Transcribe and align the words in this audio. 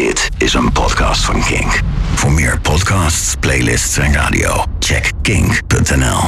Dit 0.00 0.28
is 0.38 0.54
een 0.54 0.72
podcast 0.72 1.24
van 1.24 1.40
Kink. 1.42 1.80
Voor 2.14 2.32
meer 2.32 2.60
podcasts, 2.60 3.34
playlists 3.40 3.96
en 3.98 4.12
radio, 4.12 4.64
check 4.78 5.12
kink.nl. 5.22 6.20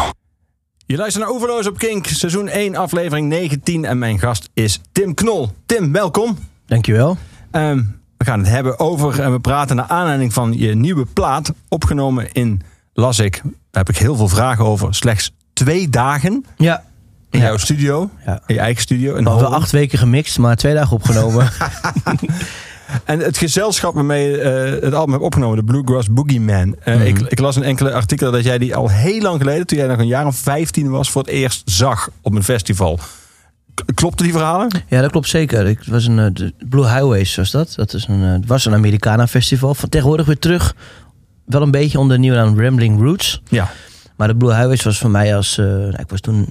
Je 0.87 0.97
luistert 0.97 1.25
naar 1.25 1.35
Overloos 1.35 1.67
op 1.67 1.79
Kink, 1.79 2.07
seizoen 2.07 2.49
1, 2.49 2.77
aflevering 2.77 3.29
19. 3.29 3.85
En 3.85 3.99
mijn 3.99 4.19
gast 4.19 4.49
is 4.55 4.81
Tim 4.93 5.15
Knol. 5.15 5.51
Tim, 5.67 5.93
welkom. 5.93 6.39
Dankjewel. 6.67 7.17
Ehm 7.51 7.81
we 8.17 8.25
gaan 8.25 8.39
het 8.39 8.49
hebben 8.49 8.79
over, 8.79 9.21
en 9.21 9.33
we 9.33 9.41
praten 9.41 9.77
naar 9.77 9.87
aanleiding 9.89 10.33
van 10.33 10.53
je 10.59 10.75
nieuwe 10.75 11.05
plaat, 11.05 11.53
opgenomen 11.69 12.33
in, 12.33 12.63
las 12.93 13.19
ik, 13.19 13.41
daar 13.45 13.85
heb 13.85 13.89
ik 13.89 13.97
heel 13.97 14.17
veel 14.17 14.29
vragen 14.29 14.65
over, 14.65 14.95
slechts 14.95 15.33
twee 15.53 15.89
dagen 15.89 16.45
Ja. 16.57 16.85
in 17.31 17.39
Ja. 17.39 17.45
jouw 17.45 17.57
studio, 17.57 18.11
Ja. 18.27 18.43
in 18.47 18.55
je 18.55 18.61
eigen 18.61 18.83
studio. 18.83 19.15
In 19.15 19.25
We 19.25 19.31
hebben 19.31 19.49
acht 19.51 19.71
weken 19.71 19.99
gemixt, 19.99 20.39
maar 20.39 20.57
twee 20.57 20.75
dagen 20.75 20.93
opgenomen. 20.97 21.49
En 23.05 23.19
het 23.19 23.39
gezelschap 23.39 23.95
waarmee 23.95 24.31
je 24.31 24.39
eh, 24.41 24.83
het 24.83 24.95
album 24.95 25.13
hebt 25.13 25.25
opgenomen, 25.25 25.57
de 25.57 25.65
Bluegrass 25.65 26.11
Boogeyman. 26.11 26.77
Eh, 26.81 26.95
Mhm. 26.95 27.07
ik, 27.07 27.19
ik 27.19 27.39
las 27.39 27.57
in 27.57 27.63
enkele 27.63 27.93
artikelen 27.93 28.33
dat 28.33 28.45
jij 28.45 28.59
die 28.59 28.75
al 28.77 28.91
heel 28.91 29.21
lang 29.21 29.39
geleden, 29.41 29.67
toen 29.67 29.79
jij 29.79 29.87
nog 29.87 29.99
een 29.99 30.07
jaar 30.07 30.27
of 30.27 30.37
15 30.37 30.91
was, 30.91 31.11
voor 31.11 31.23
het 31.23 31.31
eerst 31.31 31.63
zag 31.65 32.11
op 32.21 32.35
een 32.35 32.43
festival. 32.45 32.99
Klopten 33.95 34.25
die 34.25 34.35
verhalen? 34.35 34.69
ja, 34.89 35.01
dat 35.01 35.11
klopt 35.11 35.29
zeker. 35.29 35.67
Ik 35.67 35.79
was 35.87 36.07
een 36.07 36.19
eh, 36.19 36.49
Blue 36.69 36.87
Highways 36.87 37.35
was 37.37 37.51
dat. 37.51 37.73
Dat 37.77 37.95
is 37.95 38.07
een, 38.09 38.21
het 38.21 38.47
was 38.47 38.65
een 38.65 38.75
Americana 38.75 39.27
festival. 39.27 39.75
Van 39.75 39.89
tegenwoordig 39.89 40.27
weer 40.27 40.39
terug. 40.39 40.75
Wel 41.47 41.63
een 41.63 41.71
beetje 41.71 41.99
onder 41.99 42.17
de 42.17 42.23
nieuwe 42.23 42.37
naam 42.37 42.61
Rambling 42.61 43.01
Roots. 43.01 43.43
Ja. 43.49 43.71
Maar 44.17 44.29
de 44.29 44.37
Blue 44.37 44.55
Highways 44.55 44.83
was 44.83 44.99
voor 44.99 45.11
mij 45.11 45.37
als... 45.37 45.57
nou, 45.57 45.97
ik 45.99 46.09
was 46.11 46.21
toen 46.21 46.49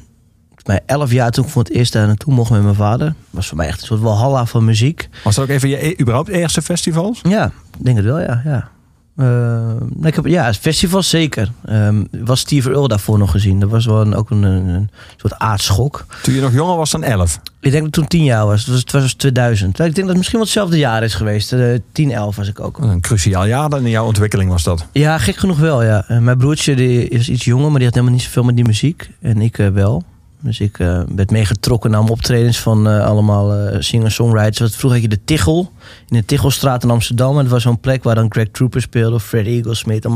mij 0.68 0.80
11 0.86 1.12
jaar 1.12 1.32
toen 1.32 1.44
ik 1.44 1.50
voor 1.50 1.64
het 1.64 1.72
eerst 1.72 1.94
daar 1.94 2.08
naartoe 2.08 2.34
mocht 2.34 2.52
met 2.52 2.64
mijn 2.64 2.76
vader. 2.76 3.14
was 3.30 3.48
voor 3.48 3.58
mij 3.58 3.68
echt 3.68 3.82
een 3.82 3.88
soort 3.88 4.00
walhalla 4.00 4.46
van 4.46 4.66
muziek. 4.66 5.10
Was 5.24 5.36
dat 5.36 5.44
ook 5.44 5.50
even 5.50 5.70
je 5.70 5.86
e- 5.86 5.96
überhaupt 6.02 6.30
eerste 6.30 6.62
festivals? 6.62 7.20
Ja, 7.24 7.46
ik 7.78 7.86
denk 7.86 7.98
het 7.98 8.06
wel, 8.06 8.20
ja. 8.20 8.42
ja. 8.46 8.70
Nou, 9.16 10.08
ik 10.08 10.16
heb, 10.16 10.26
ja, 10.26 10.54
festivals 10.54 11.10
zeker. 11.10 11.52
Ehm 11.66 12.04
was 12.12 12.40
Steve 12.40 12.70
Earle 12.70 12.88
daarvoor 12.88 13.18
nog 13.18 13.32
gezien. 13.32 13.60
Dat 13.60 13.70
was 13.70 13.86
wel 13.86 14.02
een, 14.02 14.16
ook 14.16 14.30
een, 14.30 14.90
soort 15.18 15.38
aardschok. 15.38 16.06
Toen 16.24 16.34
je 16.34 16.42
nog 16.42 16.54
jonger 16.54 16.76
was 16.76 16.92
dan 16.92 17.04
11. 17.04 17.40
Ik 17.60 17.72
denk 17.72 17.84
dat 17.84 17.92
toen 17.92 18.08
10 18.08 18.24
jaar 18.24 18.46
was. 18.46 18.60
Het 18.60 18.70
was, 18.70 18.80
het 18.80 18.92
was 18.92 19.14
2000. 19.14 19.70
Ik 19.72 19.78
denk 19.78 19.96
dat 19.96 20.08
het 20.08 20.16
misschien 20.18 20.38
wel 20.38 20.48
hetzelfde 20.48 20.78
jaar 20.78 21.04
is 21.04 21.14
geweest. 21.14 21.54
Eh 21.54 21.80
10, 21.92 22.12
11 22.12 22.36
was 22.36 22.48
ik 22.48 22.60
ook. 22.60 22.78
Een 22.78 23.02
cruciaal 23.02 23.46
jaar 23.46 23.70
dan 23.70 23.84
in 23.84 23.90
jouw 23.90 24.06
ontwikkeling 24.06 24.50
was 24.50 24.64
dat. 24.64 24.86
Ja, 24.92 25.18
gek 25.18 25.36
genoeg 25.36 25.60
wel, 25.60 25.84
ja. 25.84 26.04
Eh, 26.08 26.18
mijn 26.18 26.38
broertje 26.38 26.76
die 26.76 27.08
is 27.08 27.30
iets 27.30 27.46
jonger, 27.46 27.70
maar 27.70 27.78
die 27.80 27.86
had 27.86 27.94
helemaal 27.94 28.16
niet 28.16 28.24
zoveel 28.24 28.44
met 28.44 28.56
die 28.56 28.66
muziek. 28.66 29.10
En 29.22 29.42
ik 29.42 29.58
eh, 29.58 29.68
wel. 29.68 30.04
Dus 30.42 30.60
ik 30.60 30.80
eh, 30.80 31.02
werd 31.16 31.32
meegetrokken 31.32 31.92
naar 31.92 32.04
optredens 32.04 32.60
van 32.60 32.90
eh, 32.90 33.06
allemaal 33.06 33.54
eh, 33.54 33.76
singer-songwriters. 33.80 34.76
Vroeger 34.76 35.02
had 35.02 35.12
je 35.12 35.18
de 35.18 35.24
Tichel, 35.24 35.72
in 36.08 36.18
de 36.18 36.26
Tichelstraat 36.26 36.84
in 36.84 36.90
Amsterdam. 36.90 37.38
En 37.38 37.44
dat 37.44 37.52
was 37.52 37.62
zo'n 37.62 37.80
plek 37.80 38.04
waar 38.04 38.16
dan 38.16 38.32
Greg 38.32 38.48
Trooper 38.52 38.82
speelde, 38.82 39.16
of 39.16 39.24
Fred 39.24 39.46
Eaglesmith. 39.46 40.04
Het 40.04 40.14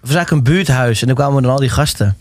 was 0.00 0.14
eigenlijk 0.14 0.30
een 0.30 0.42
buurthuis 0.42 1.00
en 1.00 1.06
daar 1.06 1.16
kwamen 1.16 1.42
dan 1.42 1.52
al 1.52 1.58
die 1.58 1.68
gasten. 1.68 2.16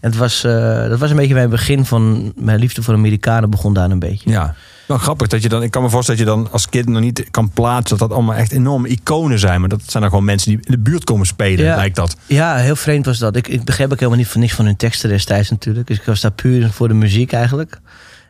En 0.00 0.10
het 0.10 0.16
was, 0.16 0.40
dat 0.88 0.98
was 0.98 1.10
een 1.10 1.16
beetje 1.16 1.34
mijn 1.34 1.50
begin 1.50 1.84
van 1.84 2.32
mijn 2.36 2.58
liefde 2.58 2.82
voor 2.82 2.94
Amerikanen 2.94 3.50
begon 3.50 3.74
daar 3.74 3.90
een 3.90 3.98
beetje. 3.98 4.30
Ja. 4.30 4.54
Wel 4.90 4.98
grappig 4.98 5.26
dat 5.28 5.42
je 5.42 5.48
dan, 5.48 5.62
ik 5.62 5.70
kan 5.70 5.82
me 5.82 5.90
voorstellen 5.90 6.24
dat 6.24 6.34
je 6.34 6.34
dan 6.42 6.52
als 6.52 6.68
kind 6.68 6.88
nog 6.88 7.00
niet 7.00 7.26
kan 7.30 7.50
plaatsen 7.50 7.98
dat 7.98 8.08
dat 8.08 8.16
allemaal 8.18 8.34
echt 8.34 8.52
enorme 8.52 8.88
iconen 8.88 9.38
zijn. 9.38 9.60
Maar 9.60 9.68
dat 9.68 9.80
zijn 9.86 10.02
dan 10.02 10.10
gewoon 10.12 10.24
mensen 10.24 10.50
die 10.50 10.60
in 10.64 10.70
de 10.72 10.78
buurt 10.78 11.04
komen 11.04 11.26
spelen, 11.26 11.64
Ja. 11.64 11.76
lijkt 11.76 11.96
dat. 11.96 12.16
Ja, 12.26 12.56
heel 12.56 12.76
vreemd 12.76 13.06
was 13.06 13.18
dat. 13.18 13.36
Ik, 13.36 13.48
ik 13.48 13.64
begreep 13.64 13.92
ook 13.92 13.98
helemaal 13.98 14.18
niet 14.18 14.28
van 14.28 14.40
niks 14.40 14.52
van 14.54 14.64
hun 14.64 14.76
teksten 14.76 15.08
destijds 15.08 15.50
natuurlijk. 15.50 15.86
Dus 15.86 15.98
ik 15.98 16.04
was 16.04 16.20
daar 16.20 16.30
puur 16.32 16.70
voor 16.70 16.88
de 16.88 16.94
muziek 16.94 17.32
eigenlijk. 17.32 17.80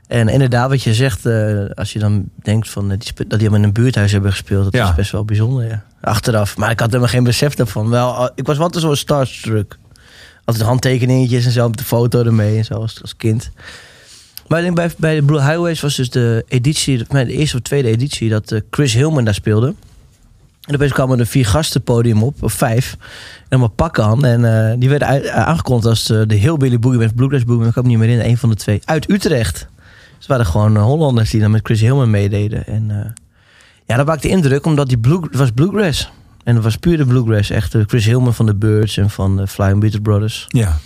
En 0.06 0.28
inderdaad, 0.28 0.68
wat 0.68 0.82
je 0.82 0.94
zegt, 0.94 1.26
eh, 1.26 1.64
als 1.74 1.92
je 1.92 1.98
dan 1.98 2.24
denkt 2.42 2.70
van, 2.70 2.90
eh, 2.90 2.98
die 2.98 3.12
dat 3.14 3.28
die 3.28 3.38
allemaal 3.38 3.58
in 3.58 3.64
een 3.64 3.72
buurthuis 3.72 4.12
hebben 4.12 4.30
gespeeld, 4.30 4.64
dat 4.64 4.72
Ja. 4.72 4.88
is 4.88 4.94
best 4.94 5.10
wel 5.12 5.24
bijzonder, 5.24 5.66
ja. 5.68 5.84
Achteraf. 6.00 6.56
Maar 6.56 6.70
ik 6.70 6.78
had 6.80 6.88
helemaal 6.88 7.12
geen 7.12 7.24
besef 7.24 7.54
daarvan. 7.54 7.88
Wel, 7.90 8.30
ik 8.34 8.46
was 8.46 8.56
wel 8.56 8.64
altijd 8.66 8.84
zo 8.84 8.94
starstruck. 8.94 9.78
Altijd 10.44 10.64
handtekeningetjes 10.66 11.44
en 11.44 11.52
zo 11.52 11.66
op 11.66 11.76
de 11.76 11.84
foto 11.84 12.24
ermee 12.24 12.56
en 12.56 12.64
zo 12.64 12.74
als, 12.74 12.98
als 13.02 13.16
kind. 13.16 13.50
Maar 14.50 14.58
ik 14.58 14.64
denk 14.64 14.76
bij, 14.76 14.90
bij 14.98 15.14
de 15.14 15.22
Blue 15.22 15.42
Highways 15.42 15.80
was 15.80 15.96
dus 15.96 16.10
de 16.10 16.44
editie, 16.48 17.04
de 17.08 17.26
eerste 17.26 17.56
of 17.56 17.62
tweede 17.62 17.88
editie, 17.88 18.28
dat 18.28 18.52
eh, 18.52 18.60
Chris 18.70 18.92
Hillman 18.94 19.24
daar 19.24 19.34
speelde. 19.34 19.74
En 20.66 20.74
opeens 20.74 20.92
kwamen 20.92 21.18
er 21.18 21.26
vier 21.26 21.46
gasten 21.46 21.82
podium 21.82 22.22
op, 22.22 22.42
of 22.42 22.52
vijf. 22.52 22.96
En 23.00 23.46
allemaal 23.48 23.68
pakken 23.68 24.04
aan. 24.04 24.24
En 24.24 24.68
eh, 24.70 24.78
die 24.78 24.88
werden 24.88 25.08
uit- 25.08 25.28
aangekondigd 25.28 25.88
als 25.88 26.10
eh, 26.10 26.20
de 26.26 26.34
Hillbilly 26.34 26.78
Boogie 26.78 27.04
of 27.04 27.14
Bluegrass 27.14 27.44
Boogie. 27.44 27.66
Ik 27.68 27.74
me 27.74 27.82
niet 27.82 27.98
meer 27.98 28.08
in, 28.08 28.20
een 28.20 28.36
van 28.38 28.48
de 28.48 28.54
twee. 28.54 28.80
Uit 28.84 29.10
Utrecht. 29.10 29.66
Dus 30.18 30.26
waren 30.26 30.46
gewoon 30.46 30.76
eh, 30.76 30.82
Hollanders 30.82 31.30
die 31.30 31.40
dan 31.40 31.50
met 31.50 31.60
Chris 31.64 31.80
Hillman 31.80 32.10
meededen. 32.10 32.66
En 32.66 32.90
eh, 32.90 33.10
ja, 33.86 33.96
dat 33.96 34.06
maakte 34.06 34.28
indruk, 34.28 34.64
omdat 34.66 34.88
die 34.88 34.98
blue, 34.98 35.20
was 35.32 35.50
Bluegrass. 35.50 36.10
En 36.44 36.54
het 36.54 36.64
was 36.64 36.76
puur 36.76 36.96
de 36.96 37.06
Bluegrass. 37.06 37.50
Echt 37.50 37.74
eh, 37.74 37.82
Chris 37.86 38.04
Hillman 38.04 38.34
van 38.34 38.46
de 38.46 38.54
Birds 38.54 38.96
en 38.96 39.10
van 39.10 39.36
de 39.36 39.46
Flying 39.46 39.80
Beatles 39.80 40.02
Brothers. 40.02 40.44
Ja. 40.48 40.78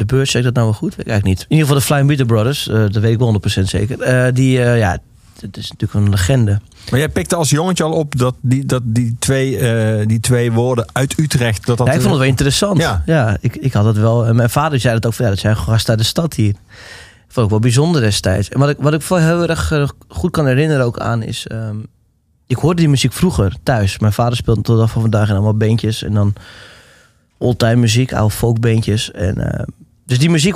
De 0.00 0.06
Birds, 0.06 0.30
zeg 0.30 0.40
ik 0.40 0.46
dat 0.46 0.54
nou 0.54 0.66
wel 0.66 0.76
goed? 0.76 0.90
Weet 0.96 1.06
ik 1.06 1.12
eigenlijk 1.12 1.38
niet. 1.38 1.48
In 1.48 1.56
ieder 1.56 1.66
geval 1.66 1.80
de 1.80 1.86
Flying 1.86 2.06
Beatles 2.06 2.28
Brothers, 2.28 2.68
eh, 2.68 2.74
dat 2.74 3.02
weet 3.02 3.12
ik 3.12 3.18
wel 3.18 3.26
100% 3.26 3.68
zeker. 3.68 4.00
Eh, 4.00 4.34
die, 4.34 4.62
eh, 4.62 4.78
ja, 4.78 4.98
het 5.40 5.56
is 5.56 5.70
natuurlijk 5.70 6.00
een 6.00 6.10
legende. 6.10 6.60
Maar 6.90 6.98
jij 6.98 7.08
pikte 7.08 7.36
als 7.36 7.50
jongetje 7.50 7.84
al 7.84 7.92
op 7.92 8.18
dat 8.18 8.34
die, 8.40 8.64
dat 8.64 8.82
die, 8.84 9.16
twee, 9.18 10.06
die 10.06 10.20
twee 10.20 10.52
woorden 10.52 10.86
uit 10.92 11.18
Utrecht. 11.18 11.66
Dat 11.66 11.78
dat 11.78 11.86
ja, 11.86 11.92
ik 11.92 11.98
vond 12.00 12.10
het 12.10 12.20
wel 12.20 12.30
interessant. 12.30 12.78
Ja. 12.78 13.02
Ja, 13.06 13.36
ik, 13.40 13.56
ik 13.56 13.72
had 13.72 13.84
het 13.84 13.96
wel. 13.96 14.26
En 14.26 14.36
mijn 14.36 14.50
vader 14.50 14.80
zei 14.80 14.94
het 14.94 15.06
ook 15.06 15.14
van 15.14 15.24
ja, 15.24 15.30
dat 15.30 15.40
zijn 15.40 15.56
gasten 15.56 15.90
uit 15.90 15.98
de 15.98 16.04
stad 16.04 16.34
hier. 16.34 16.54
Vond 17.28 17.44
ik 17.44 17.50
wel 17.50 17.60
bijzonder 17.60 18.00
destijds. 18.00 18.48
En 18.48 18.58
wat 18.58 18.68
ik, 18.68 18.76
wat 18.78 18.94
ik 18.94 19.02
wel 19.02 19.18
heel 19.18 19.48
erg 19.48 19.72
goed 20.08 20.30
kan 20.30 20.46
herinneren 20.46 20.84
ook 20.84 20.98
aan 20.98 21.22
is. 21.22 21.46
ehm, 21.46 21.76
ik 22.46 22.56
hoorde 22.56 22.80
die 22.80 22.88
muziek 22.88 23.12
vroeger 23.12 23.56
thuis. 23.62 23.98
Mijn 23.98 24.12
vader 24.12 24.36
speelde 24.36 24.62
tot 24.62 24.74
de 24.74 24.80
dag 24.80 24.90
van 24.90 25.02
vandaag 25.02 25.28
in 25.28 25.34
allemaal 25.34 25.56
beentjes. 25.56 26.02
En 26.02 26.14
dan 26.14 26.34
oldtime 27.38 27.76
muziek, 27.76 28.12
oude 28.12 28.34
folkbeentjes. 28.34 29.10
En, 29.10 29.52
eh, 29.52 29.66
dus 30.10 30.18
die 30.18 30.30
muziek, 30.30 30.54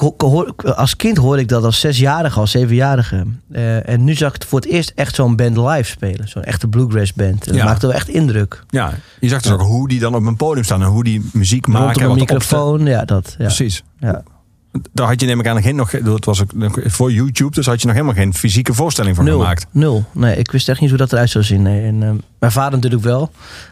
als 0.77 0.97
kind 0.97 1.17
hoorde 1.17 1.43
ik 1.43 1.49
dat 1.49 1.65
als 1.65 1.81
zesjarige, 1.81 2.41
als 2.41 2.51
zevenjarige. 2.51 3.25
Eh, 3.53 3.89
en 3.89 4.05
nu 4.05 4.15
zag 4.15 4.29
ik 4.29 4.35
het 4.35 4.45
voor 4.45 4.61
het 4.61 4.69
eerst 4.69 4.93
echt 4.95 5.15
zo'n 5.15 5.37
band 5.37 5.57
live 5.57 5.91
spelen. 5.91 6.29
Zo'n 6.29 6.43
echte 6.43 6.69
bluegrass 6.69 7.13
band. 7.13 7.31
En 7.47 7.53
dat 7.53 7.55
Ja. 7.55 7.65
maakte 7.65 7.87
wel 7.87 7.95
echt 7.97 8.09
indruk. 8.09 8.63
Ja, 8.69 8.93
je 9.21 9.29
zag 9.29 9.43
dus 9.43 9.53
ook 9.53 9.61
hoe 9.61 9.89
die 9.89 10.01
dan 10.01 10.15
op 10.15 10.27
een 10.27 10.37
podium 10.37 10.65
staan 10.65 10.83
en 10.83 10.89
hoe 10.89 11.05
die 11.05 11.31
muziek 11.33 11.67
maken. 11.67 11.85
Rondom 11.87 12.03
en 12.05 12.11
een 12.11 12.17
microfoon, 12.19 12.87
ja, 12.87 13.05
dat. 13.05 13.35
Ja. 13.39 13.45
Precies. 13.45 13.83
Ja. 13.99 14.23
Daar 14.93 15.07
had 15.07 15.21
je 15.21 15.27
neem 15.27 15.41
ik 15.41 15.47
aan 15.47 15.63
geen 15.63 15.77
nog. 15.77 15.91
Het 15.91 16.25
was 16.25 16.43
ook 16.43 16.51
voor 16.85 17.13
YouTube, 17.13 17.55
dus 17.55 17.67
had 17.67 17.81
je 17.81 17.87
nog 17.87 17.97
helemaal 17.97 18.17
geen 18.17 18.35
fysieke 18.35 18.75
voorstelling 18.75 19.17
van 19.17 19.25
Nul. 19.25 19.39
gemaakt. 19.39 19.67
Nul. 19.71 20.05
Nee, 20.13 20.37
ik 20.37 20.51
wist 20.51 20.69
echt 20.69 20.81
niet 20.81 20.89
hoe 20.89 20.99
dat 20.99 21.13
eruit 21.13 21.31
zou 21.31 21.45
zien. 21.45 21.63
Nee. 21.63 21.83
En, 21.87 22.03
ehm, 22.03 22.17
mijn 22.39 22.53
vader 22.53 22.73
natuurlijk 22.73 23.03
wel. 23.03 23.31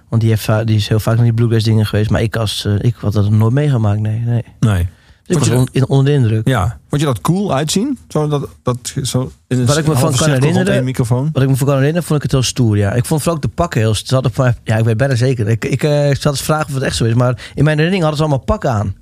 Want 0.09 0.22
die, 0.22 0.31
heeft, 0.31 0.66
die 0.66 0.76
is 0.76 0.88
heel 0.88 1.00
vaak 1.00 1.14
naar 1.14 1.25
die 1.25 1.32
bluegrass 1.34 1.64
dingen 1.64 1.87
geweest. 1.87 2.10
Maar 2.10 2.22
ik, 2.22 2.37
als, 2.37 2.64
eh, 2.64 2.75
ik 2.78 2.94
had 3.00 3.12
dat 3.12 3.31
nooit 3.31 3.53
meegemaakt. 3.53 4.00
Nee, 4.00 4.19
nee. 4.19 4.44
Nee. 4.60 4.88
Ik 5.32 5.38
was 5.38 5.48
je 5.48 5.54
on- 5.56 5.69
in, 5.72 5.88
onder 5.88 6.04
de 6.04 6.12
indruk. 6.12 6.48
Ja, 6.48 6.78
vond 6.88 7.00
je 7.00 7.06
dat 7.06 7.20
cool 7.20 7.54
uitzien? 7.54 7.98
Zo 8.09 8.28
dat, 8.28 8.48
dat 8.62 8.78
zo 9.03 9.32
in 9.48 9.66
Wat 9.66 9.76
ik 9.76 9.87
me 9.87 9.97
van 9.97 10.15
kan 10.16 10.31
herinneren- 10.31 10.84
microfoon. 10.84 11.31
Wat 11.32 11.43
ik 11.43 11.48
me 11.48 11.56
voor 11.56 11.66
kan 11.66 11.76
herinneren, 11.76 12.06
vond 12.06 12.16
ik 12.16 12.22
het 12.22 12.32
heel 12.32 12.43
stoer. 12.43 12.76
Ja. 12.76 12.93
Ik 12.93 13.04
vond 13.04 13.20
vooral 13.22 13.37
ook 13.37 13.43
de 13.43 13.54
pakken 13.54 13.81
heel... 13.81 13.94
Mij- 14.37 14.54
ja, 14.65 14.76
ik 14.76 14.84
weet 14.84 14.97
bijna 14.97 15.15
zeker. 15.15 15.48
Ik, 15.48 15.65
ik, 15.65 15.82
eh, 15.82 16.06
zat 16.15 16.32
eens 16.32 16.43
vragen 16.43 16.66
of 16.69 16.75
het 16.75 16.82
echt 16.82 16.97
zo 16.97 17.04
is. 17.04 17.15
Maar 17.15 17.50
in 17.54 17.65
mijn 17.65 17.78
herinnering 17.78 18.00
hadden 18.03 18.16
ze 18.16 18.22
allemaal 18.22 18.44
pakken 18.44 18.70
aan. 18.70 18.94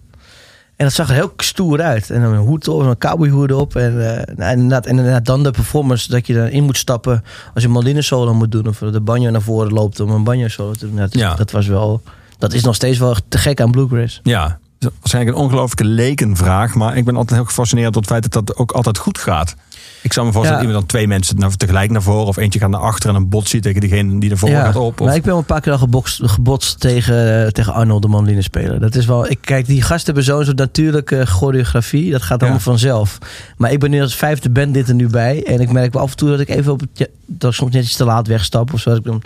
En 0.76 0.86
dat 0.86 0.94
zag 0.94 1.08
er 1.08 1.14
heel 1.14 1.32
stoer 1.36 1.80
uit. 1.82 2.10
En 2.10 2.22
een 2.22 2.36
hoed 2.36 2.68
op, 2.68 2.80
een 2.80 2.98
cowboyhoed 2.98 3.52
op. 3.52 3.76
En, 3.76 4.16
eh, 4.18 4.34
nou, 4.36 4.52
inderdaad, 4.52 4.86
en 4.86 4.96
inderdaad 4.98 5.24
dan 5.26 5.42
de 5.42 5.50
performance 5.50 6.10
dat 6.10 6.26
je 6.26 6.34
erin 6.34 6.64
moet 6.64 6.76
stappen 6.76 7.22
als 7.54 7.62
je 7.62 7.68
een 7.68 8.02
solo 8.02 8.34
moet 8.34 8.52
doen. 8.52 8.66
Of 8.68 8.78
de 8.78 9.00
banjo 9.00 9.30
naar 9.30 9.42
voren 9.42 9.72
loopt 9.72 10.00
om 10.00 10.10
een 10.10 10.24
banjo 10.24 10.48
solo 10.48 10.72
te 10.72 10.86
doen. 10.86 10.96
Dat, 10.96 11.14
Ja. 11.14 11.34
dat 11.34 11.50
was 11.50 11.66
wel... 11.66 12.02
Dat 12.38 12.52
is 12.52 12.62
nog 12.64 12.74
steeds 12.74 12.98
wel 12.98 13.16
te 13.28 13.38
gek 13.38 13.60
aan 13.60 13.70
bluegrass. 13.70 14.20
Ja, 14.22 14.58
is 14.80 14.88
waarschijnlijk 14.98 15.36
een 15.36 15.42
ongelooflijke 15.42 15.84
lekenvraag. 15.84 16.74
Maar 16.74 16.96
ik 16.96 17.04
ben 17.04 17.16
altijd 17.16 17.38
heel 17.38 17.48
gefascineerd 17.48 17.92
door 17.92 18.02
het 18.02 18.10
feit 18.10 18.32
dat 18.32 18.46
dat 18.46 18.56
ook 18.56 18.72
altijd 18.72 18.98
goed 18.98 19.18
gaat. 19.18 19.54
Ik 20.02 20.12
zou 20.12 20.26
me 20.26 20.32
voorstellen 20.32 20.62
Ja. 20.62 20.66
dat 20.66 20.74
iemand 20.76 20.90
dan 20.90 20.98
twee 20.98 21.08
mensen 21.08 21.58
tegelijk 21.58 21.90
naar 21.90 22.02
voren. 22.02 22.26
Of 22.26 22.36
eentje 22.36 22.58
gaat 22.58 22.70
naar 22.70 22.80
achteren 22.80 23.16
en 23.16 23.22
een 23.22 23.28
botst 23.28 23.52
je 23.52 23.60
tegen 23.60 23.80
diegene 23.80 24.20
die 24.20 24.36
voren 24.36 24.56
gaat 24.56 24.76
op. 24.76 25.00
Of, 25.00 25.06
Maar 25.06 25.14
ik 25.16 25.22
ben 25.22 25.30
wel 25.30 25.38
een 25.40 25.44
paar 25.44 25.60
keer 25.60 25.72
al 25.72 25.78
gebokst, 25.78 26.20
gebotst 26.22 26.80
tegen, 26.80 27.44
eh, 27.44 27.48
tegen 27.50 27.72
Arnold, 27.72 28.02
de 28.02 28.08
mandoline 28.08 28.42
speler. 28.42 28.80
Dat 28.80 28.94
is 28.94 29.06
wel, 29.06 29.30
ik, 29.30 29.38
kijk, 29.40 29.66
die 29.66 29.82
gasten 29.82 30.04
hebben 30.06 30.24
zo'n 30.24 30.44
soort 30.44 30.56
natuurlijke 30.58 31.26
choreografie. 31.26 32.10
Dat 32.10 32.22
gaat 32.22 32.38
Ja. 32.40 32.46
allemaal 32.46 32.64
vanzelf. 32.64 33.18
Maar 33.56 33.72
ik 33.72 33.78
ben 33.78 33.90
nu 33.90 34.00
als 34.00 34.14
vijfde 34.16 34.50
bandit 34.50 34.88
er 34.88 34.94
nu 34.94 35.06
bij. 35.08 35.44
En 35.46 35.60
ik 35.60 35.72
merk 35.72 35.92
wel 35.92 36.02
af 36.02 36.10
en 36.10 36.16
toe 36.16 36.28
dat 36.28 36.40
ik 36.40 36.48
even 36.48 36.72
op 36.72 36.80
het, 36.80 37.08
dat 37.26 37.50
ik 37.50 37.56
soms 37.56 37.72
net 37.74 37.84
iets 37.84 37.96
te 37.96 38.04
laat 38.04 38.26
wegstap. 38.26 38.72
Of 38.72 38.80
zo. 38.80 38.90
Dat 38.90 38.98
ik 38.98 39.04
dan 39.04 39.22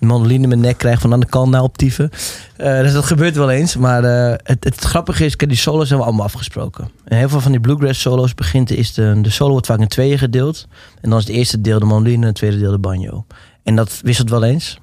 een 0.00 0.06
mandoline 0.06 0.42
in 0.42 0.48
mijn 0.48 0.60
nek 0.60 0.78
krijg 0.78 1.00
van 1.00 1.12
aan 1.12 1.20
de 1.20 1.26
kant 1.26 1.50
naar 1.50 1.62
optieven. 1.62 2.10
Eh 2.56 2.80
dus 2.80 2.92
dat 2.92 3.04
gebeurt 3.04 3.36
wel 3.36 3.50
eens. 3.50 3.76
Maar 3.76 4.04
eh, 4.04 4.38
het, 4.42 4.64
het 4.64 4.84
grappige 4.84 5.24
is, 5.24 5.36
die 5.36 5.56
solo's 5.56 5.88
hebben 5.88 5.98
we 5.98 6.04
allemaal 6.04 6.26
afgesproken. 6.26 6.90
En 7.04 7.16
heel 7.16 7.28
veel 7.28 7.40
van 7.40 7.50
die 7.50 7.60
bluegrass 7.60 8.00
solo's 8.00 8.34
begint, 8.34 8.70
is 8.70 8.94
de, 8.94 9.18
de 9.22 9.30
solo 9.30 9.50
wordt 9.50 9.66
vaak 9.66 9.78
in 9.78 9.88
tweeën 9.88 10.18
gedeeld. 10.18 10.66
En 11.00 11.10
dan 11.10 11.18
is 11.18 11.26
het 11.26 11.36
eerste 11.36 11.60
deel 11.60 11.78
de 11.78 11.84
mandoline 11.84 12.20
en 12.20 12.26
het 12.26 12.34
tweede 12.36 12.58
deel 12.58 12.70
de 12.70 12.78
banjo. 12.78 13.26
En 13.62 13.76
dat 13.76 14.00
wisselt 14.02 14.30
wel 14.30 14.44
eens. 14.44 14.78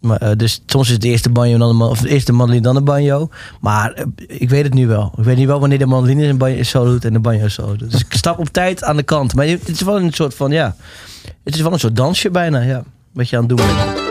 Maar, 0.00 0.18
eh, 0.18 0.36
dus 0.36 0.62
soms 0.66 0.86
is 0.86 0.92
het 0.92 1.02
de 1.02 1.08
eerste 1.08 1.30
banjo 1.30 1.58
dan 1.58 1.78
de, 1.78 1.84
of 1.84 2.00
de 2.00 2.08
eerste 2.08 2.32
mandoline 2.32 2.64
dan 2.64 2.74
de 2.74 2.82
banjo. 2.82 3.28
Maar 3.60 4.04
ik 4.26 4.50
weet 4.50 4.64
het 4.64 4.74
nu 4.74 4.86
wel. 4.86 5.12
Ik 5.16 5.24
weet 5.24 5.36
nu 5.36 5.46
wel 5.46 5.60
wanneer 5.60 5.78
de 5.78 5.86
mandoline 5.86 6.48
een 6.48 6.64
solo 6.64 6.90
doet 6.90 7.04
en 7.04 7.12
de 7.12 7.20
banjo 7.20 7.48
solo 7.48 7.76
doet. 7.76 7.90
Dus 7.90 8.00
ik 8.00 8.12
stap 8.12 8.38
op 8.38 8.48
tijd 8.48 8.84
aan 8.84 8.96
de 8.96 9.02
kant. 9.02 9.34
Maar 9.34 9.46
het 9.46 9.68
is 9.68 9.80
wel 9.80 9.96
een 9.96 10.12
soort 10.12 10.34
van, 10.34 10.50
ja... 10.50 10.76
Het 11.44 11.54
is 11.54 11.60
wel 11.60 11.72
een 11.72 11.78
soort 11.78 11.96
dansje 11.96 12.30
bijna, 12.30 12.60
ja. 12.60 12.82
Wat 13.12 13.28
je 13.28 13.36
aan 13.36 13.46
het 13.46 13.56
doen 13.56 13.66
bent. 13.66 14.05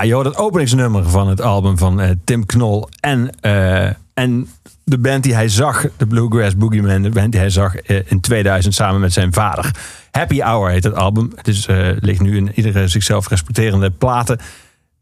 Ja, 0.00 0.06
joh, 0.06 0.24
dat 0.24 0.36
openingsnummer 0.36 1.08
van 1.08 1.28
het 1.28 1.40
album 1.40 1.78
van 1.78 2.00
eh, 2.00 2.10
Tim 2.24 2.46
Knol 2.46 2.88
en, 3.00 3.30
eh, 3.40 3.86
en 4.14 4.48
de 4.84 4.98
band 4.98 5.22
die 5.22 5.34
hij 5.34 5.48
zag, 5.48 5.86
de 5.96 6.06
Bluegrass 6.06 6.56
Boogeyman, 6.56 7.02
de 7.02 7.10
band 7.10 7.32
die 7.32 7.40
hij 7.40 7.50
zag 7.50 7.76
eh, 7.76 8.00
in 8.04 8.20
2000 8.20 8.74
samen 8.74 9.00
met 9.00 9.12
zijn 9.12 9.32
vader. 9.32 9.74
Happy 10.10 10.40
Hour 10.40 10.70
heet 10.70 10.84
het 10.84 10.94
album. 10.94 11.32
Het 11.34 11.48
is, 11.48 11.66
ligt 12.00 12.20
nu 12.20 12.36
in 12.36 12.52
iedere 12.54 12.88
zichzelf 12.88 13.28
respecterende 13.28 13.90
platen 13.90 14.38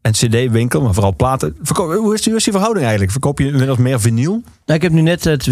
en 0.01 0.11
cd-winkel, 0.11 0.81
maar 0.81 0.93
vooral 0.93 1.15
platen. 1.15 1.55
Verkoop, 1.61 1.93
hoe, 1.93 2.13
is 2.13 2.21
die, 2.21 2.29
hoe 2.29 2.37
is 2.37 2.43
die 2.43 2.53
verhouding 2.53 2.83
eigenlijk? 2.83 3.11
Verkoop 3.11 3.39
je 3.39 3.45
inmiddels 3.45 3.77
meer 3.77 3.99
vinyl? 3.99 4.41
Nou, 4.65 4.79
ik 4.79 4.81
heb 4.81 4.91
nu 4.91 5.01
net, 5.01 5.23
het, 5.23 5.47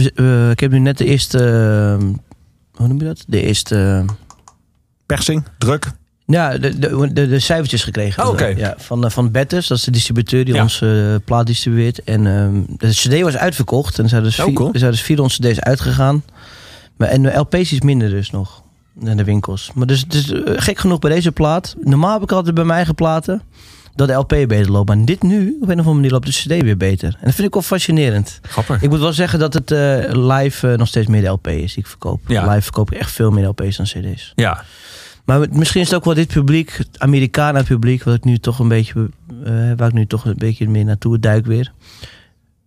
ik 0.52 0.60
heb 0.60 0.72
nu 0.72 0.80
net 0.80 0.98
de 0.98 1.06
eerste, 1.06 1.40
hoe 2.74 2.88
noem 2.88 3.00
je 3.00 3.06
dat? 3.06 3.24
De 3.28 3.42
eerste, 3.42 4.06
Persing, 5.06 5.44
druk. 5.58 5.92
Ja, 6.28 6.58
de, 6.58 6.80
de, 6.80 7.14
de, 7.14 7.28
de 7.28 7.40
cijfertjes 7.40 7.84
gekregen. 7.84 8.28
Oh. 8.28 8.40
Ja, 8.58 8.74
van, 8.78 9.06
eh, 9.06 9.10
van 9.12 9.32
Betters, 9.32 9.68
dat 9.68 9.78
is 9.78 9.84
de 9.84 9.92
distributeur 9.92 10.46
die 10.46 10.54
Ja. 10.54 10.62
ons 10.62 10.82
eh, 10.82 10.90
plaat 11.26 11.46
distribueert. 11.46 12.04
En 12.04 12.28
ehm, 12.28 12.62
de 12.78 12.90
cd 12.90 13.22
was 13.22 13.38
uitverkocht 13.38 13.98
en 13.98 14.04
er 14.04 14.10
zijn 14.10 14.24
dus, 14.24 14.40
Oh, 14.40 14.46
vier, 14.46 14.54
cool. 14.54 14.74
er 14.74 14.80
zijn 14.80 14.92
dus 14.92 15.02
400 15.02 15.40
cd's 15.42 15.60
uitgegaan. 15.60 16.24
Maar, 16.98 17.08
en 17.08 17.22
de 17.24 17.34
LP's 17.38 17.72
is 17.72 17.82
minder 17.82 18.10
dus 18.10 18.30
nog 18.32 18.62
in 19.04 19.18
de 19.18 19.24
winkels. 19.24 19.72
Maar 19.76 19.88
dus, 19.88 20.06
dus 20.06 20.32
gek 20.46 20.78
genoeg 20.78 21.00
bij 21.00 21.12
deze 21.12 21.32
plaat. 21.32 21.76
Normaal 21.82 22.14
heb 22.14 22.24
ik 22.24 22.32
altijd 22.32 22.56
bij 22.56 22.64
mijn 22.64 22.76
eigen 22.76 22.96
platen 22.96 23.42
dat 23.96 24.08
de 24.08 24.14
LP 24.14 24.28
beter 24.30 24.72
loopt. 24.72 24.88
Maar 24.88 25.06
dit 25.06 25.22
nu, 25.24 25.48
op 25.62 25.70
een 25.70 25.80
of 25.80 25.86
andere 25.86 25.94
manier, 25.94 26.12
loopt 26.12 26.26
de 26.26 26.32
CD 26.32 26.64
weer 26.64 26.78
beter. 26.78 27.08
En 27.08 27.26
dat 27.26 27.34
vind 27.36 27.48
ik 27.48 27.54
wel 27.54 27.64
fascinerend. 27.64 28.40
Grappig. 28.42 28.82
Ik 28.82 28.90
moet 28.90 29.00
wel 29.00 29.14
zeggen 29.14 29.40
dat 29.40 29.54
het 29.54 29.70
live 30.16 30.76
nog 30.78 30.88
steeds 30.88 31.08
meer 31.08 31.22
de 31.22 31.28
LP 31.28 31.48
is 31.48 31.74
die 31.74 31.84
ik 31.84 31.88
verkoop. 31.90 32.20
Ja. 32.28 32.48
Live 32.48 32.62
verkoop 32.62 32.92
ik 32.92 32.98
echt 33.00 33.12
veel 33.12 33.32
meer 33.32 33.48
LP's 33.48 33.78
dan 33.78 33.86
CD's. 33.86 34.32
Ja, 34.36 34.64
Maar 35.28 35.48
misschien 35.52 35.82
is 35.82 35.88
het 35.88 35.96
ook 35.96 36.06
wel 36.06 36.14
dit 36.14 36.28
publiek, 36.28 36.72
het 36.78 36.88
Amerikanen 36.98 37.64
publiek, 37.66 38.04
wat 38.04 38.16
ik 38.16 38.24
nu 38.24 38.38
toch 38.38 38.60
een 38.60 38.68
beetje, 38.68 39.10
eh, 39.44 39.52
waar 39.76 39.88
ik 39.88 39.94
nu 39.94 40.06
toch 40.06 40.26
een 40.26 40.38
beetje 40.38 40.70
meer 40.70 40.86
naartoe 40.86 41.20
duik 41.20 41.46
weer. 41.46 41.72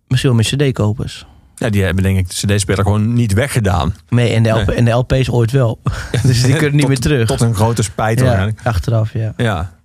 Misschien 0.07 0.31
wel 0.35 0.39
meer 0.39 0.69
CD-kopers. 0.69 1.25
ja 1.55 1.69
die 1.69 1.83
hebben 1.83 2.03
denk 2.03 2.17
ik 2.17 2.29
de 2.29 2.35
cd-speler 2.55 2.83
gewoon 2.83 3.13
niet 3.13 3.33
weggedaan. 3.33 3.95
Nee, 4.09 4.33
en 4.33 4.43
de, 4.43 4.49
LP, 4.49 4.65
Nee. 4.67 4.75
en 4.75 4.85
de 4.85 4.91
LP's 4.91 5.29
ooit 5.29 5.51
wel. 5.51 5.79
dus 6.23 6.43
die 6.43 6.53
kunnen 6.61 6.71
niet 6.71 6.79
Tot- 6.79 6.87
meer 6.89 6.99
terug. 6.99 7.27
Tot 7.27 7.41
een 7.41 7.55
grote 7.55 7.83
spijt 7.83 8.19
ja, 8.19 8.51
achteraf, 8.63 9.13
ja. 9.13 9.33
Ja. 9.37 9.79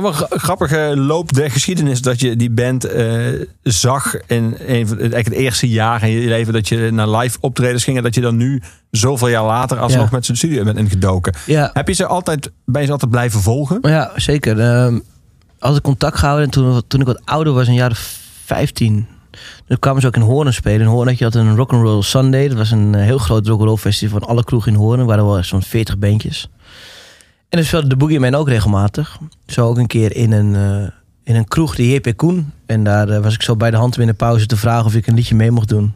Maar 0.00 0.12
gra- 0.12 0.26
grappige 0.38 0.92
loop 0.96 1.32
der 1.32 1.50
geschiedenis 1.50 2.02
dat 2.02 2.20
je 2.20 2.36
die 2.36 2.50
band 2.50 2.84
eh, 2.84 3.26
zag 3.62 4.16
in 4.26 4.56
een 4.66 4.86
van, 4.88 4.96
eigenlijk 4.98 5.24
het 5.28 5.34
eerste 5.34 5.68
jaar 5.68 6.02
in 6.02 6.10
je 6.10 6.28
leven 6.28 6.52
dat 6.52 6.68
je 6.68 6.90
naar 6.92 7.08
live 7.08 7.38
optredens 7.40 7.84
ging 7.84 7.96
en 7.96 8.02
dat 8.02 8.14
je 8.14 8.20
dan 8.20 8.36
nu 8.36 8.62
zoveel 8.90 9.28
jaar 9.28 9.44
later 9.44 9.78
alsnog 9.78 10.04
Ja. 10.04 10.08
met 10.12 10.24
zijn 10.24 10.36
studio 10.36 10.64
bent 10.64 10.78
ingedoken. 10.78 11.34
Ja, 11.46 11.70
Heb 11.72 11.88
je 11.88 11.94
ze 11.94 12.06
altijd, 12.06 12.50
ben 12.64 12.80
je 12.80 12.86
ze 12.86 12.92
altijd 12.92 13.10
blijven 13.10 13.40
volgen? 13.40 13.78
ja 13.82 14.10
zeker. 14.16 14.60
Ehm 14.60 14.98
altijd 15.58 15.82
contact 15.82 16.18
gehouden. 16.18 16.44
En 16.46 16.50
toen, 16.52 16.82
toen 16.86 17.00
ik 17.00 17.06
wat 17.06 17.20
ouder 17.24 17.52
was, 17.52 17.66
een 17.68 17.74
jaar 17.74 17.90
of 17.90 18.18
15, 18.44 19.06
dan 19.66 19.78
kwamen 19.78 20.00
ze 20.00 20.06
ook 20.06 20.16
in 20.16 20.22
Hoorn 20.22 20.52
spelen. 20.52 20.80
In 20.80 20.86
Hoorn 20.86 21.08
had 21.08 21.18
je 21.18 21.24
had 21.24 21.34
een 21.34 21.56
Rock'n'Roll 21.56 22.02
Sunday. 22.02 22.48
Dat 22.48 22.56
was 22.56 22.70
een 22.70 22.94
eh, 22.94 23.02
heel 23.02 23.18
groot 23.18 23.46
rock'n'roll 23.46 23.76
festival 23.76 24.18
van 24.18 24.28
alle 24.28 24.44
kroegen 24.44 24.72
in 24.72 24.78
Hoorn. 24.78 25.00
Er 25.00 25.06
waren 25.06 25.26
wel 25.26 25.42
zo'n 25.42 25.62
40 25.62 25.98
bandjes. 25.98 26.48
En 27.52 27.58
dan 27.58 27.66
speelde 27.66 27.88
de 27.88 27.96
Boogeyman 27.96 28.34
ook 28.34 28.48
regelmatig. 28.48 29.18
Zo 29.46 29.68
ook 29.68 29.78
een 29.78 29.86
keer 29.86 30.16
in 30.16 30.32
een, 30.32 30.54
eh, 30.54 30.88
in 31.24 31.36
een 31.36 31.48
kroeg, 31.48 31.74
de 31.74 31.88
JP 31.92 32.12
Koen. 32.16 32.52
En 32.66 32.84
daar 32.84 33.08
eh, 33.08 33.22
was 33.22 33.34
ik 33.34 33.42
zo 33.42 33.56
bij 33.56 33.70
de 33.70 33.76
hand 33.76 33.98
in 33.98 34.06
de 34.06 34.14
pauze 34.14 34.46
te 34.46 34.56
vragen 34.56 34.84
of 34.84 34.94
ik 34.94 35.06
een 35.06 35.14
liedje 35.14 35.34
mee 35.34 35.50
mocht 35.50 35.68
doen. 35.68 35.92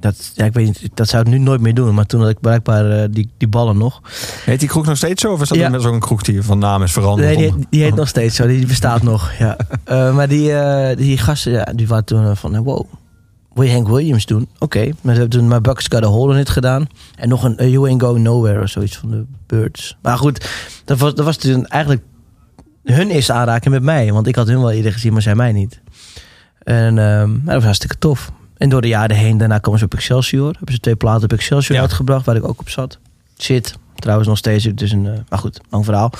Dat, 0.00 0.32
ja, 0.34 0.44
ik 0.44 0.52
weet 0.52 0.66
niet, 0.66 0.88
dat 0.94 1.08
zou 1.08 1.22
ik 1.22 1.28
nu 1.28 1.38
nooit 1.38 1.60
meer 1.60 1.74
doen. 1.74 1.94
Maar 1.94 2.06
toen 2.06 2.20
had 2.20 2.30
ik 2.30 2.40
blijkbaar 2.40 2.90
eh, 2.90 3.08
die, 3.10 3.30
die 3.38 3.48
ballen 3.48 3.78
nog. 3.78 4.00
Heet 4.44 4.60
die 4.60 4.68
kroeg 4.68 4.86
nog 4.86 4.96
steeds 4.96 5.22
zo? 5.22 5.32
Of 5.32 5.40
is 5.42 5.48
dat 5.48 5.58
Ja. 5.58 5.64
inmiddels 5.64 5.90
ook 5.90 5.96
een 6.00 6.06
kroeg 6.06 6.22
die 6.22 6.42
van 6.42 6.58
naam 6.58 6.82
is 6.82 6.92
veranderd? 6.92 7.36
Nee, 7.36 7.52
die, 7.52 7.66
die 7.70 7.82
heet 7.82 7.94
nog 7.94 8.08
steeds 8.08 8.36
zo. 8.36 8.46
Die 8.46 8.66
bestaat 8.66 9.02
nog, 9.02 9.32
ja. 9.38 9.56
Maar 10.14 10.28
die, 10.28 10.52
die 10.96 11.18
gasten, 11.18 11.52
ja, 11.52 11.64
die 11.74 11.88
waren 11.88 12.04
toen 12.04 12.36
van, 12.36 12.62
wow, 12.62 12.86
wil 13.56 13.64
je 13.64 13.72
Hank 13.72 13.88
Williams 13.88 14.26
doen? 14.26 14.48
Oké. 14.58 14.84
Maar 15.00 15.14
ze 15.14 15.20
hebben 15.20 15.38
toen 15.38 15.48
My 15.48 15.60
Bucks 15.60 15.86
Got 15.88 16.04
a 16.04 16.06
Hole 16.06 16.34
in 16.34 16.40
It 16.40 16.48
gedaan. 16.48 16.86
En 17.16 17.28
nog 17.28 17.42
een 17.44 17.56
eh, 17.58 17.70
You 17.70 17.88
Ain't 17.88 18.02
Going 18.02 18.24
Nowhere 18.24 18.62
of 18.62 18.68
zoiets 18.68 18.96
van 18.96 19.10
de 19.10 19.24
Birds. 19.46 19.96
Maar 20.02 20.18
goed, 20.18 20.50
dat 20.84 20.98
was, 20.98 21.14
dat 21.14 21.24
was 21.24 21.36
toen 21.36 21.66
eigenlijk 21.66 22.02
hun 22.84 23.10
eerste 23.10 23.32
aanraking 23.32 23.74
met 23.74 23.82
mij. 23.82 24.12
Want 24.12 24.26
ik 24.26 24.34
had 24.36 24.46
hun 24.46 24.60
wel 24.60 24.70
eerder 24.70 24.92
gezien, 24.92 25.12
maar 25.12 25.22
zij 25.22 25.34
mij 25.34 25.52
niet. 25.52 25.80
En 26.62 26.98
ehm, 26.98 27.30
dat 27.44 27.54
was 27.54 27.64
hartstikke 27.64 27.98
tof. 27.98 28.32
En 28.56 28.68
door 28.68 28.80
de 28.80 28.88
jaren 28.88 29.16
heen, 29.16 29.38
daarna 29.38 29.58
komen 29.58 29.78
ze 29.78 29.84
op 29.84 29.94
Excelsior. 29.94 30.52
Hebben 30.52 30.74
ze 30.74 30.80
twee 30.80 30.96
platen 30.96 31.24
op 31.24 31.32
Excelsior 31.32 31.76
Ja. 31.76 31.82
uitgebracht, 31.82 32.26
waar 32.26 32.36
ik 32.36 32.48
ook 32.48 32.60
op 32.60 32.68
zat. 32.68 32.98
Zit. 33.36 33.74
Trouwens 33.94 34.28
nog 34.28 34.38
steeds. 34.38 34.64
Dus 34.64 34.90
een, 34.92 35.06
eh, 35.06 35.12
maar 35.28 35.38
goed, 35.38 35.60
lang 35.70 35.84
verhaal. 35.84 36.10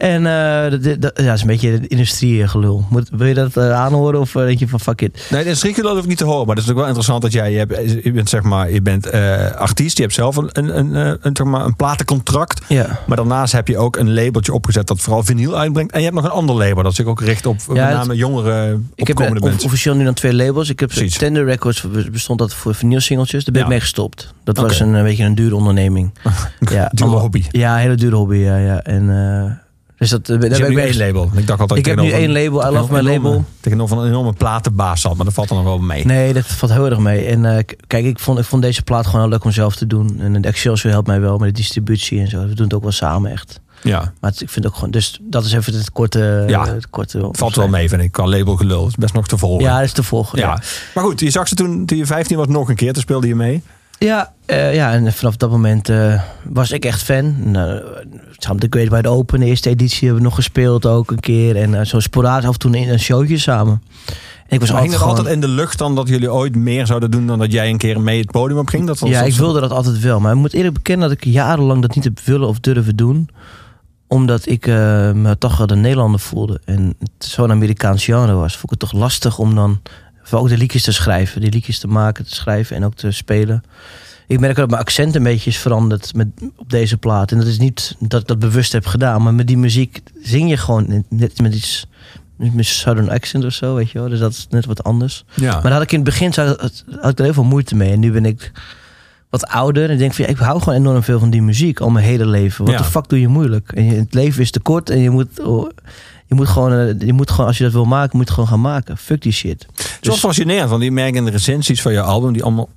En 0.00 0.26
eh, 0.26 0.70
dat, 0.70 1.00
dat, 1.02 1.12
ja, 1.14 1.24
dat 1.24 1.34
is 1.34 1.40
een 1.40 1.46
beetje 1.46 1.80
de 1.80 1.86
industrie 1.88 2.48
gelul. 2.48 2.84
Moet, 2.90 3.08
wil 3.12 3.26
je 3.26 3.34
dat 3.34 3.56
eh, 3.56 3.72
aanhoren 3.72 4.20
of 4.20 4.34
eh, 4.34 4.44
denk 4.44 4.58
je 4.58 4.68
van 4.68 4.80
fuck 4.80 5.00
it? 5.00 5.26
Nee, 5.30 5.44
de 5.44 5.54
strikgeloof 5.54 5.92
hoef 5.92 6.02
ik 6.02 6.08
niet 6.08 6.18
te 6.18 6.24
horen. 6.24 6.46
Maar 6.46 6.56
het 6.56 6.64
is 6.64 6.70
ook 6.70 6.76
wel 6.76 6.86
interessant 6.86 7.22
dat 7.22 7.32
jij... 7.32 7.52
Je, 7.52 7.58
hebt, 7.58 8.04
je 8.04 8.12
bent 8.12 8.28
zeg 8.28 8.42
maar... 8.42 8.70
Je 8.72 8.82
bent 8.82 9.12
artiest. 9.56 9.96
Je 9.96 10.02
hebt 10.02 10.14
zelf 10.14 10.36
een, 10.36 10.48
een, 10.52 10.78
een, 10.78 10.94
een, 11.20 11.36
zeg 11.36 11.46
maar, 11.46 11.64
een 11.64 11.76
platencontract. 11.76 12.60
Ja. 12.68 12.98
Maar 13.06 13.16
daarnaast 13.16 13.52
heb 13.52 13.68
je 13.68 13.78
ook 13.78 13.96
een 13.96 14.14
labeltje 14.14 14.52
opgezet 14.52 14.86
dat 14.86 15.00
vooral 15.00 15.22
vinyl 15.22 15.56
uitbrengt. 15.58 15.92
En 15.92 15.98
je 15.98 16.04
hebt 16.04 16.16
nog 16.16 16.24
een 16.24 16.30
ander 16.30 16.56
label 16.56 16.82
dat 16.82 16.94
zich 16.94 17.06
ook 17.06 17.20
richt 17.20 17.46
op 17.46 17.56
Ja, 17.66 17.72
met 17.72 17.82
het- 17.84 17.92
name 17.96 18.14
jongere 18.16 18.80
Ik 18.94 19.06
heb 19.06 19.16
opkomende 19.16 19.40
of- 19.40 19.48
mensen. 19.48 19.66
officieel 19.66 19.94
nu 19.94 20.04
dan 20.04 20.14
twee 20.14 20.34
labels. 20.34 20.68
Ik 20.70 20.80
heb 20.80 20.88
Precies. 20.88 21.18
Tender 21.18 21.44
Records 21.44 21.84
bestond 22.12 22.38
dat 22.38 22.54
voor 22.54 22.74
vinylsingeltjes. 22.74 23.44
Daar 23.44 23.52
ben 23.52 23.62
Ja. 23.62 23.66
ik 23.68 23.72
mee 23.72 23.80
gestopt. 23.82 24.34
Dat 24.44 24.56
was 24.56 24.80
een, 24.80 24.94
een 24.94 25.04
beetje 25.04 25.24
een 25.24 25.34
dure 25.34 25.54
onderneming. 25.54 26.10
ja, 26.70 26.90
Dure 26.94 27.10
hobby. 27.16 27.44
Ja, 27.50 27.74
een 27.74 27.80
hele 27.80 27.94
dure 27.94 28.16
hobby. 28.16 28.36
Ja, 28.36 28.56
ja. 28.56 28.82
En, 28.82 29.08
dus 30.00 30.10
dat, 30.10 30.26
daar 30.26 30.38
Dus 30.38 30.58
ben 30.58 30.70
ik 30.70 30.78
één 30.78 30.96
label. 30.96 31.30
Ik 31.34 31.46
dacht 31.46 31.60
altijd 31.60 31.78
Ik 31.78 31.84
heb 31.86 32.00
nu 32.00 32.10
één 32.10 32.32
label. 32.32 32.66
I 32.66 32.74
love 32.74 32.92
my 32.92 32.98
een 32.98 33.04
label. 33.04 33.44
Tegenover 33.60 33.98
een 33.98 34.06
enorme 34.06 34.32
platenbaas 34.32 35.00
zat. 35.00 35.16
Maar 35.16 35.24
dat 35.24 35.34
valt 35.34 35.50
er 35.50 35.54
nog 35.56 35.64
wel 35.64 35.78
mee. 35.78 36.04
Nee, 36.06 36.32
dat 36.32 36.46
valt 36.46 36.72
heel 36.72 36.86
erg 36.86 36.98
mee. 36.98 37.24
En 37.26 37.56
eh, 37.56 37.64
kijk, 37.86 38.04
ik 38.04 38.18
vond, 38.18 38.38
ik 38.38 38.44
vond 38.44 38.62
deze 38.62 38.82
plaat 38.82 39.06
gewoon 39.06 39.20
heel 39.20 39.30
leuk 39.30 39.44
om 39.44 39.50
zelf 39.52 39.76
te 39.76 39.86
doen. 39.86 40.20
En 40.20 40.42
de 40.42 40.48
Excelsior 40.48 40.92
helpt 40.92 41.06
mij 41.06 41.20
wel 41.20 41.38
met 41.38 41.48
de 41.48 41.54
distributie 41.60 42.20
en 42.20 42.28
zo. 42.28 42.38
We 42.40 42.54
doen 42.54 42.64
het 42.64 42.74
ook 42.74 42.82
wel 42.82 42.92
samen 42.92 43.30
echt. 43.30 43.60
Ja, 43.82 44.12
Maar 44.20 44.30
het- 44.30 44.40
ik 44.40 44.50
vind 44.50 44.66
ook 44.66 44.74
gewoon... 44.74 44.90
Dus 44.90 45.18
dat 45.22 45.44
is 45.44 45.52
even 45.52 45.74
het 45.74 45.92
korte... 45.92 46.44
Ja, 46.48 46.66
het 46.74 46.90
korte 46.90 47.18
het 47.26 47.36
valt 47.38 47.54
wel 47.56 47.68
mee 47.68 47.88
vind 47.88 48.02
ik. 48.02 48.12
Qua 48.12 48.26
labelgelul. 48.26 48.80
Het 48.80 48.88
is 48.90 48.96
best 48.96 49.14
nog 49.14 49.28
te 49.28 49.38
volgen. 49.38 49.64
Ja, 49.64 49.74
dat 49.76 49.84
is 49.84 49.92
te 49.92 50.02
volgen. 50.02 50.38
Ja. 50.38 50.46
Ja, 50.46 50.60
Maar 50.94 51.04
goed, 51.04 51.20
je 51.20 51.30
zag 51.30 51.48
ze 51.48 51.54
toen, 51.54 51.86
toen 51.86 51.98
je 51.98 52.06
15 52.06 52.36
was 52.36 52.46
nog 52.46 52.68
een 52.68 52.74
keer. 52.76 52.92
Toen 52.92 53.02
speelde 53.02 53.26
je 53.26 53.34
mee. 53.34 53.62
Ja, 54.06 54.32
eh, 54.46 54.74
ja 54.74 54.92
en 54.92 55.12
vanaf 55.12 55.36
dat 55.36 55.50
moment 55.50 55.88
eh, 55.88 56.22
was 56.44 56.70
ik 56.70 56.84
echt 56.84 57.02
fan. 57.02 57.50
Nou, 57.50 57.82
samen 58.36 58.60
de 58.60 58.66
Great 58.70 58.88
Wide 58.88 59.08
Open, 59.08 59.40
de 59.40 59.46
eerste 59.46 59.68
editie, 59.68 60.00
hebben 60.00 60.16
we 60.16 60.28
nog 60.28 60.34
gespeeld 60.34 60.86
ook 60.86 61.10
een 61.10 61.20
keer. 61.20 61.56
En 61.56 61.74
eh, 61.74 61.84
zo 61.84 62.00
sporadisch 62.00 62.46
af 62.46 62.52
en 62.52 62.58
toe 62.58 62.76
in 62.76 62.88
een 62.88 63.00
showtje 63.00 63.38
samen. 63.38 63.82
En 64.46 64.56
ik 64.56 64.60
was 64.60 64.70
Maar 64.70 64.80
altijd 64.80 64.86
het 64.86 65.02
gewoon... 65.02 65.16
altijd 65.16 65.34
in 65.34 65.40
de 65.40 65.48
lucht 65.48 65.78
dan 65.78 65.94
dat 65.94 66.08
jullie 66.08 66.32
ooit 66.32 66.56
meer 66.56 66.86
zouden 66.86 67.10
doen 67.10 67.26
dan 67.26 67.38
dat 67.38 67.52
jij 67.52 67.68
een 67.70 67.78
keer 67.78 68.00
mee 68.00 68.20
het 68.20 68.30
podium 68.30 68.58
op 68.58 68.68
ging? 68.68 68.86
Dat 68.86 68.98
Ja, 69.04 69.22
ik 69.22 69.34
wilde 69.34 69.60
dat 69.60 69.70
altijd 69.70 70.00
wel. 70.00 70.20
Maar 70.20 70.32
ik 70.32 70.38
moet 70.38 70.52
eerlijk 70.52 70.74
bekennen 70.74 71.08
dat 71.08 71.16
ik 71.18 71.24
jarenlang 71.24 71.82
dat 71.82 71.94
niet 71.94 72.04
heb 72.04 72.20
willen 72.20 72.48
of 72.48 72.60
durven 72.60 72.96
doen. 72.96 73.28
Omdat 74.06 74.46
ik 74.46 74.66
eh, 74.66 74.74
me 75.12 75.36
toch 75.38 75.56
wel 75.56 75.66
de 75.66 75.76
Nederlander 75.76 76.20
voelde. 76.20 76.60
En 76.64 76.94
het 76.98 77.10
zo'n 77.18 77.50
Amerikaans 77.50 78.04
genre 78.04 78.32
was. 78.32 78.52
Vond 78.52 78.72
ik 78.72 78.80
het 78.80 78.90
toch 78.90 79.00
lastig 79.00 79.38
om 79.38 79.54
dan 79.54 79.80
voor 80.30 80.38
ook 80.38 80.48
de 80.48 80.56
liedjes 80.56 80.82
te 80.82 80.92
schrijven. 80.92 81.40
Die 81.40 81.50
liedjes 81.50 81.78
te 81.78 81.86
maken, 81.88 82.24
te 82.24 82.34
schrijven 82.34 82.76
en 82.76 82.84
ook 82.84 82.94
te 82.94 83.10
spelen. 83.10 83.62
Ik 84.26 84.40
merk 84.40 84.52
ook 84.52 84.58
dat 84.58 84.70
mijn 84.70 84.82
accent 84.82 85.14
een 85.14 85.22
beetje 85.22 85.50
is 85.50 85.58
veranderd 85.58 86.14
met, 86.14 86.26
op 86.56 86.70
deze 86.70 86.96
plaat. 86.96 87.32
En 87.32 87.38
dat 87.38 87.46
is 87.46 87.58
niet 87.58 87.96
dat 87.98 88.20
ik 88.20 88.26
dat 88.26 88.38
bewust 88.38 88.72
heb 88.72 88.86
gedaan. 88.86 89.22
Maar 89.22 89.34
met 89.34 89.46
die 89.46 89.58
muziek 89.58 90.00
zing 90.22 90.50
je 90.50 90.56
gewoon 90.56 91.04
net 91.08 91.40
met 91.40 91.54
iets... 91.54 91.86
Met 92.52 92.66
southern 92.66 93.10
accent 93.10 93.44
of 93.44 93.52
zo, 93.52 93.74
weet 93.74 93.90
je 93.90 93.98
wel. 93.98 94.08
Dus 94.08 94.18
dat 94.18 94.32
is 94.32 94.46
net 94.50 94.66
wat 94.66 94.84
anders. 94.84 95.24
Ja. 95.34 95.52
Maar 95.52 95.62
daar 95.62 95.72
had 95.72 95.82
ik 95.82 95.92
in 95.92 96.00
het 96.00 96.08
begin 96.08 96.32
had 97.00 97.10
ik 97.10 97.18
er 97.18 97.24
heel 97.24 97.32
veel 97.32 97.44
moeite 97.44 97.74
mee. 97.74 97.92
En 97.92 98.00
nu 98.00 98.12
ben 98.12 98.24
ik 98.24 98.52
wat 99.30 99.46
ouder. 99.46 99.84
En 99.84 99.90
ik 99.90 99.98
denk 99.98 100.14
van 100.14 100.24
ja, 100.24 100.30
ik 100.30 100.38
hou 100.38 100.60
gewoon 100.60 100.78
enorm 100.78 101.02
veel 101.02 101.18
van 101.18 101.30
die 101.30 101.42
muziek. 101.42 101.80
Al 101.80 101.90
mijn 101.90 102.04
hele 102.04 102.26
leven. 102.26 102.64
Wat 102.64 102.74
Ja. 102.74 102.80
de 102.80 102.84
fuck 102.84 103.08
doe 103.08 103.20
je 103.20 103.28
moeilijk? 103.28 103.72
En 103.72 103.84
je, 103.84 103.94
het 103.94 104.14
leven 104.14 104.42
is 104.42 104.50
te 104.50 104.60
kort. 104.60 104.90
En 104.90 104.98
je 104.98 105.10
moet, 105.10 105.40
oh, 105.40 105.70
je 106.30 106.36
moet 106.36 106.48
gewoon, 106.48 106.72
eh, 106.72 107.06
je 107.06 107.12
moet 107.12 107.30
gewoon, 107.30 107.46
als 107.46 107.58
je 107.58 107.64
dat 107.64 107.72
wil 107.72 107.84
maken, 107.84 108.16
moet 108.16 108.28
je 108.28 108.32
het 108.34 108.34
gewoon 108.34 108.48
gaan 108.48 108.60
maken. 108.72 108.96
Fuck 108.96 109.22
die 109.22 109.32
shit. 109.32 109.66
Het 109.66 109.78
is 109.78 109.86
Dus- 110.00 110.08
wel 110.08 110.16
fascinerend, 110.16 110.68
want 110.70 110.80
die 110.80 110.90
merk 110.92 111.14
in 111.14 111.24
de 111.24 111.30
recensies 111.30 111.82
van 111.82 111.92
je 111.92 112.00
album, 112.00 112.32
die 112.32 112.42
allemaal, 112.42 112.68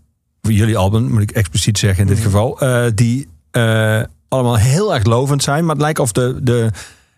voor 0.41 0.51
jullie 0.53 0.77
album 0.77 1.12
moet 1.12 1.22
ik 1.22 1.31
expliciet 1.31 1.77
zeggen 1.77 2.01
in 2.01 2.07
dit 2.07 2.17
Mhm. 2.17 2.25
geval, 2.25 2.60
eh, 2.60 2.86
die 2.95 3.27
eh, 3.51 4.01
allemaal 4.27 4.57
heel 4.57 4.93
erg 4.93 5.03
lovend 5.05 5.43
zijn. 5.43 5.65
Maar 5.65 5.74
het 5.75 5.83
lijkt 5.83 6.00
of 6.00 6.12
de, 6.12 6.39
de, 6.41 6.69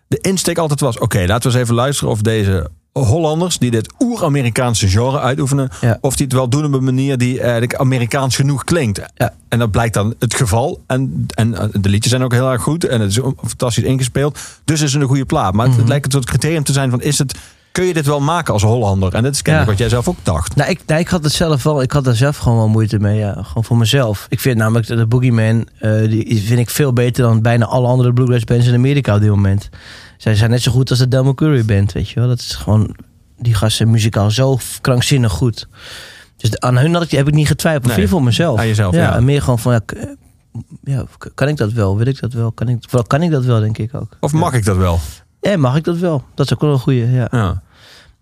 de 0.06 0.18
insteek 0.20 0.58
altijd 0.58 0.80
was, 0.80 0.98
oké, 0.98 1.18
laten 1.26 1.50
we 1.50 1.56
eens 1.56 1.64
even 1.64 1.74
luisteren 1.74 2.12
of 2.12 2.20
deze 2.22 2.70
Hollanders 3.04 3.58
die 3.58 3.70
dit 3.70 3.92
oer-Amerikaanse 4.00 4.88
genre 4.88 5.20
uitoefenen, 5.20 5.68
Ja. 5.80 5.98
of 6.00 6.16
die 6.16 6.24
het 6.26 6.34
wel 6.34 6.48
doen 6.48 6.64
op 6.64 6.72
een 6.72 6.84
manier 6.84 7.18
die 7.18 7.40
eigenlijk 7.40 7.74
Amerikaans 7.74 8.36
genoeg 8.36 8.64
klinkt. 8.64 9.00
Ja. 9.14 9.32
En 9.48 9.58
dat 9.58 9.70
blijkt 9.70 9.94
dan 9.94 10.14
het 10.18 10.34
geval. 10.34 10.80
En, 10.86 11.26
en 11.34 11.54
eh, 11.58 11.64
de 11.72 11.88
liedjes 11.88 12.10
zijn 12.10 12.22
ook 12.24 12.32
heel 12.32 12.50
erg 12.50 12.62
goed 12.62 12.84
en 12.84 13.00
het 13.00 13.10
is 13.10 13.18
fantastisch 13.46 13.84
ingespeeld. 13.84 14.38
Dus 14.64 14.80
is 14.80 14.92
het 14.92 15.02
een 15.02 15.08
goede 15.08 15.24
plaat. 15.24 15.52
Maar 15.54 15.62
het, 15.66 15.72
het 15.74 15.80
Mhm. 15.82 15.90
lijkt 15.90 16.04
een 16.06 16.12
soort 16.12 16.24
criterium 16.26 16.64
te 16.64 16.72
zijn 16.72 16.90
van, 16.90 17.02
is 17.02 17.18
het, 17.18 17.34
kun 17.72 17.84
je 17.84 17.92
dit 17.94 18.06
wel 18.06 18.20
maken 18.20 18.52
als 18.52 18.62
Hollander? 18.62 19.14
En 19.14 19.22
dat 19.22 19.32
is 19.34 19.42
kennelijk 19.42 19.70
Ja. 19.78 19.84
wat 19.84 19.90
jij 19.90 20.02
zelf 20.02 20.08
ook 20.16 20.24
dacht. 20.24 20.56
Nou, 20.56 20.70
ik, 20.70 20.80
nou, 20.86 21.00
ik 21.00 21.08
had 21.08 21.24
het 21.24 21.32
zelf 21.32 21.62
wel. 21.62 21.82
Ik 21.82 21.92
had 21.92 22.04
daar 22.04 22.14
zelf 22.14 22.36
gewoon 22.36 22.58
wel 22.58 22.68
moeite 22.68 22.98
mee. 22.98 23.18
Ja. 23.18 23.32
Gewoon 23.42 23.64
voor 23.64 23.76
mezelf. 23.76 24.26
Ik 24.28 24.40
vind 24.40 24.56
namelijk 24.56 24.86
de 24.86 25.06
Boogeyman. 25.06 25.66
eh 25.78 26.00
die 26.10 26.42
vind 26.46 26.58
ik 26.60 26.70
veel 26.70 26.92
beter 26.92 27.22
dan 27.24 27.42
bijna 27.42 27.64
alle 27.66 27.86
andere 27.88 28.12
bluegrass 28.12 28.44
bands 28.44 28.66
in 28.66 28.74
Amerika 28.74 29.14
op 29.14 29.20
dit 29.20 29.30
moment. 29.30 29.68
Zij 30.16 30.34
zijn 30.34 30.50
net 30.50 30.62
zo 30.62 30.72
goed 30.72 30.90
als 30.90 30.98
de 30.98 31.08
Delmo 31.08 31.34
Curry 31.34 31.64
band, 31.64 31.92
weet 31.92 32.08
je 32.08 32.20
wel. 32.20 32.28
Dat 32.28 32.38
is 32.38 32.54
gewoon 32.54 32.96
die 33.38 33.54
gasten 33.54 33.90
muzikaal 33.90 34.30
zo 34.30 34.58
krankzinnig 34.80 35.32
goed. 35.32 35.68
Dus 36.36 36.58
aan 36.60 36.76
hun 36.78 36.94
had 36.94 37.02
ik, 37.02 37.10
heb 37.10 37.28
ik 37.28 37.34
niet 37.34 37.46
getwijfeld. 37.46 37.96
Nee, 37.96 38.08
voor 38.08 38.22
mezelf. 38.22 38.58
aan 38.58 38.66
jezelf, 38.66 38.94
ja. 38.94 39.14
en 39.16 39.24
meer 39.24 39.42
gewoon 39.42 39.58
van, 39.58 39.80
ja, 40.84 41.04
kan 41.34 41.48
ik 41.48 41.56
dat 41.56 41.72
wel? 41.72 41.96
Wil 41.96 42.06
ik 42.06 42.20
dat 42.20 42.32
wel? 42.32 42.52
Kan 42.52 42.68
ik, 42.68 42.76
vooral 42.80 43.06
kan 43.06 43.22
ik 43.22 43.30
dat 43.30 43.44
wel, 43.44 43.60
denk 43.60 43.78
ik 43.78 43.94
ook. 43.94 44.16
Of 44.20 44.32
mag 44.32 44.52
ik 44.52 44.64
dat 44.64 44.76
wel? 44.76 44.98
Ja, 45.40 45.56
mag 45.56 45.76
ik 45.76 45.84
dat 45.84 45.98
wel? 45.98 46.24
Dat 46.34 46.46
is 46.46 46.52
ook 46.54 46.60
wel 46.60 46.72
een 46.72 46.78
goeie, 46.78 47.10
ja. 47.10 47.28
Ja. 47.30 47.62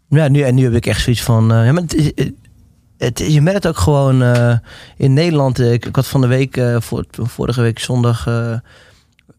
Ja, 0.09 0.29
nu, 0.29 0.41
en 0.41 0.55
nu 0.55 0.65
heb 0.65 0.73
ik 0.75 0.87
echt 0.87 1.01
zoiets 1.03 1.23
van. 1.23 1.53
eh, 1.53 1.65
ja, 1.65 1.73
maar 1.73 1.83
het, 1.83 1.93
het, 2.15 2.33
het- 2.99 3.33
je 3.33 3.41
merkt 3.41 3.67
ook 3.67 3.79
gewoon 3.79 4.23
eh, 4.23 4.55
in 4.97 5.13
Nederland. 5.13 5.59
Ik, 5.61 5.87
ik 5.87 5.97
had 5.97 6.07
van 6.07 6.21
de 6.21 6.27
week, 6.27 6.57
eh, 6.57 6.77
voor, 6.81 7.05
vorige 7.11 7.61
week 7.61 7.79
zondag. 7.79 8.27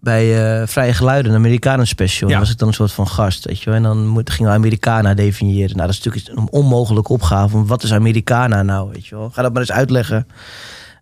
Bij 0.05 0.59
eh, 0.61 0.67
Vrije 0.67 0.93
Geluiden, 0.93 1.31
een 1.31 1.37
Amerikanen 1.37 1.87
special. 1.87 2.29
Ja. 2.29 2.39
Was 2.39 2.51
ik 2.51 2.57
dan 2.57 2.67
een 2.67 2.73
soort 2.73 2.91
van 2.91 3.07
gast, 3.07 3.45
weet 3.45 3.59
je 3.59 3.65
wel. 3.65 3.73
En 3.75 3.83
dan 3.83 4.07
moet, 4.07 4.29
gingen 4.29 4.51
we 4.51 4.57
Americana 4.57 5.13
definiëren. 5.13 5.75
Nou, 5.75 5.87
dat 5.87 5.97
is 5.97 6.03
natuurlijk 6.03 6.37
een 6.37 6.51
onmogelijke 6.51 7.13
opgave. 7.13 7.65
Wat 7.65 7.83
is 7.83 7.93
Americana 7.93 8.63
nou, 8.63 8.89
weet 8.91 9.05
je 9.07 9.15
wel? 9.15 9.29
Ga 9.29 9.41
dat 9.41 9.51
maar 9.51 9.61
eens 9.61 9.71
uitleggen 9.71 10.27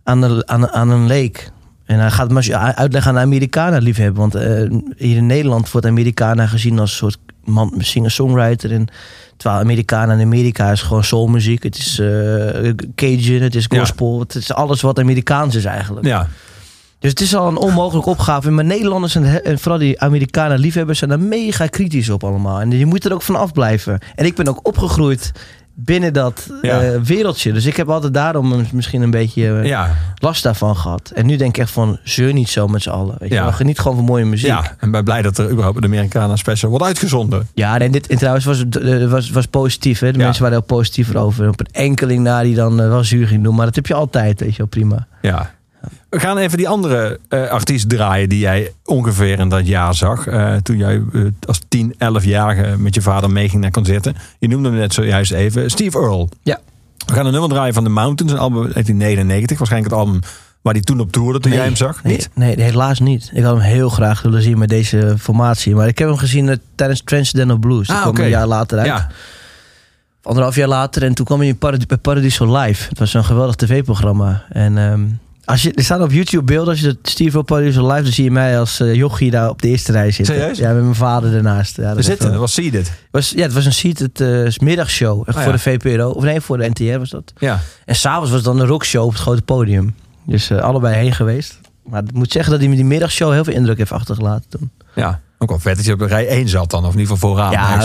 aan, 0.03 0.21
de, 0.21 0.43
aan, 0.45 0.69
aan 0.69 0.89
een 0.89 1.05
leek. 1.07 1.51
En 1.85 1.99
hij 1.99 2.09
gaat 2.11 2.23
het 2.23 2.31
maar 2.31 2.43
eens 2.43 2.75
uitleggen 2.75 3.11
aan 3.11 3.17
de 3.17 3.23
Americana 3.23 3.77
liefhebber. 3.77 4.21
Want 4.21 4.35
eh, 4.35 4.79
hier 4.97 5.17
in 5.17 5.25
Nederland 5.25 5.71
wordt 5.71 5.87
Americana 5.87 6.47
gezien 6.47 6.79
als 6.79 6.91
een 6.91 6.97
soort 6.97 7.17
man, 7.43 7.73
singer-songwriter. 7.77 8.71
En 8.71 8.87
terwijl 9.37 9.61
Americana 9.61 10.13
in 10.13 10.21
Amerika 10.21 10.71
is 10.71 10.81
gewoon 10.81 11.03
soulmuziek. 11.03 11.63
Het 11.63 11.77
is 11.77 11.99
eh 11.99 12.07
Cajun, 12.95 13.41
het 13.41 13.55
is 13.55 13.65
Ja. 13.69 13.79
gospel. 13.79 14.19
Het 14.19 14.35
is 14.35 14.53
alles 14.53 14.81
wat 14.81 14.99
Amerikaans 14.99 15.55
is 15.55 15.65
eigenlijk. 15.65 16.05
ja. 16.05 16.27
Dus 17.03 17.11
het 17.11 17.21
is 17.21 17.35
al 17.35 17.47
een 17.47 17.57
onmogelijke 17.57 18.09
opgave. 18.09 18.51
Maar 18.51 18.65
Nederlanders 18.65 19.15
en, 19.15 19.43
en 19.43 19.59
vooral 19.59 19.79
die 19.79 19.99
Amerikanen 20.01 20.59
liefhebbers 20.59 20.97
zijn 20.99 21.09
daar 21.09 21.19
mega 21.19 21.67
kritisch 21.67 22.09
op 22.09 22.23
allemaal. 22.23 22.61
En 22.61 22.71
je 22.71 22.85
moet 22.85 23.05
er 23.05 23.13
ook 23.13 23.21
van 23.21 23.35
afblijven. 23.35 23.99
En 24.15 24.25
ik 24.25 24.35
ben 24.35 24.47
ook 24.47 24.67
opgegroeid 24.67 25.31
binnen 25.75 26.13
dat 26.13 26.47
Ja. 26.61 26.81
eh, 26.81 27.01
wereldje. 27.01 27.53
Dus 27.53 27.65
ik 27.65 27.75
heb 27.75 27.89
altijd 27.89 28.13
daarom 28.13 28.65
misschien 28.71 29.01
een 29.01 29.11
beetje 29.11 29.47
eh, 29.59 29.65
Ja. 29.65 29.95
last 30.15 30.43
daarvan 30.43 30.75
gehad. 30.75 31.11
En 31.15 31.25
nu 31.25 31.35
denk 31.35 31.55
ik 31.55 31.61
echt 31.63 31.71
van, 31.71 31.99
zeur 32.03 32.33
niet 32.33 32.49
zo 32.49 32.67
met 32.67 32.81
z'n 32.81 32.89
allen. 32.89 33.15
Weet 33.19 33.29
je 33.29 33.35
Ja. 33.35 33.43
wel. 33.43 33.51
Geniet 33.51 33.79
gewoon 33.79 33.97
van 33.97 34.05
mooie 34.05 34.25
muziek. 34.25 34.47
ja. 34.47 34.75
En 34.79 34.91
ben 34.91 35.03
blij 35.03 35.21
dat 35.21 35.37
er 35.37 35.49
überhaupt 35.49 35.77
een 35.77 35.83
Americana 35.83 36.35
special 36.35 36.69
wordt 36.69 36.85
uitgezonden. 36.85 37.47
Ja, 37.53 37.79
en, 37.79 37.91
dit, 37.91 38.07
en 38.07 38.17
trouwens 38.17 38.45
was 38.45 38.57
het 38.57 38.75
eh, 38.77 39.09
was, 39.09 39.29
was 39.29 39.45
positief. 39.45 39.99
Hè? 39.99 40.11
De 40.11 40.17
mensen 40.17 40.41
waren 40.43 40.57
heel 40.57 40.65
positief 40.77 41.09
erover. 41.09 41.47
Op 41.49 41.59
een 41.59 41.67
enkeling 41.71 42.23
na 42.23 42.41
die 42.43 42.55
dan 42.55 42.75
wel 42.75 43.03
zuur 43.03 43.27
ging 43.27 43.43
doen. 43.43 43.55
Maar 43.55 43.65
dat 43.65 43.75
heb 43.75 43.87
je 43.87 43.93
altijd, 43.93 44.39
weet 44.39 44.51
je 44.51 44.57
wel, 44.57 44.67
prima. 44.67 45.07
Ja. 45.21 45.51
We 46.09 46.19
gaan 46.19 46.37
even 46.37 46.57
die 46.57 46.67
andere 46.69 47.19
eh, 47.29 47.47
artiest 47.49 47.89
draaien 47.89 48.29
die 48.29 48.39
jij 48.39 48.73
ongeveer 48.85 49.39
in 49.39 49.49
dat 49.49 49.67
jaar 49.67 49.95
zag. 49.95 50.27
eh, 50.27 50.55
toen 50.55 50.77
jij 50.77 51.01
eh, 51.13 51.21
als 51.47 51.61
10, 51.67 51.93
11-jarige 51.93 52.77
met 52.77 52.95
je 52.95 53.01
vader 53.01 53.29
meeging 53.31 53.61
naar 53.61 53.71
concerten. 53.71 54.15
Je 54.39 54.47
noemde 54.47 54.69
hem 54.69 54.77
net 54.77 54.93
zojuist 54.93 55.31
even. 55.31 55.69
Steve 55.71 55.97
Earle. 55.99 56.27
Ja. 56.43 56.59
We 57.05 57.13
gaan 57.13 57.25
een 57.25 57.31
nummer 57.31 57.49
draaien 57.49 57.73
van 57.73 57.83
The 57.83 57.89
Mountains. 57.89 58.31
Een 58.33 58.39
album 58.39 58.57
uit 58.63 58.73
1999. 58.73 59.57
Waarschijnlijk 59.57 59.93
het 59.93 60.01
album 60.01 60.21
waar 60.61 60.73
hij 60.73 60.81
toen 60.81 60.99
op 60.99 61.11
toerde 61.11 61.39
toen 61.39 61.51
jij 61.51 61.63
hem 61.63 61.75
zag. 61.75 62.03
Nee, 62.03 62.13
Niet? 62.15 62.29
nee, 62.33 62.61
helaas 62.61 62.99
niet. 62.99 63.31
Ik 63.33 63.43
had 63.43 63.53
hem 63.53 63.63
heel 63.63 63.89
graag 63.89 64.21
willen 64.21 64.41
zien 64.41 64.57
met 64.57 64.69
deze 64.69 65.15
formatie. 65.19 65.75
Maar 65.75 65.87
ik 65.87 65.97
heb 65.97 66.07
hem 66.07 66.17
gezien 66.17 66.59
tijdens 66.75 67.01
Transcendental 67.01 67.57
Blues. 67.57 67.87
Dat 67.87 67.95
Ah, 67.95 68.01
kwam 68.01 68.13
oké. 68.13 68.23
een 68.23 68.29
jaar 68.29 68.47
later 68.47 68.77
uit. 68.77 68.87
Ja. 68.87 69.09
Anderhalf 70.21 70.55
jaar 70.55 70.67
later. 70.67 71.03
En 71.03 71.13
toen 71.13 71.25
kwam 71.25 71.39
hij 71.39 71.47
in 71.47 71.57
Paradiso 72.01 72.57
Live. 72.57 72.89
Het 72.89 72.99
was 72.99 73.13
een 73.13 73.23
geweldig 73.25 73.55
tv-programma. 73.55 74.43
En 74.49 74.77
ehm, 74.77 75.01
als 75.45 75.61
je, 75.61 75.73
er 75.73 75.83
staan 75.83 76.01
op 76.01 76.11
YouTube 76.11 76.43
beelden. 76.43 76.69
Als 76.69 76.79
je 76.79 76.85
dat 76.85 76.97
Steve 77.03 77.37
op 77.37 77.45
Paradiso 77.45 77.87
Live... 77.87 78.03
dan 78.03 78.11
zie 78.11 78.23
je 78.23 78.31
mij 78.31 78.59
als 78.59 78.79
eh, 78.79 78.93
jochie 78.93 79.31
daar 79.31 79.49
op 79.49 79.61
de 79.61 79.67
eerste 79.67 79.91
rij 79.91 80.11
zitten. 80.11 80.35
Serieus? 80.35 80.57
Ja, 80.57 80.73
met 80.73 80.83
mijn 80.83 80.95
vader 80.95 81.35
ernaast. 81.35 81.77
Ja, 81.77 81.93
dat 81.93 82.03
zitten. 82.03 82.39
was. 82.39 82.55
Het 82.55 82.91
was, 83.11 83.29
ja, 83.35 83.41
het 83.41 83.53
was 83.53 83.65
een 83.65 83.73
seated 83.73 84.21
eh 84.21 84.57
middagshow. 84.57 85.23
Echt 85.25 85.37
Oh, 85.37 85.43
voor 85.43 85.51
ja. 85.51 85.57
de 85.57 85.79
VPRO. 85.79 86.09
Of 86.09 86.23
nee, 86.23 86.41
voor 86.41 86.57
de 86.57 86.69
NTR 86.69 86.97
was 86.97 87.09
dat. 87.09 87.33
Ja. 87.37 87.59
En 87.85 87.95
s'avonds 87.95 88.31
was 88.31 88.43
dan 88.43 88.59
een 88.59 88.67
rockshow 88.67 89.03
op 89.03 89.11
het 89.11 89.21
grote 89.21 89.41
podium. 89.41 89.95
Dus 90.25 90.49
eh, 90.49 90.57
allebei 90.57 90.95
heen 90.95 91.13
geweest. 91.13 91.59
Maar 91.83 92.03
ik 92.03 92.13
moet 92.13 92.31
zeggen 92.31 92.51
dat 92.51 92.59
hij 92.59 92.69
met 92.69 92.77
die 92.77 92.87
middagshow 92.87 93.31
heel 93.31 93.43
veel 93.43 93.53
indruk 93.53 93.77
heeft 93.77 93.91
achtergelaten 93.91 94.49
toen. 94.49 94.71
Ja. 94.95 95.19
Ook 95.37 95.49
wel 95.49 95.59
vet 95.59 95.75
dat 95.75 95.85
je 95.85 95.93
op 95.93 96.01
rij 96.01 96.27
1 96.27 96.49
zat 96.49 96.69
dan. 96.69 96.85
Of 96.85 96.93
in 96.93 96.99
ieder 96.99 97.13
geval 97.13 97.29
vooraan. 97.29 97.51
ja, 97.51 97.77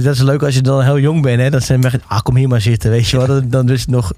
dat 0.00 0.14
is 0.14 0.20
leuk 0.22 0.42
als 0.42 0.54
je 0.54 0.60
dan 0.60 0.82
heel 0.82 0.98
jong 0.98 1.22
bent. 1.22 1.40
Hè? 1.40 1.50
Dat 1.50 1.62
ze 1.62 1.78
zeggen, 1.80 2.02
ah, 2.06 2.20
kom 2.20 2.36
hier 2.36 2.48
maar 2.48 2.60
zitten. 2.60 2.90
Weet 2.90 3.08
je 3.08 3.16
wel, 3.16 3.26
dan, 3.26 3.48
dan 3.48 3.70
is, 3.70 3.80
het 3.80 3.90
nog, 3.90 4.12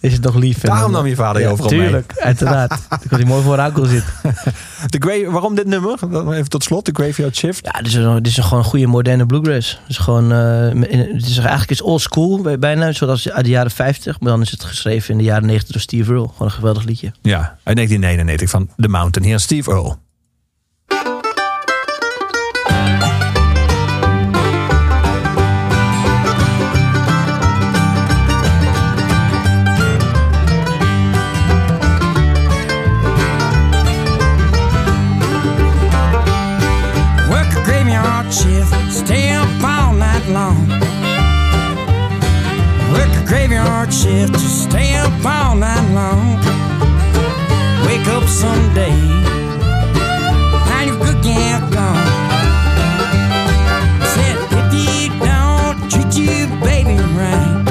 is 0.00 0.12
het 0.12 0.22
nog 0.22 0.34
lief. 0.34 0.58
Daarom 0.60 0.92
nam 0.92 1.06
je 1.06 1.14
vader 1.14 1.40
je 1.40 1.46
ja, 1.46 1.52
overal 1.52 1.70
mee. 1.70 1.80
Tuurlijk, 1.80 2.12
uiteraard. 2.18 2.70
Dan 2.88 2.98
kan 3.08 3.18
hij 3.18 3.28
mooi 3.28 3.42
vooraan 3.42 3.72
kon 3.72 3.86
zitten. 3.86 4.12
De 4.86 4.96
Gra- 4.98 5.30
waarom 5.30 5.54
dit 5.54 5.66
nummer? 5.66 5.98
Dan 6.10 6.32
Even 6.32 6.48
tot 6.48 6.62
slot. 6.62 6.84
De 6.84 6.90
Graveyard 6.94 7.36
Shift. 7.36 7.64
Ja, 7.64 7.72
dit 7.78 7.86
is, 7.86 7.94
een, 7.94 8.14
dit 8.14 8.26
is 8.26 8.36
een 8.36 8.42
gewoon 8.42 8.58
een 8.58 8.64
goede 8.64 8.86
moderne 8.86 9.26
bluegrass. 9.26 9.70
Het 9.80 9.88
is 9.90 9.96
gewoon, 9.98 10.32
eh, 10.32 10.66
in- 10.70 11.14
het 11.14 11.26
is 11.26 11.38
eigenlijk 11.38 11.70
is 11.70 11.82
old 11.82 12.00
school 12.00 12.40
bij- 12.40 12.58
bijna, 12.58 12.92
zoals 12.92 13.30
uit 13.30 13.44
de 13.44 13.50
jaren 13.50 13.70
50. 13.70 14.20
Maar 14.20 14.30
dan 14.30 14.40
is 14.40 14.50
het 14.50 14.64
geschreven 14.64 15.10
in 15.12 15.18
de 15.18 15.24
jaren 15.24 15.46
90 15.46 15.72
door 15.72 15.80
Steve 15.80 16.10
Earle. 16.12 16.28
Gewoon 16.28 16.48
een 16.48 16.54
geweldig 16.54 16.84
liedje. 16.84 17.12
Ja, 17.22 17.38
uit 17.64 17.76
1999 17.76 18.50
van 18.50 18.68
The 18.76 18.88
Mountain. 18.88 19.28
Hier 19.28 19.40
Steve 19.40 19.70
Earle. 19.70 19.96
Graveyard 38.28 38.32
shift, 38.32 38.92
stay 38.92 39.30
up 39.30 39.64
all 39.64 39.92
night 39.94 40.26
long. 40.28 40.68
Work 42.92 43.16
a 43.16 43.26
graveyard 43.26 43.92
shift, 43.92 44.32
just 44.34 44.64
stay 44.64 44.94
up 44.96 45.12
all 45.24 45.54
night 45.54 45.92
long. 45.94 46.36
Wake 47.86 48.06
up 48.08 48.28
someday, 48.28 48.92
find 50.66 50.88
your 50.88 50.98
good 50.98 51.22
gal 51.22 51.60
gone. 51.70 52.06
Said 54.12 54.36
if 54.52 54.74
you 54.74 55.08
don't 55.20 55.90
treat 55.90 56.14
you 56.16 56.46
baby 56.60 56.98
right. 57.16 57.64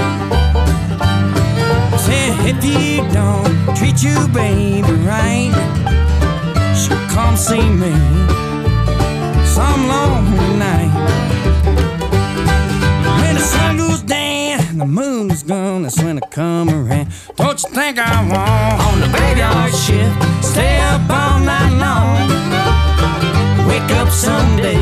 Said 1.99 2.33
if 2.45 2.63
you 2.65 3.07
don't 3.11 3.75
treat 3.75 4.01
you 4.01 4.27
baby 4.29 4.91
right, 5.05 5.53
she'll 6.75 6.97
come 7.09 7.35
see 7.35 7.69
me 7.69 8.37
some 9.57 9.87
lonely 9.87 10.49
night. 10.65 10.91
When 13.21 13.33
the 13.39 13.41
sun 13.41 13.77
goes 13.77 14.03
down, 14.03 14.77
the 14.77 14.85
moon's 14.85 15.41
gone, 15.41 15.81
that's 15.81 15.99
when 16.03 16.17
I 16.21 16.27
come 16.27 16.69
around. 16.69 17.07
Don't 17.37 17.59
you 17.63 17.69
think 17.71 17.97
I 17.97 18.15
want 18.33 18.75
on 18.87 18.95
the 19.03 19.09
graveyard 19.15 19.73
shift? 19.73 20.15
Stay 20.45 20.77
up 20.91 21.09
all 21.09 21.39
night 21.39 21.73
long. 21.85 22.17
Wake 23.67 23.91
up 23.99 24.09
someday, 24.09 24.81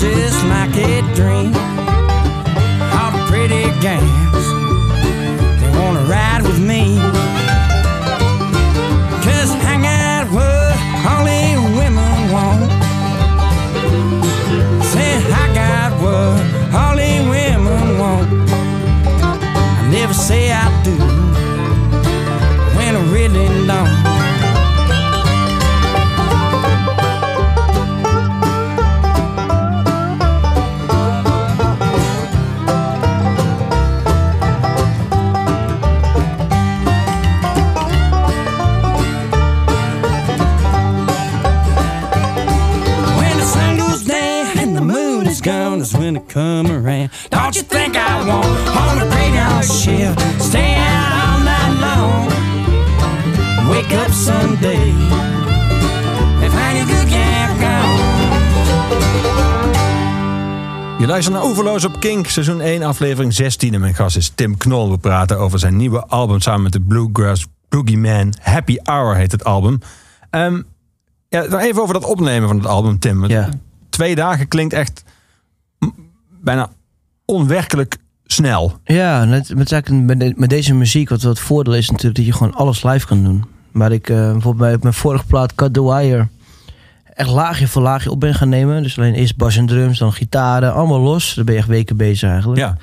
just 0.00 0.42
like 0.46 0.74
a 0.76 1.02
dream. 1.14 1.52
All 2.96 3.10
the 3.12 3.22
pretty 3.28 3.64
gals, 3.80 4.46
they 5.60 5.70
wanna 5.78 6.04
ride 6.08 6.40
with 6.42 6.58
me. 6.58 7.29
When 45.92 46.16
I 46.16 46.20
come 46.20 46.70
around. 46.70 47.10
Don't 47.28 47.54
you 47.54 47.62
think 47.62 47.96
I 47.96 48.24
want 48.26 48.46
on 48.68 49.08
graveyard 49.08 49.64
shift? 49.64 50.42
Stay 50.42 50.74
out 50.74 51.12
all 51.12 51.40
night 51.44 51.80
long. 51.80 52.28
Wake 53.68 53.92
up 53.92 54.10
someday 54.12 54.90
and 56.42 56.52
find 56.52 56.78
a 56.78 56.84
good 56.84 57.08
gone. 57.08 57.90
Je 60.98 61.06
luistert 61.06 61.34
naar 61.34 61.44
Overloos 61.44 61.84
op 61.84 62.00
Kink, 62.00 62.26
seizoen 62.26 62.60
1, 62.60 62.82
aflevering 62.82 63.34
16. 63.34 63.74
En 63.74 63.80
mijn 63.80 63.94
gast 63.94 64.16
is 64.16 64.32
Tim 64.34 64.56
Knol. 64.56 64.90
We 64.90 64.98
praten 64.98 65.38
over 65.38 65.58
zijn 65.58 65.76
nieuwe 65.76 66.06
album 66.06 66.40
samen 66.40 66.62
met 66.62 66.72
de 66.72 66.80
Bluegrass 66.80 67.46
Boogeyman. 67.68 68.34
Happy 68.40 68.76
Hour 68.82 69.16
heet 69.16 69.32
het 69.32 69.44
album. 69.44 69.78
Ehm, 70.30 70.60
ja, 71.28 71.46
dan 71.46 71.58
even 71.60 71.82
over 71.82 71.94
dat 71.94 72.04
opnemen 72.04 72.48
van 72.48 72.56
het 72.56 72.66
album, 72.66 72.98
Tim. 72.98 73.20
Want 73.20 73.32
Ja. 73.32 73.48
Twee 73.90 74.14
dagen 74.14 74.48
klinkt 74.48 74.72
echt 74.72 75.04
bijna 76.40 76.68
onwerkelijk 77.24 77.96
snel. 78.24 78.78
Ja, 78.84 79.24
met, 79.24 79.54
met, 79.90 80.38
met 80.38 80.50
deze 80.50 80.74
muziek, 80.74 81.08
wat 81.08 81.22
wat 81.22 81.36
het 81.36 81.46
voordeel 81.46 81.74
is 81.74 81.90
natuurlijk 81.90 82.16
dat 82.16 82.26
je 82.26 82.32
gewoon 82.32 82.54
alles 82.54 82.82
live 82.82 83.06
kan 83.06 83.24
doen. 83.24 83.44
Waar 83.72 83.92
ik 83.92 84.08
eh, 84.08 84.16
bijvoorbeeld 84.16 84.70
bij 84.70 84.78
mijn 84.82 84.94
vorige 84.94 85.26
plaat 85.26 85.54
Cut 85.54 85.74
the 85.74 85.84
Wire 85.84 86.28
echt 87.20 87.30
laagje 87.30 87.68
voor 87.68 87.82
laagje 87.82 88.10
op 88.10 88.20
ben 88.20 88.34
gaan 88.34 88.48
nemen. 88.48 88.82
Dus 88.82 88.98
alleen 88.98 89.14
eerst 89.14 89.36
bas 89.36 89.56
en 89.56 89.66
drums, 89.66 89.98
dan 89.98 90.12
gitaren, 90.12 90.74
allemaal 90.74 91.00
los. 91.00 91.34
Daar 91.34 91.44
ben 91.44 91.54
je 91.54 91.60
echt 91.60 91.68
weken 91.68 91.96
bezig 91.96 92.30
eigenlijk. 92.30 92.60
Ja, 92.60 92.76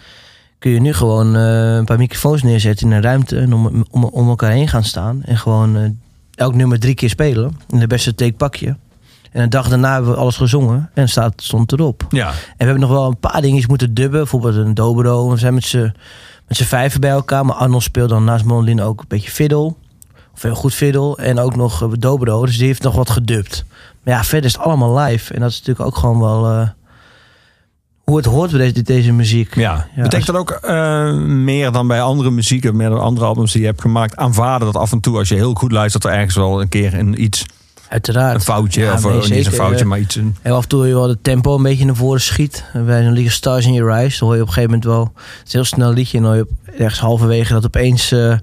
Kun 0.59 0.71
je 0.71 0.79
nu 0.79 0.93
gewoon 0.93 1.35
eh, 1.35 1.75
een 1.75 1.85
paar 1.85 1.97
microfoons 1.97 2.43
neerzetten 2.43 2.87
in 2.87 2.95
een 2.95 3.01
ruimte 3.01 3.39
en 3.39 3.53
om, 3.53 3.85
om, 3.91 4.03
om 4.03 4.29
elkaar 4.29 4.51
heen 4.51 4.67
gaan 4.67 4.83
staan. 4.83 5.23
En 5.23 5.37
gewoon 5.37 5.77
eh, 5.77 5.89
elk 6.35 6.53
nummer 6.53 6.79
drie 6.79 6.95
keer 6.95 7.09
spelen. 7.09 7.59
En 7.69 7.79
de 7.79 7.87
beste 7.87 8.15
take 8.15 8.33
pak 8.33 8.55
je. 8.55 8.75
En 9.37 9.43
een 9.43 9.49
dag 9.49 9.69
daarna 9.69 9.93
hebben 9.93 10.11
we 10.11 10.17
alles 10.17 10.37
gezongen 10.37 10.89
en 10.93 11.09
staat, 11.09 11.33
stond 11.35 11.71
erop. 11.71 12.05
ja. 12.09 12.27
En 12.29 12.35
we 12.57 12.63
hebben 12.63 12.79
nog 12.79 12.89
wel 12.89 13.07
een 13.07 13.19
paar 13.19 13.41
dingetjes 13.41 13.67
moeten 13.67 13.93
dubben. 13.93 14.19
Bijvoorbeeld 14.19 14.55
een 14.55 14.73
dobro. 14.73 15.29
We 15.29 15.37
zijn 15.37 15.53
met 15.53 15.63
z'n 15.63 15.93
met 16.47 16.57
z'n 16.57 16.63
vijven 16.63 17.01
bij 17.01 17.09
elkaar. 17.09 17.45
Maar 17.45 17.55
Arnold 17.55 17.83
speelt 17.83 18.09
dan 18.09 18.23
naast 18.23 18.45
Mondlin 18.45 18.81
ook 18.81 18.99
een 18.99 19.05
beetje 19.07 19.31
fiddle. 19.31 19.73
Of 20.33 20.41
heel 20.41 20.55
goed 20.55 20.73
fiddle. 20.73 21.15
En 21.17 21.39
ook 21.39 21.55
nog 21.55 21.81
eh, 21.81 21.89
dobro. 21.99 22.45
Dus 22.45 22.57
die 22.57 22.65
heeft 22.67 22.83
nog 22.83 22.95
wat 22.95 23.09
gedubt. 23.09 23.65
Maar 24.03 24.13
ja, 24.13 24.23
verder 24.23 24.45
is 24.49 24.53
het 24.55 24.61
allemaal 24.61 24.97
live. 24.99 25.33
En 25.33 25.39
dat 25.39 25.49
is 25.49 25.57
natuurlijk 25.57 25.85
ook 25.87 25.97
gewoon 25.97 26.19
wel... 26.19 26.47
eh, 26.47 26.69
hoe 28.03 28.17
het 28.17 28.25
hoort 28.25 28.51
bij 28.51 28.59
deze, 28.59 28.81
deze 28.81 29.11
muziek. 29.11 29.55
Ja, 29.55 29.87
Ja, 29.95 30.01
betekent 30.01 30.27
dat 30.27 30.35
ook 30.35 30.51
eh, 30.51 31.13
meer 31.23 31.71
dan 31.71 31.87
bij 31.87 32.01
andere 32.01 32.31
muziek, 32.31 32.65
of 32.65 32.71
meer 32.71 32.89
dan 32.89 32.99
andere 33.01 33.25
albums 33.25 33.51
die 33.51 33.61
je 33.61 33.67
hebt 33.67 33.81
gemaakt, 33.81 34.15
aanvaarden 34.15 34.71
dat 34.71 34.81
af 34.81 34.91
en 34.91 34.99
toe 34.99 35.17
als 35.17 35.29
je 35.29 35.35
heel 35.35 35.53
goed 35.53 35.71
luistert 35.71 36.03
er 36.03 36.11
ergens 36.11 36.35
wel 36.35 36.61
een 36.61 36.69
keer 36.69 36.93
een 36.93 37.23
iets, 37.23 37.45
Uiteraard. 37.89 38.35
een 38.35 38.41
foutje, 38.41 38.81
Ja, 38.81 38.93
of 38.93 39.03
nee, 39.03 39.13
niet 39.37 39.45
een 39.45 39.51
foutje, 39.51 39.85
maar 39.85 39.99
iets. 39.99 40.15
Een, 40.15 40.35
Heel 40.41 40.55
af 40.55 40.63
en 40.63 40.69
toe 40.69 40.87
je 40.87 40.93
wel 40.93 41.07
de 41.07 41.17
tempo 41.21 41.55
een 41.55 41.63
beetje 41.63 41.85
naar 41.85 41.95
voren 41.95 42.21
schiet. 42.21 42.63
En 42.73 42.85
Bij 42.85 43.03
zo'n 43.03 43.11
liedje 43.13 43.29
Stars 43.31 43.65
in 43.65 43.73
Your 43.73 43.91
Eyes, 43.91 44.17
dan 44.19 44.27
hoor 44.27 44.37
je 44.37 44.41
op 44.43 44.47
een 44.47 44.53
gegeven 44.53 44.75
moment 44.77 44.95
wel... 44.95 45.11
Het 45.37 45.47
is 45.47 45.53
een 45.53 45.59
heel 45.59 45.63
snel 45.63 45.93
liedje 45.93 46.17
en 46.17 46.23
dan 46.23 46.33
hoor 46.33 46.47
je 46.65 46.73
ergens 46.77 46.99
halverwege 46.99 47.53
dat 47.53 47.65
opeens... 47.65 48.11
eh, 48.11 48.37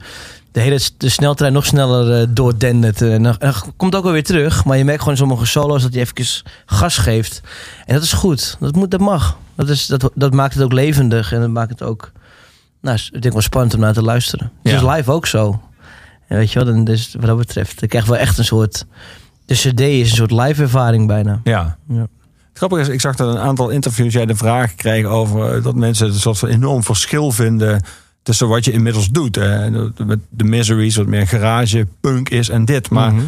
de 0.52 0.61
hele 0.61 0.80
de 0.96 1.09
sneltrein 1.09 1.52
nog 1.52 1.66
sneller 1.66 2.20
eh 2.20 2.26
doordendert. 2.30 3.02
En 3.02 3.22
dan, 3.22 3.38
en 3.38 3.54
komt 3.76 3.94
ook 3.94 4.02
wel 4.04 4.12
weer 4.12 4.24
terug. 4.24 4.64
Maar 4.64 4.76
je 4.76 4.85
merkt 4.85 5.02
gewoon 5.02 5.16
sommige 5.16 5.46
solo's 5.46 5.83
dat 5.83 5.92
hij 5.92 6.02
even 6.02 6.42
gas 6.66 6.98
geeft. 6.98 7.40
En 7.85 7.94
dat 7.94 8.02
is 8.02 8.12
goed. 8.12 8.57
Dat, 8.61 8.74
moet, 8.74 8.90
dat 8.90 9.00
mag. 9.00 9.38
Dat, 9.57 9.68
is, 9.68 9.87
dat, 9.87 10.11
dat 10.14 10.33
maakt 10.33 10.54
het 10.54 10.62
ook 10.62 10.72
levendig. 10.72 11.33
En 11.33 11.40
dat 11.40 11.50
maakt 11.50 11.70
het 11.70 11.83
ook... 11.83 12.12
Nou, 12.80 12.98
ik 13.12 13.22
denk 13.22 13.35
wel 13.35 13.42
spannend 13.42 13.74
om 13.74 13.80
naar 13.80 13.92
te 13.92 14.02
luisteren. 14.02 14.52
Het 14.62 14.72
Ja. 14.72 14.90
is 14.90 14.96
live 14.96 15.11
ook 15.11 15.26
zo. 15.26 15.61
En 16.28 16.37
weet 16.37 16.52
je 16.52 16.64
wel, 16.64 16.74
dan, 16.74 16.85
dus 16.85 17.14
wat 17.18 17.26
dat 17.26 17.37
betreft... 17.37 17.83
Ik 17.83 17.88
krijg 17.88 18.07
wel 18.07 18.16
echt 18.16 18.38
een 18.38 18.44
soort... 18.44 18.87
De 19.46 19.54
cd 19.54 19.80
is 19.80 20.11
een 20.11 20.16
soort 20.16 20.30
live 20.30 20.62
ervaring 20.62 21.07
bijna. 21.07 21.40
ja. 21.44 21.76
Ja. 21.88 22.07
Grappig 22.52 22.78
is, 22.78 22.88
ik 22.88 23.00
zag 23.00 23.16
dat 23.16 23.35
een 23.35 23.40
aantal 23.40 23.68
interviews 23.68 24.12
jij 24.12 24.26
de 24.26 24.35
vraag 24.37 24.74
kreeg 24.74 25.04
over 25.04 25.54
eh, 25.57 25.62
dat 25.62 25.74
mensen 25.74 26.07
een 26.07 26.14
soort 26.14 26.38
van 26.38 26.48
enorm 26.48 26.83
verschil 26.83 27.30
vinden 27.33 27.83
tussen 28.22 28.48
wat 28.48 28.64
je 28.64 28.72
inmiddels 28.72 29.09
doet. 29.11 29.35
Hè. 29.35 29.70
Met 30.07 30.18
de 30.30 30.44
Miseries, 30.44 30.96
wat 30.96 31.07
meer 31.07 31.26
garage, 31.26 31.87
punk 32.00 32.28
is 32.28 32.48
en 32.48 32.64
dit. 32.64 32.90
Maar 32.90 33.12
Mhm. 33.12 33.24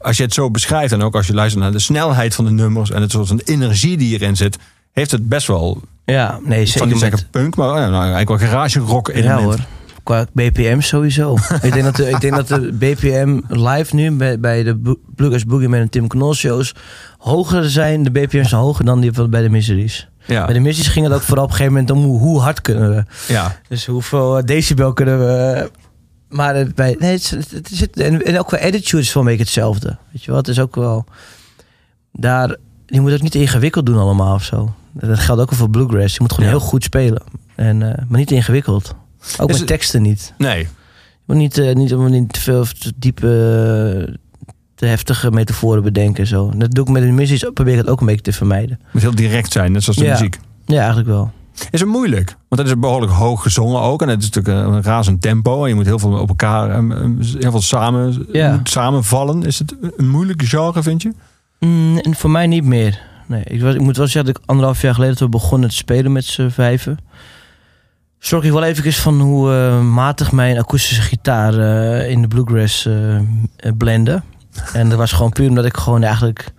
als 0.00 0.16
je 0.16 0.22
het 0.22 0.34
zo 0.34 0.50
beschrijft 0.50 0.92
en 0.92 1.02
ook 1.02 1.14
als 1.14 1.26
je 1.26 1.34
luistert 1.34 1.62
naar 1.62 1.72
de 1.72 1.78
snelheid 1.78 2.34
van 2.34 2.44
de 2.44 2.50
nummers 2.50 2.90
en 2.90 3.00
het 3.02 3.10
soort 3.10 3.28
van 3.28 3.40
energie 3.44 3.96
die 3.96 4.14
erin 4.18 4.36
zit, 4.36 4.58
heeft 4.92 5.10
het 5.10 5.28
best 5.28 5.46
wel, 5.46 5.80
Ja, 6.04 6.38
nee, 6.44 6.60
ik 6.60 6.66
zeker 6.66 6.78
zal 6.78 6.86
niet 6.86 6.98
zeggen 6.98 7.28
punk, 7.30 7.56
maar 7.56 7.68
ja, 7.80 7.88
nou, 7.88 7.94
eigenlijk 8.02 8.28
wel 8.28 8.38
garage 8.38 8.78
rock 8.78 9.08
Ja 9.08 9.14
element. 9.14 9.42
hoor. 9.42 9.58
Qua 10.08 10.26
BPM 10.32 10.80
sowieso. 10.80 11.36
ik, 11.62 11.72
denk 11.72 11.84
dat 11.84 11.96
de, 11.96 12.08
ik 12.08 12.20
denk 12.20 12.34
dat 12.34 12.48
de 12.48 12.72
BPM 12.72 13.40
live 13.48 13.94
nu 13.94 14.10
bij, 14.10 14.40
bij 14.40 14.62
de 14.62 14.96
Bluegrass 15.14 15.44
Boogeyman 15.44 15.80
en 15.80 15.88
Tim 15.90 16.06
Knol 16.06 16.34
shows 16.34 16.74
hoger 17.18 17.70
zijn. 17.70 18.02
De 18.02 18.10
BPM's 18.10 18.48
zijn 18.48 18.60
hoger 18.60 18.84
dan 18.84 19.00
die 19.00 19.12
van 19.12 19.30
bij 19.30 19.42
de 19.42 19.48
Miseries. 19.48 20.08
Ja, 20.26 20.44
Bij 20.44 20.54
de 20.54 20.60
Miseries 20.60 20.88
ging 20.88 21.06
het 21.06 21.14
ook 21.14 21.20
vooral 21.20 21.44
op 21.44 21.50
een 21.50 21.56
gegeven 21.56 21.78
moment 21.78 21.96
om 21.96 22.04
hoe, 22.04 22.18
hoe 22.18 22.40
hard 22.40 22.60
kunnen 22.60 22.94
we. 22.94 23.04
ja. 23.32 23.56
Dus 23.68 23.86
hoeveel 23.86 24.38
eh, 24.38 24.44
decibel 24.44 24.92
kunnen 24.92 25.18
we... 25.18 25.70
Maar 26.28 26.54
het 26.54 26.74
bij, 26.74 26.96
nee, 26.98 27.12
het, 27.12 27.30
het 27.50 27.70
is, 27.70 27.90
en, 27.90 28.24
en 28.24 28.38
ook 28.38 28.46
qua 28.46 28.56
attitude 28.58 28.98
is 29.02 29.04
het 29.06 29.14
wel 29.14 29.22
een 29.22 29.28
beetje 29.28 29.44
hetzelfde. 29.44 29.96
Weet 30.12 30.22
je 30.24 30.30
wel, 30.30 30.36
het 30.40 30.48
is 30.48 30.60
ook 30.60 30.74
wel... 30.74 31.04
Daar, 32.12 32.56
je 32.86 33.00
moet 33.00 33.12
ook 33.12 33.22
niet 33.22 33.34
ingewikkeld 33.34 33.86
doen 33.86 33.98
allemaal 33.98 34.34
of 34.34 34.44
zo. 34.44 34.74
Dat 34.92 35.18
geldt 35.18 35.40
ook 35.42 35.50
wel 35.50 35.58
voor 35.58 35.70
Bluegrass. 35.70 36.14
Je 36.14 36.20
moet 36.20 36.32
gewoon 36.32 36.50
Ja. 36.50 36.56
heel 36.56 36.66
goed 36.66 36.84
spelen. 36.84 37.22
En, 37.54 37.82
eh, 37.82 38.04
maar 38.08 38.18
niet 38.18 38.30
ingewikkeld. 38.30 38.94
Ook 39.38 39.48
met 39.48 39.58
het- 39.58 39.66
teksten 39.66 40.02
niet. 40.02 40.34
Nee, 40.38 40.58
Je 40.58 40.66
moet 41.26 41.36
niet, 41.36 41.58
eh, 41.58 41.74
niet, 41.74 41.96
niet 41.98 42.32
te 42.32 42.40
veel 42.40 42.60
of 42.60 42.72
te 42.72 42.92
diepe, 42.96 43.26
eh, 44.08 44.14
te 44.74 44.86
heftige 44.86 45.30
metaforen 45.30 45.82
bedenken. 45.82 46.22
en 46.22 46.28
Zo. 46.28 46.52
Dat 46.56 46.70
doe 46.72 46.84
ik 46.84 46.90
met 46.90 47.02
de 47.02 47.08
muziek, 47.08 47.52
probeer 47.54 47.72
ik 47.72 47.78
het 47.80 47.88
ook 47.88 48.00
een 48.00 48.06
beetje 48.06 48.22
te 48.22 48.32
vermijden. 48.32 48.78
het 48.84 48.92
moet 48.92 49.02
heel 49.02 49.14
direct 49.14 49.52
zijn, 49.52 49.72
net 49.72 49.82
zoals 49.82 49.98
de 49.98 50.04
Ja. 50.04 50.10
muziek. 50.12 50.38
Ja, 50.66 50.78
eigenlijk 50.78 51.08
wel. 51.08 51.30
Is 51.70 51.80
het 51.80 51.88
moeilijk? 51.88 52.36
Want 52.48 52.60
het 52.62 52.70
is 52.70 52.78
behoorlijk 52.78 53.12
hoog 53.12 53.42
gezongen 53.42 53.80
ook. 53.80 54.02
En 54.02 54.08
het 54.08 54.22
is 54.22 54.30
natuurlijk 54.30 54.66
een 54.66 54.82
razend 54.82 55.22
tempo. 55.22 55.62
En 55.62 55.68
je 55.68 55.74
moet 55.74 55.86
heel 55.86 55.98
veel 55.98 56.12
op 56.12 56.28
elkaar, 56.28 56.70
ehm, 56.70 56.92
ehm, 56.92 57.12
heel 57.38 57.50
veel 57.50 57.60
samen, 57.62 58.26
Ja. 58.32 58.60
samenvallen. 58.64 59.42
Is 59.42 59.58
het 59.58 59.74
een 59.96 60.08
moeilijke 60.08 60.46
genre, 60.46 60.82
vind 60.82 61.02
je? 61.02 61.12
Mm, 61.60 61.98
en 61.98 62.14
voor 62.14 62.30
mij 62.30 62.46
niet 62.46 62.64
meer. 62.64 63.00
Nee, 63.26 63.42
ik, 63.44 63.62
was, 63.62 63.74
ik 63.74 63.80
moet 63.80 63.96
wel 63.96 64.06
zeggen 64.06 64.32
dat 64.32 64.42
ik 64.42 64.48
anderhalf 64.48 64.80
jaar 64.82 64.94
geleden 64.94 65.16
toen 65.16 65.26
we 65.30 65.32
begonnen 65.38 65.68
te 65.68 65.74
spelen 65.74 66.12
met 66.12 66.24
z'n 66.24 66.48
vijven. 66.48 66.98
Schrok 68.18 68.44
ik 68.44 68.52
wel 68.52 68.64
even 68.64 68.92
van 68.92 69.20
hoe 69.20 69.52
eh, 69.52 69.80
matig 69.80 70.32
mijn 70.32 70.58
akoestische 70.58 71.02
gitaar 71.02 71.58
eh, 71.58 72.10
in 72.10 72.22
de 72.22 72.28
bluegrass 72.28 72.86
eh, 72.86 73.72
blende. 73.76 74.22
En 74.72 74.88
dat 74.88 74.98
was 74.98 75.12
gewoon 75.12 75.32
puur 75.32 75.48
omdat 75.48 75.64
ik 75.64 75.76
gewoon 75.76 76.02
eigenlijk... 76.02 76.52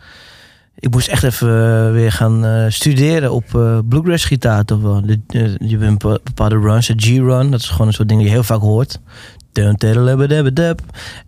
Ik 0.75 0.91
moest 0.91 1.07
echt 1.07 1.23
even 1.23 1.93
weer 1.93 2.11
gaan 2.11 2.71
studeren 2.71 3.31
op 3.31 3.45
bluegrass 3.89 4.25
gitaar 4.25 4.65
toch 4.65 4.81
wel. 4.81 5.01
De, 5.05 5.19
je 5.59 5.77
hebt 5.77 5.97
bepaalde 6.23 6.59
runs, 6.59 6.87
de 6.87 6.93
G-run. 6.97 7.51
Dat 7.51 7.59
is 7.59 7.69
gewoon 7.69 7.87
een 7.87 7.93
soort 7.93 8.07
ding 8.07 8.19
die 8.19 8.29
je 8.29 8.35
heel 8.35 8.43
vaak 8.43 8.59
hoort. 8.59 8.99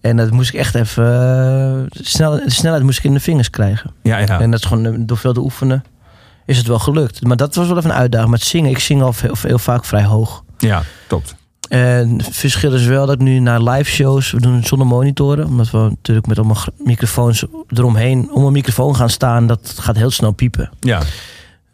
En 0.01 0.17
dat 0.17 0.31
moest 0.31 0.53
ik 0.53 0.59
echt 0.59 0.75
even... 0.75 1.89
snel, 1.91 2.31
de 2.31 2.51
snelheid 2.51 2.83
moest 2.83 2.97
ik 2.97 3.03
in 3.03 3.13
de 3.13 3.19
vingers 3.19 3.49
krijgen. 3.49 3.91
Ja, 4.03 4.17
ja. 4.17 4.39
En 4.39 4.51
dat 4.51 4.59
is 4.59 4.65
gewoon 4.65 5.05
door 5.05 5.17
veel 5.17 5.33
te 5.33 5.39
oefenen 5.39 5.83
is 6.51 6.57
het 6.57 6.67
wel 6.67 6.79
gelukt. 6.79 7.23
Maar 7.23 7.37
dat 7.37 7.55
was 7.55 7.67
wel 7.67 7.77
even 7.77 7.89
een 7.89 7.95
uitdaging. 7.95 8.33
Het 8.33 8.43
zingen, 8.43 8.69
ik 8.69 8.79
zing 8.79 9.01
al 9.01 9.13
heel, 9.21 9.35
heel 9.41 9.59
vaak 9.59 9.85
vrij 9.85 10.03
hoog. 10.03 10.43
ja 10.57 10.83
klopt. 11.07 11.35
En 11.69 12.17
het 12.17 12.35
verschil 12.35 12.73
is 12.73 12.85
wel 12.85 13.05
dat 13.05 13.19
nu 13.19 13.39
naar 13.39 13.61
live 13.61 13.91
shows, 13.91 14.31
we 14.31 14.41
doen 14.41 14.63
zonder 14.63 14.87
monitoren. 14.87 15.45
Omdat 15.45 15.69
we 15.69 15.77
natuurlijk 15.77 16.27
met 16.27 16.37
allemaal 16.37 16.63
microfoons 16.77 17.45
eromheen, 17.67 18.29
om 18.31 18.45
een 18.45 18.51
microfoon 18.51 18.95
gaan 18.95 19.09
staan, 19.09 19.47
dat 19.47 19.75
gaat 19.79 19.95
heel 19.95 20.11
snel 20.11 20.31
piepen. 20.31 20.69
Ja. 20.79 21.01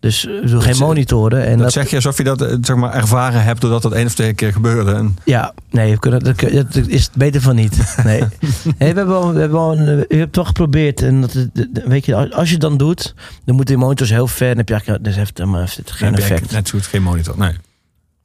Dus 0.08 0.28
eh, 0.28 0.50
we 0.50 0.62
geen 0.62 0.78
monitoren. 0.78 1.46
En 1.46 1.52
dat, 1.52 1.60
dat, 1.60 1.72
zeg 1.72 1.90
je 1.90 1.96
alsof 1.96 2.18
je 2.18 2.24
dat 2.24 2.42
eh, 2.42 2.58
zeg 2.62 2.76
maar, 2.76 2.94
ervaren 2.94 3.44
hebt 3.44 3.62
doordat 3.62 3.82
dat 3.82 3.92
één 3.92 4.06
of 4.06 4.14
twee 4.14 4.34
keer 4.34 4.54
gebeurde. 4.54 4.94
En, 4.94 5.18
Ja, 5.24 5.54
nee, 5.70 5.92
we 5.92 6.00
kunnen, 6.00 6.24
dat, 6.24 6.40
dat 6.40 6.76
is 6.88 7.10
beter 7.14 7.42
van 7.42 7.56
niet. 7.56 7.98
Nee. 8.04 8.24
we 8.78 8.86
hebben 8.86 9.08
wel, 9.08 9.34
we 9.34 9.40
hebben 9.40 9.60
wel 9.60 9.72
een, 9.72 9.86
hebben 9.86 10.20
het 10.20 10.36
wel 10.36 10.46
geprobeerd. 10.46 11.02
En 11.02 11.22
dat, 11.22 11.48
weet 11.86 12.06
je, 12.06 12.34
als 12.36 12.48
je 12.48 12.54
het 12.54 12.62
dan 12.62 12.78
doet, 12.78 13.14
dan 13.46 13.56
moeten 13.56 13.76
die 13.76 13.84
monitors 13.84 14.10
heel 14.10 14.28
ver. 14.28 14.48
Dan 14.48 14.58
heb 14.58 14.68
je 14.68 14.74
eigenlijk, 14.74 15.04
dat 15.04 15.14
heeft 15.14 15.38
heeft 15.38 15.78
het 15.78 15.92
geen 15.92 16.16
effect. 16.16 16.52
Net 16.52 16.68
zo 16.68 16.78
goed 16.78 16.88
geen 16.88 17.04
monitor. 17.04 17.38
Nee. 17.38 17.54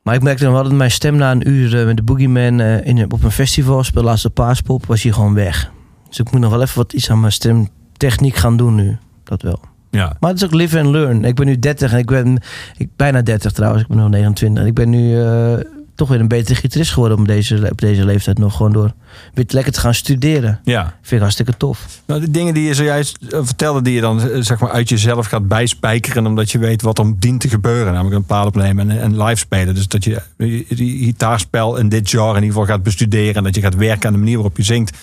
Maar 0.03 0.15
ik 0.15 0.23
merkte 0.23 0.45
dan 0.45 0.53
wel 0.53 0.63
dat 0.63 0.73
mijn 0.73 0.91
stem 0.91 1.17
na 1.17 1.31
een 1.31 1.49
uur 1.49 1.81
eh, 1.81 1.87
met 1.87 1.97
de 1.97 2.03
Boogeyman 2.03 2.61
eh, 2.61 2.87
in, 2.87 3.13
op 3.13 3.23
een 3.23 3.31
festival 3.31 3.85
speel, 3.85 4.03
laatste 4.03 4.31
paaspop, 4.31 4.87
was 4.87 5.03
hij 5.03 5.13
gewoon 5.13 5.35
weg. 5.35 5.71
Dus 6.09 6.19
ik 6.19 6.31
moet 6.31 6.41
nog 6.41 6.51
wel 6.51 6.63
even 6.63 6.77
wat 6.77 6.93
iets 6.93 7.11
aan 7.11 7.21
mijn 7.21 7.33
stemtechniek 7.33 8.37
gaan 8.37 8.57
doen 8.57 8.75
nu. 8.75 8.99
Dat 9.25 9.43
wel. 9.43 9.61
Ja. 9.93 10.17
Maar 10.21 10.31
het 10.31 10.43
is 10.43 10.45
ook 10.45 10.55
live 10.55 10.79
and 10.79 10.89
learn. 10.89 11.25
Ik 11.25 11.35
ben 11.35 11.47
nu 11.47 11.59
30 11.59 11.93
en 11.93 11.99
ik 11.99 12.07
ben 12.07 12.43
ik, 12.77 12.89
bijna 12.97 13.23
30 13.23 13.53
trouwens. 13.53 13.83
Ik 13.83 13.89
ben 13.89 13.97
nog 13.97 14.09
29. 14.09 14.65
Ik 14.65 14.75
ben 14.75 14.91
nu 14.91 15.21
eh, 15.21 15.55
toch 15.95 16.09
weer 16.09 16.21
een 16.21 16.29
betere 16.29 16.55
gitarist 16.55 16.93
geworden 16.93 17.19
op 17.19 17.27
deze, 17.27 17.69
op 17.71 17.81
deze 17.81 18.05
leeftijd 18.05 18.39
nog. 18.39 18.57
Gewoon 18.57 18.73
door 18.73 18.93
weer 19.35 19.45
lekker 19.49 19.73
te 19.73 19.81
gaan 19.81 19.95
studeren. 19.95 20.61
ja. 20.65 20.83
Vind 20.83 21.13
ik 21.13 21.21
hartstikke 21.21 21.57
tof. 21.57 22.01
Nou, 22.07 22.21
de 22.21 22.31
dingen 22.31 22.55
die 22.55 22.67
je 22.67 22.75
zojuist 22.75 23.19
eh, 23.31 23.41
vertelde, 23.43 23.83
die 23.83 23.95
je 23.95 24.01
dan 24.01 24.21
eh, 24.21 24.41
zeg 24.41 24.61
maar 24.61 24.71
uit 24.71 24.89
jezelf 24.89 25.27
gaat 25.27 25.49
bijspijkeren, 25.49 26.27
omdat 26.27 26.51
je 26.51 26.59
weet 26.59 26.83
wat 26.83 26.99
er 26.99 27.13
dient 27.19 27.41
te 27.41 27.49
gebeuren. 27.49 27.93
Namelijk 27.93 28.17
een 28.17 28.25
plaat 28.25 28.47
opnemen 28.47 28.91
en, 28.91 29.01
en 29.01 29.23
live 29.23 29.37
spelen. 29.37 29.75
Dus 29.75 29.89
dat 29.89 30.05
je 30.05 30.23
die 30.69 31.05
gitaarspel 31.05 31.77
in 31.77 31.89
dit 31.89 32.11
genre 32.11 32.29
in 32.29 32.35
ieder 32.43 32.49
geval 32.49 32.75
gaat 32.75 32.83
bestuderen. 32.83 33.35
En 33.35 33.43
dat 33.43 33.55
je 33.55 33.61
gaat 33.61 33.77
werken 33.77 34.07
aan 34.07 34.13
de 34.13 34.19
manier 34.19 34.35
waarop 34.35 34.57
je 34.57 34.63
zingt. 34.63 34.97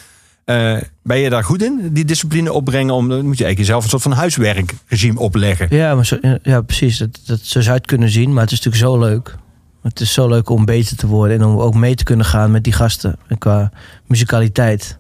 Eh, 0.49 0.77
ben 1.03 1.17
je 1.17 1.29
daar 1.29 1.43
goed 1.43 1.63
in, 1.63 1.89
die 1.93 2.05
discipline 2.05 2.51
opbrengen? 2.53 2.93
Om, 2.93 3.09
dan 3.09 3.25
moet 3.25 3.38
je 3.38 3.43
eigenlijk 3.43 3.57
jezelf 3.57 3.83
een 3.83 3.89
soort 3.89 4.01
van 4.01 4.12
huiswerkregime 4.12 5.19
opleggen. 5.19 5.67
Ja, 5.69 5.95
maar 5.95 6.05
zo, 6.05 6.17
ja 6.43 6.62
precies. 6.62 6.97
Dat, 6.97 7.19
dat, 7.25 7.39
zo 7.39 7.59
zou 7.62 7.73
je 7.73 7.79
het 7.79 7.85
kunnen 7.89 8.09
zien. 8.09 8.33
Maar 8.33 8.43
het 8.43 8.51
is 8.51 8.62
natuurlijk 8.63 8.83
zo 8.91 8.99
leuk. 8.99 9.35
Het 9.81 9.99
is 9.99 10.13
zo 10.13 10.27
leuk 10.27 10.49
om 10.49 10.65
beter 10.65 10.97
te 10.97 11.07
worden. 11.07 11.38
En 11.39 11.45
om 11.45 11.57
ook 11.59 11.75
mee 11.75 11.95
te 11.95 12.03
kunnen 12.03 12.25
gaan 12.25 12.51
met 12.51 12.63
die 12.63 12.73
gasten. 12.73 13.15
En 13.27 13.38
qua 13.38 13.71
muzikaliteit. 14.07 14.97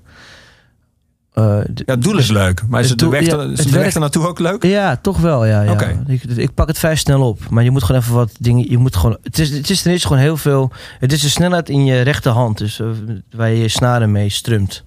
Eh, 1.33 1.43
Ja, 1.75 1.83
het 1.85 2.01
doel 2.03 2.17
is 2.17 2.29
leuk. 2.29 2.61
Maar 2.67 2.81
is 2.81 2.89
Het 2.89 2.99
de 2.99 3.03
doel- 3.05 3.13
weg, 3.13 3.25
ja, 3.25 3.37
er- 3.37 3.51
is 3.51 3.59
het 3.59 3.71
de 3.73 3.79
weg 3.79 3.93
naartoe 3.93 4.27
ook 4.27 4.39
leuk? 4.39 4.63
Ja, 4.63 4.95
toch 4.95 5.17
wel. 5.17 5.45
Ja, 5.45 5.61
ja. 5.61 5.79
Ik, 6.07 6.23
ik 6.23 6.53
pak 6.53 6.67
het 6.67 6.79
vrij 6.79 6.95
snel 6.95 7.27
op. 7.27 7.49
Maar 7.49 7.63
je 7.63 7.71
moet 7.71 7.83
gewoon 7.83 8.01
even 8.01 8.13
wat 8.13 8.31
dingen. 8.39 8.69
Je 8.69 8.77
moet 8.77 8.95
gewoon. 8.95 9.17
Het 9.23 9.39
is, 9.39 9.49
het 9.49 9.69
is 9.69 9.81
ten 9.81 9.91
eerste 9.91 10.07
gewoon 10.07 10.21
heel 10.23 10.37
veel. 10.37 10.71
Het 10.99 11.11
is 11.11 11.21
de 11.21 11.29
snelheid 11.29 11.69
in 11.69 11.85
je 11.85 12.01
rechterhand. 12.01 12.57
Dus 12.57 12.79
eh, 12.79 12.87
waar 13.35 13.49
je 13.49 13.57
je 13.61 13.67
snaren 13.67 14.11
mee 14.11 14.29
strumt. 14.29 14.83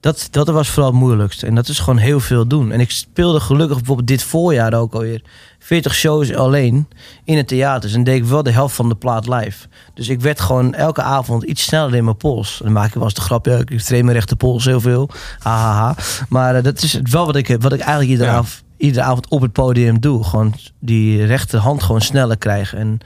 Dat, 0.00 0.28
dat 0.30 0.48
was 0.48 0.68
vooral 0.68 0.90
het 0.90 1.00
moeilijkste. 1.00 1.46
En 1.46 1.54
dat 1.54 1.68
is 1.68 1.78
gewoon 1.78 1.98
heel 1.98 2.20
veel 2.20 2.46
doen. 2.46 2.72
En 2.72 2.80
ik 2.80 2.90
speelde 2.90 3.40
gelukkig 3.40 3.76
bijvoorbeeld 3.76 4.06
dit 4.08 4.22
voorjaar 4.22 4.74
ook 4.74 4.92
alweer 4.94 5.22
40 5.58 5.94
shows 5.94 6.34
alleen 6.34 6.88
in 7.24 7.36
het 7.36 7.48
theater. 7.48 7.94
En 7.94 8.04
deed 8.04 8.16
ik 8.16 8.24
wel 8.24 8.42
de 8.42 8.50
helft 8.50 8.74
van 8.74 8.88
de 8.88 8.94
plaat 8.94 9.28
live. 9.28 9.66
Dus 9.94 10.08
ik 10.08 10.20
werd 10.20 10.40
gewoon 10.40 10.74
elke 10.74 11.02
avond 11.02 11.42
iets 11.42 11.62
sneller 11.62 11.94
in 11.94 12.04
mijn 12.04 12.16
pols. 12.16 12.58
En 12.58 12.64
dan 12.64 12.72
maak 12.74 12.86
ik 12.88 12.94
wel 12.94 13.02
eens 13.02 13.14
de 13.14 13.20
grap, 13.20 13.46
ja, 13.46 13.56
ik 13.56 13.80
train 13.80 14.04
mijn 14.04 14.16
rechterpols 14.16 14.64
heel 14.64 14.80
veel. 14.80 15.10
Hahaha. 15.38 15.94
Maar 16.28 16.54
eh, 16.56 16.62
dat 16.62 16.82
is 16.82 16.98
wel 17.02 17.26
wat 17.26 17.36
ik, 17.36 17.46
wat 17.60 17.72
ik 17.72 17.80
eigenlijk 17.80 18.10
iedere, 18.10 18.30
Ja. 18.30 18.36
avond, 18.36 18.62
iedere 18.76 19.04
avond 19.04 19.28
op 19.28 19.40
het 19.40 19.52
podium 19.52 20.00
doe. 20.00 20.24
Gewoon 20.24 20.54
die 20.78 21.24
rechterhand 21.24 21.82
gewoon 21.82 22.00
sneller 22.00 22.38
krijgen. 22.38 22.78
En 22.78 22.98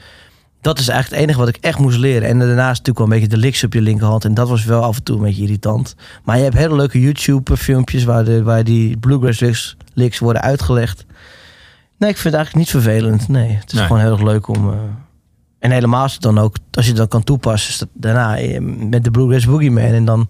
dat 0.65 0.79
is 0.79 0.87
eigenlijk 0.87 1.09
het 1.21 1.29
enige 1.29 1.45
wat 1.45 1.55
ik 1.55 1.63
echt 1.63 1.79
moest 1.79 1.97
leren. 1.97 2.27
En 2.27 2.39
daarnaast 2.39 2.67
natuurlijk 2.85 2.97
wel 2.97 3.05
een 3.07 3.13
beetje 3.21 3.27
de 3.27 3.37
licks 3.37 3.63
op 3.63 3.73
je 3.73 3.81
linkerhand. 3.81 4.25
En 4.25 4.33
dat 4.33 4.49
was 4.49 4.63
wel 4.65 4.81
af 4.83 4.97
en 4.97 5.03
toe 5.03 5.15
een 5.17 5.23
beetje 5.23 5.41
irritant. 5.41 5.95
Maar 6.23 6.37
je 6.37 6.43
hebt 6.43 6.55
hele 6.55 6.75
leuke 6.75 6.99
YouTube-filmpjes 7.01 8.03
waar, 8.03 8.23
de, 8.25 8.43
waar 8.43 8.63
die 8.63 8.97
bluegrass 8.97 9.39
licks, 9.39 9.77
licks 9.93 10.19
worden 10.19 10.41
uitgelegd. 10.41 11.05
Nee, 11.97 12.09
ik 12.09 12.17
vind 12.17 12.33
het 12.33 12.43
eigenlijk 12.43 12.55
niet 12.55 12.83
vervelend. 12.83 13.27
Nee, 13.27 13.49
het 13.49 13.71
is 13.71 13.77
Nee. 13.77 13.85
gewoon 13.87 14.01
heel 14.01 14.11
erg 14.11 14.21
leuk 14.21 14.47
om... 14.47 14.69
eh, 14.71 14.77
en 15.59 15.71
helemaal 15.71 16.01
als 16.01 16.13
het 16.13 16.21
dan 16.21 16.37
ook, 16.39 16.55
als 16.71 16.83
je 16.85 16.89
het 16.91 16.99
dan 16.99 17.07
kan 17.07 17.23
toepassen, 17.23 17.89
daarna 17.93 18.37
eh, 18.37 18.59
met 18.89 19.03
de 19.03 19.11
Bluegrass 19.11 19.45
Boogeyman. 19.45 19.83
En 19.83 20.05
dan, 20.05 20.27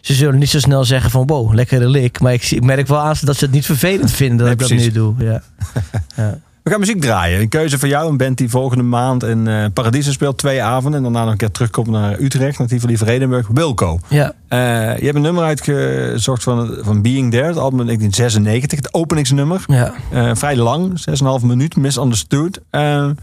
ze 0.00 0.14
zullen 0.14 0.38
niet 0.38 0.48
zo 0.48 0.58
snel 0.58 0.84
zeggen 0.84 1.10
van 1.10 1.26
wow, 1.26 1.54
lekkere 1.54 1.88
lik. 1.88 2.20
Maar 2.20 2.32
ik, 2.32 2.42
zie- 2.42 2.56
ik 2.56 2.62
merk 2.64 2.86
wel 2.86 2.98
aan 2.98 3.14
dat 3.20 3.36
ze 3.36 3.44
het 3.44 3.54
niet 3.54 3.64
vervelend 3.66 4.10
vinden 4.10 4.36
dat 4.46 4.46
Nee, 4.46 4.78
ik 4.78 4.84
dat 4.84 4.86
nu 4.86 4.92
doe. 4.92 5.14
Ja. 5.18 5.42
ja. 6.16 6.38
We 6.68 6.74
gaan 6.74 6.82
muziek 6.82 7.00
draaien. 7.00 7.40
Een 7.40 7.48
keuze 7.48 7.78
voor 7.78 7.88
jou. 7.88 8.10
Een 8.10 8.16
band 8.16 8.38
die 8.38 8.48
volgende 8.48 8.82
maand 8.84 9.22
in 9.22 9.48
Paradiso 9.72 10.12
speelt. 10.12 10.38
Twee 10.38 10.62
avonden. 10.62 10.94
En 10.96 11.02
daarna 11.02 11.22
nog 11.22 11.30
een 11.32 11.36
keer 11.38 11.50
terugkomt 11.50 11.86
naar 11.86 12.20
Utrecht. 12.20 12.58
Naar 12.58 12.68
Tivoli 12.68 12.96
Vredenburg. 12.96 13.48
Wilco. 13.48 13.98
ja. 14.08 14.32
Eh, 14.48 14.58
je 14.98 15.04
hebt 15.04 15.14
een 15.14 15.22
nummer 15.22 15.44
uitgezocht 15.44 16.42
van, 16.42 16.78
van 16.80 17.02
Being 17.02 17.30
There. 17.30 17.46
Het 17.46 17.56
album 17.56 17.78
uit 17.78 17.86
1996. 17.86 18.78
Het 18.78 18.94
openingsnummer. 18.94 19.64
ja. 19.66 19.94
Eh, 20.10 20.30
vrij 20.34 20.56
lang. 20.56 21.00
6,5 21.40 21.42
minuut. 21.46 21.76
Misunderstood. 21.76 22.60
Waar- 22.70 23.14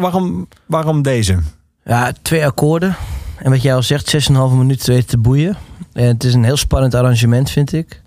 waarom, 0.00 0.48
waarom 0.66 1.02
deze? 1.02 1.38
Ja, 1.84 2.12
twee 2.22 2.46
akkoorden. 2.46 2.96
En 3.38 3.50
wat 3.50 3.62
jij 3.62 3.74
al 3.74 3.82
zegt, 3.82 4.08
6,5 4.08 4.32
minuten 4.56 4.92
weten 4.92 5.08
te 5.08 5.18
boeien. 5.18 5.56
En 5.92 6.06
het 6.06 6.24
is 6.24 6.34
een 6.34 6.44
heel 6.44 6.56
spannend 6.56 6.94
arrangement, 6.94 7.50
vind 7.50 7.72
ik. 7.72 8.02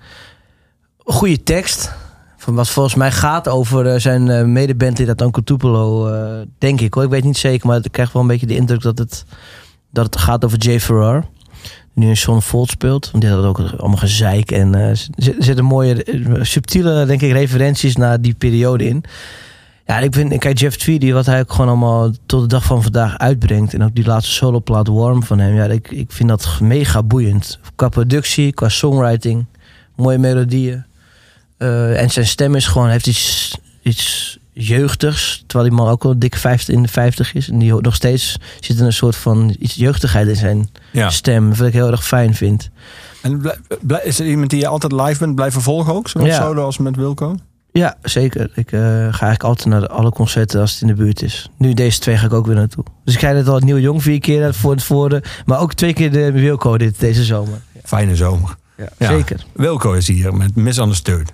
Goede 0.97 1.43
tekst. 1.43 1.91
Wat 2.55 2.69
volgens 2.69 2.95
mij 2.95 3.11
gaat 3.11 3.47
over 3.47 3.87
eh, 3.87 3.99
zijn 3.99 4.29
eh, 4.29 4.43
medebandlid 4.45 5.07
uit 5.07 5.21
Uncle 5.21 5.43
Tupelo, 5.43 6.07
eh, 6.07 6.41
denk 6.57 6.81
ik 6.81 6.93
hoor. 6.93 7.03
Ik 7.03 7.09
weet 7.09 7.23
niet 7.23 7.37
zeker, 7.37 7.67
maar 7.67 7.79
ik 7.83 7.91
krijg 7.91 8.11
wel 8.11 8.21
een 8.21 8.27
beetje 8.27 8.45
de 8.45 8.55
indruk 8.55 8.81
dat 8.81 8.97
het, 8.97 9.25
dat 9.91 10.05
het 10.05 10.17
gaat 10.17 10.45
over 10.45 10.57
Jay 10.57 10.79
Farrar. 10.79 11.25
Nu 11.93 12.07
in 12.07 12.17
Sean 12.17 12.41
Fold 12.41 12.69
speelt. 12.69 13.11
Want 13.11 13.23
die 13.23 13.33
had 13.33 13.43
ook 13.45 13.59
allemaal 13.59 13.97
gezeik. 13.97 14.51
En 14.51 14.75
eh, 14.75 14.89
er 14.89 15.07
zit- 15.15 15.35
zitten 15.39 15.65
mooie, 15.65 16.05
subtiele, 16.41 17.05
denk 17.05 17.21
ik, 17.21 17.31
referenties 17.31 17.95
naar 17.95 18.21
die 18.21 18.33
periode 18.33 18.87
in. 18.87 19.03
Ja, 19.85 19.99
ik 19.99 20.13
vind, 20.13 20.37
kijk, 20.37 20.57
Jeff 20.57 20.77
Tweedy, 20.77 21.11
wat 21.11 21.25
hij 21.25 21.39
ook 21.39 21.51
gewoon 21.51 21.67
allemaal 21.67 22.11
tot 22.25 22.41
de 22.41 22.47
dag 22.47 22.63
van 22.63 22.83
vandaag 22.83 23.17
uitbrengt. 23.17 23.73
En 23.73 23.83
ook 23.83 23.95
die 23.95 24.05
laatste 24.05 24.31
soloplaat 24.33 24.87
Warm 24.87 25.23
van 25.23 25.39
hem. 25.39 25.55
Ja, 25.55 25.65
ik, 25.65 25.91
ik 25.91 26.11
vind 26.11 26.29
dat 26.29 26.57
mega 26.61 27.03
boeiend. 27.03 27.59
Qua 27.75 27.89
productie, 27.89 28.53
qua 28.53 28.69
songwriting, 28.69 29.45
mooie 29.95 30.17
melodieën. 30.17 30.85
Eh, 31.57 32.01
en 32.01 32.09
zijn 32.09 32.27
stem 32.27 32.55
is 32.55 32.67
gewoon, 32.67 32.89
heeft 32.89 33.07
iets, 33.07 33.57
iets 33.81 34.37
jeugdigs. 34.53 35.43
Terwijl 35.47 35.69
die 35.69 35.79
man 35.79 35.89
ook 35.89 36.03
al 36.05 36.19
dik 36.19 36.35
50 36.35 36.75
in 36.75 36.81
de 36.81 36.87
50 36.87 37.33
is. 37.33 37.49
En 37.49 37.59
die 37.59 37.73
nog 37.81 37.95
steeds 37.95 38.37
zit 38.59 38.79
er 38.79 38.85
een 38.85 38.93
soort 38.93 39.15
van 39.15 39.55
iets 39.59 39.73
jeugdigheid 39.75 40.27
in 40.27 40.35
zijn 40.35 40.69
Ja. 40.91 41.09
stem. 41.09 41.55
Wat 41.55 41.67
ik 41.67 41.73
heel 41.73 41.91
erg 41.91 42.05
fijn 42.05 42.35
vind. 42.35 42.69
En 43.21 43.41
is 44.03 44.19
er 44.19 44.27
iemand 44.27 44.49
die 44.49 44.59
je 44.59 44.67
altijd 44.67 44.91
live 44.91 45.19
bent 45.19 45.35
blijven 45.35 45.61
volgen 45.61 45.93
ook? 45.93 46.07
Zowel 46.09 46.27
Ja. 46.27 46.41
solo 46.41 46.63
als 46.65 46.77
met 46.77 46.95
Wilco? 46.95 47.35
Ja, 47.71 47.95
zeker. 48.01 48.49
Ik 48.55 48.71
eh, 48.71 48.79
ga 48.81 49.01
eigenlijk 49.01 49.43
altijd 49.43 49.67
naar 49.67 49.87
alle 49.87 50.09
concerten 50.11 50.61
als 50.61 50.71
het 50.71 50.81
in 50.81 50.87
de 50.87 50.93
buurt 50.93 51.21
is. 51.21 51.49
Nu 51.57 51.73
deze 51.73 51.99
twee 51.99 52.17
ga 52.17 52.25
ik 52.25 52.33
ook 52.33 52.45
weer 52.45 52.55
naartoe. 52.55 52.83
Dus 53.03 53.13
ik 53.13 53.19
ga 53.19 53.31
net 53.31 53.47
al 53.47 53.55
het 53.55 53.63
Nieuw 53.63 53.77
Jong 53.77 54.03
vier 54.03 54.19
keer 54.19 54.53
voor 54.53 54.71
het 54.71 54.83
voorde. 54.83 55.23
Maar 55.45 55.59
ook 55.59 55.73
twee 55.73 55.93
keer 55.93 56.11
de 56.11 56.31
Wilco 56.31 56.77
dit, 56.77 56.99
deze 56.99 57.23
zomer. 57.23 57.61
Fijne 57.83 58.15
zomer. 58.15 58.55
Ja, 58.77 58.87
Ja. 58.97 59.07
Zeker. 59.07 59.45
Wilco 59.53 59.93
is 59.93 60.07
hier 60.07 60.33
met 60.33 60.55
Misunderstood. 60.55 61.29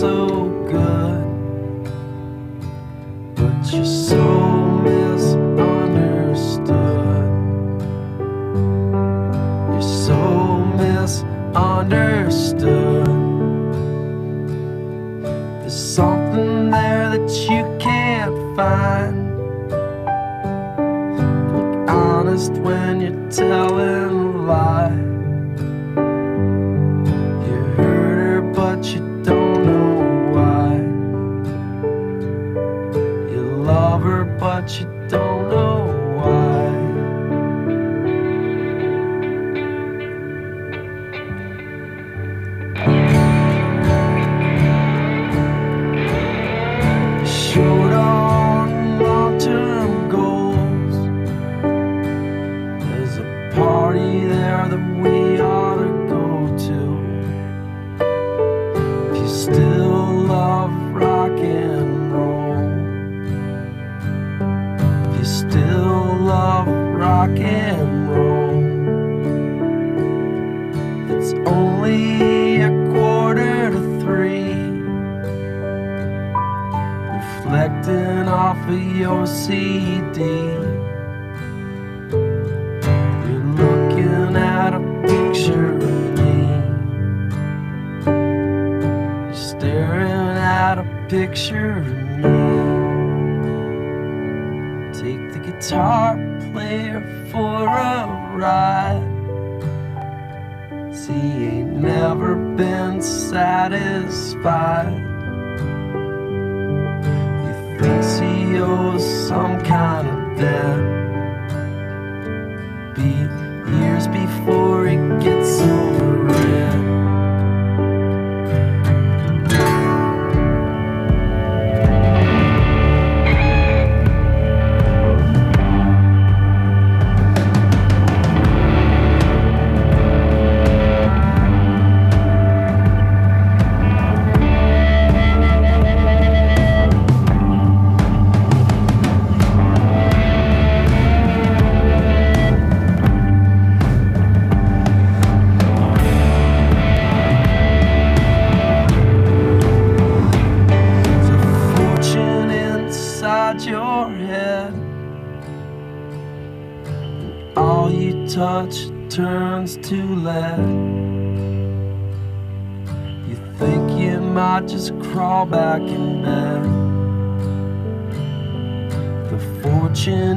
So 0.00 0.48
good, 0.70 0.99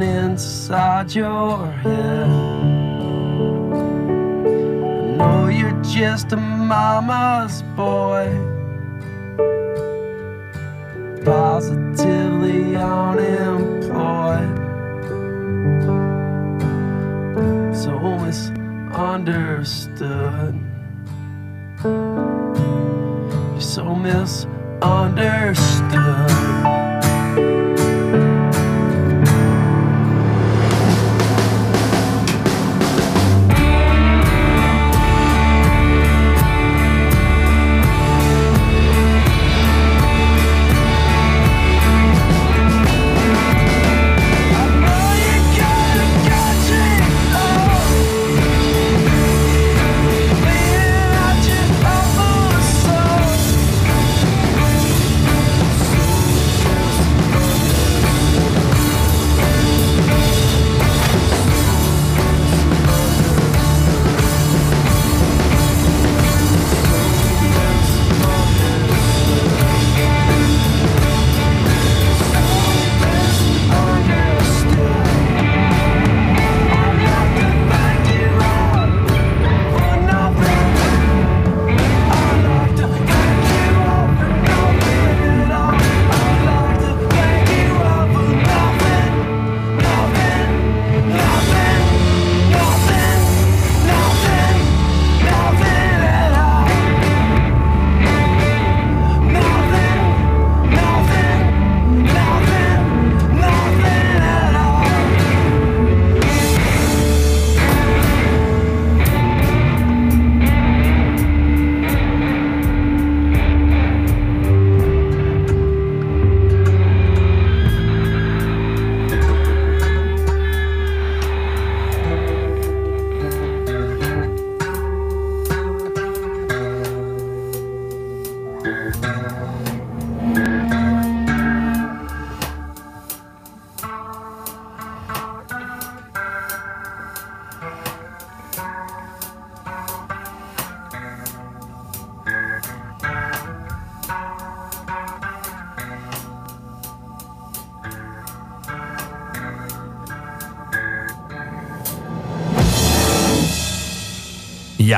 inside 0.02 1.14
your 1.14 1.68
head. 1.68 2.28
I 5.12 5.16
know 5.18 5.48
you're 5.48 5.80
just 5.84 6.34
a 6.34 6.38
mama's 6.38 7.62
boy 7.76 8.28
positively 11.24 12.76
unemployed. 12.76 14.58
So 17.76 18.00
misunderstood. 18.18 20.60
You're 23.54 23.62
so 23.62 23.96
misunderstood. 23.96 26.83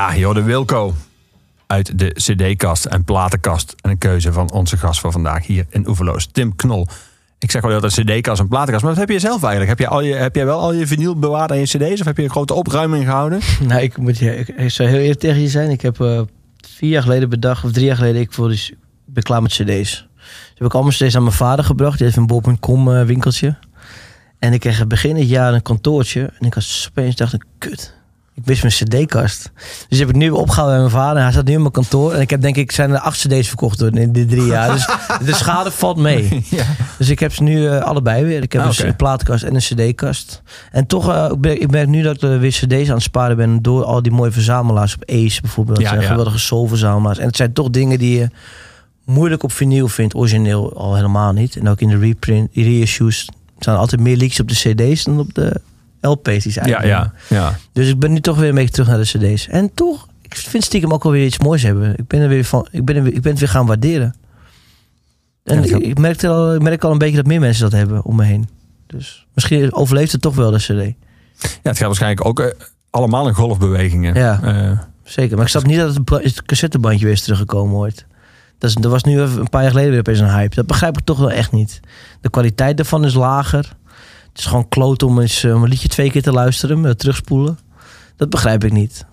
Ja, 0.06 0.16
joh, 0.16 0.34
de 0.34 0.44
Wilco. 0.44 0.94
Uit 1.68 2.00
de 2.00 2.08
cd-kast 2.08 2.86
en 2.86 3.04
platenkast. 3.04 3.76
En 3.82 3.90
een 3.90 3.98
keuze 3.98 4.34
van 4.34 4.52
onze 4.52 4.78
gast 4.78 5.00
van 5.00 5.12
vandaag 5.12 5.46
hier 5.46 5.66
in 5.70 5.88
Oeverloos, 5.88 6.28
Tim 6.32 6.56
Knol. 6.56 6.88
Ik 7.40 7.52
zeg 7.52 7.64
al 7.64 7.72
altijd 7.72 7.94
cd-kast 7.94 8.40
en 8.40 8.48
platenkast. 8.48 8.84
Maar 8.84 8.94
wat 8.94 9.02
heb 9.02 9.10
je 9.10 9.20
zelf 9.20 9.44
eigenlijk? 9.44 9.70
Heb, 9.70 9.80
je 9.80 9.88
al 9.88 10.02
je, 10.02 10.14
heb 10.14 10.36
jij 10.36 10.46
wel 10.46 10.60
al 10.60 10.74
je 10.74 10.88
vinyl 10.88 11.20
bewaard 11.20 11.52
aan 11.52 11.58
je 11.58 11.64
cd's? 11.64 12.00
Of 12.00 12.06
heb 12.06 12.18
je 12.18 12.24
een 12.24 12.30
grote 12.30 12.54
opruiming 12.54 13.04
gehouden? 13.04 13.40
Nou, 13.68 13.82
ik 13.82 13.98
moet 13.98 14.18
je, 14.18 14.38
ik, 14.38 14.70
zou 14.70 14.90
heel 14.90 15.00
eerlijk 15.00 15.20
tegen 15.20 15.42
je 15.42 15.50
zijn. 15.50 15.70
Ik 15.70 15.82
heb 15.82 16.02
eh, 16.02 16.22
vier 16.68 16.90
jaar 16.90 17.02
geleden 17.02 17.30
bedacht, 17.30 17.64
of 17.64 17.72
drie 17.72 17.86
jaar 17.86 17.96
geleden, 17.96 18.22
ik 18.22 18.34
voor 18.34 18.50
dus, 18.50 18.74
ben 19.06 19.24
klaar 19.24 19.42
met 19.42 19.52
cd's. 19.52 19.66
Dus 19.66 20.08
heb 20.56 20.68
ik 20.68 20.74
allemaal 20.74 20.92
cd's 20.92 21.16
aan 21.16 21.24
mijn 21.24 21.36
vader 21.36 21.66
gebracht. 21.66 21.98
Die 21.98 22.06
heeft 22.06 22.18
een 22.18 22.28
bol.com 22.28 22.94
eh, 22.94 23.06
winkeltje. 23.06 23.56
En 24.40 24.54
ik 24.54 24.60
kreeg 24.60 24.88
begin 24.88 25.16
het 25.16 25.30
jaar 25.30 25.54
een 25.54 25.62
kantoortje. 25.62 26.32
En 26.40 26.46
ik 26.46 26.54
had 26.54 26.88
opeens 26.90 27.16
dacht, 27.16 27.34
ik, 27.34 27.44
kut. 27.58 27.94
Ik 28.36 28.46
wist 28.46 28.62
mijn 28.62 28.74
cd-kast. 28.74 29.52
Dus 29.90 30.00
heb 30.00 30.10
ik 30.10 30.16
nu 30.16 30.30
opgehouden 30.30 30.80
bij 30.82 30.92
mijn 30.92 31.04
vader. 31.04 31.22
Hij 31.24 31.32
zat 31.32 31.46
nu 31.46 31.54
in 31.54 31.60
mijn 31.60 31.72
kantoor. 31.72 32.14
En 32.14 32.22
ik 32.22 32.30
heb 32.30 32.42
denk 32.42 32.56
ik, 32.56 32.72
zijn 32.72 32.92
er 32.92 33.00
acht 33.00 33.20
cd's 33.20 33.48
verkocht 33.48 33.80
door 33.80 33.96
in 33.98 34.12
die 34.12 34.26
drie 34.26 34.46
jaar. 34.46 34.72
Dus 34.72 34.88
de 35.26 35.34
schade 35.36 35.72
valt 35.72 35.98
mee. 35.98 36.24
Ja. 36.50 36.64
Dus 36.98 37.10
ik 37.10 37.20
heb 37.20 37.34
ze 37.34 37.44
nu 37.44 37.68
eh, 37.68 37.82
allebei 37.82 38.26
weer. 38.26 38.42
Ik 38.42 38.52
heb 38.54 38.62
Ah, 38.62 38.68
dus 38.68 38.80
een 38.84 38.96
plaatkast 38.96 39.44
en 39.44 39.56
een 39.56 39.62
cd-kast. 39.62 40.42
En 40.72 40.86
toch, 40.88 41.10
eh, 41.10 41.30
ik, 41.32 41.42
ben, 41.42 41.62
ik 41.62 41.72
merk 41.72 41.88
nu 41.88 42.02
dat 42.02 42.16
ik 42.16 42.22
eh, 42.22 42.38
weer 42.40 42.52
cd's 42.52 42.88
aan 42.90 42.94
het 42.96 43.04
sparen 43.04 43.38
ben... 43.38 43.62
door 43.62 43.84
al 43.84 44.02
die 44.02 44.12
mooie 44.12 44.32
verzamelaars 44.32 44.96
op 44.96 45.04
Ace 45.10 45.42
bijvoorbeeld. 45.42 45.78
Dat 45.78 45.86
Ja, 45.86 45.92
zijn 45.92 46.02
ja. 46.02 46.08
geweldige 46.10 46.40
soul-verzamelaars. 46.40 47.18
En 47.18 47.28
het 47.28 47.36
zijn 47.36 47.54
toch 47.54 47.70
dingen 47.70 48.00
die 48.00 48.18
je 48.18 48.30
moeilijk 49.06 49.44
op 49.44 49.52
vinyl 49.52 49.88
vind, 49.88 50.16
origineel 50.16 50.74
al 50.78 50.96
helemaal 50.96 51.32
niet. 51.34 51.56
En 51.56 51.70
ook 51.70 51.80
in 51.82 51.90
de 51.90 51.98
reprint, 51.98 52.50
reissues 52.54 53.30
staan 53.60 53.78
altijd 53.78 54.02
meer 54.02 54.18
leaks 54.18 54.40
op 54.40 54.48
de 54.50 54.56
cd's 54.56 55.04
dan 55.04 55.20
op 55.20 55.34
de 55.34 55.62
LP's 56.08 56.44
die 56.44 56.52
ze 56.52 56.62
Ja, 56.68 56.84
ja, 56.84 57.14
ja. 57.30 57.58
Dus 57.72 57.90
ik 57.90 58.00
ben 58.00 58.14
nu 58.14 58.20
toch 58.20 58.38
weer 58.38 58.50
een 58.50 58.56
beetje 58.56 58.72
terug 58.74 58.88
naar 58.88 58.98
de 58.98 59.34
cd's. 59.34 59.48
En 59.48 59.74
toch, 59.74 60.08
ik 60.22 60.36
vind 60.36 60.64
stiekem 60.64 60.94
ook 60.94 61.04
wel 61.04 61.12
weer 61.12 61.26
iets 61.26 61.40
moois 61.40 61.64
hebben. 61.64 61.94
Ik 61.98 62.08
ben, 62.08 62.22
er 62.22 62.30
weer 62.30 62.46
van, 62.46 62.68
ik 62.72 62.86
ben, 62.86 62.96
er 62.96 63.04
weer, 63.04 63.14
ik 63.14 63.22
ben 63.22 63.32
het 63.32 63.40
weer 63.40 63.50
gaan 63.50 63.66
waarderen. 63.66 64.16
En 65.44 65.64
Ja, 65.64 65.76
ik, 65.76 65.84
ik, 65.84 65.98
merk 65.98 66.24
al, 66.24 66.54
ik 66.54 66.62
merk 66.62 66.84
al 66.84 66.92
een 66.92 66.98
beetje 66.98 67.16
dat 67.16 67.26
meer 67.26 67.40
mensen 67.40 67.64
dat 67.64 67.72
hebben 67.72 68.04
om 68.04 68.16
me 68.16 68.24
heen. 68.24 68.50
Dus 68.88 69.26
misschien 69.34 69.74
overleeft 69.74 70.12
het 70.12 70.22
toch 70.22 70.36
wel, 70.36 70.52
de 70.52 70.58
cd. 70.58 70.68
Ja, 70.68 71.50
het 71.62 71.78
gaat 71.78 71.88
waarschijnlijk 71.88 72.26
ook 72.26 72.40
eh, 72.40 72.48
allemaal 72.90 73.28
in 73.28 73.34
golfbewegingen. 73.34 74.16
Ja. 74.16 74.40
Eh, 74.44 74.80
Zeker. 75.06 75.36
Maar 75.36 75.46
ik 75.46 75.52
snap 75.52 75.66
niet 75.66 75.78
dat 75.78 75.96
het, 75.96 76.10
het 76.24 76.44
cassettebandje 76.44 77.06
weer 77.06 77.14
is 77.14 77.22
teruggekomen 77.22 77.78
ooit. 77.78 78.06
Dat, 78.58 78.70
is, 78.70 78.76
dat 78.76 78.92
was 78.92 79.04
nu 79.04 79.22
even 79.22 79.40
een 79.40 79.50
paar 79.50 79.62
jaar 79.62 79.72
geleden 79.72 79.90
weer 79.90 80.00
opeens 80.00 80.20
een 80.20 80.34
hype. 80.34 80.56
Dat 80.56 80.68
begrijp 80.68 80.98
ik 80.98 81.04
toch 81.04 81.20
wel 81.20 81.32
echt 81.32 81.52
niet. 81.52 81.80
De 82.22 82.30
kwaliteit 82.30 82.78
daarvan 82.78 83.06
is 83.06 83.14
lager. 83.14 83.76
Het 84.36 84.44
is 84.44 84.50
gewoon 84.50 84.68
kloot 84.68 85.04
om 85.04 85.20
eens 85.20 85.44
eh, 85.44 85.56
om 85.56 85.64
een 85.64 85.70
liedje 85.70 85.88
twee 85.88 86.12
keer 86.12 86.22
te 86.22 86.32
luisteren, 86.32 86.82
met 86.82 87.00
terugspoelen. 87.00 87.60
Dat 88.16 88.30
begrijp 88.30 88.64
ik 88.64 88.72
niet. 88.72 89.06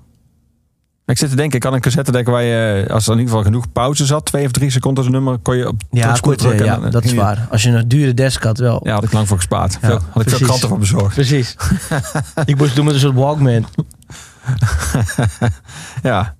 ik 1.07 1.19
zit 1.19 1.31
te 1.31 1.37
denken, 1.37 1.55
ik 1.55 1.61
kan 1.61 1.75
een 1.75 1.81
cassette 1.81 2.13
denken 2.13 2.33
waar 2.33 2.43
je, 2.43 2.87
als 2.91 3.07
er 3.07 3.13
in 3.13 3.19
ieder 3.19 3.35
geval 3.35 3.51
genoeg 3.51 3.73
pauze 3.73 4.07
zat, 4.07 4.25
twee 4.25 4.45
of 4.45 4.51
drie 4.51 4.71
seconden 4.71 5.05
een 5.05 5.11
nummer, 5.11 5.39
kon 5.39 5.57
je 5.57 5.69
op 5.69 5.83
Ja, 5.91 6.01
terugspoelen 6.01 6.39
kort, 6.41 6.53
eh, 6.53 6.57
drukken 6.59 6.81
ja 6.81 6.87
en 6.87 6.93
dat 6.93 7.05
is 7.05 7.13
waar. 7.15 7.47
Als 7.51 7.63
je 7.63 7.71
een 7.71 7.89
dure 7.89 8.15
desk 8.15 8.43
had, 8.43 8.59
wel. 8.59 8.81
Ja, 8.85 8.93
had 8.95 9.05
ik 9.05 9.13
lang 9.13 9.29
voor 9.29 9.37
gespaard. 9.37 9.73
Ja, 9.73 9.89
Veel- 9.89 10.01
had 10.11 10.23
ik 10.23 10.29
veel 10.29 10.47
kranten 10.47 10.69
voor 10.69 10.79
bezorgd. 10.79 11.15
Precies. 11.15 11.57
ik 12.45 12.57
moest 12.57 12.75
doen 12.75 12.85
met 12.85 12.95
een 12.95 13.01
soort 13.01 13.15
Walkman. 13.15 13.67
Ja. 16.03 16.37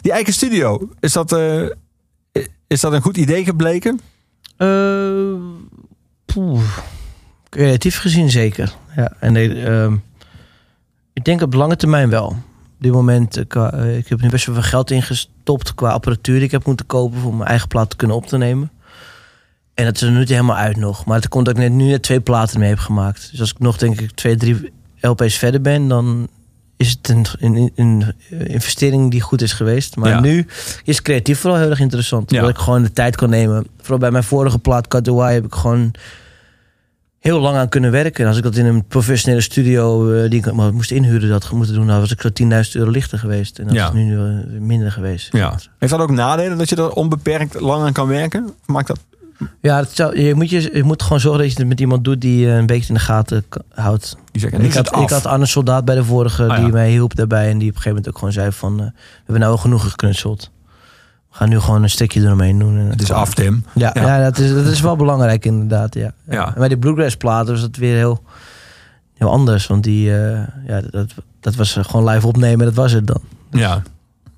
Die 0.00 0.12
eigen 0.12 0.32
studio, 0.32 0.88
is 1.00 1.12
dat, 1.12 1.32
eh, 1.32 1.62
is 2.66 2.80
dat 2.80 2.92
een 2.92 3.02
goed 3.02 3.16
idee 3.16 3.44
gebleken? 3.44 4.00
Eh, 4.56 4.68
poeh. 6.24 6.62
Creatief 7.52 7.98
gezien 7.98 8.30
zeker. 8.30 8.74
Ja, 8.96 9.12
en 9.20 9.32
nee, 9.32 9.64
ehm, 9.64 9.96
ik 11.12 11.24
denk 11.24 11.42
op 11.42 11.54
lange 11.54 11.76
termijn 11.76 12.08
wel. 12.08 12.26
Op 12.26 12.78
dit 12.78 12.92
moment, 12.92 13.36
eh, 13.36 13.72
eh, 13.72 13.96
ik 13.96 14.08
heb 14.08 14.20
nu 14.20 14.28
best 14.28 14.46
wel 14.46 14.54
veel 14.54 14.64
geld 14.64 14.90
ingestopt 14.90 15.74
qua 15.74 15.90
apparatuur 15.90 16.34
die 16.34 16.44
ik 16.44 16.50
heb 16.50 16.66
moeten 16.66 16.86
kopen 16.86 17.20
voor 17.20 17.34
mijn 17.34 17.48
eigen 17.48 17.68
plaat 17.68 17.90
te 17.90 17.96
kunnen 17.96 18.16
op 18.16 18.26
te 18.26 18.36
nemen. 18.38 18.70
En 19.74 19.84
dat 19.84 19.94
is 19.94 20.02
er 20.02 20.10
nu 20.10 20.18
niet 20.18 20.28
helemaal 20.28 20.56
uit 20.56 20.76
nog. 20.76 21.04
Maar 21.04 21.16
het 21.16 21.28
komt 21.28 21.44
dat 21.44 21.54
ik 21.54 21.60
net, 21.60 21.72
nu 21.72 21.84
net 21.84 22.02
twee 22.02 22.20
platen 22.20 22.60
mee 22.60 22.68
heb 22.68 22.78
gemaakt. 22.78 23.28
Dus 23.30 23.40
als 23.40 23.50
ik 23.50 23.58
nog 23.58 23.76
denk 23.76 24.00
ik 24.00 24.10
twee, 24.10 24.36
drie 24.36 24.72
LP's 25.00 25.34
verder 25.34 25.60
ben, 25.60 25.88
dan 25.88 26.28
is 26.76 26.90
het 26.90 27.08
een, 27.08 27.26
een, 27.40 27.72
een 27.74 28.14
investering 28.46 29.10
die 29.10 29.20
goed 29.20 29.42
is 29.42 29.52
geweest. 29.52 29.96
Maar 29.96 30.10
Ja. 30.10 30.20
nu 30.20 30.46
is 30.84 31.02
creatief 31.02 31.38
vooral 31.38 31.58
heel 31.58 31.70
erg 31.70 31.80
interessant. 31.80 32.30
Ja. 32.30 32.40
Dat 32.40 32.50
ik 32.50 32.58
gewoon 32.58 32.82
de 32.82 32.92
tijd 32.92 33.16
kan 33.16 33.30
nemen. 33.30 33.66
Vooral 33.80 33.98
bij 33.98 34.10
mijn 34.10 34.24
vorige 34.24 34.58
plaat, 34.58 34.88
Cut 34.88 35.04
the 35.04 35.14
heb 35.14 35.44
ik 35.44 35.54
gewoon 35.54 35.94
heel 37.22 37.40
lang 37.40 37.56
aan 37.56 37.68
kunnen 37.68 37.90
werken. 37.90 38.22
En 38.22 38.28
als 38.28 38.36
ik 38.36 38.42
dat 38.42 38.56
in 38.56 38.66
een 38.66 38.84
professionele 38.84 39.40
studio 39.40 40.12
eh, 40.12 40.30
die 40.30 40.38
ik 40.46 40.52
maar 40.52 40.72
moest 40.74 40.90
inhuren, 40.90 41.28
dat 41.28 41.50
moeten 41.52 41.74
doen, 41.74 41.86
dan 41.86 42.00
was 42.00 42.10
ik 42.12 42.20
zo 42.20 42.28
10.000 42.28 42.48
euro 42.72 42.90
lichter 42.90 43.18
geweest. 43.18 43.58
En 43.58 43.64
dat 43.66 43.74
Ja. 43.74 43.86
is 43.86 43.92
nu 43.92 44.18
eh, 44.18 44.60
minder 44.60 44.92
geweest. 44.92 45.32
Ja. 45.32 45.54
Heeft 45.78 45.92
dat 45.92 46.00
ook 46.00 46.10
nadelen 46.10 46.58
dat 46.58 46.68
je 46.68 46.76
er 46.76 46.90
onbeperkt 46.92 47.60
lang 47.60 47.84
aan 47.84 47.92
kan 47.92 48.08
werken? 48.08 48.44
Of 48.44 48.52
Maakt 48.66 48.86
dat? 48.86 48.98
Ja, 49.60 49.76
het 49.76 49.90
zou- 49.90 50.20
je, 50.20 50.34
moet 50.34 50.50
je, 50.50 50.70
je 50.74 50.82
moet 50.82 51.02
gewoon 51.02 51.20
zorgen 51.20 51.40
dat 51.42 51.52
je 51.52 51.58
het 51.58 51.68
met 51.68 51.80
iemand 51.80 52.04
doet 52.04 52.20
die 52.20 52.46
eh, 52.46 52.56
een 52.56 52.66
beetje 52.66 52.88
in 52.88 52.94
de 52.94 53.00
gaten 53.00 53.44
houdt. 53.74 54.16
Die 54.32 54.46
Ik 54.50 54.74
had, 54.74 54.96
ik 55.00 55.10
had 55.10 55.26
Arne 55.26 55.46
Soldaat 55.46 55.84
bij 55.84 55.94
de 55.94 56.04
vorige 56.04 56.42
Ah, 56.42 56.56
ja. 56.56 56.62
die 56.64 56.72
mij 56.72 56.90
hielp 56.90 57.14
daarbij. 57.16 57.50
En 57.50 57.58
die 57.58 57.68
op 57.68 57.74
een 57.76 57.82
gegeven 57.82 57.88
moment 57.88 58.08
ook 58.08 58.18
gewoon 58.18 58.32
zei 58.32 58.52
van... 58.52 58.76
we 58.76 58.92
hebben 59.24 59.40
nou 59.42 59.58
genoeg 59.58 59.90
geknutseld. 59.90 60.50
We 61.32 61.38
gaan 61.38 61.48
nu 61.48 61.60
gewoon 61.60 61.82
een 61.82 61.90
stukje 61.90 62.20
eromheen 62.20 62.58
doen. 62.58 62.78
En 62.78 62.86
het 62.86 63.02
is 63.02 63.10
af, 63.10 63.34
Tim. 63.34 63.64
Ja, 63.74 63.90
Ja. 63.94 64.02
ja. 64.06 64.22
dat, 64.30 64.38
is, 64.38 64.54
dat 64.54 64.66
is 64.66 64.80
wel 64.80 64.96
belangrijk 64.96 65.44
inderdaad. 65.44 65.94
Ja. 65.94 66.12
Ja. 66.30 66.46
En 66.46 66.54
bij 66.54 66.68
die 66.68 66.78
Bluegrass 66.78 67.16
platen 67.16 67.52
was 67.52 67.60
dat 67.60 67.76
weer 67.76 67.96
heel, 67.96 68.22
heel 69.14 69.30
anders. 69.30 69.66
Want 69.66 69.84
die, 69.84 70.16
eh, 70.16 70.40
ja, 70.66 70.80
dat, 70.90 71.14
dat 71.40 71.54
was 71.54 71.78
gewoon 71.80 72.08
live 72.08 72.26
opnemen. 72.26 72.66
Dat 72.66 72.74
was 72.74 72.92
het 72.92 73.06
dan. 73.06 73.20
Ja. 73.50 73.82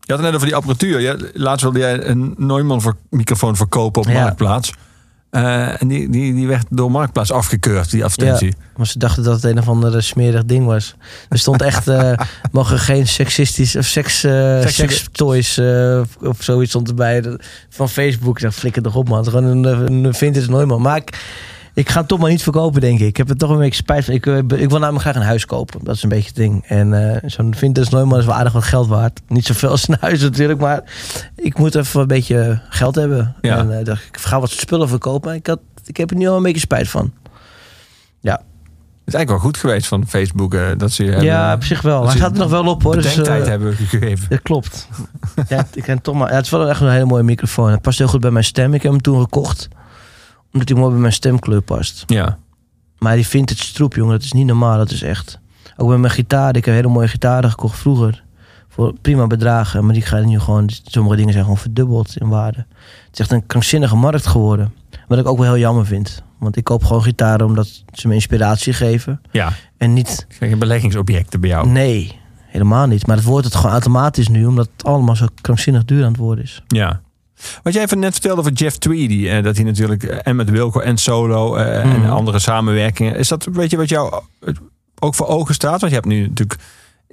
Je 0.01 0.13
had 0.13 0.19
het 0.19 0.21
net 0.27 0.35
over 0.35 0.47
die 0.47 0.57
apparatuur. 0.57 1.31
Laatst 1.35 1.63
wilde 1.63 1.79
jij 1.79 2.07
een 2.07 2.35
Neumann 2.37 2.81
voor, 2.81 2.97
microfoon 3.11 3.57
verkopen 3.57 4.03
op 4.03 4.09
Ja. 4.09 4.35
Eh, 5.35 5.83
en 5.83 5.89
die, 5.89 6.11
die, 6.11 6.35
die 6.35 6.47
werd 6.47 6.67
door 6.71 6.91
Marktplaats 6.91 7.33
afgekeurd, 7.33 7.91
die 7.91 8.05
advertentie. 8.05 8.55
Maar 8.77 8.87
ze 8.87 8.99
dachten 8.99 9.23
dat 9.23 9.35
het 9.35 9.45
een 9.45 9.59
of 9.59 9.69
ander 9.69 10.03
smerig 10.03 10.45
ding 10.45 10.67
was. 10.67 10.95
Er 11.29 11.39
stond 11.39 11.63
echt... 11.63 11.89
eh 11.89 12.13
mogen 12.53 12.79
geen 12.79 13.07
seksistisch 13.09 13.77
of 13.77 13.85
seks, 13.85 14.21
sekstoys 14.67 15.59
eh, 15.59 16.01
of 16.23 16.43
zoiets 16.43 16.71
stond 16.71 16.89
erbij. 16.89 17.21
Dat- 17.21 17.43
Van 17.69 17.89
Facebook. 17.89 18.37
Ik 18.37 18.43
dacht, 18.43 18.55
flikker 18.59 18.83
toch 18.83 18.95
op 18.95 19.09
man. 19.09 19.19
Het 19.19 19.27
is 19.27 19.33
gewoon 19.33 19.65
een, 19.65 20.05
een 20.05 20.15
vintage 20.15 20.51
Neumann. 20.51 20.83
Maar 20.83 20.97
ik, 20.97 21.19
ik 21.75 21.89
ga 21.89 21.99
het 21.99 22.09
toch 22.09 22.19
maar 22.19 22.31
niet 22.31 22.43
verkopen 22.43 22.81
denk 22.81 23.01
ik. 23.01 23.07
Ik 23.07 23.17
heb 23.17 23.29
er 23.29 23.37
toch 23.37 23.51
een 23.51 23.59
beetje 23.59 23.75
spijt 23.75 24.05
van. 24.05 24.15
Ik, 24.15 24.27
eh, 24.27 24.37
ik 24.37 24.71
wil 24.71 24.79
namelijk 24.79 25.01
graag 25.01 25.15
een 25.15 25.23
huis 25.23 25.47
kopen. 25.47 25.85
Dat 25.85 25.95
is 25.95 26.03
een 26.03 26.09
beetje 26.09 26.27
het 26.27 26.37
ding. 26.37 26.65
En 26.67 27.13
eh, 27.13 27.31
zo'n 27.31 27.55
vintage 27.55 27.95
Neumann 27.95 28.21
is 28.21 28.27
wel 28.27 28.35
aardig 28.35 28.53
wat 28.53 28.65
geld 28.65 28.87
waard. 28.87 29.21
Niet 29.29 29.47
zoveel 29.47 29.69
als 29.69 29.89
een 29.89 29.97
huis 30.01 30.21
natuurlijk. 30.21 30.61
Maar 30.61 30.83
ik 31.37 31.59
moet 31.59 31.75
even 31.75 32.01
een 32.01 32.07
beetje 32.07 32.61
geld 32.69 32.95
hebben. 32.95 33.35
Ja. 33.41 33.59
En 33.59 33.79
eh, 33.79 33.85
dacht 33.85 34.05
ik, 34.05 34.17
ga 34.17 34.41
wat 34.41 34.51
spullen 34.51 34.89
verkopen. 34.89 35.35
Ik, 35.35 35.47
had, 35.47 35.61
ik 35.85 35.97
heb 35.97 36.11
er 36.11 36.17
nu 36.17 36.29
al 36.29 36.37
een 36.37 36.43
beetje 36.43 36.61
spijt 36.61 36.89
van. 36.89 37.13
Het 39.05 39.15
is 39.15 39.19
eigenlijk 39.19 39.43
wel 39.43 39.53
goed 39.53 39.61
geweest 39.61 39.87
van 39.87 40.07
Facebook. 40.07 40.79
dat 40.79 40.93
ze 40.93 41.05
je 41.05 41.11
ja, 41.11 41.17
hebben, 41.17 41.55
op 41.55 41.65
zich 41.65 41.83
wel. 41.83 42.03
Hij 42.03 42.11
ze 42.11 42.17
staat 42.17 42.33
er 42.33 42.39
nog 42.39 42.51
wel 42.51 42.67
op 42.67 42.83
hoor. 42.83 42.95
Dus, 42.95 43.17
eh, 43.19 43.45
hebben 43.45 43.75
gegeven. 43.75 44.29
dat 44.29 44.43
klopt. 44.43 44.89
ja, 45.49 45.67
ik 45.73 45.83
ken 45.83 46.03
toch 46.03 46.15
maar. 46.15 46.29
Ja, 46.29 46.37
het 46.37 46.45
is 46.45 46.51
wel 46.51 46.69
echt 46.69 46.81
een 46.81 46.91
hele 46.91 47.05
mooie 47.05 47.23
microfoon. 47.23 47.71
Het 47.71 47.81
past 47.81 47.99
heel 47.99 48.09
goed 48.09 48.21
bij 48.21 48.31
mijn 48.31 48.45
stem. 48.45 48.75
Ik 48.75 48.83
heb 48.83 48.93
hem 48.93 49.01
toen 49.01 49.21
gekocht. 49.21 49.69
Omdat 50.55 50.69
hij 50.69 50.79
mooi 50.79 50.91
bij 50.91 51.01
mijn 51.01 51.13
stemkleur 51.13 51.61
past. 51.63 52.03
Ja. 52.07 52.39
Maar 52.99 53.15
die 53.15 53.27
vintage 53.27 53.65
stroep, 53.65 53.95
jongen, 53.95 54.13
dat 54.13 54.23
is 54.25 54.33
niet 54.33 54.47
normaal. 54.47 54.77
Dat 54.77 54.91
is 54.91 55.03
echt. 55.03 55.39
Ook 55.77 55.89
met 55.89 55.99
mijn 55.99 56.13
gitaar. 56.13 56.57
Ik 56.57 56.65
heb 56.65 56.75
hele 56.75 56.89
mooie 56.89 57.09
gitaren 57.09 57.51
gekocht 57.51 57.79
vroeger. 57.79 58.23
Voor 58.69 58.95
prima 59.01 59.27
bedragen. 59.27 59.85
Maar 59.85 59.95
die 59.95 60.03
gaan 60.03 60.27
nu 60.29 60.39
gewoon. 60.39 60.71
Sommige 60.85 61.17
dingen 61.17 61.33
zijn 61.33 61.45
gewoon 61.45 61.59
verdubbeld 61.59 62.17
in 62.17 62.29
waarde. 62.29 62.59
Het 63.07 63.13
is 63.13 63.19
echt 63.19 63.31
een 63.31 63.47
krankzinnige 63.47 63.97
markt 63.97 64.27
geworden. 64.27 64.73
Wat 65.09 65.19
ik 65.19 65.27
ook 65.29 65.39
wel 65.39 65.47
heel 65.47 65.59
jammer 65.61 65.87
vind. 65.87 66.23
Want 66.39 66.57
ik 66.57 66.65
koop 66.65 66.85
gewoon 66.85 67.03
gitaren 67.03 67.47
omdat 67.47 67.85
ze 67.93 68.09
me 68.09 68.15
inspiratie 68.15 68.73
geven. 68.73 69.21
ja. 69.31 69.53
En 69.77 69.93
niet 69.93 70.27
Geen 70.29 70.59
beleggingsobjecten 70.59 71.41
bij 71.41 71.51
jou. 71.51 71.69
Nee, 71.69 72.19
helemaal 72.47 72.87
niet. 72.87 73.07
Maar 73.07 73.17
het 73.17 73.25
wordt 73.25 73.45
het 73.45 73.55
gewoon 73.55 73.73
automatisch 73.73 74.29
nu, 74.29 74.47
omdat 74.47 74.69
het 74.77 74.87
allemaal 74.87 75.17
zo 75.17 75.27
krankzinnig 75.41 75.85
duur 75.85 76.03
aan 76.05 76.11
het 76.11 76.17
worden 76.21 76.45
is. 76.45 76.63
Ja. 76.67 77.01
Wat 77.63 77.73
jij 77.73 77.83
even 77.83 77.99
net 77.99 78.13
vertelde 78.13 78.41
over 78.41 78.53
Jeff 78.53 78.77
Tweedy. 78.77 79.29
eh, 79.29 79.43
dat 79.43 79.57
hij 79.57 79.65
natuurlijk 79.65 80.03
eh, 80.03 80.19
en 80.23 80.37
met 80.37 80.51
Wilco 80.51 80.81
en 80.81 80.97
solo 80.97 81.55
eh, 81.57 81.81
en 81.81 81.89
Mhm. 82.01 82.11
andere 82.11 82.39
samenwerkingen. 82.39 83.17
Is 83.17 83.29
dat 83.29 83.49
weet 83.53 83.71
je 83.71 83.77
wat 83.77 83.89
jou 83.89 84.21
ook 84.99 85.15
voor 85.15 85.27
ogen 85.27 85.55
staat? 85.55 85.81
Want 85.81 85.93
je 85.93 85.99
hebt 85.99 86.07
nu 86.07 86.21
natuurlijk. 86.29 86.57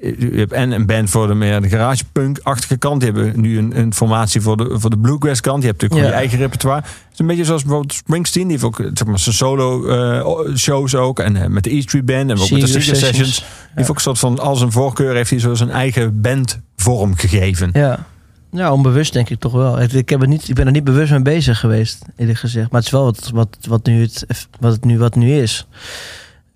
Je 0.02 0.32
hebt 0.36 0.52
en 0.52 0.72
een 0.72 0.86
band 0.86 1.10
voor 1.10 1.28
de 1.28 1.34
meer 1.34 1.62
de 1.62 1.70
garagepunk-achtige 1.70 2.78
kant. 2.78 3.04
Je 3.04 3.12
hebt 3.12 3.36
nu 3.36 3.58
een, 3.58 3.78
een 3.80 3.94
formatie 3.94 4.42
voor 4.42 4.58
de, 4.58 4.80
voor 4.80 4.90
de 4.90 4.98
bluegrass 4.98 5.42
kant. 5.42 5.62
Je 5.62 5.68
hebt 5.68 5.82
natuurlijk 5.82 6.10
Ja. 6.10 6.16
je 6.16 6.20
eigen 6.22 6.40
repertoire. 6.40 6.82
Het 6.82 7.14
is 7.14 7.20
een 7.20 7.28
beetje 7.28 7.46
zoals 7.46 7.62
bijvoorbeeld 7.62 7.94
Springsteen. 7.94 8.44
Die 8.48 8.52
heeft 8.52 8.64
ook 8.64 8.76
zeg 8.94 9.06
maar, 9.08 9.20
zijn 9.20 9.36
solo 9.36 9.88
eh, 9.88 10.56
shows 10.56 10.96
ook. 10.96 11.20
En 11.20 11.54
met 11.54 11.64
de 11.64 11.74
E 11.76 11.82
Street 11.82 12.06
Band. 12.06 12.30
En 12.30 12.40
ook 12.40 12.50
met 12.50 12.62
de 12.62 12.68
Seeger 12.68 12.96
Sessions. 12.96 13.36
Die 13.38 13.46
heeft 13.76 13.90
ook 13.90 13.96
een 13.96 14.02
soort 14.02 14.20
van, 14.20 14.40
als 14.40 14.62
een 14.62 14.72
voorkeur 14.72 15.16
heeft 15.16 15.30
hij 15.30 15.40
zo 15.40 15.54
zijn 15.54 15.70
eigen 15.70 16.22
band 16.22 16.60
vorm 16.76 17.16
gegeven. 17.16 17.70
Ja. 17.74 18.06
Ja, 18.52 18.74
onbewust 18.74 19.14
denk 19.14 19.30
ik 19.30 19.40
toch 19.40 19.52
wel. 19.52 19.82
Ik, 19.82 19.92
ik, 19.92 20.10
heb 20.10 20.22
er 20.22 20.28
niet, 20.28 20.50
ik 20.50 20.56
ben 20.56 20.66
er 20.66 20.72
niet 20.72 20.84
bewust 20.84 21.12
mee 21.12 21.22
bezig 21.22 21.60
geweest, 21.60 22.06
eerlijk 22.16 22.40
gezegd. 22.40 22.72
Maar 22.72 22.80
het 22.80 22.86
is 22.86 22.92
wel 22.92 23.04
wat, 23.04 23.30
wat, 23.34 23.58
wat, 23.68 23.86
nu, 23.86 24.02
het, 24.02 24.48
wat, 24.60 24.74
het 24.74 24.86
nu, 24.86 25.00
wat 25.00 25.16
nu 25.16 25.34
is. 25.34 25.68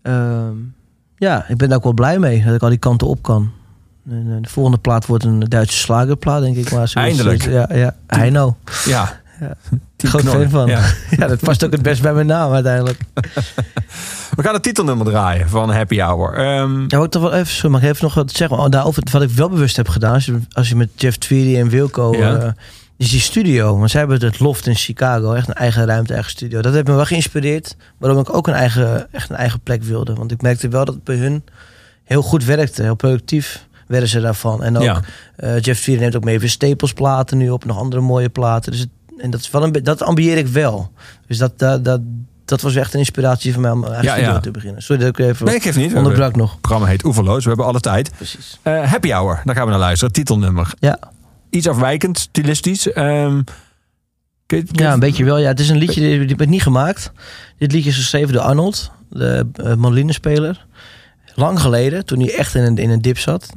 Ehm, 0.02 0.54
ja, 1.18 1.48
ik 1.48 1.58
ben 1.58 1.68
daar 1.68 1.78
ook 1.78 1.84
wel 1.84 1.94
blij 1.94 2.20
mee 2.20 2.44
dat 2.44 2.56
ik 2.56 2.62
al 2.62 2.70
die 2.70 2.78
kanten 2.78 3.08
op 3.08 3.22
kan. 3.22 3.52
De 4.04 4.50
volgende 4.50 4.78
plaat 4.78 5.06
wordt 5.06 5.24
een 5.24 5.40
Duitse 5.40 5.78
slagerplaat, 5.78 6.42
denk 6.42 6.56
ik. 6.56 6.72
Maar 6.72 6.92
Eindelijk. 6.94 7.44
Ja, 7.44 7.70
ja. 7.74 7.96
Heino. 8.08 8.58
Ja. 8.86 9.20
Ja. 9.40 9.56
Team 10.10 10.24
Groot 10.24 10.34
fan 10.42 10.50
van. 10.50 10.68
Ja. 10.68 10.82
Ja, 11.18 11.28
dat 11.28 11.40
past 11.40 11.66
ook 11.66 11.72
het 11.72 11.82
best 11.82 12.02
bij 12.02 12.14
mijn 12.14 12.26
naam 12.28 12.52
uiteindelijk. 12.54 13.00
We 14.36 14.44
gaan 14.44 14.54
het 14.54 14.64
titelnummer 14.64 15.06
draaien 15.06 15.50
van 15.50 15.72
Happy 15.72 16.00
Hour. 16.00 16.34
Ehm, 16.34 16.84
Ja, 16.88 17.04
ik 17.04 17.12
toch 17.12 17.22
wel 17.22 17.34
even, 17.34 17.54
sorry, 17.54 17.72
mag 17.72 17.82
ik 17.82 17.90
even 17.90 18.04
nog 18.04 18.14
wat 18.14 18.32
zeggen? 18.32 18.58
Oh, 18.58 18.70
daarover, 18.70 19.04
wat 19.12 19.22
ik 19.22 19.30
wel 19.30 19.50
bewust 19.50 19.76
heb 19.76 19.88
gedaan, 19.90 20.14
als 20.14 20.26
je, 20.26 20.40
als 20.52 20.70
je 20.70 20.76
met 20.76 20.90
Jeff 20.96 21.18
Tweedy 21.18 21.58
en 21.60 21.70
Wilco, 21.70 22.16
Ja. 22.18 22.36
eh, 22.38 22.50
is 22.98 23.10
die 23.10 23.20
studio. 23.20 23.78
Want 23.78 23.90
zij 23.92 24.00
hebben 24.00 24.22
het 24.22 24.40
loft 24.40 24.68
in 24.68 24.76
Chicago, 24.76 25.34
echt 25.34 25.48
een 25.48 25.54
eigen 25.54 25.86
ruimte, 25.86 26.14
eigen 26.14 26.32
studio. 26.32 26.62
Dat 26.62 26.74
heeft 26.74 26.88
me 26.88 26.94
wel 26.94 27.06
geïnspireerd, 27.06 27.76
waarom 27.98 28.20
ik 28.20 28.34
ook 28.36 28.48
een 28.48 28.54
eigen, 28.54 29.08
echt 29.14 29.30
een 29.30 29.36
eigen 29.36 29.60
plek 29.60 29.84
wilde. 29.84 30.14
Want 30.14 30.32
ik 30.32 30.42
merkte 30.42 30.68
wel 30.68 30.86
dat 30.86 30.96
het 30.96 31.04
bij 31.04 31.16
hun 31.16 31.44
heel 32.04 32.22
goed 32.22 32.46
werkte, 32.46 32.82
heel 32.82 32.96
productief 32.96 33.66
werden 33.88 34.10
ze 34.10 34.20
daarvan. 34.22 34.64
En 34.64 34.78
ook 34.78 34.84
Ja. 34.84 35.00
eh, 35.36 35.60
Jeff 35.60 35.82
Tweedy 35.82 36.02
neemt 36.02 36.16
ook 36.16 36.24
mee 36.24 36.40
weer 36.40 36.50
Staples 36.50 36.94
platen 36.94 37.38
nu 37.38 37.50
op, 37.50 37.66
nog 37.66 37.78
andere 37.78 38.02
mooie 38.02 38.30
platen. 38.30 38.72
Dus 38.72 38.82
het, 38.82 38.90
en 39.18 39.30
dat, 39.30 39.40
is 39.40 39.50
wel 39.52 39.64
een, 39.64 39.72
dat 39.84 40.02
ambieer 40.02 40.38
ik 40.38 40.48
wel. 40.48 40.92
Dus 41.28 41.38
dat, 41.38 41.60
dat, 41.60 41.86
dat, 41.86 42.02
dat 42.46 42.62
was 42.62 42.76
echt 42.76 42.94
een 42.94 43.00
inspiratie 43.00 43.54
voor 43.54 43.62
mij 43.62 43.72
om 43.72 43.84
eigen 43.86 44.04
Ja, 44.04 44.16
ja. 44.16 44.40
te 44.40 44.52
beginnen. 44.52 44.82
Sorry 44.82 45.02
dat 45.04 45.20
ik 45.20 45.26
even 45.26 45.46
nee, 45.46 45.56
ik 45.56 45.64
geef 45.64 45.76
niet. 45.76 45.90
Het 45.90 45.98
onderbrak 45.98 46.36
nog. 46.36 46.60
programma 46.62 46.88
heet 46.88 47.06
Oeverloos. 47.06 47.42
We 47.44 47.48
hebben 47.48 47.66
alle 47.68 47.80
tijd. 47.80 48.12
Precies. 48.16 48.60
Eh, 48.62 48.84
Happy 48.84 49.10
Hour, 49.12 49.42
daar 49.44 49.56
gaan 49.56 49.64
we 49.66 49.70
naar 49.72 49.80
luisteren. 49.80 50.14
Titelnummer. 50.14 50.74
Ja. 50.80 51.00
Iets 51.50 51.68
afwijkend, 51.68 52.20
stilistisch. 52.20 52.92
Ehm, 52.92 53.42
Ja, 54.72 54.94
een 54.94 55.00
beetje 55.00 55.26
wel. 55.26 55.38
Ja, 55.38 55.48
het 55.48 55.60
is 55.60 55.70
een 55.70 55.78
liedje 55.78 56.02
die, 56.02 56.36
die 56.36 56.48
niet 56.48 56.62
gemaakt. 56.62 57.12
Dit 57.58 57.72
liedje 57.72 57.90
is 57.90 57.96
geschreven 57.96 58.34
door 58.34 58.42
Arnold, 58.42 58.92
de 59.10 59.48
uh, 59.56 59.66
mandolinespeler. 59.74 60.66
Lang 61.36 61.60
geleden, 61.60 62.06
toen 62.06 62.20
hij 62.20 62.36
echt 62.36 62.56
in 62.56 62.64
een, 62.64 62.78
in 62.78 62.90
een 62.90 63.02
dip 63.02 63.18
zat. 63.18 63.50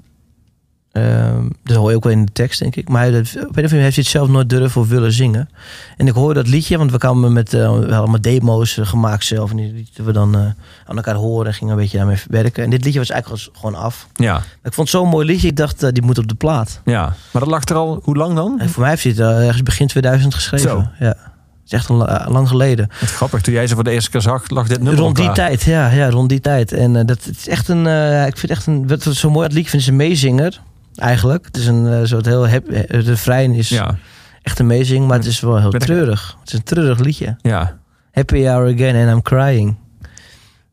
Ehm, 1.03 1.44
dat 1.64 1.76
hoor 1.76 1.90
je 1.90 1.96
ook 1.96 2.05
wel 2.05 2.12
in 2.12 2.24
de 2.24 2.32
tekst, 2.32 2.59
denk 2.59 2.76
ik. 2.76 2.88
Maar 2.88 3.03
hij, 3.03 3.11
dat, 3.11 3.20
op 3.20 3.34
een 3.36 3.40
of 3.42 3.57
andere 3.57 3.74
heeft 3.82 3.94
hij 3.94 4.05
het 4.05 4.07
zelf 4.07 4.28
nooit 4.28 4.49
durven 4.49 4.80
of 4.80 4.88
willen 4.88 5.12
zingen. 5.12 5.49
En 5.96 6.07
ik 6.07 6.14
hoorde 6.14 6.34
dat 6.42 6.49
liedje, 6.53 6.78
want 6.78 6.90
we 6.90 6.99
kwamen 6.99 7.32
met 7.32 7.53
we 7.53 7.59
hadden 7.59 7.92
allemaal 7.92 8.20
demo's 8.20 8.78
eh, 8.78 8.86
gemaakt 8.86 9.24
zelf. 9.24 9.51
En 9.51 9.57
die 9.57 9.72
lieten 9.72 10.05
we 10.05 10.12
dan 10.12 10.34
eh, 10.34 10.40
aan 10.86 10.96
elkaar 10.96 11.14
horen 11.14 11.46
en 11.46 11.55
gingen 11.55 11.72
een 11.72 11.78
beetje 11.80 11.96
daarmee 11.99 12.16
werken. 12.30 12.64
En 12.64 12.70
dit 12.70 12.84
liedje 12.84 12.99
was 12.99 13.11
eigenlijk 13.11 13.49
gewoon 13.53 13.74
af. 13.74 14.07
Ja, 14.14 14.32
Maar 14.32 14.42
ik 14.62 14.72
vond 14.72 14.88
het 14.92 15.01
zo'n 15.01 15.09
mooi 15.09 15.26
liedje, 15.26 15.49
ik 15.49 15.57
dacht, 15.57 15.82
eh, 15.82 15.90
die 15.92 16.03
moet 16.03 16.18
op 16.18 16.28
de 16.28 16.34
plaat. 16.34 16.80
ja. 16.84 17.03
Maar 17.32 17.42
dat 17.42 17.51
lag 17.51 17.64
er 17.64 17.76
al, 17.76 18.01
hoe 18.03 18.16
lang 18.16 18.34
dan? 18.34 18.61
En 18.61 18.68
voor 18.68 18.80
mij 18.82 18.90
heeft 18.90 19.03
hij 19.18 19.26
het 19.26 19.42
ergens 19.42 19.62
begin 19.62 19.86
2000 19.86 20.34
geschreven. 20.34 20.68
Zo. 20.70 20.84
Ja. 20.99 21.07
Het 21.09 21.76
is 21.76 21.82
echt 21.82 21.88
een, 21.88 21.96
la- 21.96 22.26
lang 22.30 22.49
geleden. 22.49 22.88
Wat 23.01 23.11
grappig, 23.11 23.40
toen 23.40 23.55
jij 23.55 23.66
ze 23.66 23.74
voor 23.74 23.84
de 23.84 23.90
eerste 23.90 24.11
keer 24.11 24.20
zag, 24.20 24.51
lag 24.51 24.68
dit 24.68 24.82
nummer 24.82 25.03
Rond 25.03 25.16
die 25.16 25.32
tijd, 25.32 25.62
ja, 25.62 25.88
ja, 25.90 26.11
rond 26.11 26.28
die 26.28 26.40
tijd. 26.40 26.72
En 26.72 26.92
dat 26.92 27.24
het 27.24 27.36
is 27.36 27.49
echt 27.49 27.68
een, 27.68 27.86
ik 28.26 28.36
vind 28.36 28.53
echt 28.53 28.66
een, 28.66 28.88
wat 28.88 29.05
wat 29.05 29.14
zo 29.14 29.30
mooi 29.30 29.44
het 29.46 29.55
liedje 29.55 29.70
vind 29.70 29.82
is 29.82 29.88
een 29.88 29.96
meezinger. 29.96 30.61
Eigenlijk. 30.99 31.44
Het 31.44 31.57
is 31.57 31.66
een 31.66 31.86
eh, 31.86 32.01
soort 32.05 32.26
heel, 32.26 32.49
hep, 32.49 32.68
eh, 32.68 32.90
de 32.90 32.99
refrein 32.99 33.53
is 33.55 33.68
Ja, 33.68 33.96
echt 34.42 34.59
een 34.59 34.66
meezing, 34.66 35.07
maar 35.07 35.16
het 35.18 35.26
is 35.26 35.40
wel 35.40 35.59
heel 35.61 35.70
Ben 35.70 35.80
ik- 35.80 35.86
treurig. 35.86 36.36
Het 36.40 36.49
is 36.53 36.59
een 36.59 36.64
treurig 36.64 36.99
liedje. 36.99 37.36
ja. 37.42 37.76
Happy 38.12 38.42
hour 38.44 38.74
again 38.74 38.96
and 39.07 39.11
I'm 39.16 39.22
crying. 39.22 39.76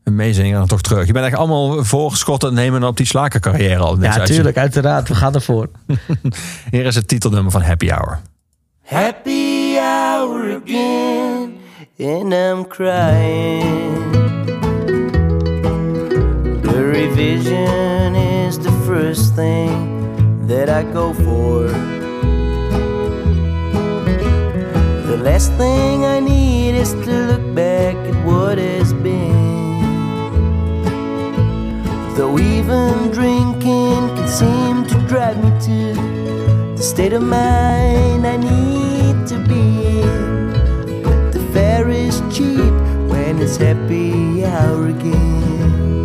Een 0.04 0.14
meezinger 0.16 0.58
dan 0.58 0.66
toch 0.66 0.80
terug. 0.80 1.06
Je 1.06 1.12
bent 1.12 1.26
echt 1.26 1.36
allemaal 1.36 1.84
voorgeschotten 1.84 2.54
nemen 2.54 2.82
op 2.84 2.96
die 2.96 3.06
slakercarrière 3.06 3.78
al. 3.78 3.94
Ja, 3.96 4.02
uitzending. 4.02 4.34
tuurlijk, 4.34 4.56
uiteraard. 4.56 5.08
We 5.08 5.14
gaan 5.14 5.34
ervoor. 5.34 5.68
Hier 6.70 6.84
is 6.84 6.94
het 6.94 7.08
titelnummer 7.08 7.52
van 7.52 7.62
Happy 7.62 7.88
Hour. 7.90 8.18
Happy 8.82 9.74
hour 9.78 10.60
again 10.64 11.52
and 12.00 12.32
I'm 12.32 12.66
crying. 12.68 13.84
The 16.62 16.90
revision 16.92 18.14
is 18.14 18.54
the 18.56 18.82
first 18.86 19.34
thing 19.34 19.95
that 20.46 20.68
I 20.68 20.84
go 20.84 21.12
for. 21.12 21.66
The 25.10 25.16
last 25.16 25.52
thing 25.54 26.04
I 26.04 26.20
need 26.20 26.76
is 26.76 26.92
to 26.92 27.14
look 27.30 27.54
back 27.54 27.96
at 27.96 28.24
what 28.24 28.58
has 28.58 28.92
been. 28.92 29.82
Though 32.14 32.38
even 32.38 33.10
drinking 33.10 34.14
can 34.14 34.28
seem 34.28 34.86
to 34.86 35.06
drive 35.08 35.36
me 35.42 35.50
to 35.66 35.94
the 36.76 36.82
state 36.82 37.12
of 37.12 37.22
mind 37.22 38.24
I 38.24 38.36
need 38.36 39.26
to 39.26 39.38
be 39.48 39.98
in. 39.98 41.02
But 41.02 41.32
the 41.32 41.40
fare 41.52 41.88
is 41.90 42.22
cheap 42.30 42.72
when 43.10 43.40
it's 43.40 43.56
happy 43.56 44.44
hour 44.44 44.86
again. 44.86 45.95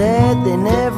Said 0.00 0.44
they 0.46 0.56
never 0.56 0.89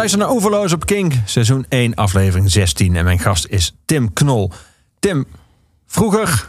luistert 0.00 0.22
naar 0.22 0.36
Overloos 0.36 0.72
op 0.72 0.84
King, 0.84 1.22
seizoen 1.24 1.66
1, 1.68 1.94
aflevering 1.94 2.50
16. 2.50 2.96
En 2.96 3.04
mijn 3.04 3.18
gast 3.18 3.46
is 3.46 3.74
Tim 3.84 4.12
Knol. 4.12 4.50
Tim, 4.98 5.26
vroeger 5.86 6.48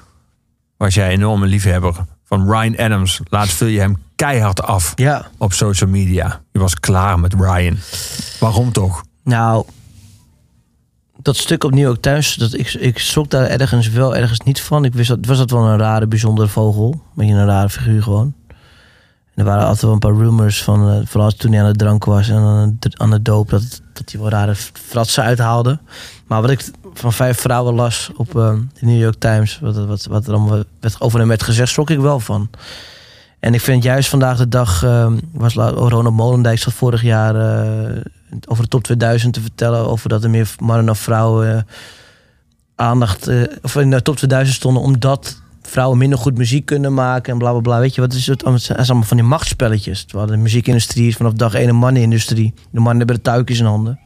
was 0.78 0.94
jij 0.94 1.06
een 1.06 1.12
enorme 1.12 1.46
liefhebber 1.46 1.96
van 2.24 2.52
Ryan 2.52 2.78
Adams. 2.78 3.20
Laatst 3.30 3.54
viel 3.54 3.68
je 3.68 3.80
hem 3.80 3.98
keihard 4.16 4.62
af 4.62 4.94
Ja, 4.96 5.28
op 5.38 5.54
social 5.54 5.90
media. 5.90 6.42
Je 6.52 6.60
was 6.60 6.80
klaar 6.80 7.20
met 7.20 7.34
Ryan. 7.34 7.78
Waarom 8.40 8.72
toch? 8.72 9.04
nou, 9.24 9.66
dat 11.18 11.38
stuk 11.38 11.64
op 11.64 11.72
New 11.72 11.84
York 11.84 12.02
Times, 12.02 12.36
dat 12.36 12.54
ik, 12.54 12.74
ik 12.74 13.00
schrok 13.00 13.30
daar 13.30 13.48
ergens 13.48 13.90
wel 13.90 14.16
ergens 14.16 14.40
niet 14.40 14.62
van. 14.62 14.86
Ik 14.86 14.94
wist 14.94 15.10
dat, 15.10 15.26
was 15.26 15.38
dat 15.38 15.52
wel 15.52 15.66
een 15.66 15.78
rare, 15.78 16.08
bijzondere 16.08 16.48
vogel. 16.48 16.92
Een 16.92 17.00
beetje 17.16 17.34
een 17.34 17.46
rare 17.46 17.70
figuur 17.70 18.04
gewoon. 18.04 18.34
Er 19.42 19.48
waren 19.48 19.64
altijd 19.64 19.82
wel 19.82 19.92
een 19.92 20.00
paar 20.00 20.16
rumors 20.16 20.64
van, 20.64 20.90
eh, 20.90 21.00
vooral 21.06 21.32
toen 21.32 21.52
hij 21.52 21.62
aan 21.62 21.68
het 21.68 21.78
drank 21.78 22.06
was 22.06 22.30
en 22.30 22.36
aan 22.38 22.78
de, 22.80 22.92
aan 22.98 23.10
de 23.10 23.22
doop, 23.22 23.50
dat, 23.50 23.82
dat 23.94 24.12
hij 24.12 24.22
wel 24.22 24.30
rare 24.30 24.56
fratsen 24.74 25.24
uithaalde. 25.24 25.80
Maar 26.28 26.42
wat 26.42 26.50
ik 26.50 26.72
van 26.94 27.14
vijf 27.14 27.40
vrouwen 27.40 27.74
las 27.74 28.12
op 28.16 28.28
eh, 28.38 28.54
de 28.80 28.86
New 28.86 29.00
York 29.00 29.20
Times, 29.20 29.60
wat, 29.60 29.86
wat, 29.86 30.06
wat 30.06 30.28
er 30.28 30.34
allemaal 30.34 30.64
werd, 30.80 30.96
over 31.02 31.20
hem 31.20 31.28
werd 31.28 31.44
gezegd, 31.44 31.70
schrok 31.70 31.90
ik 31.90 32.00
wel 32.00 32.20
van. 32.20 32.50
En 33.40 33.54
ik 33.54 33.62
vind 33.62 33.84
juist 33.84 34.10
vandaag 34.10 34.38
de 34.38 34.48
dag, 34.48 34.84
eh, 34.84 35.12
was 35.34 35.54
Ronald 35.54 36.16
Molendijk 36.16 36.60
zat 36.60 36.74
vorig 36.74 37.02
jaar 37.02 37.36
eh, 37.36 38.02
over 38.48 38.64
de 38.64 38.70
top 38.70 38.84
2000 38.84 39.34
te 39.34 39.42
vertellen, 39.42 39.88
over 39.88 40.10
dat 40.10 40.24
er 40.24 40.30
meer 40.30 40.56
mannen 40.60 40.86
dan 40.86 40.96
vrouwen 40.96 41.68
aandacht, 42.76 43.30
of 43.62 43.76
in 43.76 43.90
de 43.90 44.02
top 44.02 44.16
2000 44.16 44.58
stonden, 44.58 44.84
omdat 44.84 45.42
vrouwen 45.62 45.98
minder 45.98 46.20
goed 46.20 46.38
muziek 46.38 46.66
kunnen 46.66 46.94
maken 46.94 47.34
en 47.34 47.40
bla 47.40 47.52
bla 47.52 47.60
bla. 47.60 47.80
Weet 47.80 47.96
je 47.96 48.02
wat 48.02 48.14
is 48.14 48.28
het? 48.28 48.44
Is 48.44 48.70
allemaal 48.70 49.04
van 49.04 49.18
die 49.18 49.26
machtspelletjes. 49.26 50.04
Terwijl 50.04 50.30
de 50.30 50.38
muziekindustrie 50.38 51.08
is 51.08 51.16
vanaf 51.16 51.34
dag 51.34 51.54
één 51.54 51.70
een 51.70 51.76
mannenindustrie. 51.76 52.54
De 52.56 52.80
mannen 52.80 52.98
hebben 52.98 53.16
de 53.16 53.22
tuikjes 53.22 53.60
in 53.60 53.66
handen. 53.66 54.00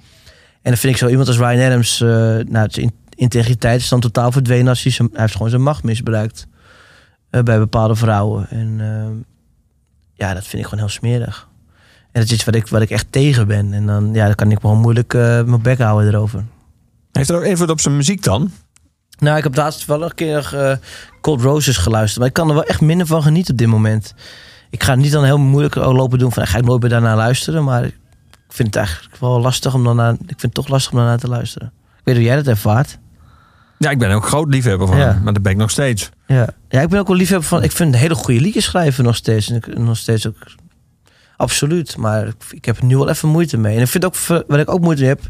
En 0.62 0.72
dan 0.72 0.78
vind 0.78 0.94
ik 0.94 1.00
zo 1.00 1.08
iemand 1.08 1.28
als 1.28 1.38
Ryan 1.38 1.66
Adams, 1.66 2.02
eh 2.02 2.08
nou, 2.48 2.68
zijn 2.70 2.92
integriteit 3.16 3.80
is 3.80 3.90
dan 3.90 4.00
totaal 4.00 4.32
verdwenen 4.32 4.68
als 4.68 4.84
hij, 4.84 4.92
zijn, 4.92 5.10
hij 5.12 5.22
heeft 5.22 5.34
gewoon 5.34 5.50
zijn 5.50 5.62
macht 5.62 5.84
misbruikt 5.84 6.48
eh, 7.30 7.42
bij 7.42 7.58
bepaalde 7.58 7.96
vrouwen. 7.96 8.50
En 8.50 8.76
eh, 8.80 9.26
ja, 10.14 10.34
dat 10.34 10.44
vind 10.44 10.62
ik 10.62 10.70
gewoon 10.70 10.86
heel 10.86 10.94
smerig. 10.94 11.48
En 12.12 12.22
dat 12.22 12.24
is 12.24 12.32
iets 12.32 12.46
wat 12.46 12.56
ik, 12.56 12.68
wat 12.68 12.82
ik 12.82 12.90
echt 12.90 13.12
tegen 13.12 13.48
ben. 13.48 13.74
En 13.74 13.86
dan, 13.86 14.14
ja, 14.14 14.26
dan 14.26 14.36
kan 14.36 14.52
ik 14.52 14.60
gewoon 14.60 14.80
moeilijk 14.80 15.14
mijn 15.14 15.62
bek 15.62 15.78
houden 15.78 16.14
erover. 16.14 16.44
Heeft 17.12 17.30
er 17.30 17.36
ook 17.36 17.44
invloed 17.44 17.70
op 17.70 17.80
zijn 17.80 17.96
muziek 17.96 18.24
dan? 18.24 18.52
Nou, 19.18 19.38
ik 19.38 19.44
heb 19.44 19.56
laatst 19.56 19.86
wel 19.86 20.04
een 20.04 20.14
keer 20.16 20.56
eh, 20.60 20.78
Cold 21.22 21.42
Roses 21.42 21.78
geluisterd. 21.78 22.18
Maar 22.20 22.28
ik 22.28 22.34
kan 22.34 22.48
er 22.48 22.54
wel 22.54 22.64
echt 22.64 22.82
minder 22.82 23.08
van 23.08 23.24
genieten 23.24 23.52
op 23.52 23.58
dit 23.60 23.68
moment. 23.68 24.14
Ik 24.70 24.84
ga 24.84 24.96
niet 24.96 25.12
dan 25.12 25.24
heel 25.24 25.38
moeilijk 25.38 25.76
lopen 25.76 26.20
doen 26.20 26.32
van 26.32 26.48
ga 26.48 26.58
ik 26.58 26.66
nooit 26.66 26.82
meer 26.82 26.90
daarna 26.90 27.16
luisteren. 27.16 27.64
Maar 27.64 27.84
ik 27.86 27.96
vind 28.50 28.68
het 28.68 28.78
eigenlijk 28.78 29.18
wel 29.18 29.40
lastig 29.42 29.74
om 29.74 29.84
dan 29.84 29.96
naar, 29.96 30.12
ik 30.14 30.20
vind 30.28 30.42
het 30.42 30.54
toch 30.54 30.68
lastig 30.68 30.92
om 30.92 30.98
daarna 30.98 31.18
te 31.18 31.28
luisteren. 31.28 31.72
Ik 31.98 32.02
weet 32.04 32.16
hoe 32.16 32.24
jij 32.24 32.36
dat 32.36 32.48
ervaart. 32.48 32.98
Ja, 33.78 33.90
ik 33.90 34.00
ben 34.00 34.12
ook 34.12 34.26
groot 34.26 34.48
liefhebber 34.54 34.88
van 34.88 34.98
Ja. 34.98 35.06
hem, 35.06 35.24
maar 35.24 35.34
dat 35.34 35.42
ben 35.42 35.52
ik 35.52 35.58
nog 35.58 35.72
steeds. 35.72 36.10
Ja. 36.28 36.48
ja, 36.70 36.82
ik 36.82 36.90
ben 36.90 37.00
ook 37.00 37.08
wel 37.08 37.18
liefhebber 37.18 37.48
van. 37.48 37.64
Ik 37.64 37.72
vind 37.72 37.96
hele 37.96 38.16
goede 38.16 38.40
liedjes 38.42 38.64
schrijven 38.64 39.04
nog 39.04 39.16
steeds. 39.16 39.50
En 39.50 39.56
ik, 39.56 39.78
nog 39.78 39.98
steeds 39.98 40.28
ook. 40.28 40.36
Absoluut. 41.38 41.98
Maar 41.98 42.28
ik, 42.28 42.36
ik 42.52 42.66
heb 42.66 42.78
er 42.78 42.86
nu 42.86 42.98
wel 42.98 43.10
even 43.10 43.30
moeite 43.30 43.58
mee. 43.58 43.76
En 43.76 43.82
ik 43.82 43.88
vind 43.88 44.06
ook, 44.06 44.16
wat 44.48 44.60
ik 44.60 44.70
ook 44.70 44.82
moeite 44.82 45.02
mee 45.02 45.10
heb. 45.10 45.22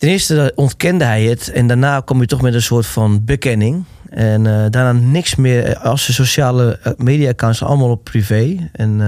Ten 0.00 0.08
eerste 0.08 0.52
ontkende 0.54 1.04
hij 1.04 1.24
het. 1.24 1.50
En 1.50 1.66
daarna 1.66 2.00
kom 2.00 2.20
je 2.20 2.26
toch 2.26 2.42
met 2.42 2.54
een 2.54 2.62
soort 2.62 2.86
van 2.86 3.24
bekenning. 3.24 3.84
En 4.10 4.46
eh, 4.46 4.70
daarna 4.70 4.92
niks 4.92 5.34
meer. 5.34 5.76
Als 5.76 6.06
de 6.06 6.12
sociale 6.12 6.78
eh, 6.82 6.92
media-accounts 6.96 7.62
allemaal 7.62 7.90
op 7.90 8.04
privé. 8.04 8.70
En 8.72 8.90
eh, 9.00 9.06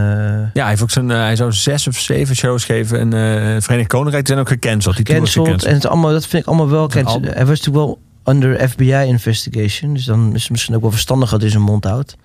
Ja, 0.53 0.61
hij, 0.61 0.69
heeft 0.69 0.83
ook 0.83 0.91
zijn, 0.91 1.11
eh, 1.11 1.17
hij 1.17 1.37
zou 1.37 1.53
zes 1.53 1.89
of 1.89 1.99
zeven 1.99 2.37
shows 2.37 2.65
geven 2.65 2.99
in 2.99 3.13
eh 3.13 3.57
Verenigd 3.61 3.89
Koninkrijk. 3.89 4.27
Die 4.27 4.35
zijn 4.35 4.47
ook 4.47 4.53
gecanceld. 4.53 4.97
Die 4.97 5.07
gecanceld. 5.07 5.65
En 5.65 5.75
het 5.75 5.87
allemaal, 5.87 6.11
dat 6.11 6.27
vind 6.27 6.43
ik 6.43 6.49
allemaal 6.49 6.69
wel. 6.69 6.91
Hij 6.93 7.47
was 7.47 7.61
natuurlijk 7.61 7.75
wel 7.75 8.01
under 8.25 8.69
FBI 8.69 9.05
investigation. 9.07 9.95
Dus 9.95 10.05
dan 10.05 10.35
is 10.35 10.43
het 10.43 10.51
misschien 10.51 10.75
ook 10.75 10.83
wel 10.83 10.91
verstandig 10.91 11.31
dat 11.31 11.41
hij 11.41 11.51
zijn 11.51 11.63
mond 11.63 11.85
houdt. 11.85 12.17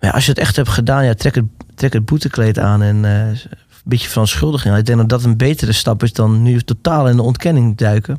Maar 0.00 0.10
ja, 0.10 0.16
als 0.16 0.24
je 0.24 0.30
het 0.30 0.40
echt 0.40 0.56
hebt 0.56 0.68
gedaan, 0.68 1.04
ja, 1.04 1.14
trek, 1.14 1.34
het, 1.34 1.44
trek 1.74 1.92
het 1.92 2.04
boetekleed 2.04 2.58
aan 2.58 2.82
en 2.82 3.04
eh, 3.04 3.50
beetje 3.88 4.08
verontschuldiging. 4.08 4.76
Ik 4.76 4.86
denk 4.86 4.98
dat 4.98 5.08
dat 5.08 5.24
een 5.24 5.36
betere 5.36 5.72
stap 5.72 6.02
is 6.02 6.12
dan 6.12 6.42
nu 6.42 6.60
totaal 6.60 7.08
in 7.08 7.16
de 7.16 7.22
ontkenning 7.22 7.76
duiken. 7.76 8.18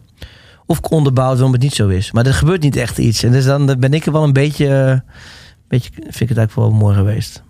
Of 0.66 0.80
onderbouwd 0.80 1.34
waarom 1.34 1.52
het 1.52 1.62
niet 1.62 1.74
zo 1.74 1.88
is. 1.88 2.12
Maar 2.12 2.26
er 2.26 2.34
gebeurt 2.34 2.62
niet 2.62 2.76
echt 2.76 2.98
iets. 2.98 3.24
En 3.24 3.32
dus 3.32 3.46
dan 3.46 3.76
ben 3.80 3.94
ik 3.94 4.06
er 4.06 4.12
wel 4.12 4.24
een 4.24 4.34
beetje, 4.34 4.68
eh, 4.68 5.14
beetje 5.68 5.90
vind 5.94 6.22
ik 6.22 6.30
het 6.30 6.38
eigenlijk 6.38 6.54
wel 6.54 6.72
mooi 6.72 6.96
geweest. 6.96 7.44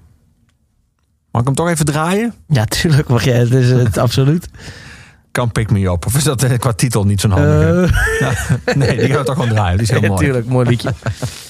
Mag 1.31 1.41
ik 1.41 1.47
hem 1.47 1.55
toch 1.55 1.69
even 1.69 1.85
draaien? 1.85 2.33
Ja, 2.47 2.65
tuurlijk 2.65 3.07
mag 3.07 3.23
jij. 3.23 3.37
Het 3.37 3.53
is 3.53 3.69
het 3.69 3.97
absoluut. 4.07 4.47
Kan 5.31 5.51
Pick 5.51 5.71
Me 5.71 5.87
Up. 5.87 6.05
Of 6.05 6.15
is 6.15 6.23
dat 6.23 6.43
eh, 6.43 6.59
qua 6.59 6.73
titel 6.73 7.05
niet 7.05 7.21
zo'n 7.21 7.31
handige? 7.31 7.93
Ja, 8.19 8.33
nee, 8.75 8.97
die 8.97 9.07
gaan 9.07 9.17
we 9.17 9.23
toch 9.23 9.35
gewoon 9.35 9.49
draaien. 9.49 9.77
Die 9.77 9.85
is 9.85 9.91
heel 9.91 10.01
ja, 10.01 10.07
mooi. 10.07 10.25
tuurlijk, 10.25 10.45
mooi 10.45 10.69
liedje. 10.69 10.93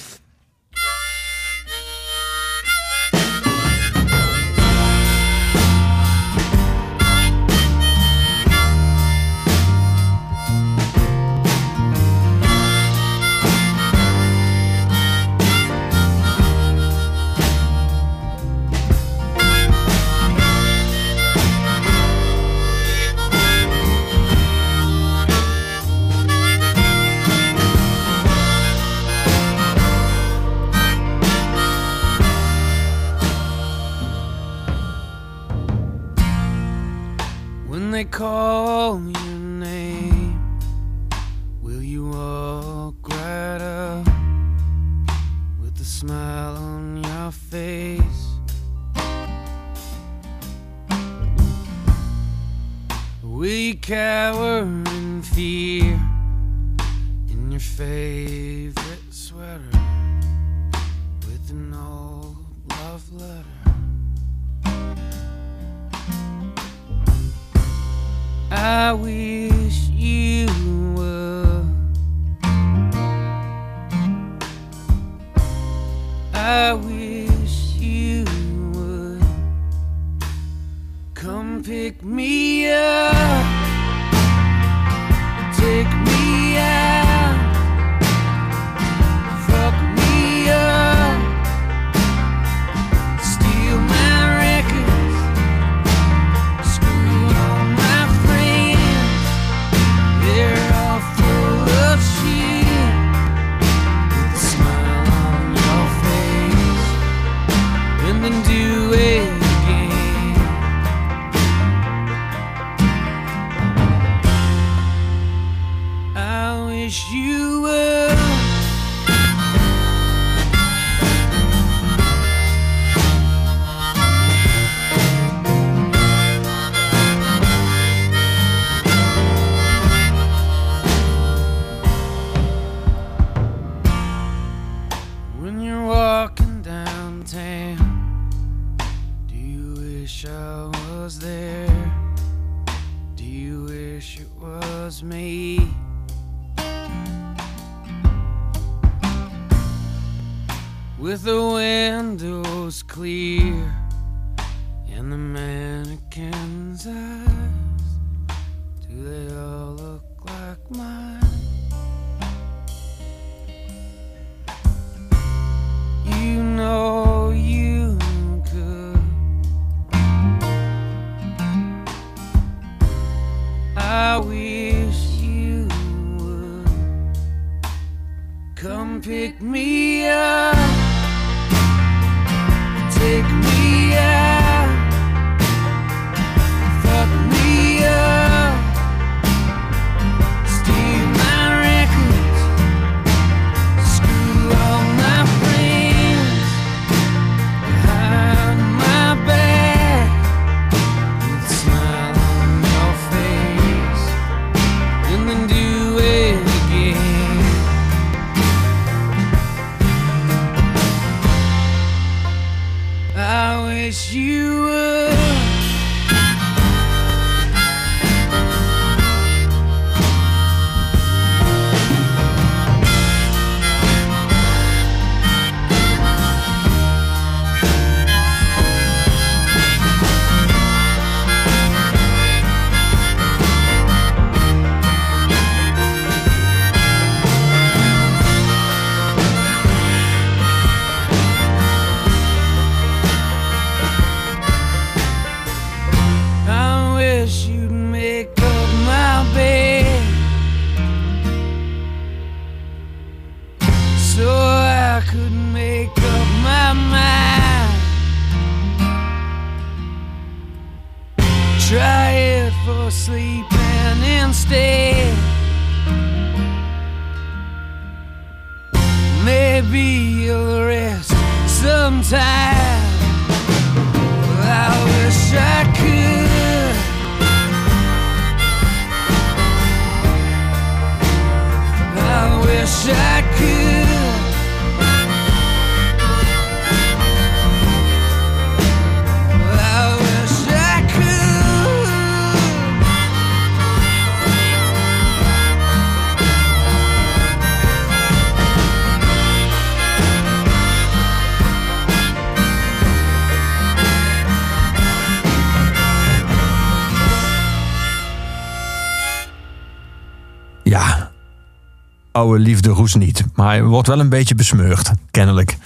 oude 312.20 312.42
liefde 312.42 312.68
roes 312.70 312.94
niet. 312.94 313.24
Maar 313.34 313.48
hij 313.48 313.62
wordt 313.62 313.88
wel 313.88 314.00
een 314.00 314.08
beetje 314.08 314.34
besmeurd, 314.34 314.90
kennelijk. 315.10 315.56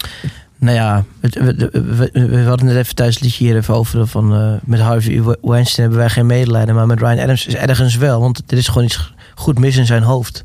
Nou 0.59 0.77
ja, 0.77 1.05
we, 1.21 1.55
we, 1.73 2.11
we- 2.13 2.27
we 2.29 2.43
hadden 2.43 2.67
het 2.67 2.77
even 2.77 2.95
thuis 2.95 3.15
het 3.15 3.25
liedje 3.25 3.45
hier 3.45 3.57
even 3.57 3.75
over. 3.75 4.07
Van, 4.07 4.35
eh, 4.35 4.53
met 4.65 4.81
Harvey 4.81 5.23
Weinstein 5.43 5.81
hebben 5.81 5.99
wij 5.99 6.09
geen 6.11 6.27
medelijden. 6.27 6.75
Maar 6.75 6.87
met 6.87 6.99
Ryan 7.01 7.19
Adams 7.19 7.47
is 7.47 7.55
ergens 7.55 7.97
wel. 7.97 8.21
Want 8.21 8.43
er 8.47 8.59
is 8.59 8.69
gewoon 8.69 8.85
iets 8.85 9.13
goed 9.35 9.59
mis 9.59 9.77
in 9.77 9.87
zijn 9.87 10.03
hoofd. 10.03 10.45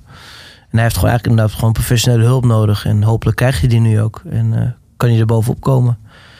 En 0.59 0.75
hij 0.77 0.81
heeft 0.81 0.95
gewoon 0.95 1.09
eigenlijk 1.09 1.25
inderdaad 1.39 1.59
gewoon 1.59 1.73
professionele 1.73 2.23
hulp 2.23 2.45
nodig. 2.45 2.85
En 2.85 3.03
hopelijk 3.03 3.37
krijgt 3.37 3.59
hij 3.59 3.69
die 3.69 3.79
nu 3.79 4.01
ook. 4.01 4.21
En 4.29 4.53
eh, 4.61 4.67
kan 4.97 5.09
hij 5.09 5.19
er 5.19 5.25
bovenop 5.25 5.61
komen. 5.61 5.97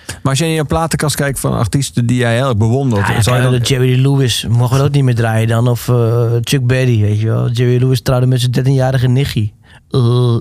Maar 0.07 0.32
als 0.32 0.39
je 0.39 0.45
in 0.45 0.51
je 0.51 0.65
platenkast 0.65 1.15
kijkt 1.15 1.39
van 1.39 1.53
artiesten 1.57 2.05
die 2.05 2.17
jij 2.17 2.36
heel 2.36 2.47
erg 2.47 2.57
bewondert... 2.57 3.07
Ja, 3.07 3.22
zou 3.22 3.36
je 3.38 3.41
dan, 3.43 3.51
de 3.51 3.57
Jerry 3.59 4.01
Lewis 4.01 4.45
mogen 4.49 4.78
we 4.78 4.84
ook 4.84 4.91
niet 4.91 5.03
meer 5.03 5.15
draaien 5.15 5.47
dan. 5.47 5.67
Of 5.67 5.88
eh, 5.89 6.32
Chuck 6.41 6.67
Berry, 6.67 6.99
weet 7.01 7.20
je 7.20 7.26
wel. 7.28 7.49
Jerry 7.49 7.80
Lewis 7.82 8.01
trouwde 8.01 8.26
met 8.26 8.41
zijn 8.41 8.65
13-jarige 8.65 9.07
nichtje. 9.07 9.49
Uh. 9.91 10.37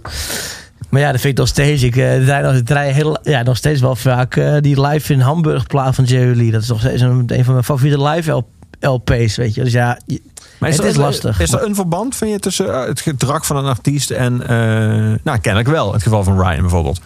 Maar 0.89 1.01
ja, 1.01 1.11
dat 1.13 1.21
vind 1.21 1.33
ik 1.33 1.39
nog 1.39 1.49
steeds. 1.49 1.83
Ik 1.83 1.97
eh, 1.97 2.25
draai, 2.25 2.43
nog, 2.43 2.55
ik 2.55 2.67
draai 2.67 2.93
heel, 2.93 3.19
ja, 3.23 3.43
nog 3.43 3.57
steeds 3.57 3.81
wel 3.81 3.97
vaak 3.97 4.37
eh, 4.37 4.57
die 4.61 4.81
live 4.81 5.13
in 5.13 5.21
Hamburg 5.21 5.67
plaat 5.67 5.95
van 5.95 6.05
Jerry 6.05 6.37
Lee. 6.37 6.51
Dat 6.51 6.63
is 6.63 6.69
nog 6.69 6.81
steeds 6.81 7.03
een, 7.03 7.25
een 7.27 7.45
van 7.45 7.53
mijn 7.53 7.65
favoriete 7.65 8.03
live 8.03 8.31
LP 8.31 8.47
LP's, 8.81 9.37
weet 9.37 9.55
je. 9.55 9.65
Dus 9.65 9.73
ja, 9.73 9.99
je- 10.07 10.23
maar 10.59 10.71
het 10.71 10.79
er- 10.79 10.85
is 10.85 10.97
lastig. 10.97 11.41
Is 11.41 11.53
er 11.53 11.65
een 11.65 11.75
verband, 11.75 12.17
vind 12.17 12.31
je, 12.31 12.39
tussen 12.39 12.75
eh, 12.75 12.87
het 12.87 13.01
gedrag 13.01 13.47
van 13.47 13.57
een 13.57 13.65
artiest 13.65 14.11
en... 14.11 14.43
eh, 14.43 15.19
nou, 15.25 15.39
kennelijk 15.39 15.69
wel. 15.71 15.87
In 15.87 15.93
het 15.93 16.03
geval 16.03 16.25
van 16.25 16.41
Ryan 16.41 16.61
bijvoorbeeld. 16.61 17.01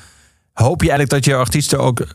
Hoop 0.52 0.82
je 0.82 0.88
eigenlijk 0.90 1.10
dat 1.10 1.24
jouw 1.32 1.40
artiesten 1.40 1.78
ook... 1.80 2.06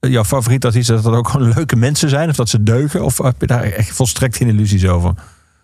Jouw 0.00 0.24
favoriete 0.24 0.66
artiesten, 0.66 0.94
dat 0.94 1.04
dat 1.04 1.14
ook 1.14 1.28
gewoon 1.28 1.52
leuke 1.54 1.76
mensen 1.76 2.08
zijn? 2.08 2.28
Of 2.28 2.36
dat 2.36 2.48
ze 2.48 2.62
deugen? 2.62 3.04
Of 3.04 3.18
heb 3.18 3.34
je 3.40 3.46
daar 3.46 3.62
echt 3.62 3.90
volstrekt 3.90 4.36
geen 4.36 4.48
illusies 4.48 4.86
over? 4.86 5.14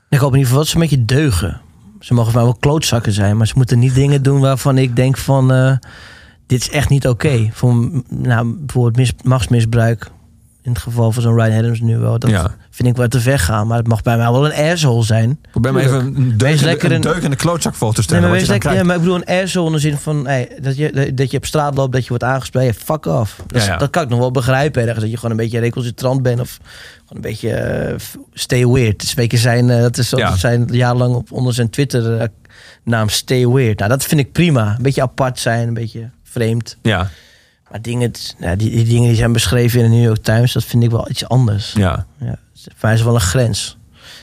ik 0.08 0.18
hoop 0.18 0.32
in 0.32 0.38
ieder 0.38 0.52
geval 0.52 0.58
dat 0.58 0.66
ze 0.68 0.74
een 0.74 0.80
beetje 0.80 1.04
deugen. 1.04 1.60
Ze 2.03 2.14
mogen 2.14 2.34
wel 2.34 2.44
wel 2.44 2.55
klootzakken 2.55 3.12
zijn, 3.12 3.36
maar 3.36 3.46
ze 3.46 3.53
moeten 3.57 3.78
niet 3.78 3.94
dingen 3.94 4.22
doen 4.22 4.40
waarvan 4.40 4.78
ik 4.78 4.96
denk 4.96 5.16
van... 5.16 5.53
eh, 5.53 5.76
dit 6.46 6.61
is 6.61 6.70
echt 6.70 6.88
niet 6.88 7.09
oké. 7.09 7.48
Voor 7.53 7.90
nou, 8.09 8.57
bijvoorbeeld 8.59 8.96
mis, 8.96 9.12
machtsmisbruik. 9.22 10.11
In 10.62 10.72
het 10.72 10.80
geval 10.80 11.12
van 11.12 11.22
zo'n 11.22 11.34
Ryan 11.34 11.59
Adams 11.59 11.80
nu 11.80 11.98
wel. 11.98 12.18
Dat 12.18 12.30
Ja. 12.30 12.55
Vind 12.74 12.88
ik 12.88 12.96
wel 12.96 13.08
te 13.08 13.20
ver 13.20 13.38
gaan. 13.38 13.66
Maar 13.66 13.78
het 13.78 13.88
mag 13.88 14.02
bij 14.02 14.16
mij 14.16 14.30
wel 14.30 14.52
een 14.52 14.70
asshole 14.72 15.02
zijn. 15.04 15.40
Probeer 15.50 15.72
me 15.72 15.80
even 15.80 15.94
een 16.16 17.00
deugende 17.00 17.36
klootzak 17.36 17.74
voor 17.74 17.88
te 17.88 17.94
Nee, 17.96 18.04
stellen. 18.04 18.22
maar, 18.22 18.32
wees 18.38 18.48
lekker, 18.48 18.72
ja, 18.74 18.82
maar 18.82 18.94
ik 18.96 19.00
bedoel 19.02 19.16
een 19.26 19.42
asshole 19.42 19.66
in 19.66 19.72
de 19.72 19.78
zin 19.78 19.96
van... 19.98 20.26
Hey, 20.26 20.58
dat, 20.62 20.76
je, 20.76 21.12
dat 21.14 21.30
je 21.30 21.36
op 21.36 21.46
straat 21.46 21.74
loopt, 21.76 21.92
dat 21.92 22.02
je 22.02 22.08
wordt 22.08 22.24
aangesproken. 22.24 22.74
Fuck 22.74 23.06
off. 23.06 23.36
Dat, 23.46 23.56
is- 23.56 23.66
Ja, 23.66 23.72
ja. 23.72 23.78
dat 23.78 23.90
kan 23.90 24.02
ik 24.02 24.08
nog 24.08 24.18
wel 24.18 24.30
begrijpen. 24.30 24.82
Ergens, 24.82 25.00
dat 25.00 25.10
je 25.10 25.16
gewoon 25.16 25.30
een 25.30 25.36
beetje 25.36 25.58
recalcitrant 25.58 26.22
bent. 26.22 26.40
Of 26.40 26.58
gewoon 27.06 27.24
een 27.24 27.30
beetje 27.30 27.50
eh, 27.50 27.94
stay 28.32 28.66
weird. 28.66 29.14
Zijn, 29.28 29.70
eh, 29.70 29.80
dat 29.80 29.98
is 29.98 30.08
dat 30.08 30.38
zijn 30.38 30.68
jarenlang 30.70 31.14
op, 31.14 31.32
onder 31.32 31.54
zijn 31.54 31.70
Twitter 31.70 32.18
eh, 32.20 32.28
naam 32.84 33.08
stay 33.08 33.48
weird. 33.48 33.78
Nou, 33.78 33.90
dat 33.90 34.04
vind 34.04 34.20
ik 34.20 34.32
prima. 34.32 34.74
Een 34.76 34.82
beetje 34.82 35.02
apart 35.02 35.38
zijn, 35.38 35.68
een 35.68 35.74
beetje 35.74 36.10
vreemd. 36.22 36.76
Ja, 36.82 37.08
Maar 37.70 37.82
dingen, 37.82 38.10
nou, 38.38 38.56
die, 38.56 38.70
die 38.70 38.84
dingen 38.84 39.08
die 39.08 39.16
zijn 39.16 39.32
beschreven 39.32 39.80
in 39.80 39.90
de 39.90 39.96
New 39.96 40.04
York 40.04 40.22
Times... 40.22 40.52
dat 40.52 40.64
vind 40.64 40.82
ik 40.82 40.90
wel 40.90 41.10
iets 41.10 41.28
anders. 41.28 41.72
ja. 41.72 42.06
Ja, 42.18 42.36
voor 42.76 42.90
is 42.90 43.02
wel 43.02 43.14
een 43.14 43.20
grens. 43.20 43.78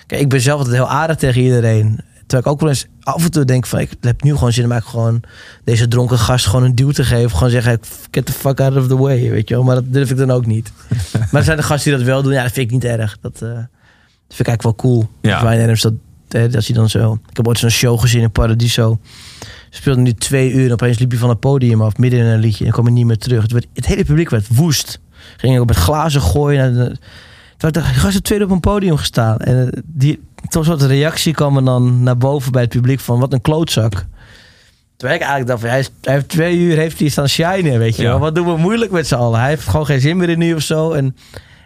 Kijk, 0.06 0.22
ik 0.22 0.30
ben 0.30 0.42
zelf 0.42 0.58
altijd 0.58 0.76
heel 0.76 0.90
aardig 0.90 1.16
tegen 1.16 1.42
iedereen. 1.42 2.00
Terwijl 2.20 2.42
ik 2.42 2.48
ook 2.48 2.60
wel 2.60 2.70
eens 2.70 2.86
af 3.02 3.24
en 3.24 3.32
toe 3.32 3.46
denk 3.46 3.66
van... 3.66 3.80
ik 3.80 3.92
heb 4.02 4.24
nu 4.24 4.34
gewoon 4.34 4.54
zin 4.54 4.64
om 4.64 4.72
eigenlijk 4.72 5.04
gewoon 5.04 5.22
deze 5.64 5.88
dronken 5.88 6.18
gast 6.18 6.46
gewoon 6.46 6.64
een 6.64 6.76
duw 6.76 6.92
te 6.92 7.04
geven. 7.04 7.32
Gewoon 7.32 7.50
zeggen, 7.50 7.80
get 8.12 8.26
the 8.26 8.32
fuck 8.32 8.60
out 8.60 8.78
of 8.78 8.88
the 8.88 8.98
way, 8.98 9.30
weet 9.30 9.50
je 9.50 9.56
wel. 9.56 9.64
Maar 9.64 9.76
dat 9.76 9.94
durf 9.94 10.10
ik 10.10 10.18
dan 10.18 10.32
ook 10.32 10.46
niet. 10.46 10.72
maar 11.14 11.28
er 11.32 11.44
zijn 11.44 11.58
de 11.58 11.64
gasten 11.64 11.90
die 11.90 12.00
dat 12.00 12.08
wel 12.08 12.24
doen. 12.24 12.34
Ja, 12.34 12.44
dat 12.44 12.52
vind 12.52 12.66
ik 12.66 12.74
niet 12.74 12.84
erg. 12.84 13.18
Dat, 13.22 13.34
eh, 13.34 13.50
dat 13.50 13.58
vind 14.28 14.40
ik 14.40 14.48
eigenlijk 14.48 14.64
wel 14.64 14.76
cool. 14.76 15.10
Ja. 15.22 15.40
Ryan 15.40 15.64
Adams, 15.64 15.82
dat, 15.82 15.94
eh, 16.28 16.52
dat 16.52 16.66
hij 16.66 16.76
dan 16.76 16.90
zo... 16.90 17.14
Ik 17.30 17.38
heb 17.38 17.48
ooit 17.48 17.58
zo'n 17.58 17.70
show 17.70 18.00
gezien 18.00 18.22
in 18.22 18.32
Paradiso. 18.32 19.00
Speelde 19.70 20.02
nu 20.02 20.14
twee 20.14 20.52
uur 20.52 20.66
en 20.66 20.72
opeens 20.72 21.00
liep 21.00 21.10
hij 21.10 21.20
van 21.20 21.30
het 21.30 21.40
podium 21.40 21.82
af 21.82 21.98
midden 21.98 22.20
in 22.20 22.26
een 22.26 22.40
liedje. 22.40 22.66
En 22.66 22.72
kwam 22.72 22.86
hij 22.86 22.94
niet 22.94 23.06
meer 23.06 23.18
terug. 23.18 23.42
Het, 23.42 23.52
werd, 23.52 23.68
het 23.74 23.86
hele 23.86 24.06
publiek 24.06 24.30
werd 24.30 24.48
woest. 24.48 25.00
Ging 25.38 25.60
ook 25.60 25.68
met 25.68 25.76
glazen 25.76 26.22
gooien. 26.22 26.64
En, 26.64 26.90
eh, 26.90 26.98
Terwijl 27.60 27.74
ik 27.74 27.74
dacht, 27.74 27.88
die 27.88 27.99
gast 27.99 28.12
heeft 28.14 28.24
tweede 28.24 28.45
op 28.45 28.51
een 28.51 28.60
podium 28.60 28.97
gestaan. 28.97 29.38
En 29.38 29.72
eh, 29.74 29.82
die, 29.86 30.22
toch 30.49 30.66
soort 30.66 30.82
reactie 30.82 31.34
kwam 31.34 31.57
er 31.57 31.66
dan 31.66 32.03
naar 32.03 32.18
boven 32.18 32.51
bij 32.51 32.62
het 32.62 32.70
publiek 32.70 32.99
van 32.99 33.20
wat 33.20 33.34
een 33.34 33.41
klootzak. 33.41 34.05
Terwijl 34.97 35.20
ik 35.20 35.26
eigenlijk 35.28 35.47
dacht, 35.47 35.60
van, 35.62 35.70
hij, 35.70 35.80
is, 35.80 35.89
hij 36.01 36.14
heeft 36.14 36.28
twee 36.30 36.57
uur 36.57 36.76
heeft 36.78 36.99
hij 36.99 37.10
staan 37.10 37.28
shinen, 37.30 37.80
weet 37.80 37.95
je 37.95 38.01
Ja. 38.01 38.10
wel. 38.10 38.20
Wat 38.20 38.36
doen 38.36 38.45
we 38.47 38.57
moeilijk 38.57 38.91
met 38.91 39.07
z'n 39.07 39.16
allen? 39.16 39.39
Hij 39.39 39.49
heeft 39.49 39.68
gewoon 39.68 39.86
geen 39.86 39.99
zin 40.01 40.18
meer 40.18 40.30
in 40.30 40.38
nu 40.39 40.53
of 40.53 40.62
zo. 40.62 40.91
En 40.91 41.16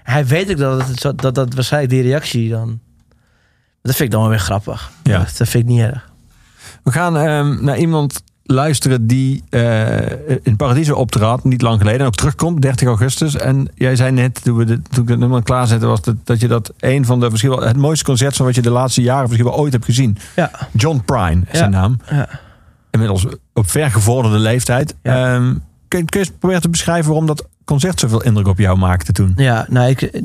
hij 0.03 0.25
weet 0.25 0.51
ook 0.51 0.57
dat 0.57 0.87
het, 0.87 1.21
dat, 1.21 1.35
dat 1.35 1.53
waarschijnlijk 1.53 1.93
die 1.93 2.01
reactie 2.01 2.49
dan... 2.49 2.79
Dat 3.81 3.95
vind 3.95 3.99
ik 4.07 4.11
dan 4.11 4.21
wel 4.21 4.29
weer 4.29 4.39
grappig. 4.39 4.91
Ja. 5.03 5.17
Dat, 5.17 5.35
dat 5.37 5.47
vind 5.49 5.63
ik 5.63 5.69
niet 5.69 5.79
erg. 5.81 6.09
We 6.83 6.91
gaan 6.91 7.17
ehm, 7.17 7.63
naar 7.63 7.77
iemand 7.77 8.23
luisteren 8.43 9.07
die 9.07 9.43
eh, 9.49 10.11
in 10.43 10.55
Paradiso 10.55 10.93
optrad, 10.95 11.43
niet 11.43 11.61
lang 11.61 11.77
geleden, 11.79 11.99
en 11.99 12.05
ook 12.05 12.15
terugkomt, 12.15 12.61
30 12.61 12.87
augustus. 12.87 13.35
En 13.35 13.67
jij 13.75 13.95
zei 13.95 14.11
net, 14.11 14.43
toen, 14.43 14.57
we 14.57 14.65
de, 14.65 14.81
toen 14.81 15.03
ik 15.03 15.09
het 15.09 15.19
nummer 15.19 15.43
klaarzetten, 15.43 15.87
was 15.89 16.01
dat, 16.01 16.15
dat 16.23 16.39
je 16.39 16.47
dat 16.47 16.73
een 16.79 17.05
van 17.05 17.19
de 17.19 17.29
wel 17.41 17.61
het 17.61 17.77
mooiste 17.77 18.05
concert 18.05 18.35
van 18.35 18.45
wat 18.45 18.55
je 18.55 18.61
de 18.61 18.69
laatste 18.69 19.01
jaren 19.01 19.23
misschien 19.29 19.45
wel 19.49 19.57
ooit 19.57 19.73
hebt 19.73 19.85
gezien. 19.85 20.17
Ja. 20.35 20.51
John 20.71 21.01
Prine 21.05 21.41
is 21.41 21.51
Ja. 21.51 21.57
zijn 21.57 21.71
naam. 21.71 21.97
Ja. 22.09 22.29
Inmiddels 22.91 23.25
op 23.53 23.69
vergevorderde 23.69 24.37
leeftijd. 24.37 24.95
Ja. 25.03 25.33
Ehm, 25.35 25.53
kun, 25.87 25.99
je- 25.99 26.05
kun 26.05 26.25
proberen 26.39 26.61
te 26.61 26.69
beschrijven 26.69 27.07
waarom 27.07 27.27
dat 27.27 27.47
concert 27.65 27.99
zoveel 27.99 28.23
indruk 28.23 28.47
op 28.47 28.57
jou 28.57 28.77
maakte 28.77 29.11
toen? 29.11 29.33
Ja, 29.35 29.65
nou, 29.69 29.89
ik, 29.89 30.21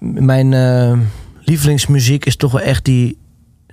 mijn 0.00 0.52
eh, 0.52 0.98
lievelingsmuziek 1.44 2.24
is 2.24 2.36
toch 2.36 2.52
wel 2.52 2.60
echt 2.60 2.84
die 2.84 3.18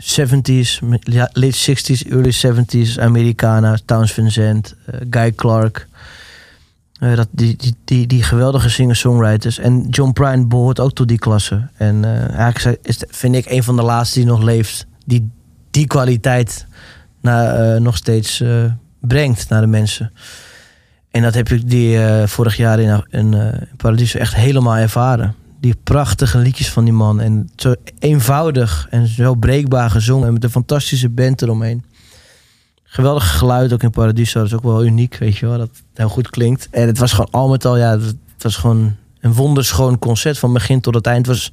70s, 0.03 0.79
ja, 0.99 1.29
late 1.33 1.71
60s, 1.75 2.07
early 2.11 2.31
70s 2.33 2.99
Americana, 2.99 3.77
Towns 3.85 4.11
Vincent, 4.11 4.75
eh, 4.85 4.99
Guy 5.09 5.31
Clark. 5.31 5.87
Eh, 6.99 7.15
dat, 7.15 7.27
die, 7.31 7.55
die, 7.55 7.75
die, 7.85 8.07
die 8.07 8.23
geweldige 8.23 8.69
singer-songwriters. 8.69 9.57
En 9.57 9.87
John 9.89 10.11
Prine 10.11 10.45
behoort 10.47 10.79
ook 10.79 10.93
tot 10.93 11.07
die 11.07 11.17
klasse. 11.19 11.67
En 11.77 12.05
eh, 12.05 12.35
eigenlijk 12.35 12.79
is- 12.87 13.03
vind 13.07 13.35
ik 13.35 13.45
een 13.49 13.63
van 13.63 13.75
de 13.75 13.81
laatste 13.81 14.19
die 14.19 14.27
nog 14.27 14.41
leeft, 14.41 14.85
die 15.05 15.29
die 15.71 15.87
kwaliteit 15.87 16.65
eh, 17.21 17.75
nog 17.75 17.97
steeds 17.97 18.43
brengt 18.99 19.49
naar 19.49 19.61
de 19.61 19.67
mensen. 19.67 20.11
En 21.11 21.21
dat 21.21 21.33
heb 21.33 21.49
ik 21.49 21.69
die 21.69 21.97
vorig 22.27 22.57
jaar 22.57 22.79
in, 22.79 23.03
in 23.09 23.35
Paradiso 23.77 24.17
echt 24.17 24.35
helemaal 24.35 24.75
ervaren. 24.75 25.35
Die 25.59 25.75
prachtige 25.83 26.37
liedjes 26.37 26.69
van 26.69 26.83
die 26.83 26.93
man. 26.93 27.19
En 27.19 27.49
zo 27.55 27.75
eenvoudig 27.99 28.87
en 28.89 29.07
zo 29.07 29.35
breekbaar 29.35 29.89
gezongen. 29.89 30.27
En 30.27 30.33
met 30.33 30.43
een 30.43 30.49
fantastische 30.49 31.09
band 31.09 31.41
eromheen. 31.41 31.83
Geweldig 32.83 33.37
geluid 33.37 33.73
ook 33.73 33.83
in 33.83 33.89
Paradiso. 33.89 34.39
Dat 34.39 34.47
is 34.47 34.53
ook 34.53 34.63
wel 34.63 34.85
uniek, 34.85 35.17
weet 35.17 35.37
je 35.37 35.45
wel. 35.45 35.57
Dat 35.57 35.67
het 35.67 35.83
heel 35.93 36.09
goed 36.09 36.29
klinkt. 36.29 36.67
En 36.71 36.87
het 36.87 36.97
was 36.97 37.11
gewoon 37.11 37.31
al 37.31 37.49
met 37.49 37.65
al, 37.65 37.77
ja, 37.77 37.99
het 37.99 38.15
was 38.37 38.55
gewoon 38.55 38.95
een 39.19 39.33
wonderschoon 39.33 39.99
concert 39.99 40.39
van 40.39 40.53
begin 40.53 40.81
tot 40.81 40.93
het 40.93 41.05
eind. 41.05 41.25
Het 41.25 41.35
was 41.35 41.51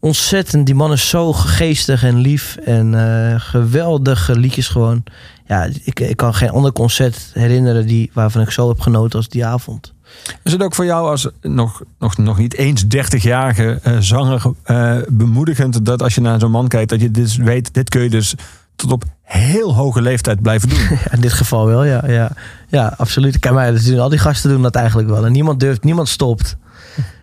ontzettend. 0.00 0.66
Die 0.66 0.74
man 0.74 0.92
is 0.92 1.08
zo 1.08 1.32
geestig 1.32 2.02
en 2.02 2.16
lief. 2.16 2.56
En 2.56 2.94
eh, 2.94 3.40
geweldige 3.40 4.38
liedjes 4.38 4.68
gewoon. 4.68 5.02
Ja, 5.46 5.68
ik, 5.84 6.00
ik 6.00 6.16
kan 6.16 6.34
geen 6.34 6.50
ander 6.50 6.72
concert 6.72 7.30
herinneren 7.32 7.86
die, 7.86 8.10
waarvan 8.12 8.42
ik 8.42 8.50
zo 8.50 8.68
heb 8.68 8.80
genoten 8.80 9.18
als 9.18 9.28
die 9.28 9.44
avond. 9.44 9.94
Is 10.42 10.52
het 10.52 10.62
ook 10.62 10.74
voor 10.74 10.84
jou 10.84 11.08
als 11.10 11.28
nog, 11.42 11.82
nog, 11.98 12.16
nog 12.16 12.38
niet 12.38 12.54
eens 12.54 12.84
30-jarige 12.84 13.78
eh, 13.82 13.96
zanger 13.98 14.42
eh, 14.62 14.96
bemoedigend 15.08 15.84
dat 15.86 16.02
als 16.02 16.14
je 16.14 16.20
naar 16.20 16.40
zo'n 16.40 16.50
man 16.50 16.68
kijkt, 16.68 16.90
dat 16.90 17.00
je 17.00 17.10
dit 17.10 17.36
weet, 17.36 17.74
dit 17.74 17.88
kun 17.88 18.02
je 18.02 18.10
dus 18.10 18.34
tot 18.76 18.92
op 18.92 19.04
heel 19.22 19.74
hoge 19.74 20.02
leeftijd 20.02 20.42
blijven 20.42 20.68
doen? 20.68 20.78
Ja, 20.90 21.12
in 21.12 21.20
dit 21.20 21.32
geval 21.32 21.66
wel, 21.66 21.84
ja. 21.84 22.02
Ja, 22.06 22.30
ja 22.68 22.94
absoluut. 22.96 23.38
Kijk 23.38 23.54
maar, 23.54 23.82
doen 23.84 23.98
al 23.98 24.08
die 24.08 24.18
gasten 24.18 24.50
doen 24.50 24.62
dat 24.62 24.74
eigenlijk 24.74 25.08
wel. 25.08 25.26
En 25.26 25.32
niemand 25.32 25.60
durft, 25.60 25.84
niemand 25.84 26.08
stopt. 26.08 26.56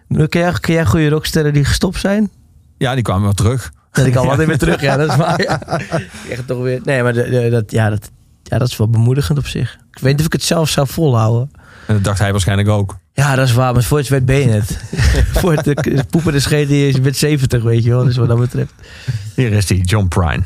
Nu, 0.07 0.27
Ken 0.27 0.41
jij, 0.41 0.51
ken 0.51 0.73
jij 0.73 0.85
goede 0.85 1.09
rocksterren 1.09 1.53
die 1.53 1.65
gestopt 1.65 1.99
zijn? 1.99 2.29
Ja, 2.77 2.93
die 2.93 3.03
kwamen 3.03 3.23
wel 3.23 3.33
terug. 3.33 3.71
Dat 3.91 4.05
ik 4.05 4.15
al 4.15 4.25
wat 4.25 4.37
weer 4.37 4.57
terug. 4.57 4.81
Ja, 4.81 4.97
dat 4.97 5.09
is 5.09 5.15
waar. 5.15 5.41
Ja. 5.41 5.61
Echt 6.29 6.47
toch 6.47 6.61
weer. 6.61 6.79
Nee, 6.83 7.03
maar 7.03 7.13
de, 7.13 7.29
de- 7.29 7.49
dat, 7.49 7.71
ja, 7.71 7.89
dat, 7.89 8.09
ja, 8.43 8.57
dat 8.57 8.67
is 8.67 8.77
wel 8.77 8.89
bemoedigend 8.89 9.37
op 9.37 9.47
zich. 9.47 9.77
Ik 9.91 9.99
weet 9.99 10.11
niet 10.11 10.19
of 10.19 10.25
ik 10.25 10.33
het 10.33 10.43
zelf 10.43 10.69
zou 10.69 10.87
volhouden. 10.87 11.51
En 11.87 11.93
dat 11.93 12.03
dacht 12.03 12.19
hij 12.19 12.31
waarschijnlijk 12.31 12.69
ook. 12.69 12.97
Ja, 13.13 13.35
dat 13.35 13.47
is 13.47 13.53
waar. 13.53 13.73
Maar 13.73 13.83
voor 13.83 13.97
het 13.97 14.07
werd 14.07 14.25
ben 14.25 14.49
het. 14.49 14.77
voor 15.39 15.53
het 15.53 16.09
poepen 16.09 16.33
de 16.33 16.39
scheet 16.39 16.69
is 16.69 16.99
met 16.99 17.17
70, 17.17 17.63
weet 17.63 17.83
je 17.83 17.89
wel. 17.89 18.03
Dus 18.03 18.17
wat 18.17 18.27
dat 18.27 18.39
betreft. 18.39 18.73
Hier 19.35 19.51
is 19.51 19.69
hij, 19.69 19.77
John 19.77 20.07
Prine. 20.07 20.43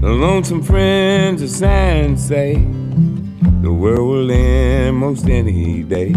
The 0.00 0.14
lonesome 0.14 0.62
friends, 0.62 1.42
the 1.42 1.48
signs 1.48 2.26
say 2.26 2.54
the 3.62 3.70
world 3.70 4.08
will 4.08 4.30
end 4.30 4.96
most 4.96 5.24
any 5.24 5.82
day. 5.82 6.14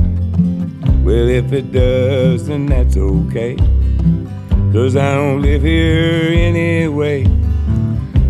Well, 1.03 1.29
if 1.29 1.51
it 1.51 1.71
does, 1.71 2.47
then 2.47 2.67
that's 2.67 2.95
okay. 2.95 3.55
Cause 4.71 4.95
I 4.95 5.15
don't 5.15 5.41
live 5.41 5.63
here 5.63 6.31
anyway. 6.31 7.25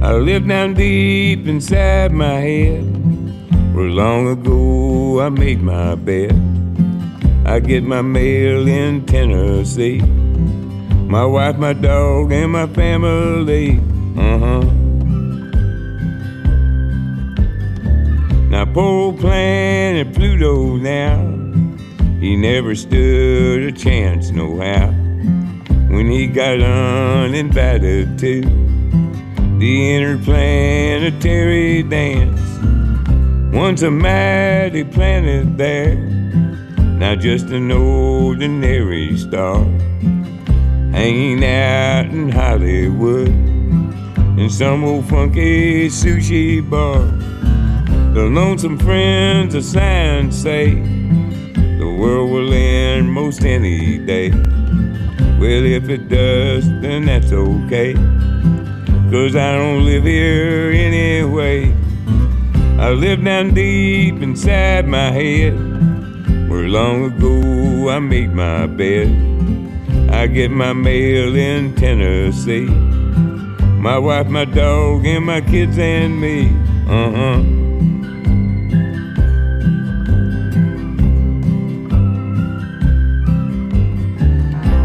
I 0.02 0.14
live 0.14 0.48
down 0.48 0.74
deep 0.74 1.48
inside 1.48 2.12
my 2.12 2.40
head. 2.40 2.84
Where 3.76 3.86
long 3.86 4.28
ago 4.28 5.22
I 5.22 5.30
made 5.30 5.62
my 5.62 5.96
bed. 5.96 6.34
I 7.46 7.60
get 7.60 7.84
my 7.84 8.02
mail 8.02 8.68
in 8.68 9.06
Tennessee. 9.06 10.00
My 10.00 11.26
wife, 11.26 11.58
my 11.58 11.74
dog, 11.74 12.32
and 12.32 12.52
my 12.54 12.68
family. 12.68 13.80
Uh 14.18 14.40
huh. 14.40 14.62
Now, 18.50 18.66
poor 18.66 19.14
planet 19.14 20.14
Pluto 20.14 20.78
now, 20.78 21.41
he 22.22 22.36
never 22.36 22.76
stood 22.76 23.64
a 23.64 23.72
chance, 23.72 24.30
no 24.30 24.60
how. 24.60 24.92
When 25.90 26.12
he 26.12 26.28
got 26.28 26.62
uninvited 26.62 28.20
to 28.20 28.42
the 29.62 29.96
interplanetary 29.96 31.82
dance. 31.82 32.40
Once 33.56 33.82
a 33.82 33.90
mighty 33.90 34.84
planet 34.84 35.58
there, 35.58 35.96
now 35.96 37.16
just 37.16 37.48
an 37.48 37.72
ordinary 37.72 39.18
star. 39.18 39.64
Hanging 40.94 41.44
out 41.44 42.06
in 42.06 42.32
Hollywood 42.32 43.30
in 44.40 44.48
some 44.50 44.84
old 44.84 45.10
funky 45.10 45.90
sushi 45.90 46.62
bar. 46.70 47.02
The 48.14 48.24
lonesome 48.24 48.78
friends 48.78 49.56
of 49.56 49.64
science 49.64 50.36
say 50.36 50.76
the 51.82 51.90
world 51.90 52.30
will 52.30 52.54
end 52.54 53.12
most 53.12 53.44
any 53.44 53.98
day. 53.98 54.30
Well, 55.42 55.66
if 55.66 55.90
it 55.90 56.10
does, 56.10 56.70
then 56.80 57.08
that's 57.08 57.32
okay. 57.32 57.96
Cause 59.10 59.36
I 59.36 59.54
don't 59.58 59.84
live 59.84 60.04
here 60.04 60.70
anyway. 60.70 61.74
I 62.78 62.92
live 62.92 63.24
down 63.24 63.56
deep 63.56 64.22
inside 64.22 64.88
my 64.88 65.10
head. 65.10 65.54
Where 66.48 66.70
long 66.70 67.06
ago 67.06 67.90
I 67.90 67.98
made 67.98 68.32
my 68.32 68.68
bed. 68.68 69.10
I 70.12 70.28
get 70.28 70.52
my 70.52 70.74
mail 70.74 71.36
in 71.36 71.74
Tennessee. 71.74 72.70
My 73.88 73.98
wife, 73.98 74.28
my 74.28 74.46
dog, 74.46 75.08
and 75.08 75.26
my 75.26 75.42
kids 75.42 75.80
and 75.80 76.22
me. 76.22 76.50
Uh 76.88 77.12
huh. 77.12 77.61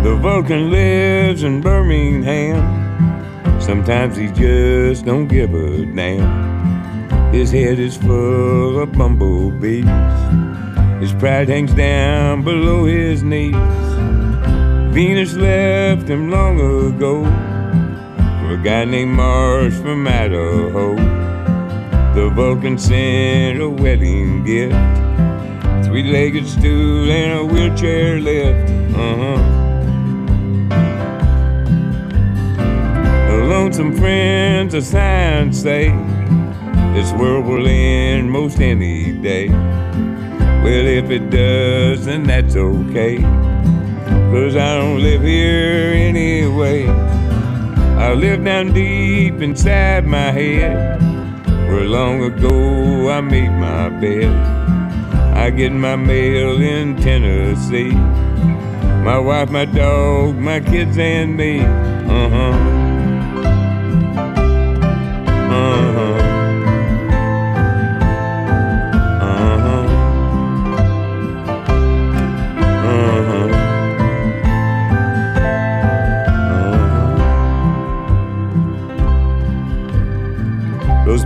The 0.06 0.14
Vulcan 0.14 0.70
lives 0.70 1.42
in 1.42 1.60
Birmingham. 1.60 2.62
Sometimes 3.60 4.16
he 4.16 4.28
just 4.28 5.04
don't 5.04 5.26
give 5.26 5.52
a 5.52 5.84
damn. 5.84 7.34
His 7.34 7.50
head 7.50 7.80
is 7.80 7.96
full 7.96 8.78
of 8.78 8.92
bumblebees. 8.92 9.84
His 11.00 11.12
pride 11.12 11.48
hangs 11.48 11.74
down 11.74 12.44
below 12.44 12.84
his 12.84 13.24
knees. 13.24 13.56
Venus 14.94 15.34
left 15.34 16.08
him 16.08 16.30
long 16.30 16.60
ago 16.60 17.24
for 17.24 18.54
a 18.54 18.60
guy 18.62 18.84
named 18.84 19.10
Mars 19.10 19.76
from 19.80 20.06
Idaho. 20.06 20.94
The 22.14 22.30
Vulcan 22.32 22.78
sent 22.78 23.60
a 23.60 23.68
wedding 23.68 24.44
gift, 24.44 24.76
three-legged 25.84 26.46
stool 26.46 27.10
and 27.10 27.40
a 27.40 27.44
wheelchair 27.44 28.20
lift. 28.20 28.70
Uh-huh. 28.94 29.55
The 33.66 33.72
lonesome 33.72 33.96
friends 33.98 34.74
of 34.74 34.84
science 34.84 35.60
say 35.60 35.88
this 36.94 37.12
world 37.14 37.46
will 37.46 37.66
end 37.66 38.30
most 38.30 38.60
any 38.60 39.10
day. 39.10 39.48
Well, 39.48 40.86
if 40.86 41.10
it 41.10 41.30
does, 41.30 42.04
then 42.04 42.22
that's 42.22 42.54
okay. 42.54 43.18
Cause 44.30 44.54
I 44.54 44.78
don't 44.78 45.02
live 45.02 45.22
here 45.22 45.92
anyway. 45.94 46.86
I 46.86 48.14
live 48.14 48.44
down 48.44 48.72
deep 48.72 49.42
inside 49.42 50.06
my 50.06 50.30
head. 50.30 51.02
Where 51.68 51.88
long 51.88 52.22
ago 52.22 53.10
I 53.10 53.20
made 53.20 53.50
my 53.50 53.88
bed. 53.88 54.30
I 55.36 55.50
get 55.50 55.72
my 55.72 55.96
mail 55.96 56.62
in 56.62 56.94
Tennessee. 56.98 57.90
My 59.02 59.18
wife, 59.18 59.50
my 59.50 59.64
dog, 59.64 60.36
my 60.36 60.60
kids, 60.60 60.96
and 60.98 61.36
me. 61.36 61.62
Uh 61.62 62.28
huh. 62.28 62.85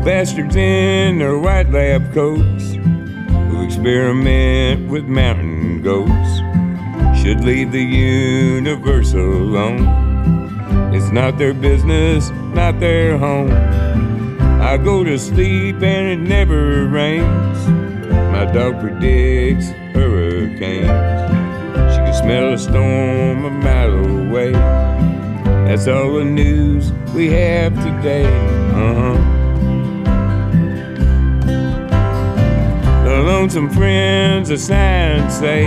Bastards 0.05 0.57
in 0.57 1.19
their 1.19 1.39
white 1.39 1.71
lab 1.71 2.13
coats 2.15 2.73
who 2.73 3.65
experiment 3.65 4.89
with 4.89 5.05
mountain 5.05 5.83
goats 5.83 6.39
should 7.21 7.45
leave 7.45 7.71
the 7.71 7.83
universe 7.83 9.13
alone. 9.13 9.85
It's 10.95 11.11
not 11.13 11.37
their 11.37 11.53
business, 11.53 12.31
not 12.55 12.81
their 12.81 13.19
home. 13.19 13.51
I 14.63 14.79
go 14.79 15.05
to 15.05 15.19
sleep 15.19 15.83
and 15.83 16.09
it 16.09 16.29
never 16.29 16.87
rains. 16.87 17.69
My 18.33 18.47
dog 18.47 18.81
predicts 18.81 19.69
hurricanes. 19.93 20.87
She 21.93 21.99
can 21.99 22.15
smell 22.15 22.55
a 22.55 22.59
storm 22.59 23.45
a 23.45 23.51
mile 23.51 24.29
away. 24.29 24.53
That's 25.67 25.87
all 25.89 26.15
the 26.15 26.25
news 26.25 26.91
we 27.15 27.31
have 27.33 27.75
today. 27.75 28.25
Uh 28.73 28.95
huh. 28.95 29.40
Lonesome 33.41 33.71
friends 33.71 34.51
of 34.51 34.61
science 34.61 35.33
say 35.37 35.67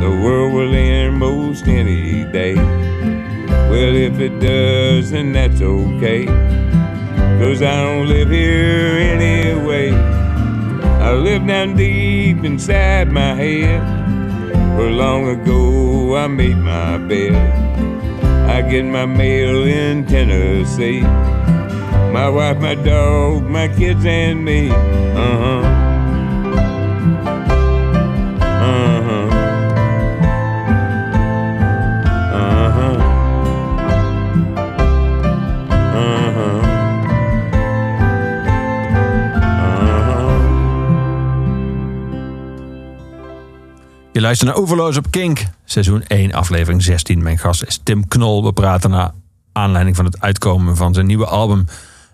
the 0.00 0.10
world 0.20 0.52
will 0.52 0.74
end 0.74 1.16
most 1.16 1.68
any 1.68 2.24
day. 2.24 2.56
Well, 2.56 3.94
if 3.94 4.18
it 4.18 4.40
does, 4.40 5.12
then 5.12 5.30
that's 5.30 5.62
okay. 5.62 6.26
Cause 7.38 7.62
I 7.62 7.84
don't 7.84 8.08
live 8.08 8.30
here 8.30 8.98
anyway. 8.98 9.92
I 9.92 11.12
live 11.12 11.46
down 11.46 11.76
deep 11.76 12.42
inside 12.42 13.12
my 13.12 13.34
head. 13.34 13.80
Where 14.76 14.90
long 14.90 15.28
ago 15.28 16.16
I 16.16 16.26
made 16.26 16.58
my 16.58 16.98
bed. 16.98 17.36
I 18.50 18.68
get 18.68 18.84
my 18.84 19.06
mail 19.06 19.62
in 19.66 20.04
Tennessee. 20.04 21.02
My 22.10 22.28
wife, 22.28 22.58
my 22.58 22.74
dog, 22.74 23.44
my 23.44 23.68
kids, 23.68 24.04
and 24.04 24.44
me. 24.44 24.70
Uh 24.70 24.74
huh. 25.14 25.65
Je 44.16 44.22
luistert 44.22 44.50
naar 44.50 44.60
Overloos 44.60 44.96
op 44.96 45.10
Kink, 45.10 45.44
seizoen 45.64 46.04
1, 46.06 46.32
aflevering 46.32 46.82
16. 46.82 47.22
Mijn 47.22 47.38
gast 47.38 47.62
is 47.62 47.80
Tim 47.82 48.08
Knol. 48.08 48.44
We 48.44 48.52
praten 48.52 48.90
naar 48.90 49.10
aanleiding 49.52 49.96
van 49.96 50.04
het 50.04 50.20
uitkomen 50.20 50.76
van 50.76 50.94
zijn 50.94 51.06
nieuwe 51.06 51.26
album. 51.26 51.66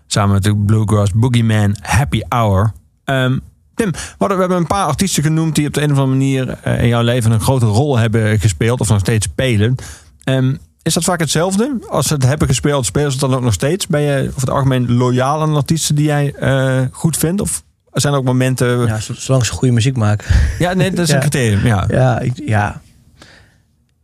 Samen 0.07 0.33
met 0.33 0.43
de 0.43 0.55
Bluegrass 0.55 1.11
Boogeyman 1.11 1.75
Happy 1.81 2.21
Hour. 2.29 2.73
Ehm, 3.03 3.37
Tim, 3.75 3.91
we 4.17 4.25
hebben 4.25 4.57
een 4.57 4.67
paar 4.67 4.85
artiesten 4.85 5.23
genoemd 5.23 5.55
die 5.55 5.67
op 5.67 5.73
de 5.73 5.81
een 5.81 5.91
of 5.91 5.97
andere 5.97 6.17
manier 6.17 6.49
eh, 6.49 6.81
in 6.81 6.87
jouw 6.87 7.01
leven 7.01 7.31
een 7.31 7.41
grote 7.41 7.65
rol 7.65 7.97
hebben 7.97 8.39
gespeeld 8.39 8.79
of 8.79 8.89
nog 8.89 8.99
steeds 8.99 9.25
spelen. 9.25 9.75
Ehm, 10.23 10.55
is 10.81 10.93
dat 10.93 11.03
vaak 11.03 11.19
hetzelfde? 11.19 11.77
Als 11.89 12.07
ze 12.07 12.13
het 12.13 12.23
hebben 12.23 12.47
gespeeld, 12.47 12.85
spelen 12.85 13.11
ze 13.11 13.17
het 13.17 13.29
dan 13.29 13.37
ook 13.37 13.43
nog 13.43 13.53
steeds? 13.53 13.87
Ben 13.87 14.01
je 14.01 14.27
over 14.27 14.39
het 14.39 14.49
algemeen 14.49 14.93
loyaal 14.93 15.41
aan 15.41 15.55
artiesten 15.55 15.95
die 15.95 16.05
jij 16.05 16.33
eh, 16.33 16.81
goed 16.91 17.17
vindt? 17.17 17.41
Of 17.41 17.63
zijn 18.01 18.13
er 18.13 18.19
ook 18.19 18.25
momenten... 18.25 18.79
Ja, 18.79 18.85
Ja, 18.87 18.99
zolang 19.15 19.45
ze 19.45 19.51
goede 19.51 19.73
muziek 19.73 19.97
maken. 19.97 20.35
nee, 20.59 20.89
dat 20.91 20.99
is 20.99 21.09
een 21.09 21.15
Ja. 21.15 21.21
criterium. 21.21 21.65
Ja. 21.65 21.85
Ja, 21.89 22.19
ik, 22.19 22.31
ja. 22.45 22.81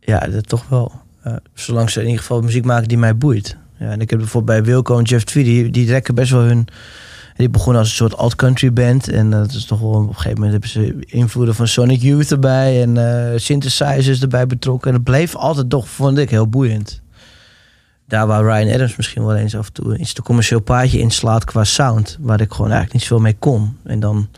ja 0.00 0.18
dat 0.18 0.48
toch 0.48 0.68
wel. 0.68 0.92
Eh, 1.22 1.32
zolang 1.54 1.90
ze 1.90 1.98
in 2.00 2.04
ieder 2.06 2.20
geval 2.20 2.40
muziek 2.40 2.64
maken 2.64 2.88
die 2.88 2.98
mij 2.98 3.16
boeit. 3.16 3.56
Ja, 3.78 3.90
en 3.90 4.00
ik 4.00 4.10
heb 4.10 4.18
bijvoorbeeld 4.18 4.58
bij 4.62 4.72
Wilco 4.72 4.98
en 4.98 5.04
Jeff 5.04 5.24
Tweedy, 5.24 5.50
die, 5.50 5.70
die 5.70 5.86
trekken 5.86 6.14
best 6.14 6.30
wel 6.30 6.42
hun... 6.42 6.66
Die 7.36 7.48
begonnen 7.48 7.78
als 7.80 7.90
een 7.90 7.96
soort 7.96 8.16
alt-country 8.16 8.72
band. 8.72 9.08
En 9.08 9.32
eh, 9.32 9.38
dat 9.38 9.50
is 9.52 9.64
toch 9.64 9.80
wel 9.80 9.88
op 9.90 10.08
een 10.08 10.14
gegeven 10.14 10.40
moment 10.40 10.52
hebben 10.52 10.70
ze 10.70 11.04
invloeden 11.06 11.54
van 11.54 11.68
Sonic 11.68 12.00
Youth 12.02 12.30
erbij. 12.30 12.82
En 12.82 12.96
eh, 13.32 13.38
synthesizers 13.38 14.20
erbij 14.20 14.46
betrokken. 14.46 14.88
En 14.88 14.94
het 14.94 15.04
bleef 15.04 15.36
altijd 15.36 15.70
toch, 15.70 15.88
vond 15.88 16.18
ik, 16.18 16.30
heel 16.30 16.48
boeiend. 16.48 17.00
Daar 18.10 18.26
waar 18.26 18.42
Ryan 18.42 18.74
Adams 18.74 18.96
misschien 18.96 19.24
wel 19.26 19.36
eens 19.36 19.56
af 19.56 19.66
en 19.66 19.72
toe 19.72 19.96
iets 19.98 20.12
te 20.12 20.22
commercieel 20.22 20.60
paadje 20.60 20.98
inslaat 20.98 21.44
qua 21.44 21.64
sound. 21.64 22.18
Waar 22.20 22.40
ik 22.40 22.50
gewoon 22.50 22.70
eigenlijk 22.70 22.92
niet 22.92 23.02
zoveel 23.02 23.20
mee 23.24 23.36
kon. 23.38 23.76
En 23.84 24.00
dan, 24.00 24.28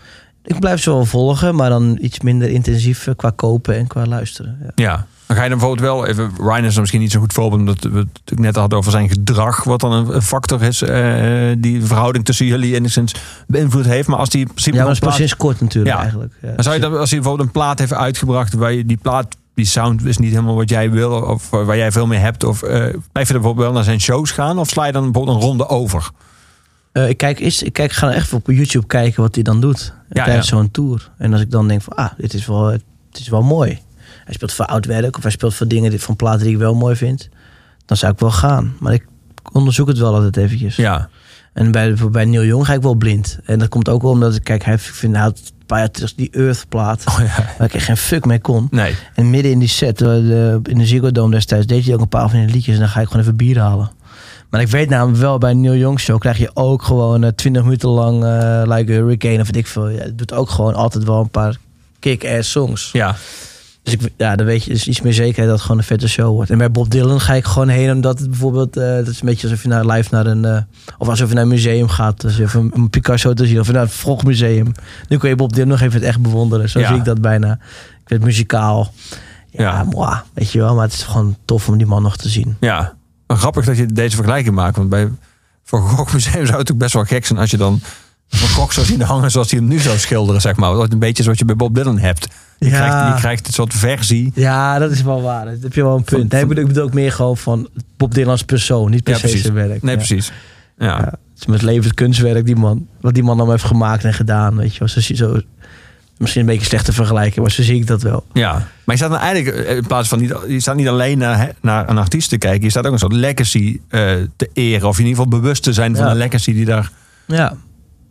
ik 0.44 0.58
blijf 0.60 0.80
ze 0.82 0.90
wel 0.90 1.04
volgen, 1.04 1.54
maar 1.54 1.70
dan 1.70 1.98
iets 2.00 2.20
minder 2.20 2.48
intensief 2.50 3.06
eh, 3.06 3.14
qua 3.16 3.30
kopen 3.36 3.76
en 3.76 3.86
qua 3.86 4.06
luisteren. 4.06 4.58
Ja. 4.62 4.70
Ja. 4.74 5.06
Dan 5.26 5.36
ga 5.36 5.42
je 5.42 5.50
dan 5.50 5.58
bijvoorbeeld 5.58 5.88
wel 5.94 6.06
even. 6.06 6.30
Ryan 6.38 6.64
is 6.64 6.78
misschien 6.78 7.00
niet 7.00 7.12
zo 7.12 7.20
goed 7.20 7.32
voorbeeld, 7.32 7.60
omdat 7.60 7.92
we 7.92 8.06
het 8.24 8.38
net 8.38 8.56
hadden 8.56 8.78
over 8.78 8.90
zijn 8.90 9.08
gedrag, 9.08 9.64
wat 9.64 9.80
dan 9.80 9.92
een 9.92 10.22
factor 10.22 10.62
is 10.62 10.82
eh, 10.82 10.96
die 11.58 11.78
de 11.80 11.86
verhouding 11.86 12.24
tussen 12.24 12.46
jullie 12.46 12.74
enigszins 12.74 13.14
beïnvloed 13.46 13.84
heeft. 13.84 14.08
Maar 14.08 14.18
als 14.18 14.28
die 14.28 14.40
in 14.40 14.46
principe 14.46 14.76
Ja, 14.76 14.82
maar 14.82 14.92
dat 14.92 15.02
is 15.02 15.08
plaat- 15.08 15.16
sinds 15.18 15.36
kort 15.36 15.60
natuurlijk 15.60 15.94
Ja. 15.94 16.00
eigenlijk. 16.00 16.32
Ja. 16.42 16.52
dan 16.54 16.62
zou 16.64 16.74
je 16.74 16.80
dan, 16.80 16.98
als 16.98 17.10
hij 17.10 17.18
bijvoorbeeld 17.18 17.48
een 17.48 17.54
plaat 17.54 17.78
heeft 17.78 17.92
uitgebracht 17.94 18.54
waar 18.54 18.72
je 18.72 18.86
die 18.86 18.96
plaat, 19.02 19.36
die 19.55 19.64
sound 19.64 20.05
is 20.05 20.18
niet 20.18 20.30
helemaal 20.30 20.55
wat 20.55 20.70
jij 20.70 20.90
wil, 20.90 21.12
of 21.12 21.50
waar 21.50 21.76
jij 21.76 21.92
veel 21.92 22.07
mee 22.07 22.18
hebt, 22.18 22.44
of 22.44 22.62
eh, 22.62 22.70
blijf 23.12 23.28
je 23.28 23.34
er 23.34 23.40
bijvoorbeeld 23.40 23.66
wel 23.66 23.72
naar 23.72 23.84
zijn 23.84 24.00
shows 24.00 24.30
gaan, 24.30 24.59
of 24.59 24.68
sla 24.68 24.86
je 24.86 24.92
dan 24.92 25.03
bijvoorbeeld 25.03 25.36
een 25.36 25.42
ronde 25.42 25.68
over? 25.68 26.11
Eh, 26.92 27.09
ik 27.09 27.16
kijk, 27.16 27.40
is, 27.40 27.62
ik 27.62 27.72
kijk, 27.72 27.92
ga 27.92 28.12
echt 28.12 28.32
op 28.32 28.46
YouTube 28.46 28.86
kijken 28.86 29.22
wat 29.22 29.34
hij 29.34 29.44
dan 29.44 29.61
doet 29.61 29.94
Ja, 30.09 30.24
tijdens 30.24 30.48
ja. 30.48 30.57
zo'n 30.57 30.70
tour. 30.70 31.11
En 31.18 31.32
als 31.32 31.40
ik 31.40 31.50
dan 31.50 31.68
denk 31.68 31.82
van, 31.82 31.96
ah, 31.96 32.11
dit 32.16 32.34
is 32.34 32.46
wel, 32.46 32.66
het 32.66 32.82
is 33.12 33.28
wel 33.28 33.42
mooi. 33.42 33.78
Hij 34.24 34.34
speelt 34.34 34.53
voor 34.53 34.66
oud 34.66 34.86
werk 34.86 35.16
of 35.16 35.22
hij 35.22 35.32
speelt 35.32 35.55
voor 35.55 35.68
dingen 35.68 35.90
die, 35.90 36.00
van 36.00 36.16
platen 36.16 36.42
die 36.42 36.53
ik 36.53 36.59
wel 36.59 36.74
mooi 36.74 36.96
vind. 36.96 37.28
Dan 37.86 37.96
zou 37.96 38.12
ik 38.12 38.18
wel 38.18 38.30
gaan. 38.30 38.76
Maar 38.80 38.92
ik 38.92 39.07
onderzoek 39.53 39.88
het 39.88 39.98
wel 39.98 40.14
altijd 40.14 40.36
eventjes. 40.36 40.76
Ja, 40.76 41.09
En 41.53 41.70
bij, 41.70 41.94
bij 42.11 42.24
Neil 42.24 42.44
Young 42.44 42.66
ga 42.66 42.72
ik 42.74 42.82
wel 42.82 42.94
blind. 42.94 43.38
En 43.44 43.59
dat 43.59 43.68
komt 43.68 43.88
ook 43.88 44.03
wel 44.03 44.11
omdat 44.11 44.34
ik, 44.34 44.44
kijk, 44.44 44.62
hij 44.64 44.72
heeft- 44.72 44.88
ik 44.88 44.94
vind, 44.94 45.14
hij 45.14 45.22
had 45.24 45.38
een 45.38 45.66
paar 45.66 45.78
jaar 45.78 45.90
terug 45.90 46.14
die 46.14 46.30
Earth 46.32 46.64
plaat. 46.68 47.05
Oh, 47.09 47.18
ja. 47.18 47.55
Waar 47.59 47.74
ik 47.74 47.80
geen 47.82 47.96
fuck 47.96 48.24
mee 48.24 48.40
kon. 48.40 48.68
nee. 48.70 48.94
En 49.14 49.30
midden 49.30 49.53
in 49.53 49.59
die 49.59 49.68
set, 49.68 50.00
eh, 50.00 50.09
de, 50.09 50.61
in 50.62 50.78
de 50.78 50.86
Ziggo 50.86 51.12
Dome 51.12 51.30
destijds, 51.34 51.66
deed 51.66 51.84
hij 51.84 51.94
ook 51.94 52.00
een 52.00 52.09
paar 52.09 52.30
van 52.30 52.38
die 52.40 52.55
liedjes. 52.55 52.74
En 52.74 52.80
dan 52.80 52.88
ga 52.88 53.00
ik 53.00 53.07
gewoon 53.07 53.22
even 53.22 53.36
bier 53.36 53.59
halen. 53.59 53.90
Maar 54.50 54.61
ik 54.61 54.68
weet 54.68 54.88
namelijk 54.88 55.18
wel, 55.18 55.38
bij 55.38 55.50
een 55.50 55.61
Neil 55.61 55.74
Young 55.76 56.00
show 56.00 56.18
krijg 56.18 56.38
je 56.38 56.50
ook 56.55 56.82
gewoon 56.82 57.24
eh, 57.24 57.30
20 57.30 57.62
minuten 57.62 57.88
lang 57.88 58.24
eh 58.24 58.62
Like 58.64 58.92
a 58.92 58.94
Hurricane 58.96 59.40
of 59.40 59.46
weet 59.46 59.57
ik 59.57 59.66
veel. 59.66 59.88
Ja, 59.88 60.03
het 60.03 60.18
doet 60.18 60.32
ook 60.32 60.50
gewoon 60.50 60.74
altijd 60.74 61.05
wel 61.05 61.20
een 61.20 61.30
paar 61.30 61.57
kick-ass 61.98 62.50
songs. 62.50 62.90
Ja, 62.92 63.14
Dus 63.82 63.92
ik, 63.92 64.00
ja, 64.16 64.36
dan 64.36 64.46
weet 64.46 64.64
je 64.64 64.70
dus 64.70 64.88
iets 64.88 65.00
meer 65.00 65.12
zekerheid 65.12 65.46
dat 65.46 65.52
het 65.56 65.60
gewoon 65.62 65.78
een 65.78 65.84
vette 65.84 66.08
show 66.08 66.34
wordt. 66.34 66.50
En 66.50 66.58
bij 66.58 66.70
Bob 66.70 66.90
Dylan 66.90 67.20
ga 67.20 67.34
ik 67.34 67.44
gewoon 67.44 67.68
heen 67.68 67.90
omdat 67.90 68.18
het 68.18 68.28
bijvoorbeeld... 68.30 68.76
eh, 68.76 68.94
dat 68.94 69.08
is 69.08 69.20
een 69.20 69.26
beetje 69.26 69.46
alsof 69.48 69.62
je 69.62 69.68
naar 69.68 69.86
live 69.86 70.08
naar 70.14 70.26
een... 70.26 70.44
eh, 70.44 70.58
of 70.98 71.08
alsof 71.08 71.28
je 71.28 71.34
naar 71.34 71.42
een 71.42 71.48
museum 71.48 71.88
gaat. 71.88 72.20
Dus 72.20 72.38
even 72.38 72.60
een, 72.60 72.70
een 72.74 72.90
Picasso 72.90 73.32
te 73.34 73.46
zien. 73.46 73.60
Of 73.60 73.72
naar 73.72 73.82
het 73.82 73.92
Vroeg 73.92 74.24
Museum. 74.24 74.72
Nu 75.08 75.16
kun 75.18 75.28
je 75.28 75.36
Bob 75.36 75.52
Dylan 75.52 75.68
nog 75.68 75.80
even 75.80 75.94
het 75.98 76.08
echt 76.08 76.20
bewonderen. 76.20 76.68
Zo 76.68 76.78
Ja. 76.80 76.86
zie 76.88 76.96
ik 76.96 77.04
dat 77.04 77.20
bijna. 77.20 77.52
Ik 77.52 77.58
vind 78.08 78.20
het 78.20 78.22
muzikaal. 78.24 78.92
Ja, 79.50 79.62
Ja. 79.62 79.84
moi, 79.84 80.16
weet 80.34 80.52
je 80.52 80.58
wel. 80.58 80.74
Maar 80.74 80.84
het 80.84 80.92
is 80.92 81.02
gewoon 81.02 81.36
tof 81.44 81.68
om 81.68 81.76
die 81.78 81.86
man 81.86 82.02
nog 82.02 82.16
te 82.16 82.28
zien. 82.28 82.56
ja. 82.60 82.94
Grappig 83.26 83.64
dat 83.64 83.76
je 83.76 83.86
deze 83.86 84.16
vergelijking 84.16 84.54
maakt, 84.54 84.76
want 84.76 84.88
bij 84.88 85.08
Van 85.64 85.80
Gogh 85.80 86.12
Museum 86.12 86.32
zou 86.32 86.40
het 86.40 86.50
natuurlijk 86.50 86.78
best 86.78 86.92
wel 86.92 87.04
gek 87.04 87.26
zijn 87.26 87.38
als 87.38 87.50
je 87.50 87.56
dan 87.56 87.80
Van 88.36 88.48
Gogh 88.48 88.72
zou 88.74 88.86
zien 88.86 89.00
hangen 89.02 89.30
zoals 89.30 89.50
hij 89.50 89.58
hem 89.60 89.68
nu 89.68 89.78
zou 89.78 89.98
schilderen, 89.98 90.40
zeg 90.40 90.56
maar. 90.56 90.74
Wat 90.74 90.92
een 90.92 90.98
beetje 90.98 91.22
zoals 91.22 91.38
je 91.38 91.44
bij 91.44 91.56
Bob 91.56 91.74
Dylan 91.74 91.98
hebt. 91.98 92.28
Je, 92.58 92.68
Ja. 92.68 92.76
krijgt, 92.76 93.14
je 93.14 93.20
krijgt 93.20 93.46
een 93.46 93.52
soort 93.52 93.74
versie. 93.74 94.32
Ja, 94.34 94.78
dat 94.78 94.90
is 94.90 95.02
wel 95.02 95.22
waar. 95.22 95.44
Dat 95.44 95.62
heb 95.62 95.72
je 95.74 95.82
wel 95.82 95.96
een 95.96 96.04
punt. 96.04 96.32
Nee, 96.32 96.42
ik 96.42 96.48
bedoel, 96.48 96.62
ik 96.62 96.68
bedoel 96.68 96.84
ook 96.84 96.92
meer 96.94 97.12
gewoon 97.12 97.36
van 97.36 97.68
Bob 97.96 98.14
Dylan 98.14 98.30
als 98.30 98.42
persoon. 98.44 98.90
Niet 98.90 99.02
per 99.02 99.12
Ja, 99.12 99.18
se 99.18 99.24
precies. 99.24 99.42
zijn 99.42 99.54
werk. 99.54 99.82
Nee, 99.82 99.90
Ja. 99.90 99.96
precies. 99.96 100.32
Ja. 100.78 100.98
Het 101.04 101.40
is 101.40 101.46
met 101.46 101.62
levend 101.62 101.94
kunstwerk, 101.94 102.46
die 102.46 102.56
man. 102.56 102.86
Wat 103.00 103.14
die 103.14 103.22
man 103.22 103.36
dan 103.36 103.50
heeft 103.50 103.64
gemaakt 103.64 104.04
en 104.04 104.14
gedaan. 104.14 104.56
Weet 104.56 104.72
je 104.72 104.78
wel. 104.78 104.88
Zo, 104.88 105.00
zo, 105.14 105.40
misschien 106.18 106.40
een 106.40 106.48
beetje 106.48 106.66
slecht 106.66 106.84
te 106.84 106.92
vergelijken, 106.92 107.42
maar 107.42 107.50
zo 107.50 107.62
zie 107.62 107.76
ik 107.76 107.86
dat 107.86 108.02
wel. 108.02 108.24
Ja, 108.32 108.52
maar 108.52 108.66
je 108.84 108.96
staat 108.96 109.10
dan 109.10 109.18
eigenlijk 109.18 109.56
eh, 109.66 109.76
in 109.76 109.86
plaats 109.86 110.08
van 110.08 110.20
niet, 110.20 110.34
je 110.48 110.60
staat 110.60 110.76
niet 110.76 110.88
alleen 110.88 111.18
naar, 111.18 111.50
naar 111.60 111.88
een 111.88 111.98
artiest 111.98 112.28
te 112.28 112.38
kijken, 112.38 112.62
je 112.64 112.70
staat 112.70 112.86
ook 112.86 112.92
een 112.92 112.98
soort 112.98 113.12
legacy 113.12 113.80
eh, 113.88 114.00
te 114.36 114.50
eren. 114.52 114.88
Of 114.88 114.98
in 114.98 115.04
ieder 115.06 115.22
geval 115.22 115.40
bewust 115.40 115.62
te 115.62 115.72
zijn 115.72 115.96
van 115.96 116.06
een 116.06 116.16
legacy 116.16 116.52
die 116.52 116.64
daar. 116.64 116.90
Ja, 117.26 117.54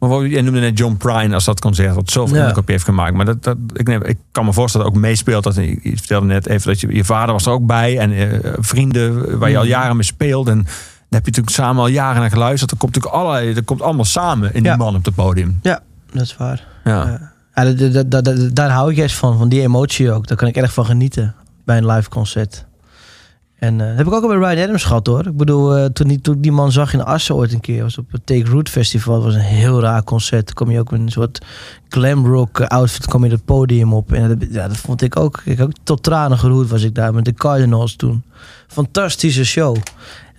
Maar 0.10 0.26
je 0.28 0.42
noemde 0.42 0.60
net 0.60 0.78
John 0.78 0.96
Prine 0.96 1.34
als 1.34 1.46
dat 1.46 1.60
concert 1.60 1.96
wat 1.96 2.12
zoveel 2.12 2.36
Ja. 2.36 2.42
indruk 2.42 2.58
op 2.58 2.66
je 2.66 2.72
heeft 2.72 2.84
gemaakt. 2.86 3.14
Maar 3.14 3.26
dat, 3.26 3.44
dat, 3.44 3.58
ik, 3.74 3.88
neem, 3.88 4.04
ik 4.04 4.18
kan 4.32 4.46
me 4.46 4.54
voorstellen 4.54 4.86
dat 4.88 4.96
het 4.96 5.04
ook 5.04 5.10
meespeelt. 5.10 5.44
Dat, 5.44 5.56
je 5.56 5.80
je 5.84 5.98
vertelde 5.98 6.26
net 6.26 6.48
even 6.48 6.68
dat 6.68 6.80
je, 6.80 6.96
je 6.96 7.04
vader 7.06 7.34
was 7.34 7.46
er 7.46 7.52
ook 7.52 7.66
bij. 7.66 7.98
En 7.98 8.12
eh, 8.12 8.54
vrienden 8.60 9.40
waar 9.40 9.50
je 9.50 9.56
al 9.58 9.62
Mhm. 9.64 9.72
jaren 9.72 9.96
mee 9.96 10.06
speelt. 10.06 10.48
En 10.48 10.56
daar 10.64 10.66
heb 11.10 11.26
je 11.26 11.30
natuurlijk 11.32 11.50
samen 11.56 11.82
al 11.82 11.88
jaren 11.88 12.22
naar 12.22 12.30
geluisterd. 12.30 12.72
Er 12.72 12.78
komt 12.78 12.94
natuurlijk 12.96 13.24
allerlei, 13.24 13.54
er 13.56 13.64
komt 13.64 13.82
allemaal 13.82 14.06
samen 14.06 14.54
in 14.54 14.64
Ja. 14.64 14.70
die 14.76 14.84
man 14.84 14.96
op 14.96 15.06
het 15.06 15.16
podium. 15.16 15.60
ja 15.62 15.80
dat 16.14 16.22
is 16.22 16.38
waar. 16.38 16.68
Ja. 16.84 16.92
Ja. 17.06 17.32
Ja, 17.56 17.74
dat- 17.74 17.94
dat- 17.94 18.12
dat- 18.12 18.26
dat- 18.26 18.56
daar 18.56 18.70
hou 18.70 18.92
ik 18.92 18.98
juist 18.98 19.16
van, 19.16 19.38
van 19.38 19.50
die 19.50 19.62
emotie 19.62 20.12
ook. 20.12 20.28
Daar 20.28 20.38
kan 20.38 20.48
ik 20.48 20.56
erg 20.56 20.74
van 20.74 20.86
genieten 20.86 21.36
bij 21.66 21.78
een 21.78 21.86
live 21.86 22.10
concert. 22.10 22.66
En 23.62 23.82
eh, 23.82 23.96
heb 23.96 24.08
ik 24.08 24.14
ook 24.14 24.24
al 24.24 24.28
bij 24.28 24.38
Ryan 24.38 24.64
Adams 24.64 24.84
gehad 24.84 25.08
hoor. 25.08 25.28
Ik 25.28 25.38
bedoel, 25.38 25.78
eh, 25.78 25.86
toen, 25.86 26.08
die, 26.08 26.40
die 26.40 26.52
man 26.52 26.72
zag 26.72 26.94
in 26.94 27.04
Assen 27.04 27.36
ooit 27.36 27.54
een 27.54 27.60
keer, 27.60 27.82
was 27.82 27.98
op 27.98 28.12
het 28.12 28.26
Take 28.26 28.50
Root 28.50 28.70
Festival. 28.70 29.16
Dat 29.16 29.24
was 29.24 29.34
een 29.34 29.40
heel 29.40 29.82
raar 29.82 30.04
concert. 30.04 30.54
Kwam 30.54 30.72
je 30.72 30.80
ook 30.80 30.92
met 30.92 31.00
een 31.00 31.12
soort 31.12 31.46
glam 31.90 32.26
rock 32.26 32.62
outfit 32.62 33.06
kwam 33.06 33.26
je 33.26 33.32
het 33.32 33.46
podium 33.46 33.94
op. 33.94 34.14
En 34.14 34.48
ja, 34.52 34.68
dat 34.68 34.78
vond 34.78 35.02
ik 35.02 35.16
ook. 35.16 35.42
Ik 35.46 35.62
ook 35.62 35.72
tot 35.84 36.04
tranen 36.04 36.38
geroerd 36.38 36.70
was 36.70 36.84
ik 36.84 36.96
daar 36.96 37.14
met 37.14 37.26
de 37.26 37.34
Cardinals 37.34 37.96
toen. 37.96 38.24
Fantastische 38.68 39.46
show. 39.46 39.78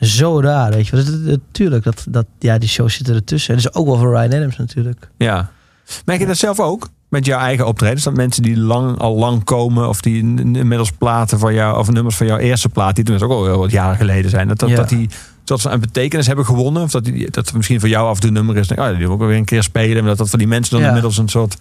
Zo 0.01 0.41
raar, 0.41 0.73
weet 0.73 0.87
je. 0.87 1.21
Natuurlijk, 1.25 1.85
dat, 1.85 2.05
dat, 2.09 2.27
ja, 2.39 2.59
die 2.59 2.69
show 2.69 2.89
zit 2.89 3.09
er 3.09 3.15
ertussen. 3.15 3.55
En 3.55 3.63
dat 3.63 3.73
is 3.73 3.81
ook 3.81 3.87
wel 3.87 3.97
voor 3.99 4.17
Ryan 4.17 4.33
Adams 4.33 4.57
natuurlijk. 4.57 5.11
Ja. 5.17 5.51
Merk 6.05 6.21
je 6.21 6.27
dat 6.27 6.37
zelf 6.37 6.61
ook? 6.61 6.89
Met 7.13 7.27
jouw 7.27 7.39
eigen 7.41 7.67
optredens? 7.67 8.03
Dat 8.03 8.15
mensen 8.17 8.43
die 8.43 8.57
lang, 8.59 8.99
al 8.99 9.17
lang 9.17 9.45
komen, 9.45 9.89
of 9.89 10.01
die 10.01 10.19
in- 10.19 10.57
inmiddels 10.57 10.91
platen 10.93 11.39
van 11.39 11.55
jou, 11.55 11.79
of 11.79 11.91
nummers 11.91 12.17
van 12.17 12.27
jouw 12.27 12.39
eerste 12.39 12.69
plaat, 12.69 12.95
die 12.97 13.05
toen 13.05 13.23
ook 13.23 13.31
al 13.31 13.45
heel 13.45 13.59
wat 13.59 13.71
jaren 13.71 13.97
geleden 13.97 14.31
zijn, 14.31 14.49
dat, 14.49 14.59
dat, 14.59 14.69
Ja. 14.69 14.77
dat 14.77 14.89
die 14.89 15.09
dat 15.45 15.61
ze 15.61 15.71
een 15.71 15.81
betekenis 15.81 16.27
hebben 16.27 16.45
gewonnen? 16.45 16.83
Of 16.83 16.91
dat, 16.91 17.05
die, 17.05 17.31
dat 17.31 17.47
het 17.47 17.55
misschien 17.55 17.81
voor 17.81 17.89
jou 17.89 18.09
af 18.09 18.23
een 18.23 18.33
nummer 18.33 18.57
is, 18.57 18.67
denk, 18.69 18.81
ik, 18.81 18.87
oh, 18.87 18.91
die 18.97 19.07
wil 19.07 19.17
ik 19.17 19.23
ook 19.23 19.29
weer 19.29 19.37
een 19.37 19.45
keer 19.45 19.63
spelen. 19.63 19.97
En 19.97 20.05
dat 20.05 20.19
dat 20.19 20.29
voor 20.29 20.39
die 20.39 20.49
mensen 20.49 20.71
dan 20.73 20.81
Ja. 20.81 20.87
inmiddels 20.87 21.19
een 21.19 21.29
soort. 21.29 21.57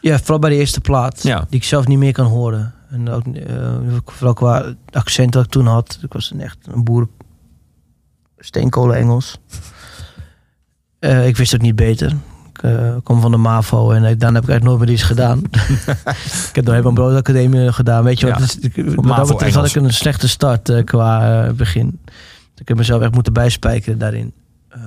Ja, 0.00 0.18
vooral 0.18 0.38
bij 0.38 0.50
de 0.50 0.56
eerste 0.56 0.80
plaat. 0.80 1.22
Ja. 1.22 1.46
Die 1.48 1.58
ik 1.60 1.64
zelf 1.66 1.86
niet 1.86 1.98
meer 1.98 2.12
kan 2.12 2.26
horen. 2.26 2.74
En 2.90 3.08
ook, 3.10 3.26
eh, 3.26 3.76
vooral 4.06 4.34
qua 4.34 4.74
accent 4.90 5.32
dat 5.32 5.44
ik 5.44 5.50
toen 5.50 5.66
had. 5.66 5.98
Ik 6.02 6.12
was 6.12 6.30
een 6.30 6.40
echt 6.40 6.58
een 6.72 6.84
boer. 6.84 7.08
Steenkolen 8.38 8.96
Engels. 8.96 9.38
Eh, 10.98 11.26
ik 11.26 11.36
wist 11.36 11.54
ook 11.54 11.60
niet 11.60 11.76
beter. 11.76 12.16
Ik 12.62 12.68
eh, 12.68 12.94
kom 13.02 13.20
van 13.20 13.30
de 13.30 13.36
MAVO 13.36 13.90
en 13.90 14.02
daarna 14.02 14.14
heb 14.14 14.42
ik 14.42 14.48
eigenlijk 14.48 14.62
nooit 14.62 14.78
meer 14.78 14.90
iets 14.90 15.02
gedaan. 15.02 15.38
ik 16.48 16.54
heb 16.54 16.64
nog 16.64 16.74
even 16.74 16.86
een 16.86 16.94
broodacademie 16.94 17.72
gedaan. 17.72 18.04
Weet 18.04 18.20
je 18.20 18.26
wat? 18.26 18.38
Ja. 18.38 18.40
Dus, 18.40 18.58
ik, 18.58 18.94
wat 18.94 19.04
MAVO 19.04 19.38
dat 19.38 19.52
had 19.52 19.66
ik 19.66 19.74
een 19.74 19.92
slechte 19.92 20.28
start 20.28 20.68
eh, 20.68 20.84
qua 20.84 21.44
eh, 21.44 21.52
begin. 21.52 22.00
Ik 22.56 22.68
heb 22.68 22.76
mezelf 22.76 23.02
echt 23.02 23.14
moeten 23.14 23.32
bijspijkeren 23.32 23.98
daarin. 23.98 24.32
Ehm, 24.68 24.82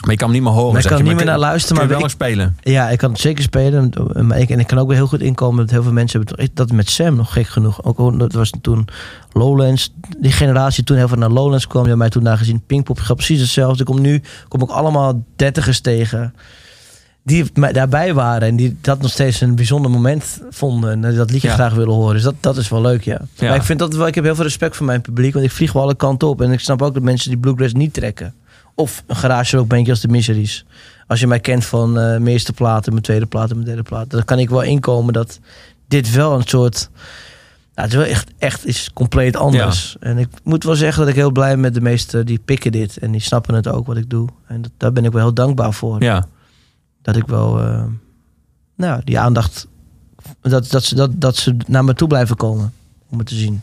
Maar 0.00 0.10
je 0.10 0.16
kan 0.16 0.26
hem 0.26 0.32
niet 0.32 0.42
meer 0.42 0.52
horen. 0.52 0.72
maar 0.72 0.82
ik 0.82 0.88
kan 0.88 0.98
je. 0.98 1.04
niet 1.04 1.14
meer 1.14 1.24
naar 1.24 1.38
luisteren. 1.38 1.76
Maar 1.76 1.86
wel 1.86 1.96
ik, 1.96 2.02
nog 2.02 2.12
spelen. 2.12 2.56
ja, 2.60 2.90
ik 2.90 2.98
kan 2.98 3.10
het 3.10 3.20
zeker 3.20 3.42
spelen. 3.42 3.92
Maar 4.20 4.38
ik, 4.38 4.50
en 4.50 4.60
ik 4.60 4.66
kan 4.66 4.78
ook 4.78 4.88
weer 4.88 4.96
heel 4.96 5.06
goed 5.06 5.20
inkomen 5.20 5.60
dat 5.60 5.70
heel 5.70 5.82
veel 5.82 5.92
mensen 5.92 6.24
hebben. 6.26 6.48
Dat 6.54 6.72
met 6.72 6.90
Sam 6.90 7.16
nog 7.16 7.32
gek 7.32 7.46
genoeg. 7.46 7.84
Ook 7.84 8.18
dat 8.18 8.32
was 8.32 8.52
toen 8.60 8.88
Lowlands. 9.32 9.94
Die 10.18 10.32
generatie 10.32 10.84
toen 10.84 10.96
heel 10.96 11.08
veel 11.08 11.18
naar 11.18 11.30
Lowlands 11.30 11.66
kwam. 11.66 11.82
Die 11.82 11.90
hebben 11.90 11.98
mij 11.98 12.08
toen 12.08 12.24
daar 12.24 12.38
gezien. 12.38 12.62
Pinkpop 12.66 12.98
gaat 12.98 13.16
precies 13.16 13.40
hetzelfde. 13.40 13.80
Ik 13.80 13.86
kom 13.86 14.00
nu 14.00 14.22
kom 14.48 14.62
ik 14.62 14.70
allemaal 14.70 15.24
dertigers 15.36 15.80
tegen. 15.80 16.34
Die 17.24 17.44
daarbij 17.72 18.14
waren. 18.14 18.48
En 18.48 18.56
die 18.56 18.76
dat 18.80 19.00
nog 19.02 19.10
steeds 19.10 19.40
een 19.40 19.54
bijzonder 19.54 19.90
moment 19.90 20.40
vonden. 20.50 21.04
En 21.04 21.14
dat 21.16 21.30
liedje 21.30 21.48
Ja. 21.48 21.54
graag 21.54 21.74
willen 21.74 21.94
horen. 21.94 22.14
Dus 22.14 22.22
dat, 22.22 22.34
dat 22.40 22.56
is 22.56 22.68
wel 22.68 22.80
leuk, 22.80 23.02
ja. 23.04 23.20
Ja. 23.34 23.46
Maar 23.48 23.56
ik 23.56 23.62
vind 23.62 23.78
dat 23.78 23.94
wel. 23.94 24.06
Ik 24.06 24.14
heb 24.14 24.24
heel 24.24 24.34
veel 24.34 24.44
respect 24.44 24.76
voor 24.76 24.86
mijn 24.86 25.00
publiek. 25.00 25.32
Want 25.32 25.44
ik 25.44 25.50
vlieg 25.50 25.72
wel 25.72 25.82
alle 25.82 25.94
kanten 25.94 26.28
op. 26.28 26.40
En 26.42 26.52
ik 26.52 26.60
snap 26.60 26.82
ook 26.82 26.94
dat 26.94 27.02
mensen 27.02 27.30
die 27.30 27.38
bluegrass 27.38 27.72
niet 27.72 27.92
trekken. 27.92 28.34
Of 28.74 29.02
een 29.06 29.16
garage 29.16 29.56
rockbandje 29.56 29.92
als 29.92 30.00
de 30.00 30.08
Miseries. 30.08 30.64
Als 31.06 31.20
je 31.20 31.26
mij 31.26 31.40
kent 31.40 31.64
van 31.64 31.88
eh, 31.88 32.04
mijn 32.04 32.26
eerste 32.26 32.52
platen, 32.52 32.92
mijn 32.92 33.04
tweede 33.04 33.26
platen, 33.26 33.54
mijn 33.56 33.68
derde 33.68 33.82
platen. 33.82 34.08
Dan 34.08 34.24
kan 34.24 34.38
ik 34.38 34.50
wel 34.50 34.62
inkomen 34.62 35.12
dat 35.12 35.38
dit 35.88 36.10
wel 36.14 36.34
een 36.34 36.42
soort... 36.46 36.90
Nou, 37.74 37.88
het 37.88 37.96
is 37.98 38.04
wel 38.04 38.14
echt, 38.14 38.30
echt 38.38 38.64
iets 38.64 38.90
compleet 38.92 39.36
anders. 39.36 39.96
En 40.00 40.18
ik 40.18 40.28
moet 40.44 40.64
wel 40.64 40.74
zeggen 40.74 41.00
dat 41.00 41.08
ik 41.10 41.14
heel 41.14 41.30
blij 41.30 41.50
ben 41.50 41.60
met 41.60 41.74
de 41.74 41.80
meesten 41.80 42.26
die 42.26 42.40
pikken 42.44 42.72
dit. 42.72 42.96
En 42.96 43.10
die 43.10 43.20
snappen 43.20 43.54
het 43.54 43.68
ook 43.68 43.86
wat 43.86 43.96
ik 43.96 44.10
doe. 44.10 44.28
En 44.46 44.62
dat, 44.62 44.70
daar 44.76 44.92
ben 44.92 45.04
ik 45.04 45.12
wel 45.12 45.22
heel 45.22 45.34
dankbaar 45.34 45.72
voor. 45.72 46.02
Ja. 46.02 46.26
Dat 47.02 47.16
ik 47.16 47.26
wel... 47.26 47.60
eh, 47.60 47.84
nou, 48.76 49.00
die 49.04 49.18
aandacht... 49.18 49.66
Dat, 50.40 50.70
dat, 50.70 50.84
ze, 50.84 50.94
dat, 50.94 51.10
dat 51.14 51.36
ze 51.36 51.56
naar 51.66 51.84
me 51.84 51.94
toe 51.94 52.08
blijven 52.08 52.36
komen. 52.36 52.72
Om 53.08 53.18
het 53.18 53.26
te 53.26 53.34
zien. 53.34 53.62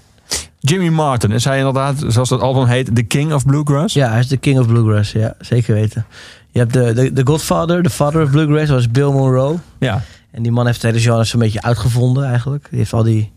Jimmy 0.60 0.90
Martin, 0.90 1.32
is 1.32 1.44
hij 1.44 1.58
inderdaad, 1.58 2.04
zoals 2.08 2.30
dat 2.30 2.42
album 2.42 2.66
heet, 2.66 2.96
The 2.96 3.04
King 3.04 3.34
of 3.34 3.46
Bluegrass? 3.46 3.94
Ja, 3.94 4.10
hij 4.10 4.20
is 4.20 4.28
de 4.28 4.38
king 4.38 4.60
of 4.60 4.68
bluegrass. 4.68 5.12
Ja, 5.12 5.36
zeker 5.40 5.74
weten. 5.74 6.06
Je 6.52 6.60
hebt 6.60 6.74
de, 6.74 6.94
de, 6.94 7.14
de 7.14 7.22
godfather, 7.26 7.84
de 7.84 7.90
father 7.90 8.24
of 8.24 8.32
bluegrass, 8.32 8.72
was 8.72 8.92
Bill 8.92 9.12
Monroe. 9.12 9.58
Ja. 9.80 10.04
En 10.32 10.44
die 10.44 10.52
man 10.52 10.66
heeft 10.66 10.82
het 10.82 10.92
hele 10.92 11.04
genre 11.04 11.24
zo'n 11.24 11.40
beetje 11.40 11.62
uitgevonden 11.62 12.26
eigenlijk. 12.26 12.68
Die 12.70 12.80
heeft 12.80 12.94
al 12.94 13.04
die 13.04 13.32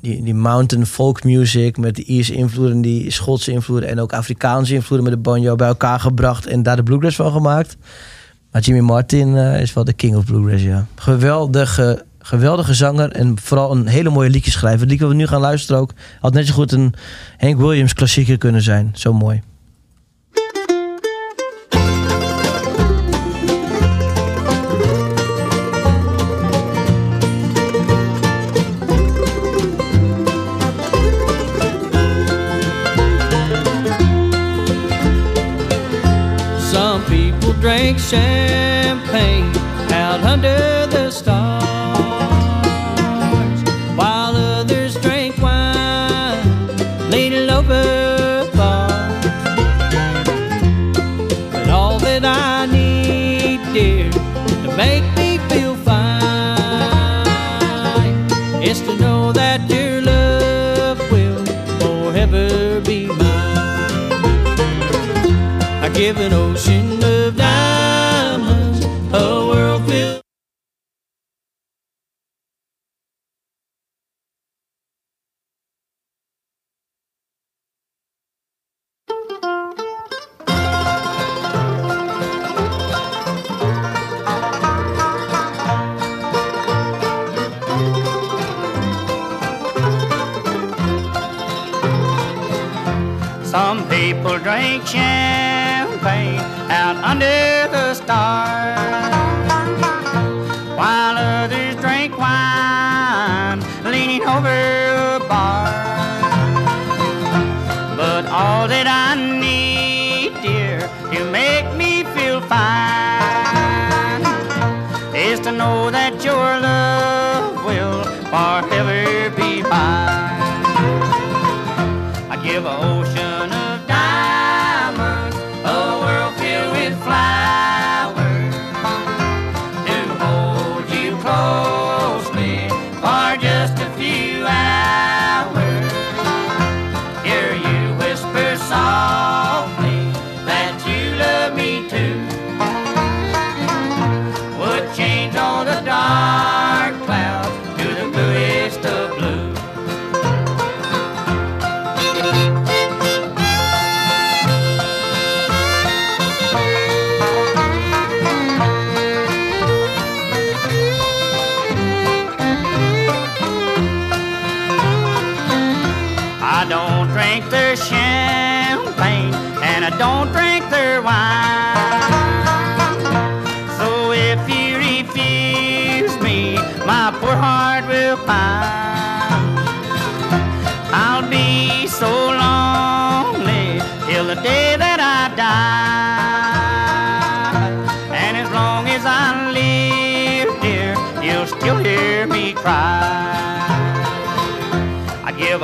die, 0.00 0.22
die, 0.22 0.34
mountain 0.34 0.86
folk 0.86 1.24
music 1.24 1.76
met 1.76 1.94
die 1.94 2.04
Ierse 2.04 2.34
invloeden, 2.34 2.80
die 2.80 3.10
Schotse 3.10 3.52
invloeden 3.52 3.88
en 3.88 4.00
ook 4.00 4.12
Afrikaanse 4.12 4.74
invloeden 4.74 5.08
met 5.08 5.16
de 5.16 5.30
banjo 5.30 5.56
bij 5.56 5.68
elkaar 5.68 6.00
gebracht 6.00 6.46
en 6.46 6.62
daar 6.62 6.76
de 6.76 6.82
bluegrass 6.82 7.16
van 7.16 7.32
gemaakt. 7.32 7.76
Maar 8.52 8.62
Jimmy 8.62 8.80
Martin 8.80 9.36
eh, 9.36 9.60
is 9.60 9.72
wel 9.72 9.84
de 9.84 9.92
king 9.92 10.16
of 10.16 10.24
bluegrass, 10.24 10.62
ja. 10.62 10.86
Geweldige, 10.94 12.04
geweldige 12.18 12.74
zanger 12.74 13.10
en 13.10 13.38
vooral 13.38 13.70
een 13.70 13.86
hele 13.86 14.10
mooie 14.10 14.30
liedjeschrijver. 14.30 14.80
Het 14.80 14.90
lied 14.90 15.00
wat 15.00 15.08
we 15.08 15.14
nu 15.14 15.26
gaan 15.26 15.40
luisteren 15.40 15.80
ook 15.80 15.92
had 16.20 16.32
net 16.32 16.46
zo 16.46 16.54
goed 16.54 16.72
een 16.72 16.94
Hank 17.38 17.56
Williams 17.56 17.94
klassieker 17.94 18.38
kunnen 18.38 18.62
zijn. 18.62 18.90
Zo 18.94 19.12
mooi. 19.12 19.42
Drink 37.62 37.98
champagne 38.00 38.41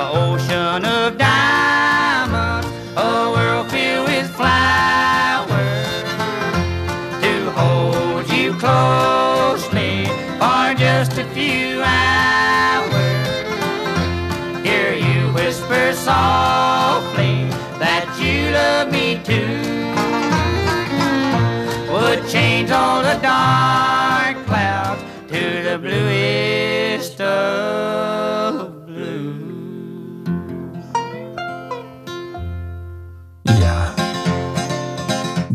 ocean 0.08 0.84
of 0.84 1.18
diamonds, 1.18 2.66
a 2.96 3.30
world 3.30 3.70
filled 3.70 4.08
with 4.08 4.28
flowers, 4.34 6.02
to 7.22 7.50
hold 7.50 8.28
you 8.30 8.52
closely 8.54 10.06
for 10.38 10.74
just 10.74 11.18
a 11.18 11.24
few 11.34 11.82
hours. 11.82 13.28
Hear 14.64 14.94
you 14.94 15.32
whisper 15.32 15.92
softly 15.92 17.44
that 17.78 18.06
you 18.20 18.50
love 18.52 18.90
me 18.90 19.20
too. 19.24 19.56
Would 21.92 22.28
change 22.28 22.70
all 22.70 23.02
the 23.02 23.18
dark 23.20 24.36
clouds 24.46 25.02
to 25.28 25.62
the 25.62 25.78
bluest 25.78 27.20
of 27.20 27.97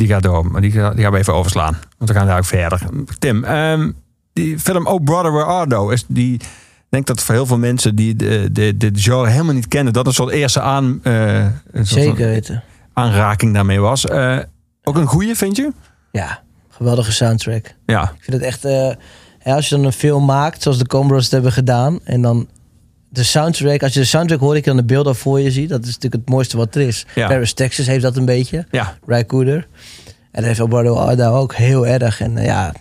Die 0.04 0.12
gaat 0.12 0.24
door, 0.24 0.45
maar 0.51 0.62
die, 0.62 0.72
ga- 0.72 0.93
die 0.93 1.04
gaan 1.04 1.12
we 1.12 1.18
even 1.18 1.34
overslaan. 1.34 1.78
Want 1.97 2.10
we 2.10 2.16
gaan 2.18 2.28
daar 2.28 2.38
ook 2.38 2.45
verder. 2.45 2.80
Tim, 3.20 3.43
ehm, 3.43 3.91
die 4.34 4.60
film 4.60 4.88
Oh 4.88 5.04
Brother 5.04 5.32
Where 5.32 5.45
Art 5.45 5.70
Thou 5.70 5.93
is 5.93 6.06
die... 6.08 6.34
Ik 6.34 6.89
denk 6.89 7.06
dat 7.08 7.24
voor 7.24 7.36
heel 7.36 7.45
veel 7.45 7.58
mensen 7.58 7.95
die 7.95 8.16
de, 8.16 8.49
de, 8.51 8.78
de 8.78 8.89
genre 8.93 9.30
helemaal 9.30 9.54
niet 9.54 9.68
kennen... 9.68 9.93
dat 9.93 10.08
een 10.08 10.14
soort 10.14 10.32
eerste 10.32 10.62
aan, 10.62 10.99
soort 11.04 11.54
van 11.74 11.86
Zeker 11.86 12.28
weten. 12.28 12.64
aanraking 12.93 13.54
daarmee 13.54 13.80
was. 13.80 14.06
Eh, 14.06 14.38
ook 14.84 14.97
een 14.97 15.08
goeie, 15.08 15.36
vind 15.36 15.56
je? 15.56 15.72
Ja, 16.12 16.41
geweldige 16.70 17.12
soundtrack. 17.12 17.76
Ja. 17.86 18.04
Ik 18.04 18.24
vind 18.24 18.38
het 18.38 18.41
echt... 18.45 18.66
eh, 18.66 19.56
als 19.56 19.70
je 19.70 19.76
dan 19.76 19.86
een 19.86 19.91
film 19.91 20.26
maakt, 20.26 20.62
zoals 20.62 20.78
de 20.78 20.88
Combros 20.88 21.24
het 21.24 21.32
hebben 21.32 21.51
gedaan... 21.51 21.99
en 22.04 22.22
dan 22.22 22.47
de 23.14 23.24
soundtrack... 23.24 23.84
Als 23.84 23.93
je 23.93 23.99
de 23.99 24.05
soundtrack 24.05 24.39
hoort, 24.39 24.57
ik 24.57 24.64
dan 24.64 24.76
de 24.76 24.84
beelden 24.84 25.16
voor 25.16 25.39
je 25.39 25.51
ziet... 25.51 25.70
dat 25.70 25.80
is 25.82 25.86
natuurlijk 25.86 26.24
het 26.24 26.30
mooiste 26.30 26.57
wat 26.57 26.76
er 26.76 26.82
is. 26.82 27.05
Ja. 27.16 27.28
Paris, 27.28 27.53
Texas 27.53 27.86
heeft 27.88 28.01
dat 28.01 28.18
een 28.18 28.26
beetje. 28.26 28.66
Ja. 28.72 28.97
Ry 29.05 29.26
Cooder. 29.26 29.68
En 30.05 30.39
dat 30.41 30.43
heeft 30.43 30.59
Alberto 30.59 30.95
Arda 30.95 31.30
ook 31.30 31.55
heel 31.55 31.88
erg. 31.88 32.22
En 32.22 32.38
eh, 32.38 32.45
ja, 32.45 32.74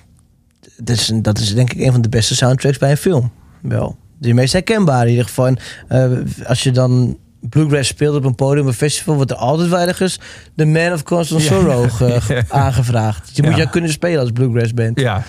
dat 0.77 0.97
is, 0.97 1.13
dat 1.15 1.39
is 1.39 1.55
denk 1.55 1.73
ik 1.73 1.81
een 1.81 1.93
van 1.93 2.01
de 2.03 2.09
beste 2.09 2.35
soundtracks 2.35 2.79
bij 2.79 2.91
een 2.91 2.97
film. 2.97 3.31
Wel. 3.63 3.97
De 4.19 4.33
meest 4.35 4.53
herkenbare 4.53 5.05
in 5.05 5.11
ieder 5.11 5.25
geval. 5.25 5.47
En, 5.47 5.57
eh, 5.89 6.47
als 6.49 6.63
je 6.63 6.71
dan 6.71 7.19
bluegrass 7.41 7.89
speelt 7.89 8.17
op 8.17 8.25
een 8.25 8.35
podium, 8.35 8.67
een 8.67 8.73
festival, 8.73 9.15
wordt 9.15 9.31
er 9.31 9.37
altijd 9.37 9.69
wel 9.69 9.79
ergens 9.79 10.19
de 10.55 10.67
Man 10.67 10.93
of 10.93 11.03
Constant 11.03 11.43
Sorrow 11.43 11.91
ge- 11.91 12.21
ge- 12.27 12.43
aangevraagd. 12.49 13.31
Je 13.37 13.43
moet 13.43 13.51
Ja. 13.51 13.59
ja 13.59 13.65
kunnen 13.65 13.91
spelen 13.91 14.21
als 14.21 14.31
bluegrass 14.31 14.75
band. 14.75 15.01
Ja. 15.01 15.23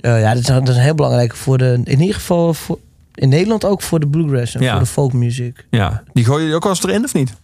Eh, 0.00 0.20
ja, 0.20 0.28
dat 0.34 0.38
is, 0.42 0.46
dat 0.46 0.68
is 0.68 0.76
heel 0.76 0.94
belangrijk 0.94 1.36
voor 1.36 1.58
de, 1.58 1.80
in 1.84 2.00
ieder 2.00 2.14
geval 2.14 2.54
voor, 2.54 2.78
in 3.16 3.28
Nederland 3.28 3.64
ook 3.64 3.82
voor 3.82 4.00
de 4.00 4.08
bluegrass 4.08 4.54
en 4.54 4.62
Ja. 4.62 4.70
voor 4.70 4.80
de 4.80 4.86
folkmuziek. 4.86 5.66
ja. 5.70 6.02
Die 6.12 6.24
gooi 6.24 6.46
je 6.46 6.54
ook 6.54 6.64
eens 6.64 6.84
erin, 6.84 7.04
of 7.04 7.14
niet? 7.14 7.34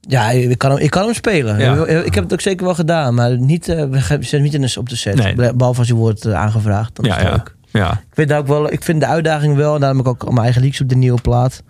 Ja, 0.00 0.30
ik 0.30 0.58
kan 0.58 0.70
hem, 0.70 0.78
ik 0.80 0.90
kan 0.90 1.04
hem 1.04 1.14
spelen. 1.14 1.58
Ja. 1.58 1.86
Ik 1.86 2.14
heb 2.14 2.24
het 2.24 2.32
ook 2.32 2.40
zeker 2.40 2.64
wel 2.64 2.74
gedaan, 2.74 3.14
maar 3.14 3.38
niet, 3.38 3.68
eh, 3.68 3.84
we 3.84 4.38
niet 4.38 4.54
in 4.54 4.68
op 4.78 4.88
de 4.88 4.96
set. 4.96 5.14
Nee. 5.14 5.54
Behalve 5.54 5.78
als 5.78 5.88
je 5.88 5.94
wordt 5.94 6.24
eh, 6.24 6.34
aangevraagd. 6.34 6.96
Dan 6.96 7.04
Ja, 7.04 7.16
is 7.18 7.22
het 7.30 7.52
ja. 7.72 7.92
Ik 7.92 7.98
vind, 8.14 8.32
ook 8.32 8.46
wel, 8.46 8.72
ik 8.72 8.82
vind 8.82 9.00
de 9.00 9.06
uitdaging 9.06 9.56
wel. 9.56 9.74
En 9.74 9.80
daarom 9.80 9.98
heb 9.98 10.06
ik 10.06 10.12
ook 10.24 10.28
mijn 10.30 10.44
eigen 10.44 10.62
liedjes 10.62 10.80
op 10.80 10.88
de 10.88 10.94
nieuwe 10.96 11.20
plaat. 11.20 11.62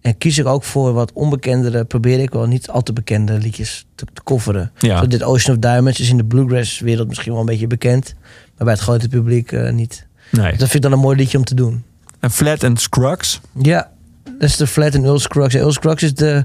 En 0.00 0.18
kies 0.18 0.38
ik 0.38 0.46
ook 0.46 0.64
voor 0.64 0.92
wat 0.92 1.12
onbekendere. 1.12 1.84
Probeer 1.84 2.18
ik 2.20 2.30
wel 2.30 2.46
niet 2.46 2.68
al 2.70 2.82
te 2.82 2.92
bekende 2.92 3.38
liedjes 3.38 3.86
te, 3.94 4.04
te 4.12 4.22
coveren. 4.22 4.72
Ja. 4.78 4.98
Zo 4.98 5.06
dit 5.06 5.22
Ocean 5.22 5.54
of 5.56 5.62
Diamonds 5.62 6.00
is 6.00 6.08
in 6.10 6.16
de 6.16 6.24
bluegrass 6.24 6.80
wereld 6.80 7.08
misschien 7.08 7.30
wel 7.32 7.40
een 7.40 7.46
beetje 7.46 7.66
bekend. 7.66 8.14
Maar 8.56 8.66
bij 8.66 8.72
het 8.72 8.82
grote 8.82 9.08
publiek 9.08 9.52
eh, 9.52 9.72
niet. 9.72 10.06
Nee. 10.30 10.50
Dat 10.50 10.58
vind 10.58 10.74
ik 10.74 10.82
dan 10.82 10.92
een 10.92 10.98
mooi 10.98 11.16
liedje 11.16 11.38
om 11.38 11.44
te 11.44 11.54
doen. 11.54 11.84
En 12.20 12.30
Flat 12.30 12.64
and 12.64 12.80
Scruggs. 12.80 13.40
Ja, 13.62 13.90
dat 14.24 14.48
is 14.48 14.56
de 14.56 14.66
Flat 14.66 14.94
en 14.94 15.04
Earl 15.04 15.18
Scruggs. 15.18 15.54
En 15.54 15.60
Earl 15.60 15.72
Scruggs 15.72 16.02
is 16.02 16.14
de, 16.14 16.44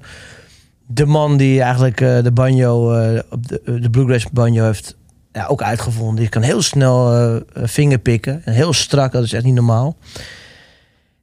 de 0.88 1.06
man 1.06 1.38
die 1.38 1.62
eigenlijk 1.62 2.02
eh, 2.02 2.24
de 2.24 2.32
banjo, 2.32 2.94
op 3.30 3.48
de, 3.48 3.80
de 3.80 3.90
bluegrass 3.90 4.30
banjo 4.32 4.64
heeft 4.64 4.96
ja, 5.34 5.46
ook 5.46 5.62
uitgevonden. 5.62 6.16
Die 6.16 6.30
kan 6.30 6.42
heel 6.42 6.62
snel 6.62 7.14
eh 7.16 7.36
vingerpikken. 7.64 8.42
En 8.46 8.54
heel 8.54 8.74
strak, 8.74 9.12
dat 9.12 9.24
is 9.24 9.34
echt 9.34 9.44
niet 9.44 9.54
normaal. 9.56 9.98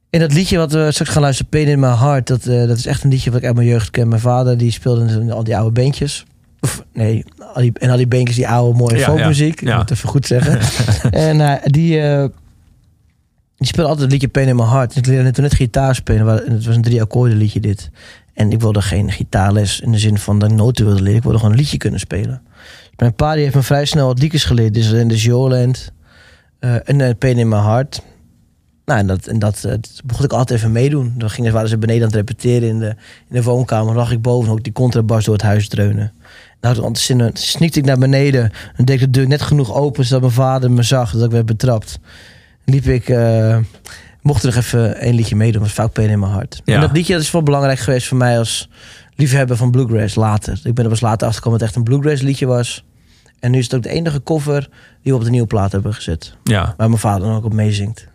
En 0.09 0.19
dat 0.19 0.33
liedje 0.33 0.57
wat 0.57 0.71
we 0.71 0.91
straks 0.91 1.11
gaan 1.11 1.21
luisteren, 1.21 1.49
Pain 1.51 1.67
in 1.67 1.79
My 1.79 1.95
Heart, 1.95 2.27
dat, 2.27 2.43
dat 2.43 2.77
is 2.77 2.85
echt 2.85 3.03
een 3.03 3.09
liedje 3.09 3.29
wat 3.31 3.39
ik 3.39 3.45
uit 3.45 3.55
mijn 3.55 3.67
jeugd 3.67 3.89
ken. 3.89 4.07
Mijn 4.07 4.21
vader 4.21 4.57
die 4.57 4.71
speelde 4.71 5.19
in 5.21 5.31
al 5.31 5.43
die 5.43 5.57
oude 5.57 5.71
bandjes. 5.81 6.25
Of 6.61 6.83
nee, 6.93 7.23
al 7.53 7.61
die, 7.61 7.71
en 7.79 7.89
al 7.89 7.97
die 7.97 8.07
bandjes, 8.07 8.35
die 8.35 8.47
oude 8.47 8.77
mooie 8.77 8.97
Ja, 8.97 9.05
folkmuziek. 9.05 9.61
ja, 9.61 9.67
Ik 9.71 9.77
moet 9.77 9.89
het 9.89 9.97
even 9.97 10.09
goed 10.09 10.25
zeggen. 10.25 10.59
en 11.11 11.59
die, 11.63 12.01
die 13.59 13.67
speelde 13.67 13.89
altijd 13.89 14.01
het 14.01 14.11
liedje 14.11 14.27
Pain 14.27 14.47
in 14.47 14.55
My 14.55 14.63
Heart. 14.63 14.95
Ik 14.95 15.05
leerde 15.05 15.31
toen 15.31 15.43
net 15.43 15.53
gitaar 15.53 15.95
spelen. 15.95 16.27
Het 16.27 16.65
was 16.65 16.75
een 16.75 16.81
drie 16.81 17.01
akkoorden 17.01 17.37
liedje 17.37 17.59
dit. 17.59 17.89
En 18.33 18.51
ik 18.51 18.59
wilde 18.59 18.81
geen 18.81 19.11
gitaarles 19.11 19.79
in 19.79 19.91
de 19.91 19.97
zin 19.97 20.17
van 20.17 20.39
dat 20.39 20.51
ik 20.51 20.57
noten 20.57 20.85
wilde 20.85 21.01
leren. 21.01 21.17
Ik 21.17 21.23
wilde 21.23 21.37
gewoon 21.37 21.53
een 21.53 21.59
liedje 21.59 21.77
kunnen 21.77 21.99
spelen. 21.99 22.41
Mijn 22.95 23.13
pa 23.13 23.31
heeft 23.31 23.55
me 23.55 23.61
vrij 23.61 23.85
snel 23.85 24.07
wat 24.07 24.19
liedjes 24.19 24.43
geleerd. 24.43 24.73
Dus 24.73 24.91
in 24.91 25.07
de 25.07 25.17
Joland 25.17 25.91
eh 26.59 26.89
en 26.89 26.99
uh, 26.99 27.09
Pain 27.17 27.37
in 27.37 27.47
My 27.47 27.57
Heart. 27.57 28.01
Nou, 28.85 28.99
en 28.99 29.07
dat, 29.07 29.27
en 29.27 29.39
dat, 29.39 29.63
eh, 29.63 29.73
begon 30.05 30.25
ik 30.25 30.33
altijd 30.33 30.59
even 30.59 30.71
meedoen. 30.71 31.13
Dan 31.17 31.29
gingen, 31.29 31.53
waren 31.53 31.69
ze 31.69 31.77
beneden 31.77 32.01
aan 32.01 32.07
het 32.07 32.15
repeteren 32.15 32.69
in 32.69 32.79
de, 32.79 32.87
in 32.87 32.95
de 33.35 33.43
woonkamer. 33.43 33.85
Dan 33.85 33.95
lag 33.95 34.11
ik 34.11 34.21
boven 34.21 34.51
ook 34.51 34.63
die 34.63 34.73
contrabas 34.73 35.25
door 35.25 35.33
het 35.33 35.43
huis 35.43 35.67
dreunen. 35.67 36.13
Nou, 36.61 36.89
zin- 36.95 37.31
sneakte 37.33 37.79
ik 37.79 37.85
naar 37.85 37.97
beneden. 37.97 38.51
Dan 38.75 38.85
deed 38.85 38.99
de 38.99 39.09
deur 39.09 39.27
net 39.27 39.41
genoeg 39.41 39.73
open 39.73 40.05
zodat 40.05 40.21
mijn 40.21 40.33
vader 40.33 40.71
me 40.71 40.83
zag. 40.83 41.11
Dat 41.11 41.23
ik 41.23 41.31
werd 41.31 41.45
betrapt. 41.45 41.99
Liep 42.69 42.85
ik... 42.85 43.09
eh, 43.09 43.57
mocht 44.21 44.43
er 44.43 44.45
nog 44.53 44.55
even 44.63 44.97
één 44.97 45.15
liedje 45.15 45.35
meedoen. 45.35 45.61
was 45.61 45.73
vaak 45.73 45.91
Pain 45.93 46.09
in 46.09 46.19
mijn 46.19 46.31
hart. 46.31 46.61
Ja. 46.65 46.73
En 46.75 46.81
dat 46.81 46.91
liedje 46.91 47.13
dat 47.13 47.21
is 47.21 47.31
wel 47.31 47.43
belangrijk 47.43 47.79
geweest 47.79 48.07
voor 48.07 48.17
mij 48.17 48.37
als 48.37 48.69
liefhebber 49.15 49.57
van 49.57 49.71
bluegrass 49.71 50.15
later. 50.15 50.59
Ik 50.63 50.73
ben 50.73 50.83
er 50.83 50.89
pas 50.89 51.01
later 51.01 51.27
achtergekomen 51.27 51.59
dat 51.59 51.67
het 51.67 51.77
echt 51.77 51.87
een 51.87 51.93
bluegrass 51.93 52.21
liedje 52.21 52.45
was. 52.45 52.85
En 53.39 53.51
nu 53.51 53.57
is 53.57 53.63
het 53.63 53.75
ook 53.75 53.83
de 53.83 53.89
enige 53.89 54.23
cover 54.23 54.69
die 55.03 55.11
we 55.11 55.17
op 55.17 55.23
de 55.23 55.29
nieuwe 55.29 55.47
plaat 55.47 55.71
hebben 55.71 55.93
gezet. 55.93 56.33
Ja. 56.43 56.73
Waar 56.77 56.87
mijn 56.87 56.99
vader 57.01 57.27
dan 57.27 57.35
ook 57.35 57.45
op 57.45 57.53
meezingt. 57.53 58.07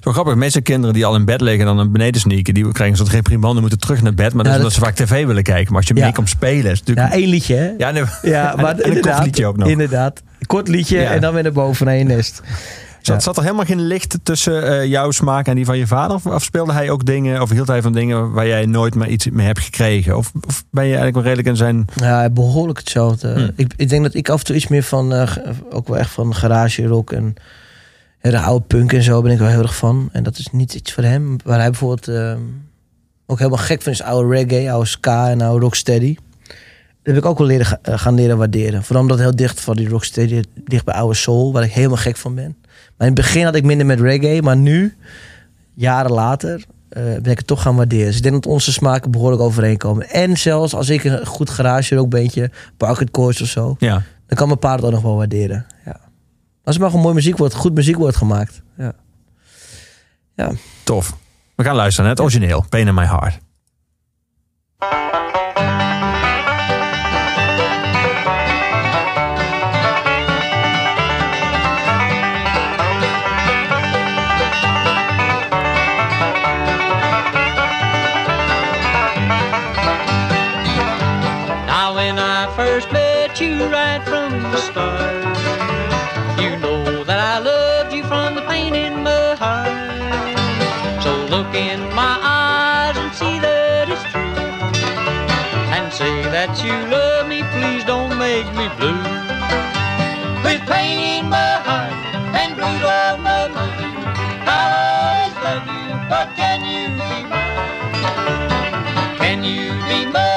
Zo 0.00 0.12
grappig. 0.12 0.34
Meeste 0.34 0.60
kinderen 0.60 0.94
die 0.94 1.04
al 1.06 1.14
in 1.14 1.24
bed 1.24 1.40
liggen 1.40 1.60
en 1.60 1.66
dan 1.66 1.76
naar 1.76 1.90
beneden 1.90 2.20
sneaken, 2.20 2.54
die 2.54 2.62
krijgen 2.72 2.88
een 2.90 2.96
soort 2.96 3.08
reprimande, 3.16 3.60
moeten 3.60 3.78
terug 3.78 4.02
naar 4.02 4.14
bed. 4.14 4.34
Maar 4.34 4.44
dat 4.44 4.52
Ja, 4.52 4.58
is 4.58 4.64
dat- 4.64 4.76
omdat 4.80 4.96
ze 4.96 5.04
vaak 5.04 5.08
tv 5.08 5.26
willen 5.26 5.42
kijken. 5.42 5.66
Maar 5.72 5.76
als 5.80 5.88
je 5.88 5.94
Ja. 5.94 6.02
mee 6.04 6.12
komt 6.12 6.28
spelen, 6.28 6.70
is 6.72 6.78
het 6.78 6.88
Ja, 6.88 6.94
natuurlijk... 6.94 7.22
één 7.22 7.28
liedje 7.30 7.54
hè? 7.54 7.72
Ja, 7.78 7.90
nee, 7.90 8.02
Ja, 8.22 8.50
en- 8.52 8.60
maar 8.60 8.70
en 8.70 8.76
een 8.76 8.82
kort 8.82 8.86
inderdaad. 8.86 9.24
liedje 9.24 9.46
ook 9.46 9.56
nog. 9.56 9.68
Inderdaad. 9.68 10.22
Kort 10.46 10.68
liedje 10.68 10.98
Ja. 11.00 11.10
en 11.10 11.20
dan 11.20 11.34
weer 11.34 11.42
naar 11.42 11.52
boven 11.52 11.86
naar 11.86 11.96
je 11.96 12.04
nest. 12.04 12.42
Zat, 13.12 13.22
zat 13.22 13.36
er 13.36 13.42
helemaal 13.42 13.64
geen 13.64 13.86
licht 13.86 14.18
tussen 14.22 14.68
eh, 14.68 14.84
jouw 14.84 15.10
smaak 15.10 15.46
en 15.46 15.54
die 15.54 15.64
van 15.64 15.78
je 15.78 15.86
vader? 15.86 16.16
Of, 16.16 16.26
of 16.26 16.42
speelde 16.42 16.72
hij 16.72 16.90
ook 16.90 17.04
dingen, 17.04 17.42
of 17.42 17.50
hield 17.50 17.68
hij 17.68 17.82
van 17.82 17.92
dingen 17.92 18.32
waar 18.32 18.46
jij 18.46 18.66
nooit 18.66 18.94
meer 18.94 19.08
iets 19.08 19.30
mee 19.30 19.46
hebt 19.46 19.60
gekregen? 19.60 20.16
Of, 20.16 20.32
of 20.46 20.64
ben 20.70 20.84
je 20.84 20.96
eigenlijk 20.96 21.14
wel 21.14 21.24
redelijk 21.24 21.48
in 21.48 21.56
zijn... 21.56 21.84
Ja, 21.94 22.30
behoorlijk 22.30 22.78
hetzelfde. 22.78 23.32
Hm. 23.32 23.50
Ik, 23.56 23.72
ik 23.76 23.88
denk 23.88 24.02
dat 24.02 24.14
ik 24.14 24.28
af 24.28 24.38
en 24.38 24.44
toe 24.44 24.56
iets 24.56 24.68
meer 24.68 24.82
van, 24.82 25.12
eh, 25.12 25.36
ook 25.70 25.88
wel 25.88 25.98
echt 25.98 26.10
van 26.10 26.34
garage 26.34 26.86
rock 26.86 27.12
en 27.12 27.34
de 28.20 28.40
oude 28.40 28.64
punk 28.66 28.92
en 28.92 29.02
zo 29.02 29.22
ben 29.22 29.32
ik 29.32 29.38
wel 29.38 29.48
heel 29.48 29.62
erg 29.62 29.76
van. 29.76 30.08
En 30.12 30.22
dat 30.22 30.38
is 30.38 30.48
niet 30.52 30.74
iets 30.74 30.92
voor 30.92 31.04
hem. 31.04 31.36
Waar 31.44 31.58
hij 31.58 31.70
bijvoorbeeld 31.70 32.08
eh, 32.08 32.36
ook 33.26 33.38
helemaal 33.38 33.64
gek 33.64 33.82
van 33.82 33.92
is 33.92 34.02
oude 34.02 34.34
reggae, 34.34 34.72
oude 34.72 34.88
ska 34.88 35.28
en 35.28 35.40
oude 35.40 35.64
rocksteady. 35.64 36.14
Dat 37.02 37.14
heb 37.14 37.16
ik 37.16 37.24
ook 37.24 37.38
wel 37.38 37.46
leren, 37.46 37.78
eh, 37.82 37.98
gaan 37.98 38.14
leren 38.14 38.38
waarderen. 38.38 38.82
Vooral 38.82 39.02
omdat 39.02 39.18
heel 39.18 39.36
dicht 39.36 39.60
van 39.60 39.76
die 39.76 39.88
rocksteady, 39.88 40.42
dicht 40.64 40.84
bij 40.84 40.94
oude 40.94 41.14
soul, 41.14 41.52
waar 41.52 41.62
ik 41.62 41.72
helemaal 41.72 41.96
gek 41.96 42.16
van 42.16 42.34
ben. 42.34 42.56
In 43.00 43.06
het 43.06 43.14
begin 43.14 43.44
had 43.44 43.54
ik 43.54 43.64
minder 43.64 43.86
met 43.86 44.00
reggae, 44.00 44.42
maar 44.42 44.56
nu, 44.56 44.96
jaren 45.74 46.10
later, 46.10 46.64
eh, 46.88 47.02
ben 47.02 47.30
ik 47.30 47.38
het 47.38 47.46
toch 47.46 47.62
gaan 47.62 47.76
waarderen. 47.76 48.06
Dus 48.06 48.16
ik 48.16 48.22
denk 48.22 48.34
dat 48.34 48.46
onze 48.52 48.72
smaken 48.72 49.10
behoorlijk 49.10 49.42
overeenkomen. 49.42 50.08
En 50.08 50.36
zelfs 50.36 50.74
als 50.74 50.88
ik 50.88 51.04
een 51.04 51.26
goed 51.26 51.50
garage 51.50 51.94
rockbeentje, 51.94 52.50
Parket 52.76 53.10
Course 53.10 53.42
of 53.42 53.48
zo, 53.48 53.76
Ja, 53.78 54.02
dan 54.26 54.36
kan 54.36 54.46
mijn 54.46 54.58
pa 54.58 54.74
het 54.74 54.84
ook 54.84 54.90
nog 54.92 55.02
wel 55.02 55.16
waarderen. 55.16 55.66
Ja. 55.84 56.00
Als 56.64 56.74
er 56.74 56.80
maar 56.80 56.90
gewoon 56.90 57.04
mooi 57.04 57.16
muziek 57.16 57.36
wordt, 57.36 57.54
goed 57.54 57.74
muziek 57.74 57.96
wordt 57.96 58.16
gemaakt. 58.16 58.62
Ja. 58.76 58.92
Ja. 60.34 60.52
tof. 60.84 61.16
We 61.56 61.64
gaan 61.64 61.74
luisteren 61.74 62.04
naar 62.04 62.14
het 62.14 62.24
origineel, 62.24 62.64
Pain 62.68 62.86
in 62.86 62.94
My 62.94 63.04
Heart. 63.04 63.38
Start, 84.60 85.36
you 86.40 86.56
know 86.58 87.04
that 87.04 87.20
I 87.20 87.38
loved 87.38 87.92
you 87.92 88.04
from 88.04 88.34
the 88.34 88.42
pain 88.42 88.74
in 88.74 89.02
my 89.02 89.34
heart. 89.34 91.02
So 91.02 91.10
look 91.34 91.54
in 91.54 91.80
my 91.94 92.16
eyes 92.22 92.96
and 92.96 93.12
see 93.14 93.38
that 93.40 93.88
it's 93.88 94.04
true. 94.12 94.36
And 95.76 95.92
say 95.92 96.22
that 96.36 96.62
you 96.64 96.74
love 96.88 97.28
me, 97.28 97.42
please 97.54 97.84
don't 97.84 98.16
make 98.18 98.48
me 98.58 98.68
blue. 98.78 99.02
With 100.44 100.62
pain 100.68 100.98
in 101.16 101.30
my 101.30 101.54
heart 101.66 101.94
and 102.40 102.54
blues 102.56 102.84
on 102.84 103.22
my 103.22 103.48
mind, 103.48 104.04
I'll 104.48 104.72
always 104.94 105.34
love 105.44 105.66
you, 105.76 105.88
but 106.08 106.26
can 106.36 106.60
you 106.72 106.84
be 106.98 107.16
mine? 107.32 109.18
Can 109.18 109.44
you 109.44 109.72
be 109.88 110.06
mine 110.12 110.29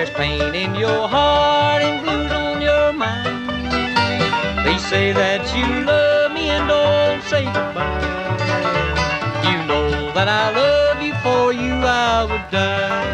There's 0.00 0.16
pain 0.16 0.54
in 0.54 0.74
your 0.76 1.06
heart 1.06 1.82
and 1.82 2.02
blues 2.02 2.32
on 2.32 2.62
your 2.62 2.90
mind. 2.90 3.50
Please 4.64 4.82
say 4.88 5.12
that 5.12 5.42
you 5.54 5.84
love 5.84 6.32
me 6.32 6.48
and 6.48 6.66
don't 6.66 7.22
say 7.24 7.44
goodbye. 7.44 8.00
You 9.44 9.58
know 9.68 10.10
that 10.14 10.26
I 10.26 10.56
love 10.56 11.02
you, 11.02 11.12
for 11.22 11.52
you 11.52 11.74
I 11.84 12.24
would 12.24 12.50
die. 12.50 13.09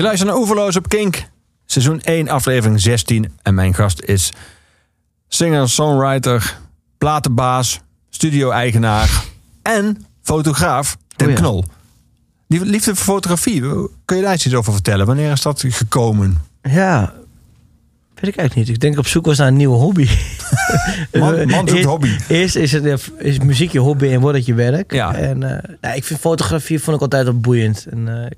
Je 0.00 0.06
luistert 0.06 0.30
naar 0.30 0.38
Oeverloos 0.40 0.76
op 0.76 0.88
Kink. 0.88 1.28
Seizoen 1.66 2.00
1, 2.00 2.28
aflevering 2.28 2.80
16. 2.80 3.32
En 3.42 3.54
mijn 3.54 3.74
gast 3.74 4.02
is 4.02 4.32
singer, 5.28 5.68
songwriter, 5.68 6.58
platenbaas, 6.98 7.80
studio-eigenaar 8.10 9.24
en 9.62 10.06
fotograaf 10.22 10.96
Tim 11.16 11.26
Oh 11.26 11.32
ja. 11.32 11.38
Knol. 11.38 11.64
Die 12.48 12.64
liefde 12.64 12.94
voor 12.94 13.04
fotografie, 13.04 13.60
kun 14.04 14.16
je 14.16 14.22
daar 14.22 14.34
iets 14.34 14.54
over 14.54 14.72
vertellen? 14.72 15.06
Wanneer 15.06 15.32
is 15.32 15.42
dat 15.42 15.64
gekomen? 15.66 16.38
Ja, 16.62 17.12
weet 18.14 18.30
ik 18.30 18.36
eigenlijk 18.36 18.54
niet. 18.54 18.68
Ik 18.68 18.80
denk 18.80 18.98
op 18.98 19.06
zoek 19.06 19.26
was 19.26 19.38
naar 19.38 19.48
een 19.48 19.56
nieuwe 19.56 19.76
hobby. 19.76 20.08
Man, 21.12 21.48
man 21.48 21.68
zoekt 21.68 21.84
hobby. 21.94 22.16
Eerst 22.28 22.56
is, 22.56 22.72
het, 22.72 23.10
is 23.18 23.38
muziek 23.38 23.72
je 23.72 23.78
hobby 23.78 24.06
en 24.06 24.20
wordt 24.20 24.36
het 24.36 24.46
je 24.46 24.54
werk. 24.54 24.92
Ja. 24.92 25.14
En 25.14 25.42
eh, 25.42 25.76
nou, 25.80 25.96
ik 25.96 26.04
vind 26.04 26.20
fotografie 26.20 26.80
vond 26.80 26.96
ik 26.96 27.02
altijd 27.02 27.24
wel 27.24 27.40
boeiend. 27.40 27.86
En, 27.90 28.24
eh, 28.24 28.30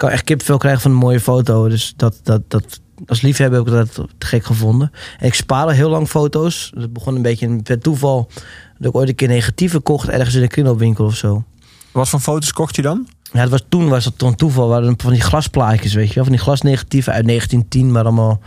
kan 0.00 0.10
echt 0.10 0.24
kipvel 0.24 0.56
krijgen 0.56 0.80
van 0.80 0.90
een 0.90 0.96
mooie 0.96 1.20
foto. 1.20 1.68
Dus 1.68 1.92
dat, 1.96 2.20
dat, 2.22 2.42
dat, 2.48 2.80
als 3.06 3.20
liefhebber 3.20 3.58
heb 3.58 3.68
ik 3.68 3.72
dat 3.72 4.08
te 4.18 4.26
gek 4.26 4.44
gevonden. 4.44 4.92
En 5.18 5.26
ik 5.26 5.34
spaarde 5.34 5.72
heel 5.72 5.90
lang 5.90 6.08
foto's. 6.08 6.72
Dat 6.74 6.92
begon 6.92 7.16
een 7.16 7.22
beetje 7.22 7.62
per 7.62 7.78
toeval. 7.78 8.30
Dat 8.78 8.88
ik 8.88 8.94
ooit 8.94 9.08
een 9.08 9.14
keer 9.14 9.28
negatieve 9.28 9.80
kocht 9.80 10.08
ergens 10.08 10.34
in 10.34 10.42
een 10.42 10.48
kringloopwinkel 10.48 11.04
of 11.04 11.16
zo. 11.16 11.44
Wat 11.92 12.08
voor 12.08 12.20
foto's 12.20 12.52
kocht 12.52 12.76
je 12.76 12.82
dan? 12.82 13.08
Ja, 13.32 13.40
het 13.40 13.50
was, 13.50 13.62
toen 13.68 13.88
was 13.88 14.04
het 14.04 14.18
toen 14.18 14.34
toeval. 14.34 14.66
We 14.66 14.72
hadden 14.72 14.94
van 14.96 15.12
die 15.12 15.20
glasplaatjes, 15.20 15.94
weet 15.94 16.08
je 16.08 16.14
wel. 16.14 16.24
Van 16.24 16.32
die 16.32 16.42
glasnegatieven 16.42 17.12
uit 17.12 17.26
1910. 17.26 17.92
Maar 17.92 18.04
allemaal... 18.04 18.40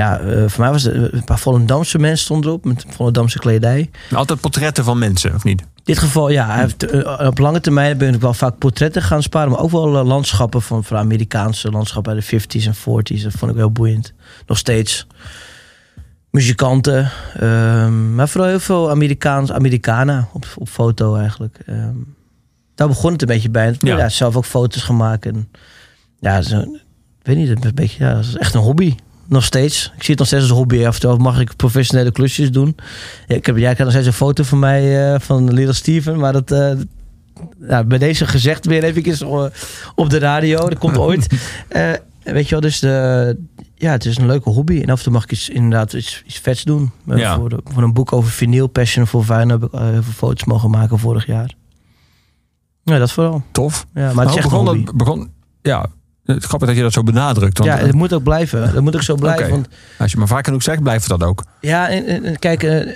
Ja, 0.00 0.18
eh, 0.18 0.48
voor 0.48 0.60
mij 0.60 0.70
was 0.70 0.82
het 0.82 1.12
een 1.12 1.24
paar 1.24 1.38
Volendamse 1.38 1.98
mensen 1.98 2.24
stonden 2.24 2.50
erop. 2.50 2.64
Met 2.64 2.84
Volendamse 2.88 3.38
kledij. 3.38 3.90
Altijd 4.14 4.40
portretten 4.40 4.84
van 4.84 4.98
mensen, 4.98 5.34
of 5.34 5.44
niet? 5.44 5.60
In 5.60 5.66
dit 5.84 5.98
geval, 5.98 6.30
ja. 6.30 6.46
Hij 6.46 6.60
heeft, 6.60 6.90
eh, 6.90 7.26
op 7.26 7.38
lange 7.38 7.60
termijn 7.60 7.98
ben 7.98 8.14
ik 8.14 8.20
wel 8.20 8.34
vaak 8.34 8.58
portretten 8.58 9.02
gaan 9.02 9.22
sparen. 9.22 9.50
Maar 9.50 9.60
ook 9.60 9.70
wel 9.70 9.98
eh, 9.98 10.04
landschappen 10.04 10.62
van, 10.62 10.84
van 10.84 10.96
Amerikaanse 10.96 11.70
landschappen 11.70 12.12
uit 12.12 12.28
de 12.28 12.40
50s 12.40 12.66
en 12.66 12.74
40s. 12.74 13.22
Dat 13.22 13.32
vond 13.32 13.50
ik 13.50 13.56
heel 13.56 13.70
boeiend. 13.70 14.12
Nog 14.46 14.58
steeds. 14.58 15.06
Muzikanten. 16.30 17.10
ehm, 17.34 18.14
maar 18.14 18.28
vooral 18.28 18.48
heel 18.48 18.60
veel 18.60 18.90
Amerikaans, 18.90 19.52
Americana 19.52 20.28
op, 20.32 20.46
op 20.58 20.68
foto 20.68 21.16
eigenlijk. 21.16 21.58
Ehm, 21.66 21.96
daar 22.74 22.88
begon 22.88 23.12
het 23.12 23.20
een 23.20 23.28
beetje 23.28 23.50
bij. 23.50 23.76
Ja. 23.78 23.96
ja. 23.96 24.08
zelf 24.08 24.36
ook 24.36 24.44
foto's 24.44 24.82
gemaakt. 24.82 25.26
En, 25.26 25.48
ja, 26.18 26.42
zo, 26.42 26.60
ik 26.60 26.76
weet 27.22 27.36
niet, 27.36 27.64
een 27.64 27.74
beetje, 27.74 28.04
ja, 28.04 28.14
dat 28.14 28.24
is 28.24 28.36
echt 28.36 28.54
een 28.54 28.60
hobby. 28.60 28.94
Nog 29.30 29.44
steeds. 29.44 29.84
Ik 29.96 30.02
zie 30.02 30.10
het 30.10 30.18
nog 30.18 30.26
steeds 30.26 30.42
als 30.42 30.50
een 30.50 30.56
hobby. 30.56 30.86
Af 30.86 30.94
en 30.94 31.00
toe 31.00 31.16
mag 31.18 31.40
ik 31.40 31.56
professionele 31.56 32.10
klusjes 32.12 32.50
doen. 32.50 32.76
Ja, 33.26 33.34
ik 33.34 33.46
heb, 33.46 33.56
jij 33.56 33.74
krijgt 33.74 33.78
nog 33.78 33.90
steeds 33.90 34.06
een 34.06 34.12
foto 34.12 34.42
van 34.42 34.58
mij 34.58 35.12
eh, 35.14 35.20
van 35.20 35.52
Little 35.52 35.72
Steven. 35.72 36.18
Maar 36.18 36.32
dat, 36.32 36.50
eh, 36.50 37.80
bij 37.86 37.98
deze 37.98 38.26
gezegd 38.26 38.66
weer 38.66 38.84
even 38.84 39.26
uh, 39.28 39.44
op 39.94 40.10
de 40.10 40.18
radio. 40.18 40.68
Dat 40.68 40.78
komt 40.78 40.98
ooit. 41.08 41.26
Eh, 41.68 41.92
weet 42.22 42.44
je 42.44 42.50
wel, 42.50 42.60
dus 42.60 42.78
de, 42.80 43.36
ja, 43.74 43.90
het 43.92 44.04
is 44.04 44.16
een 44.18 44.26
leuke 44.26 44.50
hobby. 44.50 44.80
En 44.82 44.88
af 44.90 44.98
en 44.98 45.04
toe 45.04 45.12
mag 45.12 45.24
ik 45.24 45.32
iets, 45.32 45.48
inderdaad 45.48 45.92
iets, 45.92 46.22
iets 46.26 46.38
vets 46.38 46.62
doen. 46.64 46.90
Eh, 47.08 47.18
Ja. 47.18 47.36
Voor, 47.36 47.48
de, 47.48 47.60
voor 47.64 47.82
een 47.82 47.92
boek 47.92 48.12
over 48.12 48.30
vinyl, 48.30 48.66
Passion 48.66 49.06
for 49.06 49.24
Vinyl, 49.24 49.48
heb 49.48 49.62
ik 49.62 49.72
eh, 49.72 49.80
heel 49.80 50.02
veel 50.02 50.12
foto's 50.12 50.44
mogen 50.44 50.70
maken 50.70 50.98
vorig 50.98 51.26
jaar. 51.26 51.54
Ja, 52.82 52.98
dat 52.98 53.12
vooral. 53.12 53.42
Tof. 53.52 53.86
Ja, 53.94 54.12
maar 54.12 54.24
het 54.24 54.34
is 54.34 54.40
echt 54.40 54.48
begon, 54.48 54.66
hobby. 54.66 54.84
dat, 54.84 54.96
begon, 54.96 55.30
ja, 55.62 55.86
het 56.34 56.44
grappig 56.44 56.68
dat 56.68 56.76
je 56.76 56.82
dat 56.82 56.92
zo 56.92 57.02
benadrukt. 57.02 57.58
Want 57.58 57.70
Ja, 57.70 57.78
eh, 57.78 57.86
het 57.86 57.94
moet 57.94 58.12
ook 58.12 58.22
blijven. 58.22 58.72
Dat 58.74 58.82
moet 58.82 58.94
ook 58.94 59.02
zo 59.02 59.14
blijven. 59.14 59.50
Want 59.50 59.68
als 59.98 60.10
je 60.12 60.18
maar 60.18 60.26
vaak 60.28 60.44
genoeg 60.44 60.62
zegt, 60.62 60.82
blijft 60.82 61.08
dat 61.08 61.22
ook. 61.22 61.44
ja, 61.60 61.88
en, 61.88 62.24
en- 62.24 62.38
kijk, 62.38 62.62
eh, 62.62 62.94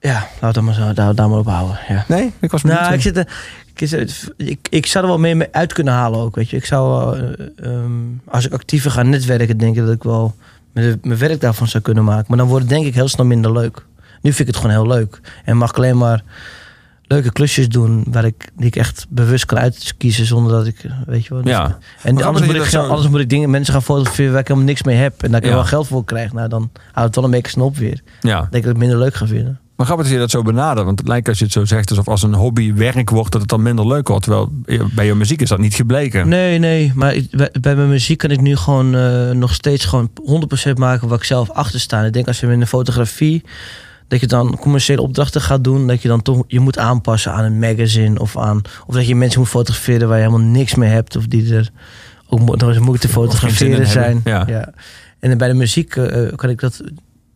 ja, 0.00 0.28
laat 0.40 0.54
het 0.54 0.64
maar 0.64 0.74
zo, 0.74 0.92
daar, 0.92 1.14
daar 1.14 1.28
maar 1.28 1.38
op 1.38 1.46
houden. 1.46 1.78
Ja. 1.88 2.04
Nee, 2.08 2.32
ik 2.40 2.50
was. 2.50 2.62
Nou, 2.62 2.92
ik, 2.94 3.00
zit 3.02 3.16
er, 3.16 3.28
ik, 3.74 3.88
zit- 3.88 4.32
ik, 4.36 4.58
ik 4.70 4.86
zou 4.86 5.04
er 5.04 5.10
wel 5.10 5.18
meer 5.20 5.36
mee 5.36 5.48
uit 5.50 5.72
kunnen 5.72 5.92
halen 5.94 6.20
ook, 6.20 6.34
weet 6.34 6.50
je. 6.50 6.56
Ik 6.56 6.64
zou, 6.64 7.16
eh, 7.18 7.46
ehm, 7.66 7.90
als 8.24 8.46
ik 8.46 8.52
actiever 8.52 8.90
ga 8.90 9.02
netwerken, 9.02 9.58
denk 9.58 9.76
ik 9.76 9.84
dat 9.84 9.94
ik 9.94 10.02
wel 10.02 10.34
mijn, 10.72 10.98
mijn 11.02 11.18
werk 11.18 11.40
daarvan 11.40 11.68
zou 11.68 11.82
kunnen 11.82 12.04
maken. 12.04 12.24
Maar 12.28 12.38
dan 12.38 12.46
wordt 12.46 12.64
het 12.64 12.72
denk 12.74 12.86
ik 12.86 12.94
heel 12.94 13.08
snel 13.08 13.26
minder 13.26 13.52
leuk. 13.52 13.84
Nu 14.20 14.32
vind 14.32 14.48
ik 14.48 14.54
het 14.54 14.56
gewoon 14.64 14.70
heel 14.84 14.86
leuk. 14.96 15.20
En 15.44 15.56
mag 15.56 15.70
ik 15.70 15.76
alleen 15.76 15.98
maar 15.98 16.22
leuke 17.12 17.32
klusjes 17.32 17.68
doen 17.68 18.04
waar 18.10 18.24
ik, 18.24 18.48
die 18.56 18.66
ik 18.66 18.76
echt 18.76 19.06
bewust 19.08 19.44
kan 19.44 19.58
uitkiezen 19.58 20.26
zonder 20.26 20.52
dat 20.52 20.66
ik, 20.66 20.84
eh, 20.84 20.92
weet 21.06 21.24
je 21.24 21.34
wel. 21.34 21.42
dus- 21.42 21.52
Ja. 21.52 21.78
En 22.02 22.22
anders 22.22 22.46
moet, 22.46 22.54
ik, 22.54 22.64
zo- 22.64 22.86
anders 22.86 23.08
moet 23.08 23.20
ik 23.20 23.28
dingen, 23.28 23.50
mensen 23.50 23.72
gaan 23.72 23.82
fotograferen 23.82 24.30
waar 24.32 24.40
ik 24.40 24.46
helemaal 24.46 24.68
niks 24.68 24.82
mee 24.82 24.96
heb. 24.96 25.22
En 25.22 25.28
dat 25.30 25.38
ik 25.38 25.44
er 25.44 25.50
Ja. 25.50 25.56
wel 25.56 25.64
geld 25.66 25.86
voor 25.86 26.04
krijg. 26.04 26.32
Nou, 26.32 26.48
dan 26.48 26.70
houdt 26.92 27.06
het 27.06 27.14
wel 27.14 27.24
een 27.24 27.30
beetje 27.30 27.50
snop 27.52 27.76
weer. 27.76 28.00
Ja. 28.20 28.34
denk 28.34 28.44
ik 28.44 28.50
dat 28.50 28.60
ik 28.60 28.64
het 28.66 28.76
minder 28.76 28.98
leuk 28.98 29.14
ga 29.14 29.26
vinden. 29.26 29.56
Maar 29.76 29.86
grappig 29.86 30.06
dat 30.10 30.14
je 30.14 30.20
dat 30.22 30.30
zo 30.30 30.42
benadert. 30.42 30.86
Want 30.86 30.98
het 30.98 31.08
lijkt 31.08 31.28
als 31.28 31.38
je 31.38 31.44
het 31.44 31.52
zo 31.52 31.64
zegt, 31.64 31.90
alsof 31.90 32.08
als 32.08 32.22
een 32.22 32.34
hobby 32.34 32.74
werk 32.74 33.10
wordt, 33.10 33.32
dat 33.32 33.40
het 33.40 33.50
dan 33.50 33.62
minder 33.62 33.86
leuk 33.86 34.08
wordt. 34.08 34.22
Terwijl 34.24 34.52
bij 34.94 35.06
je 35.06 35.14
muziek 35.14 35.40
is 35.42 35.48
dat 35.48 35.58
niet 35.58 35.74
gebleken. 35.74 36.28
Nee, 36.28 36.58
nee. 36.58 36.92
Maar 36.94 37.14
ik- 37.14 37.30
bij, 37.30 37.50
bij 37.60 37.76
mijn 37.76 37.88
muziek 37.88 38.18
kan 38.18 38.30
ik 38.30 38.40
nu 38.40 38.56
gewoon 38.56 38.94
eh, 38.94 39.30
nog 39.30 39.54
steeds 39.54 39.84
gewoon 39.84 40.10
100% 40.24 40.78
maken 40.78 41.08
waar 41.08 41.18
ik 41.18 41.24
zelf 41.24 41.50
achter 41.50 41.80
sta. 41.80 42.02
Ik 42.04 42.12
denk 42.12 42.26
als 42.26 42.40
je 42.40 42.46
in 42.46 42.60
de 42.60 42.66
fotografie, 42.66 43.42
dat 44.12 44.20
je 44.20 44.26
dan 44.26 44.56
commerciële 44.60 45.02
opdrachten 45.02 45.40
gaat 45.40 45.64
doen, 45.64 45.86
dat 45.86 46.02
je 46.02 46.08
dan 46.08 46.22
toch 46.22 46.44
je 46.46 46.60
moet 46.60 46.78
aanpassen 46.78 47.32
aan 47.32 47.44
een 47.44 47.58
magazine 47.58 48.20
of 48.20 48.38
aan. 48.38 48.62
Of 48.86 48.94
dat 48.94 49.06
je 49.06 49.14
mensen 49.14 49.40
moet 49.40 49.48
fotograferen 49.48 50.08
waar 50.08 50.18
je 50.18 50.24
helemaal 50.24 50.46
niks 50.46 50.74
mee 50.74 50.90
hebt. 50.90 51.16
Of 51.16 51.26
die 51.26 51.54
er 51.54 51.70
ook 52.28 52.40
nog 52.40 52.68
eens 52.68 52.78
moeilijk 52.78 53.00
te 53.00 53.08
fotograferen 53.08 53.86
zijn. 53.86 54.20
hebben, 54.24 54.54
ja. 54.54 54.72
En 55.18 55.38
bij 55.38 55.48
de 55.48 55.54
muziek 55.54 55.96
eh, 55.96 56.36
kan 56.36 56.50
ik 56.50 56.60
dat. 56.60 56.80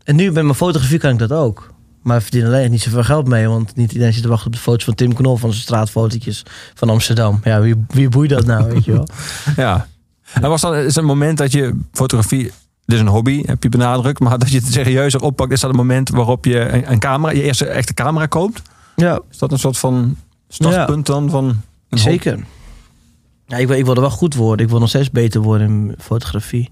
En 0.04 0.16
nu 0.16 0.32
bij 0.32 0.42
mijn 0.42 0.54
fotografie 0.54 0.98
kan 0.98 1.10
ik 1.10 1.18
dat 1.18 1.32
ook. 1.32 1.72
Maar 2.02 2.16
ik 2.16 2.22
verdien 2.22 2.46
alleen 2.46 2.70
niet 2.70 2.82
zoveel 2.82 3.04
geld 3.04 3.28
mee. 3.28 3.48
Want 3.48 3.76
niet 3.76 3.92
iedereen 3.92 4.12
zit 4.12 4.22
te 4.22 4.28
wachten 4.28 4.46
op 4.46 4.52
de 4.52 4.58
foto's 4.58 4.84
van 4.84 4.94
Tim 4.94 5.14
Knol 5.14 5.36
van 5.36 5.50
zijn 5.50 5.62
straatfotootjes 5.62 6.42
van 6.74 6.88
Amsterdam. 6.88 7.40
Ja, 7.44 7.60
wie, 7.60 7.84
wie 7.88 8.08
boeit 8.08 8.30
dat 8.30 8.46
nou, 8.46 8.72
weet 8.72 8.84
je 8.84 8.92
wel? 8.92 9.08
Ja. 9.56 9.86
En 10.32 10.48
was 10.48 10.60
dan 10.60 10.74
is 10.74 10.96
een 10.96 11.04
moment 11.04 11.38
dat 11.38 11.52
je 11.52 11.80
fotografie, 11.92 12.52
is 12.94 13.00
een 13.00 13.06
hobby, 13.06 13.42
heb 13.46 13.62
je 13.62 13.68
benadrukt, 13.68 14.20
maar 14.20 14.38
dat 14.38 14.50
je 14.50 14.58
het 14.58 14.72
serieuzer 14.72 15.22
oppakt, 15.22 15.52
is 15.52 15.60
dat 15.60 15.70
een 15.70 15.76
moment 15.76 16.08
waarop 16.08 16.44
je 16.44 16.58
een, 16.58 16.90
een 16.90 16.98
camera, 16.98 17.32
je 17.32 17.42
eerste 17.42 17.66
echte 17.66 17.94
camera 17.94 18.26
koopt? 18.26 18.62
Ja, 18.96 19.20
Is 19.30 19.38
dat 19.38 19.52
een 19.52 19.58
soort 19.58 19.78
van 19.78 20.16
startpunt 20.48 21.06
dan 21.06 21.30
van 21.30 21.60
zeker. 21.90 22.44
Ja, 23.46 23.56
ik, 23.56 23.66
wil, 23.66 23.76
ik 23.76 23.84
wil 23.84 23.94
er 23.94 24.00
wel 24.00 24.10
goed 24.10 24.34
worden. 24.34 24.64
Ik 24.66 24.70
wil 24.70 24.80
nog 24.80 24.88
steeds 24.88 25.10
beter 25.10 25.40
worden 25.40 25.68
in 25.68 25.94
fotografie. 25.98 26.70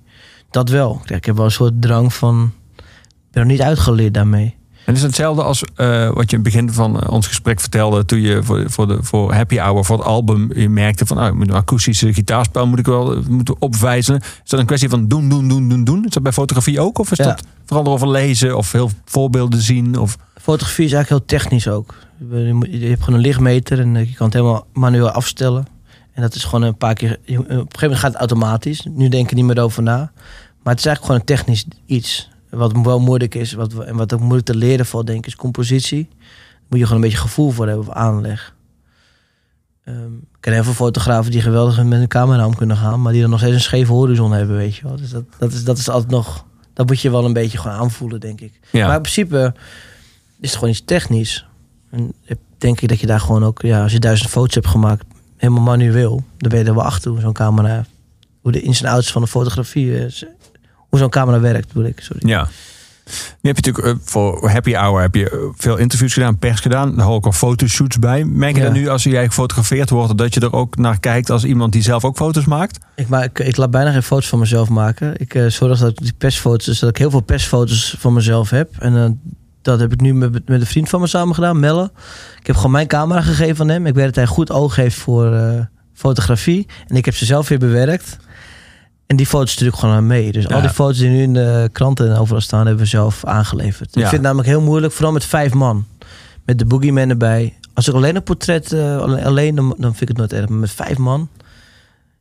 Dat 0.51 0.69
wel. 0.69 0.95
Kijk, 1.05 1.19
ik 1.19 1.25
heb 1.25 1.37
wel 1.37 1.45
een 1.45 1.51
soort 1.51 1.83
drang 1.83 2.15
van... 2.15 2.53
Ik 2.77 2.85
ben 3.31 3.43
nog 3.43 3.53
niet 3.53 3.63
uitgeleerd 3.63 4.15
daarmee. 4.15 4.57
En 4.85 4.95
is 4.95 5.01
het 5.01 5.07
hetzelfde 5.11 5.43
als 5.43 5.63
eh, 5.75 6.11
wat 6.11 6.31
je 6.31 6.37
in 6.37 6.43
het 6.43 6.53
begin 6.53 6.73
van 6.73 7.01
eh, 7.01 7.11
ons 7.11 7.27
gesprek 7.27 7.61
vertelde 7.61 8.05
toen 8.05 8.21
je 8.21 8.43
voor, 8.43 8.71
voor, 8.71 8.87
de, 8.89 8.99
voor 9.03 9.33
Happy 9.33 9.57
Hour, 9.57 9.85
voor 9.85 9.97
het 9.97 10.07
album, 10.07 10.51
je 10.55 10.69
merkte 10.69 11.07
van 11.07 11.25
ik 11.25 11.35
moet 11.35 11.49
een 11.49 11.55
akoestische 11.55 12.13
gitaarspel 12.15 12.67
moet 12.67 12.79
ik 12.79 12.87
wel 12.87 13.15
eh, 13.15 13.27
moeten 13.27 13.57
opwijzen. 13.59 14.21
Is 14.21 14.51
dat 14.51 14.61
een 14.61 14.67
kwestie 14.67 14.89
van 14.89 15.09
doen, 15.09 15.29
doen, 15.29 15.49
doen, 15.49 15.69
doen, 15.69 15.85
doen? 15.85 16.05
Is 16.05 16.11
dat 16.11 16.23
bij 16.23 16.33
fotografie 16.33 16.81
ook? 16.81 16.99
Of 16.99 17.11
is 17.11 17.19
Ja. 17.19 17.25
dat 17.25 17.43
vooral 17.67 17.93
over 17.93 18.09
lezen 18.09 18.57
of 18.57 18.73
heel 18.73 18.91
voorbeelden 19.05 19.61
zien? 19.61 19.99
Of, 19.99 20.17
Fotografie 20.41 20.85
is 20.85 20.93
eigenlijk 20.93 21.29
heel 21.29 21.39
technisch 21.39 21.69
ook. 21.69 21.95
Je 22.71 22.87
hebt 22.89 23.03
gewoon 23.03 23.19
een 23.19 23.27
lichtmeter 23.27 23.81
en 23.81 23.95
je 23.95 24.15
kan 24.15 24.27
het 24.27 24.35
helemaal 24.35 24.67
manueel 24.73 25.11
afstellen. 25.11 25.67
En 26.13 26.23
dat 26.23 26.35
is 26.35 26.45
gewoon 26.45 26.63
een 26.63 26.77
paar 26.77 26.95
keer... 26.95 27.13
Op 27.13 27.29
een 27.29 27.37
gegeven 27.47 27.69
moment 27.81 27.99
gaat 27.99 28.11
het 28.11 28.19
automatisch. 28.21 28.87
Nu 28.91 29.09
denk 29.09 29.31
ik 29.31 29.37
niet 29.37 29.45
meer 29.45 29.61
over 29.63 29.83
na. 29.83 29.97
Maar 30.63 30.75
het 30.75 30.79
is 30.85 30.87
eigenlijk 30.87 31.05
gewoon 31.05 31.21
een 31.21 31.27
technisch 31.27 31.65
iets. 31.87 32.31
Wat 32.55 32.73
wel 32.83 33.01
moeilijk 33.01 33.35
is. 33.35 33.53
Wat, 33.53 33.75
en 33.75 33.97
wat 33.97 34.13
ook 34.13 34.21
moeilijk 34.21 34.47
te 34.47 34.55
leren 34.55 34.87
valt, 34.87 35.07
denk 35.07 35.19
ik, 35.19 35.27
is 35.27 35.37
compositie. 35.37 36.09
Daar 36.11 36.63
moet 36.69 36.79
je 36.79 36.87
gewoon 36.87 37.03
een 37.03 37.09
beetje 37.09 37.23
gevoel 37.23 37.51
voor 37.51 37.67
hebben, 37.67 37.87
of 37.87 37.95
aanleg. 37.95 38.55
Ehm, 39.85 40.15
ik 40.15 40.41
ken 40.41 40.53
heel 40.53 40.65
veel 40.65 40.73
fotografen 40.73 41.31
die 41.31 41.41
geweldig 41.41 41.85
met 41.85 42.01
een 42.01 42.09
camera 42.09 42.47
om 42.47 42.57
kunnen 42.57 42.77
gaan. 42.77 43.03
Maar 43.03 43.13
die 43.13 43.21
dan 43.21 43.31
nog 43.31 43.39
steeds 43.39 43.55
een 43.55 43.61
scheve 43.61 43.93
horizon 43.93 44.33
hebben, 44.33 44.57
weet 44.57 44.77
je 44.77 44.83
wel. 44.83 44.97
Dus 44.97 45.11
dat, 45.11 45.25
dat, 45.39 45.53
is, 45.53 45.65
dat 45.65 45.79
is 45.79 45.89
altijd 45.89 46.11
nog... 46.11 46.47
Dat 46.73 46.87
moet 46.87 47.01
je 47.01 47.11
wel 47.11 47.25
een 47.25 47.33
beetje 47.33 47.59
gewoon 47.59 47.77
aanvoelen, 47.77 48.21
denk 48.21 48.41
ik. 48.41 48.61
ja. 48.73 48.87
Maar 48.87 48.97
in 48.97 49.03
principe 49.03 49.55
is 50.41 50.49
het 50.49 50.59
gewoon 50.59 50.71
iets 50.71 50.85
technisch. 50.85 51.47
En 51.91 52.13
ik 52.25 52.39
denk 52.59 52.81
ik 52.81 52.89
dat 52.89 53.01
je 53.01 53.07
daar 53.07 53.21
gewoon 53.21 53.45
ook, 53.45 53.63
ja, 53.63 53.83
als 53.83 53.93
je 53.93 53.99
duizend 53.99 54.31
foto's 54.31 54.55
hebt 54.55 54.67
gemaakt, 54.67 55.05
helemaal 55.37 55.63
manueel, 55.63 56.25
dan 56.37 56.51
weet 56.51 56.61
je 56.61 56.67
er 56.67 56.75
wel 56.75 56.85
achter 56.85 57.11
hoe 57.11 57.21
zo'n 57.21 57.33
camera, 57.33 57.85
hoe 58.41 58.53
de 58.53 58.61
ins 58.61 58.83
en 58.83 58.91
outs 58.91 59.13
van 59.13 59.23
de 59.23 59.29
fotografie 59.29 60.05
is. 60.05 60.25
Hoe 60.95 61.03
zo'n 61.03 61.13
camera 61.13 61.41
werkt, 61.41 61.67
bedoel 61.67 61.85
ik. 61.85 62.01
Sorry. 62.01 62.29
Ja. 62.29 62.49
Nu 63.41 63.51
heb 63.51 63.57
je 63.57 63.71
natuurlijk 63.71 63.87
eh, 63.87 64.07
voor 64.11 64.51
Happy 64.51 64.73
Hour 64.73 65.01
heb 65.01 65.15
je 65.15 65.31
eh, 65.31 65.39
veel 65.57 65.77
interviews 65.77 66.13
gedaan, 66.13 66.39
pers 66.39 66.61
gedaan. 66.61 66.97
Daar 66.97 67.07
hoor 67.07 67.19
ik 67.19 67.25
al 67.25 67.33
fotoshoots 67.33 67.99
bij. 67.99 68.25
Merk 68.25 68.55
je 68.55 68.59
Ja. 68.61 68.65
dat 68.65 68.75
nu 68.75 68.89
als 68.89 69.03
jij 69.03 69.27
gefotografeerd 69.27 69.91
wordt, 69.91 70.19
dat 70.19 70.35
je 70.35 70.41
er 70.41 70.53
ook 70.53 70.77
naar 70.77 71.01
kijkt 71.01 71.31
als 71.31 71.45
iemand 71.45 71.73
die 71.73 71.83
zelf 71.83 72.05
ook 72.05 72.17
foto's 72.17 72.45
maakt? 72.45 72.79
Ik, 72.97 73.09
maak, 73.09 73.39
ik 73.39 73.57
laat 73.57 73.71
bijna 73.71 73.91
geen 73.93 74.03
foto's 74.03 74.29
van 74.29 74.39
mezelf 74.39 74.69
maken. 74.69 75.21
Ik 75.21 75.35
eh, 75.35 75.47
zorg 75.47 75.79
dat 75.79 75.91
ik 75.91 75.99
die 75.99 76.13
persfoto's, 76.19 76.65
dus 76.67 76.79
dat 76.79 76.91
ik 76.91 76.97
heel 76.97 77.11
veel 77.11 77.21
persfoto's 77.23 77.97
van 77.99 78.13
mezelf 78.13 78.51
heb. 78.51 78.71
En 78.79 79.21
dat 79.63 79.81
heb 79.81 79.93
ik 79.93 80.01
nu 80.01 80.15
met, 80.15 80.49
met 80.49 80.61
een 80.61 80.67
vriend 80.67 80.89
van 80.89 81.01
me 81.01 81.07
samen 81.07 81.35
gedaan, 81.35 81.61
Melle. 81.61 81.91
Ik 82.41 82.47
heb 82.47 82.57
gewoon 82.57 82.71
mijn 82.71 82.87
camera 82.87 83.21
gegeven 83.21 83.61
aan 83.65 83.71
hem. 83.71 83.87
Ik 83.87 83.95
weet 83.95 84.05
dat 84.05 84.15
hij 84.15 84.27
goed 84.27 84.51
oog 84.51 84.77
heeft 84.77 84.97
voor 84.97 85.33
fotografie. 85.95 86.67
En 86.87 86.97
ik 86.97 87.05
heb 87.05 87.15
ze 87.15 87.25
zelf 87.25 87.49
weer 87.49 87.59
bewerkt. 87.59 88.17
En 89.07 89.17
die 89.17 89.27
foto's 89.27 89.51
stuur 89.53 89.69
ik 89.69 89.75
gewoon 89.75 89.95
aan 89.95 90.07
mee. 90.07 90.33
Dus 90.33 90.45
Ja. 90.45 90.55
al 90.55 90.61
die 90.61 90.71
foto's 90.71 90.99
die 90.99 91.09
nu 91.09 91.23
in 91.23 91.33
de 91.35 91.69
kranten 91.73 92.11
en 92.11 92.17
overal 92.17 92.41
staan, 92.41 92.67
hebben 92.67 92.85
we 92.85 92.89
zelf 92.91 93.25
aangeleverd. 93.25 93.89
Ik 93.89 94.01
vind 94.01 94.11
het 94.11 94.21
namelijk 94.21 94.49
heel 94.49 94.61
moeilijk, 94.61 94.93
vooral 94.93 95.13
met 95.13 95.25
vijf 95.25 95.53
man. 95.55 95.87
Met 96.45 96.59
de 96.59 96.65
boogeyman 96.65 97.09
erbij. 97.11 97.59
Als 97.75 97.89
ik 97.89 97.95
alleen 97.95 98.17
een 98.17 98.23
portret, 98.23 98.73
eh, 98.73 98.99
alleen, 99.01 99.55
dan, 99.55 99.75
dan 99.79 99.91
vind 99.95 100.01
ik 100.01 100.09
het 100.09 100.17
nooit 100.17 100.33
erg. 100.33 100.49
Maar 100.49 100.59
met 100.59 100.71
vijf 100.71 100.99
man, 100.99 101.29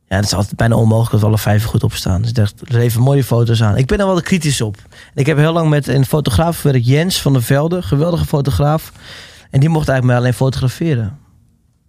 ja, 0.08 0.16
het 0.16 0.24
is 0.24 0.34
altijd 0.34 0.56
bijna 0.56 0.76
onmogelijk 0.76 1.12
dat 1.12 1.22
alle 1.22 1.38
vijf 1.38 1.64
goed 1.64 1.82
op 1.82 1.92
staan. 1.94 2.20
Dus 2.20 2.30
ik 2.30 2.36
dacht, 2.36 2.54
er 2.68 2.78
even 2.78 3.00
mooie 3.00 3.24
foto's 3.24 3.62
aan. 3.62 3.76
Ik 3.76 3.86
ben 3.86 3.98
er 4.00 4.06
wel 4.06 4.20
kritisch 4.20 4.60
op. 4.60 4.76
Ik 5.14 5.26
heb 5.26 5.36
heel 5.36 5.52
lang 5.52 5.68
met 5.68 5.88
een 5.88 6.06
fotograaf 6.06 6.60
gewerkt, 6.60 6.86
Jens 6.86 7.22
van 7.22 7.32
der 7.32 7.42
Velde, 7.42 7.82
geweldige 7.82 8.24
fotograaf. 8.24 8.92
En 9.50 9.60
die 9.60 9.68
mocht 9.68 9.88
eigenlijk 9.88 10.04
mij 10.04 10.16
alleen 10.16 10.38
fotograferen. 10.38 11.18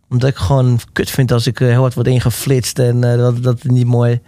Omdat 0.09 0.29
ik 0.29 0.35
gewoon 0.35 0.79
kut 0.91 1.09
vind 1.09 1.31
als 1.31 1.47
ik 1.47 1.59
eh, 1.59 1.67
heel 1.67 1.81
hard 1.81 1.93
word 1.93 2.07
ingeflitst 2.07 2.79
en 2.79 3.03
eh, 3.11 3.17
dat, 3.17 3.43
dat 3.43 3.63
niet 3.63 3.85
mooi... 3.85 4.19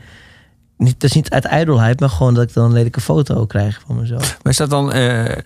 Niet, 0.78 0.99
dat 0.99 1.10
is 1.10 1.16
niet 1.16 1.30
uit 1.30 1.45
ijdelheid, 1.45 1.99
maar 1.99 2.10
gewoon 2.10 2.34
dat 2.34 2.44
ik 2.44 2.54
dan 2.54 2.66
een 2.66 2.74
lelijke 2.74 3.02
foto 3.02 3.45
krijg 3.45 3.82
van 3.86 3.95
mezelf. 3.99 4.38
Maar 4.44 4.52
is 4.52 4.58
dat 4.58 4.70
dan... 4.70 4.91
eh, 4.91 5.38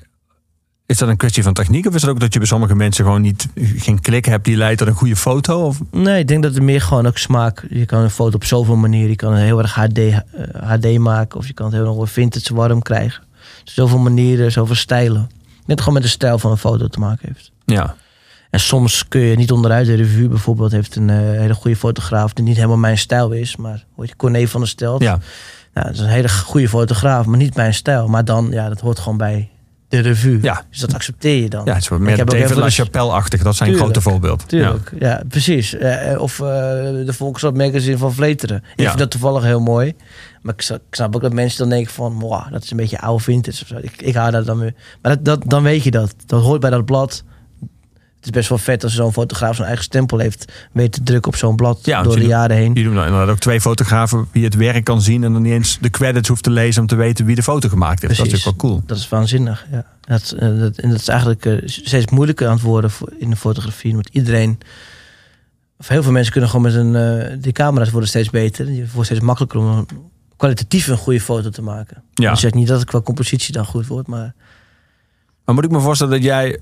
is 0.86 0.98
dat 0.98 1.10
een 1.10 1.18
kwestie 1.18 1.44
van 1.44 1.54
techniek? 1.54 1.88
Of 1.88 1.96
is 1.96 2.02
het 2.02 2.10
ook 2.12 2.20
dat 2.20 2.34
je 2.34 2.40
bij 2.40 2.48
sommige 2.48 2.76
mensen 2.76 3.06
gewoon 3.06 3.22
niet 3.22 3.48
geen 3.56 4.00
klik 4.02 4.26
hebt 4.26 4.46
die 4.46 4.58
leidt 4.58 4.78
tot 4.78 4.88
een 4.88 4.94
goede 4.94 5.16
foto? 5.16 5.66
Of, 5.66 5.80
Nee, 5.92 6.20
ik 6.20 6.28
denk 6.28 6.44
dat 6.44 6.54
het 6.54 6.64
meer 6.64 6.82
gewoon 6.82 7.08
ook 7.08 7.18
smaak. 7.18 7.66
Je 7.70 7.86
kan 7.86 8.02
een 8.02 8.10
foto 8.10 8.36
op 8.36 8.44
zoveel 8.44 8.76
manieren. 8.76 9.10
Je 9.10 9.16
kan 9.16 9.34
een 9.34 9.40
heel 9.44 9.60
erg 9.60 9.74
HD, 9.74 9.98
eh, 9.98 10.18
HD 10.64 10.98
maken. 10.98 11.40
Of 11.40 11.48
je 11.48 11.54
kan 11.54 11.66
het 11.66 11.76
heel 11.76 11.96
nog 11.96 12.12
vintage 12.12 12.56
warm 12.56 12.82
krijgen. 12.82 13.24
Zoveel 13.64 13.98
manieren, 13.98 14.52
zoveel 14.52 14.76
stijlen. 14.76 15.30
Net 15.66 15.80
gewoon 15.80 15.94
met 15.94 16.04
de 16.04 16.10
stijl 16.10 16.40
van 16.40 16.52
een 16.52 16.58
foto 16.58 16.88
te 16.88 17.00
maken 17.00 17.28
heeft. 17.28 17.52
ja. 17.66 17.96
En 18.52 18.60
soms 18.60 19.08
kun 19.08 19.22
je 19.22 19.36
niet 19.36 19.52
onderuit. 19.52 19.86
De 19.86 19.94
revue 19.96 20.28
bijvoorbeeld 20.28 20.72
heeft 20.72 20.96
een 20.96 21.10
eh, 21.10 21.18
hele 21.18 21.54
goede 21.54 21.76
fotograaf. 21.78 22.34
Die 22.34 22.46
niet 22.46 22.56
helemaal 22.56 22.78
mijn 22.78 22.98
stijl 22.98 23.32
is. 23.32 23.56
Maar 23.56 23.86
hoor 23.96 24.06
je 24.06 24.16
Corné 24.16 24.48
van 24.48 24.60
der 24.62 24.70
Stelt. 24.70 25.02
ja. 25.02 25.20
Nou, 25.74 25.86
dat 25.88 25.96
is 25.96 26.02
een 26.02 26.08
hele 26.08 26.30
goede 26.30 26.70
fotograaf. 26.70 27.26
Maar 27.26 27.38
niet 27.38 27.56
mijn 27.56 27.74
stijl. 27.74 28.08
Maar 28.08 28.26
dan, 28.26 28.48
ja, 28.52 28.70
dat 28.70 28.80
hoort 28.80 29.00
gewoon 29.00 29.18
bij 29.18 29.50
de 29.88 30.00
revue. 30.00 30.40
Ja. 30.42 30.64
Dus 30.70 30.80
dat 30.80 30.94
accepteer 30.94 31.42
je 31.42 31.50
dan. 31.50 31.66
Ja, 31.66 31.74
het 31.74 31.82
is 31.82 31.90
meer 31.90 32.18
David 32.18 32.34
even 32.34 32.56
de- 32.56 32.62
LaChapelle-achtig. 32.62 33.44
Dat 33.44 33.56
zijn 33.56 33.70
Tuurlijk. 33.70 33.92
grote 33.92 34.10
voorbeeld. 34.10 34.48
Tuurlijk, 34.48 34.92
ja, 35.00 35.22
precies. 35.28 35.76
Eh, 35.76 36.22
of 36.22 36.40
eh, 36.40 36.46
de 37.06 37.14
Volkswagen 37.14 37.58
magazine 37.58 37.98
van 37.98 38.14
Vleteren. 38.14 38.58
Ik 38.58 38.80
Ja. 38.80 38.86
vind 38.88 38.98
dat 39.00 39.12
toevallig 39.12 39.44
heel 39.44 39.60
mooi. 39.60 39.94
Maar 40.42 40.54
ik, 40.58 40.80
snap 40.92 41.16
ook 41.16 41.22
dat 41.22 41.34
mensen 41.34 41.60
dan 41.60 41.70
denken 41.70 41.94
van... 41.94 42.20
Wow, 42.20 42.52
dat 42.52 42.64
is 42.64 42.72
een 42.72 42.78
beetje 42.78 43.00
oude 43.02 43.24
vintage 43.24 43.62
of 43.62 43.68
zo. 43.68 43.76
Ik, 43.82 44.02
ik 44.02 44.14
hou 44.16 44.32
daar 44.32 44.44
dan 44.44 44.60
weer... 44.60 44.74
Maar 45.02 45.16
dat, 45.16 45.26
dat, 45.26 45.50
dan 45.50 45.64
weet 45.64 45.84
je 45.84 45.92
dat. 45.92 46.16
Dat 46.26 46.44
hoort 46.44 46.60
bij 46.62 46.70
dat 46.70 46.86
blad. 46.86 47.24
Het 48.22 48.30
is 48.30 48.36
best 48.36 48.50
wel 48.50 48.58
vet 48.58 48.84
als 48.84 48.94
zo'n 48.94 49.14
fotograaf 49.14 49.56
zijn 49.56 49.68
eigen 49.68 49.86
stempel 49.86 50.18
heeft... 50.18 50.52
weet 50.72 50.92
te 50.92 51.04
drukken 51.04 51.32
op 51.32 51.38
zo'n 51.38 51.56
blad 51.56 51.80
Ja, 51.86 52.04
door 52.04 52.16
de 52.16 52.22
je 52.22 52.28
jaren 52.28 52.56
heen. 52.56 52.74
Je 52.74 52.84
doet 52.84 52.94
nou 52.94 53.06
inderdaad 53.06 53.30
ook 53.30 53.40
twee 53.40 53.62
fotografen 53.62 54.28
wie 54.32 54.44
het 54.44 54.56
werk 54.56 54.84
kan 54.84 55.02
zien 55.02 55.24
en 55.24 55.34
dan 55.34 55.42
niet 55.42 55.52
eens 55.54 55.78
de 55.82 55.90
credits 55.90 56.28
hoeft 56.28 56.44
te 56.44 56.50
lezen 56.50 56.82
om 56.82 56.88
te 56.88 56.96
weten 56.96 57.26
wie 57.26 57.36
de 57.36 57.44
foto 57.44 57.70
gemaakt 57.70 58.02
heeft. 58.02 58.18
Dat 58.18 58.26
is 58.26 58.32
natuurlijk 58.32 58.62
wel 58.62 58.70
cool. 58.70 58.84
Dat 58.86 58.98
is 58.98 59.10
waanzinnig, 59.10 59.66
ja. 59.72 59.86
Dat, 60.02 60.32
eh, 60.32 60.60
dat, 60.60 60.78
en 60.78 60.90
dat 60.90 61.00
is 61.00 61.08
eigenlijk 61.08 61.46
eh, 61.46 61.58
steeds 61.66 62.12
moeilijker 62.12 62.48
aan 62.48 62.54
het 62.54 62.62
worden 62.62 62.92
voor, 62.92 63.14
in 63.18 63.30
de 63.30 63.36
fotografie. 63.36 63.94
Want 63.94 64.10
iedereen... 64.12 64.58
Of 65.78 65.88
heel 65.88 66.04
veel 66.04 66.12
mensen 66.12 66.32
kunnen 66.32 66.50
gewoon 66.50 66.66
met 66.66 66.76
een... 66.76 66.96
eh 66.96 67.38
die 67.42 67.52
camera's 67.52 67.90
worden 67.90 68.10
steeds 68.10 68.30
beter. 68.30 68.68
Het 68.68 68.92
wordt 68.92 69.10
steeds 69.10 69.24
makkelijker 69.26 69.60
om 69.60 69.66
een, 69.66 69.88
kwalitatief 70.38 70.88
een 70.88 70.98
goede 70.98 71.22
foto 71.22 71.50
te 71.50 71.62
maken. 71.62 72.04
Ja. 72.14 72.32
Ik 72.32 72.38
zeg 72.38 72.54
niet 72.54 72.68
dat 72.68 72.80
het 72.80 72.90
qua 72.90 73.02
compositie 73.02 73.54
dan 73.54 73.66
goed 73.66 73.88
wordt, 73.88 74.08
maar... 74.08 74.34
Maar 75.46 75.56
moet 75.56 75.64
ik 75.64 75.72
me 75.72 75.80
voorstellen 75.80 76.14
dat 76.14 76.24
jij, 76.24 76.60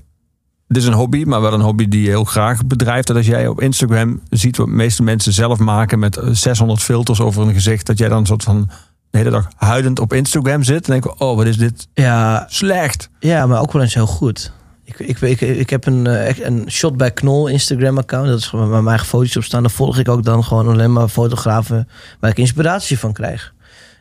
dit 0.72 0.82
is 0.82 0.88
een 0.88 0.94
hobby, 0.94 1.24
maar 1.24 1.40
wel 1.40 1.52
een 1.52 1.60
hobby 1.60 1.88
die 1.88 2.02
je 2.02 2.08
heel 2.08 2.24
graag 2.24 2.66
bedrijft. 2.66 3.06
Dat 3.06 3.16
als 3.16 3.26
jij 3.26 3.46
op 3.48 3.60
Instagram 3.60 4.20
ziet 4.30 4.56
wat 4.56 4.66
de 4.66 4.72
meeste 4.72 5.02
mensen 5.02 5.32
zelf 5.32 5.58
maken 5.58 5.98
met 5.98 6.16
eh, 6.16 6.28
600 6.32 6.80
filters 6.82 7.20
over 7.20 7.42
een 7.42 7.52
gezicht, 7.54 7.86
dat 7.86 7.98
jij 7.98 8.08
dan 8.08 8.18
een 8.18 8.26
soort 8.26 8.42
van 8.42 8.70
de 9.10 9.18
hele 9.18 9.30
dag 9.30 9.48
huidend 9.56 9.98
op 9.98 10.12
Instagram 10.12 10.62
zit. 10.62 10.84
En 10.86 10.90
denk 10.92 11.04
ik, 11.04 11.20
oh 11.20 11.36
wat 11.36 11.46
is 11.46 11.56
dit 11.56 11.88
Ja, 11.94 12.46
slecht. 12.48 13.08
ja 13.20 13.46
maar 13.46 13.60
ook 13.60 13.72
wel 13.72 13.82
eens 13.82 13.94
heel 13.94 14.06
goed. 14.06 14.52
Ik, 14.84 14.98
ik, 14.98 15.20
ik, 15.20 15.40
ik 15.40 15.70
heb 15.70 15.86
een, 15.86 16.06
eh, 16.06 16.38
een 16.38 16.64
Shot 16.70 16.96
bij 16.96 17.10
Knol 17.10 17.46
Instagram-account. 17.46 18.26
Dat 18.28 18.38
is 18.38 18.46
gewoon 18.46 18.64
waar 18.68 18.82
mijn 18.82 18.88
eigen 18.88 19.06
foto's 19.06 19.36
op 19.36 19.44
staan. 19.44 19.62
Daar 19.62 19.70
volg 19.70 19.98
ik 19.98 20.08
ook 20.08 20.24
dan 20.24 20.44
gewoon 20.44 20.68
alleen 20.68 20.92
maar 20.92 21.08
fotografen 21.08 21.88
waar 22.20 22.30
ik 22.30 22.38
inspiratie 22.38 22.98
van 22.98 23.12
krijg. 23.12 23.52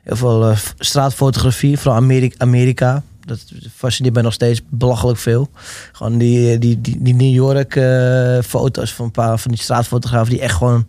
Heel 0.04 0.16
veel 0.16 0.50
eh, 0.50 0.58
straatfotografie, 0.78 1.78
vooral 1.78 1.96
Amerika. 2.02 2.36
Amerika. 2.38 3.04
Dat 3.30 3.46
fascineert 3.76 4.14
mij 4.14 4.24
nog 4.24 4.34
steeds 4.34 4.62
belachelijk 4.70 5.18
veel. 5.20 5.50
Gewoon 5.92 6.18
die, 6.18 6.58
die, 6.58 6.82
die, 6.82 6.98
die 7.02 7.14
New 7.14 7.34
York 7.34 7.76
eh, 7.76 8.38
foto's 8.44 8.94
van 8.94 9.06
een 9.06 9.12
paar 9.12 9.40
van 9.40 9.52
die 9.52 9.62
straatfotografen 9.62 10.30
die 10.32 10.42
echt 10.42 10.56
gewoon 10.56 10.88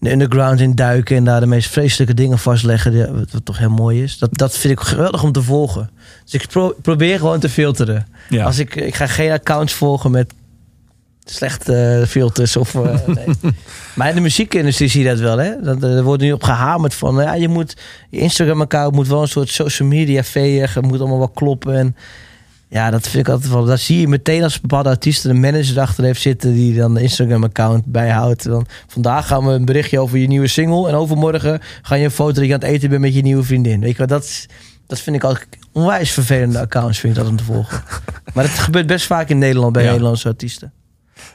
de 0.00 0.10
underground 0.10 0.60
in 0.60 0.74
duiken 0.74 1.16
en 1.16 1.24
daar 1.24 1.40
de 1.40 1.46
meest 1.46 1.70
vreselijke 1.70 2.14
dingen 2.14 2.38
vastleggen. 2.38 2.92
die- 2.92 3.06
Wat, 3.06 3.30
wat 3.32 3.44
toch 3.44 3.58
heel 3.58 3.70
mooi 3.70 4.02
is. 4.02 4.18
Dat, 4.18 4.28
dat 4.38 4.56
vind 4.56 4.72
ik 4.72 4.80
geweldig 4.86 5.22
om 5.22 5.32
te 5.32 5.42
volgen. 5.42 5.90
Dus 6.24 6.34
ik 6.34 6.46
pro- 6.48 6.74
probeer 6.82 7.18
gewoon 7.18 7.40
te 7.40 7.48
filteren. 7.48 8.06
Ja. 8.28 8.44
Als 8.44 8.58
ik, 8.58 8.74
ik 8.74 8.94
ga 8.94 9.06
geen 9.06 9.30
accounts 9.30 9.72
volgen 9.72 10.10
met 10.10 10.32
slechte 11.30 11.98
eh, 12.00 12.06
filters. 12.06 12.56
Of, 12.56 12.74
eh, 12.74 13.06
nee. 13.06 13.52
maar 13.94 14.08
in 14.08 14.14
de 14.14 14.20
muziekindustrie 14.20 14.88
zie 14.88 15.02
je 15.02 15.08
dat 15.08 15.18
wel. 15.18 15.38
Hè? 15.38 15.60
Dat, 15.60 15.82
er 15.82 16.02
wordt 16.02 16.22
nu 16.22 16.32
op 16.32 16.42
gehamerd 16.42 16.94
van... 16.94 17.14
Ja, 17.14 17.34
je 17.34 17.48
moet 17.48 17.76
je 18.10 18.18
Instagram-account 18.18 18.94
moet 18.94 19.08
wel 19.08 19.22
een 19.22 19.28
soort 19.28 19.48
social 19.48 19.88
media 19.88 20.22
veeg. 20.22 20.74
Het 20.74 20.84
moet 20.84 21.00
allemaal 21.00 21.18
wel 21.18 21.28
kloppen. 21.28 21.76
En 21.76 21.96
ja, 22.68 22.90
dat 22.90 23.08
vind 23.08 23.26
ik 23.26 23.32
altijd 23.32 23.52
wel... 23.52 23.64
Dat 23.64 23.80
zie 23.80 24.00
je 24.00 24.08
meteen 24.08 24.42
als 24.42 24.60
bepaalde 24.60 24.88
artiesten 24.88 25.30
een 25.30 25.40
manager 25.40 25.76
erachter 25.76 26.04
heeft 26.04 26.20
zitten... 26.20 26.54
die 26.54 26.74
dan 26.74 26.94
de 26.94 27.02
Instagram-account 27.02 27.84
bijhoudt. 27.84 28.44
Dan, 28.44 28.66
vandaag 28.86 29.26
gaan 29.26 29.46
we 29.46 29.52
een 29.52 29.64
berichtje 29.64 30.00
over 30.00 30.18
je 30.18 30.26
nieuwe 30.26 30.46
single... 30.46 30.88
en 30.88 30.94
overmorgen 30.94 31.60
ga 31.82 31.94
je 31.94 32.04
een 32.04 32.10
foto 32.10 32.32
dat 32.32 32.46
je 32.46 32.54
aan 32.54 32.60
het 32.60 32.68
eten 32.68 32.88
bent 32.88 33.00
met 33.00 33.14
je 33.14 33.22
nieuwe 33.22 33.42
vriendin. 33.42 33.80
Weet 33.80 33.92
je 33.92 33.98
wat, 33.98 34.08
dat, 34.08 34.46
dat 34.86 35.00
vind 35.00 35.16
ik 35.16 35.24
ook 35.24 35.46
onwijs 35.72 36.10
vervelende 36.10 36.58
accounts 36.58 36.98
vind 36.98 37.16
ik 37.16 37.22
dat 37.22 37.30
om 37.30 37.36
te 37.36 37.44
volgen. 37.44 37.82
maar 38.34 38.44
dat 38.44 38.58
gebeurt 38.58 38.86
best 38.86 39.06
vaak 39.06 39.28
in 39.28 39.38
Nederland 39.38 39.72
bij 39.72 39.82
Ja. 39.82 39.88
Nederlandse 39.88 40.28
artiesten. 40.28 40.72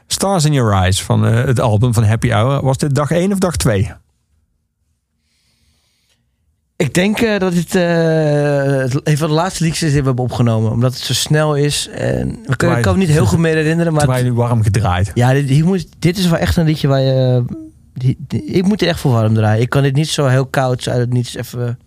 Stars 0.07 0.45
in 0.45 0.53
Your 0.53 0.73
Eyes 0.73 1.03
van 1.03 1.25
eh, 1.25 1.43
het 1.45 1.59
album 1.59 1.93
van 1.93 2.03
Happy 2.03 2.29
Hour. 2.29 2.63
Was 2.63 2.77
dit 2.77 2.95
dag 2.95 3.11
1 3.11 3.31
of 3.31 3.37
dag 3.37 3.55
2? 3.55 3.91
Ik 6.75 6.93
denk 6.93 7.19
eh, 7.19 7.39
dat 7.39 7.53
dit 7.53 7.75
eh, 7.75 7.81
het- 7.83 8.99
een 9.07 9.17
van 9.17 9.27
de 9.27 9.33
laatste 9.33 9.63
liedjes 9.63 9.83
is 9.83 9.91
die 9.91 9.99
we 10.01 10.07
hebben 10.07 10.23
opgenomen. 10.23 10.71
Omdat 10.71 10.93
het 10.93 11.01
zo 11.01 11.13
snel 11.13 11.55
is. 11.55 11.87
En 11.89 12.29
ik 12.29 12.35
kan, 12.45 12.55
Terwijl- 12.55 12.77
ik 12.77 12.83
kan 12.83 12.93
me 12.93 12.99
niet 12.99 13.09
heel 13.09 13.25
goed 13.25 13.39
meer 13.39 13.55
herinneren. 13.55 13.93
Maar 13.93 14.17
je 14.17 14.23
nu 14.23 14.33
warm 14.33 14.63
gedraaid. 14.63 15.11
ja, 15.13 15.33
dit, 15.33 15.49
hier 15.49 15.65
moet, 15.65 15.87
dit 15.99 16.17
is 16.17 16.27
wel 16.27 16.39
echt 16.39 16.57
een 16.57 16.65
liedje 16.65 16.87
waar 16.87 16.99
je... 17.01 17.43
die- 17.93 18.17
die- 18.27 18.43
ik 18.45 18.63
moet 18.65 18.81
er 18.81 18.87
echt 18.87 18.99
voor 18.99 19.11
warm 19.11 19.33
draaien. 19.33 19.61
Ik 19.61 19.69
kan 19.69 19.81
dit 19.83 19.95
niet 19.95 20.09
zo 20.09 20.25
heel 20.25 20.45
koud 20.45 20.87
uit 20.87 20.99
het 20.99 21.13
niets 21.13 21.35
even 21.35 21.79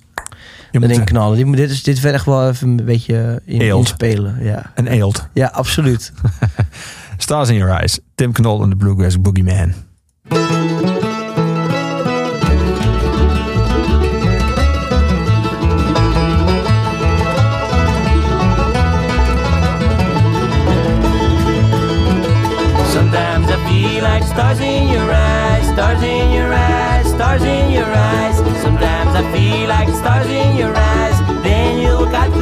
erin 0.70 1.04
knallen. 1.04 1.36
Dit, 1.36 1.56
dit, 1.56 1.70
is, 1.70 1.82
dit 1.82 2.00
werd 2.00 2.14
echt 2.14 2.24
wel 2.24 2.48
even 2.48 2.68
een 2.68 2.84
beetje 2.84 3.42
in, 3.44 3.60
Eelt. 3.60 3.78
inspelen. 3.78 4.36
Ja. 4.44 4.72
een 4.74 4.86
eelt. 4.86 5.28
ja, 5.32 5.46
absoluut. 5.46 6.12
Stars 7.18 7.50
in 7.50 7.56
Your 7.56 7.70
Eyes. 7.70 8.00
Tim 8.14 8.32
Knol 8.32 8.62
en 8.62 8.70
de 8.70 8.76
Bluegrass 8.76 9.16
Boogeyman. 9.20 9.74
Sometimes 22.92 23.50
I 23.50 23.56
feel 23.68 24.02
like 24.02 24.22
stars 24.24 24.60
in 24.60 24.88
your 24.88 25.12
eyes, 25.12 25.66
stars 25.68 26.02
in 26.02 26.30
your 26.32 26.52
eyes, 26.52 27.06
stars 27.08 27.42
in 27.42 27.70
your 27.70 27.84
eyes. 27.84 28.36
Sometimes 28.62 29.14
I 29.14 29.32
feel 29.32 29.68
like 29.68 29.88
stars 29.88 30.26
in 30.26 30.56
your 30.56 30.74
eyes. 30.74 31.42
Then 31.42 31.78
you 31.78 31.98
look 31.98 32.14
out 32.14 32.32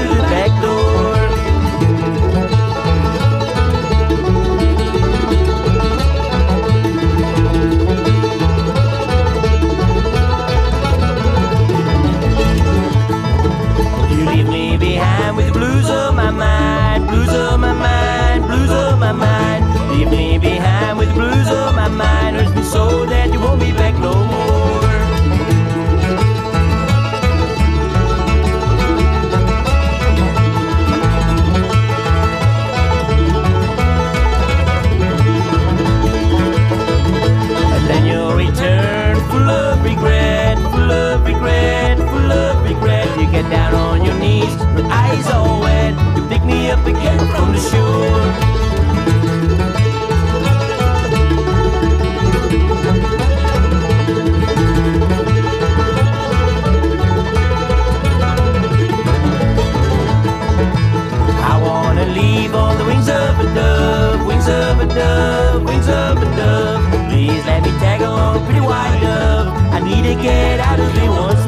Pretty 68.34 68.58
it 68.58 68.62
wide 68.62 69.04
up. 69.04 69.46
I 69.72 69.78
need 69.78 70.02
to 70.02 70.20
get 70.20 70.58
out 70.58 70.80
of 70.80 70.92
here 70.92 71.10
once. 71.10 71.43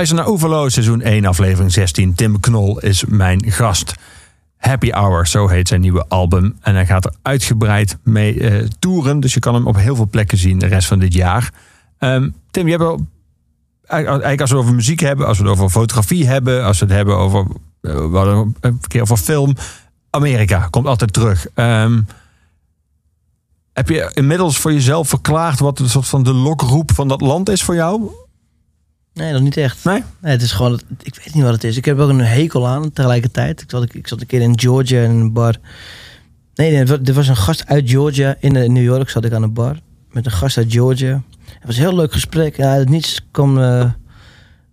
Luistert 0.00 0.20
naar 0.20 0.32
Oeverlo, 0.34 0.68
seizoen 0.68 1.02
1, 1.02 1.24
aflevering 1.24 1.72
16. 1.72 2.14
Tim 2.14 2.40
Knol 2.40 2.78
is 2.78 3.04
mijn 3.04 3.42
gast. 3.46 3.94
Happy 4.56 4.90
Hour, 4.90 5.26
zo 5.26 5.48
heet 5.48 5.68
zijn 5.68 5.80
nieuwe 5.80 6.04
album. 6.08 6.56
En 6.60 6.74
hij 6.74 6.86
gaat 6.86 7.04
er 7.04 7.12
uitgebreid 7.22 7.96
mee 8.02 8.40
eh, 8.40 8.66
toeren. 8.78 9.20
Dus 9.20 9.34
je 9.34 9.40
kan 9.40 9.54
hem 9.54 9.66
op 9.66 9.76
heel 9.76 9.96
veel 9.96 10.08
plekken 10.10 10.38
zien 10.38 10.58
de 10.58 10.66
rest 10.66 10.88
van 10.88 10.98
dit 10.98 11.14
jaar. 11.14 11.52
Ehm, 11.98 12.30
Tim, 12.50 12.64
je 12.64 12.70
hebt 12.70 12.82
wel, 12.82 13.06
eigenlijk 13.86 14.40
als 14.40 14.50
we 14.50 14.56
het 14.56 14.64
over 14.64 14.76
muziek 14.76 15.00
hebben, 15.00 15.26
als 15.26 15.38
we 15.38 15.44
het 15.44 15.52
over 15.52 15.70
fotografie 15.70 16.26
hebben, 16.26 16.64
als 16.64 16.78
we 16.78 16.84
het 16.84 16.94
hebben 16.94 17.16
over, 17.16 17.46
eh, 17.80 18.42
een 18.60 18.80
keer 18.86 19.02
over 19.02 19.16
film. 19.16 19.54
Amerika 20.10 20.68
komt 20.70 20.86
altijd 20.86 21.12
terug. 21.12 21.46
Ehm, 21.54 22.00
heb 23.72 23.88
je 23.88 24.10
inmiddels 24.14 24.58
voor 24.58 24.72
jezelf 24.72 25.08
verklaard 25.08 25.58
wat 25.58 25.78
een 25.78 25.88
soort 25.88 26.08
van 26.08 26.22
de 26.22 26.34
lokroep 26.34 26.92
van 26.94 27.08
dat 27.08 27.20
land 27.20 27.48
is 27.48 27.62
voor 27.62 27.74
jou? 27.74 28.10
Nee, 29.14 29.32
nog 29.32 29.42
niet 29.42 29.56
echt. 29.56 29.84
Nee? 29.84 30.02
Nee, 30.20 30.32
het 30.32 30.42
is 30.42 30.52
gewoon, 30.52 30.80
ik 31.02 31.14
weet 31.14 31.34
niet 31.34 31.42
wat 31.42 31.52
het 31.52 31.64
is. 31.64 31.76
Ik 31.76 31.84
heb 31.84 31.98
ook 31.98 32.08
een 32.08 32.20
hekel 32.20 32.68
aan 32.68 32.92
tegelijkertijd. 32.92 33.62
Ik 33.62 33.70
zat, 33.70 33.94
ik 33.94 34.08
zat 34.08 34.20
een 34.20 34.26
keer 34.26 34.40
in 34.40 34.60
Georgia 34.60 35.02
in 35.02 35.10
een 35.10 35.32
bar. 35.32 35.56
Nee, 36.54 36.84
er 36.84 37.14
was 37.14 37.28
een 37.28 37.36
gast 37.36 37.66
uit 37.66 37.90
Georgia. 37.90 38.36
In 38.38 38.56
eh, 38.56 38.68
New 38.68 38.82
York 38.82 39.10
zat 39.10 39.24
ik 39.24 39.32
aan 39.32 39.42
een 39.42 39.52
bar. 39.52 39.80
Met 40.10 40.26
een 40.26 40.32
gast 40.32 40.56
uit 40.56 40.72
Georgia. 40.72 41.22
Het 41.44 41.66
was 41.66 41.76
een 41.76 41.82
heel 41.82 41.94
leuk 41.94 42.12
gesprek. 42.12 42.56
Ja, 42.56 42.72
uit 42.72 42.88
niets 42.88 43.20
kwam 43.30 43.58
eh, 43.58 43.90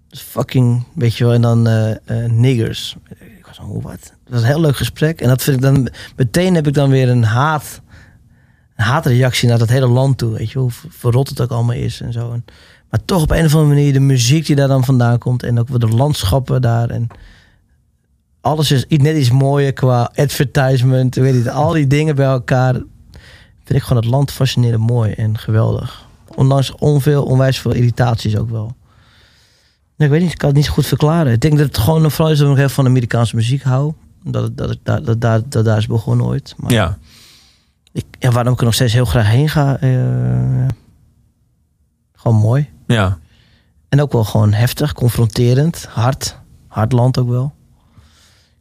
fucking, 0.10 0.86
weet 0.94 1.16
je 1.16 1.24
wel, 1.24 1.34
en 1.34 1.42
dan 1.42 1.68
eh, 1.68 2.26
niggers. 2.26 2.96
Ik 3.38 3.46
was 3.46 3.58
hoe 3.58 3.82
wat? 3.82 4.14
Het 4.24 4.34
was 4.34 4.42
een 4.42 4.48
heel 4.48 4.62
leuk 4.62 4.78
gesprek. 4.78 5.22
En 5.22 5.28
dat 5.28 5.44
vind 5.44 5.56
ik 5.56 5.62
dan, 5.62 5.90
meteen 6.16 6.56
heb 6.56 6.68
ik 6.68 6.74
dan 6.74 6.90
weer 6.90 7.10
een 7.10 7.24
haat, 7.24 7.82
een 8.76 8.86
haatreactie 8.86 9.50
naar 9.50 9.58
dat 9.58 9.70
hele 9.70 9.88
land 9.88 10.18
toe. 10.18 10.32
Weet 10.32 10.52
je, 10.52 10.60
hoe 10.60 10.72
verrot 10.90 11.30
het 11.30 11.42
ook 11.42 11.52
allemaal 11.52 11.76
is 11.76 12.02
en 12.02 12.14
zo. 12.14 12.32
En, 12.32 12.46
maar 12.90 13.00
toch 13.06 13.22
op 13.22 13.32
een 13.32 13.46
of 13.46 13.54
andere 13.56 13.74
manier 13.74 13.94
de 13.94 14.00
muziek 14.00 14.46
die 14.46 14.56
daar 14.56 14.68
dan 14.68 14.84
vandaan 14.86 15.18
komt. 15.18 15.44
En 15.44 15.60
ook 15.60 15.80
de 15.80 15.88
landschappen 15.88 16.62
daar. 16.62 16.90
En 16.90 17.08
alles 18.42 18.72
is 18.72 18.86
net 18.88 19.18
iets 19.18 19.32
mooier 19.32 19.74
qua 19.74 20.12
advertisement. 20.16 21.16
Weet 21.16 21.44
je, 21.44 21.52
al 21.52 21.72
die 21.72 21.88
dingen 21.88 22.16
bij 22.16 22.26
elkaar. 22.26 22.74
Vind 23.64 23.80
ik 23.80 23.82
gewoon 23.82 24.02
het 24.04 24.12
land 24.12 24.32
fascinerend 24.32 24.88
mooi 24.90 25.12
en 25.12 25.38
geweldig. 25.38 26.06
Ondanks 26.36 26.72
onveel, 26.76 27.24
onwijs 27.24 27.60
veel 27.60 27.72
irritaties 27.74 28.38
ook 28.38 28.50
wel. 28.50 28.76
Nee, 29.96 30.08
ik 30.08 30.14
weet 30.14 30.22
niet, 30.24 30.32
ik 30.32 30.38
kan 30.38 30.48
het 30.48 30.58
niet 30.58 30.66
zo 30.68 30.74
goed 30.74 30.86
verklaren. 30.86 31.34
Ik 31.34 31.42
denk 31.42 31.58
dat 31.58 31.68
het 31.68 31.78
gewoon 31.78 32.12
vooral 32.12 32.32
is 32.32 32.38
dat 32.38 32.48
ik 32.48 32.54
nog 32.54 32.60
heel 32.62 32.70
van 32.76 32.86
Amerikaanse 32.86 33.36
muziek 33.36 33.64
hou. 33.64 33.94
Dat, 34.24 34.44
het- 34.44 34.58
dat, 34.84 35.22
dat, 35.22 35.52
dat 35.52 35.66
daar 35.66 35.78
is 35.78 35.88
begonnen 35.88 36.26
ooit. 36.26 36.54
Maar 36.58 36.72
Ja. 36.72 36.98
ik, 37.92 38.06
ja, 38.20 38.32
waarom 38.32 38.54
ik 38.54 38.60
er 38.60 38.66
nog 38.66 38.74
steeds 38.74 38.94
heel 38.94 39.06
graag 39.06 39.28
heen 39.28 39.50
ga. 39.50 39.78
eh, 39.80 40.66
gewoon 42.16 42.38
mooi. 42.38 42.70
Ja. 42.88 43.18
En 43.90 44.02
ook 44.02 44.12
wel 44.12 44.24
gewoon 44.24 44.54
heftig, 44.54 44.94
confronterend, 44.94 45.88
hard. 45.90 46.40
Hard 46.68 46.92
land 46.92 47.18
ook 47.18 47.30
wel. 47.30 47.54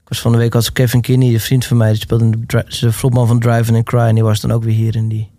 Ik 0.03 0.13
was 0.13 0.21
van 0.21 0.33
de 0.33 0.39
week 0.39 0.55
als 0.55 0.73
Kevin 0.73 1.01
Kinney, 1.01 1.33
een 1.33 1.41
vriend 1.41 1.65
van 1.65 1.77
mij, 1.77 1.91
die 1.91 2.01
speelde 2.01 2.25
in 2.25 2.45
de, 2.47 2.65
de 2.81 2.93
frontman 2.93 3.27
van 3.27 3.41
Drive 3.41 3.75
and 3.75 3.85
Cry. 3.85 3.99
En 3.99 4.15
die 4.15 4.25
was 4.25 4.41
dan 4.41 4.53
ook 4.53 4.65
weer 4.65 4.75
hier 4.75 4.97
en 4.97 5.09
die 5.09 5.31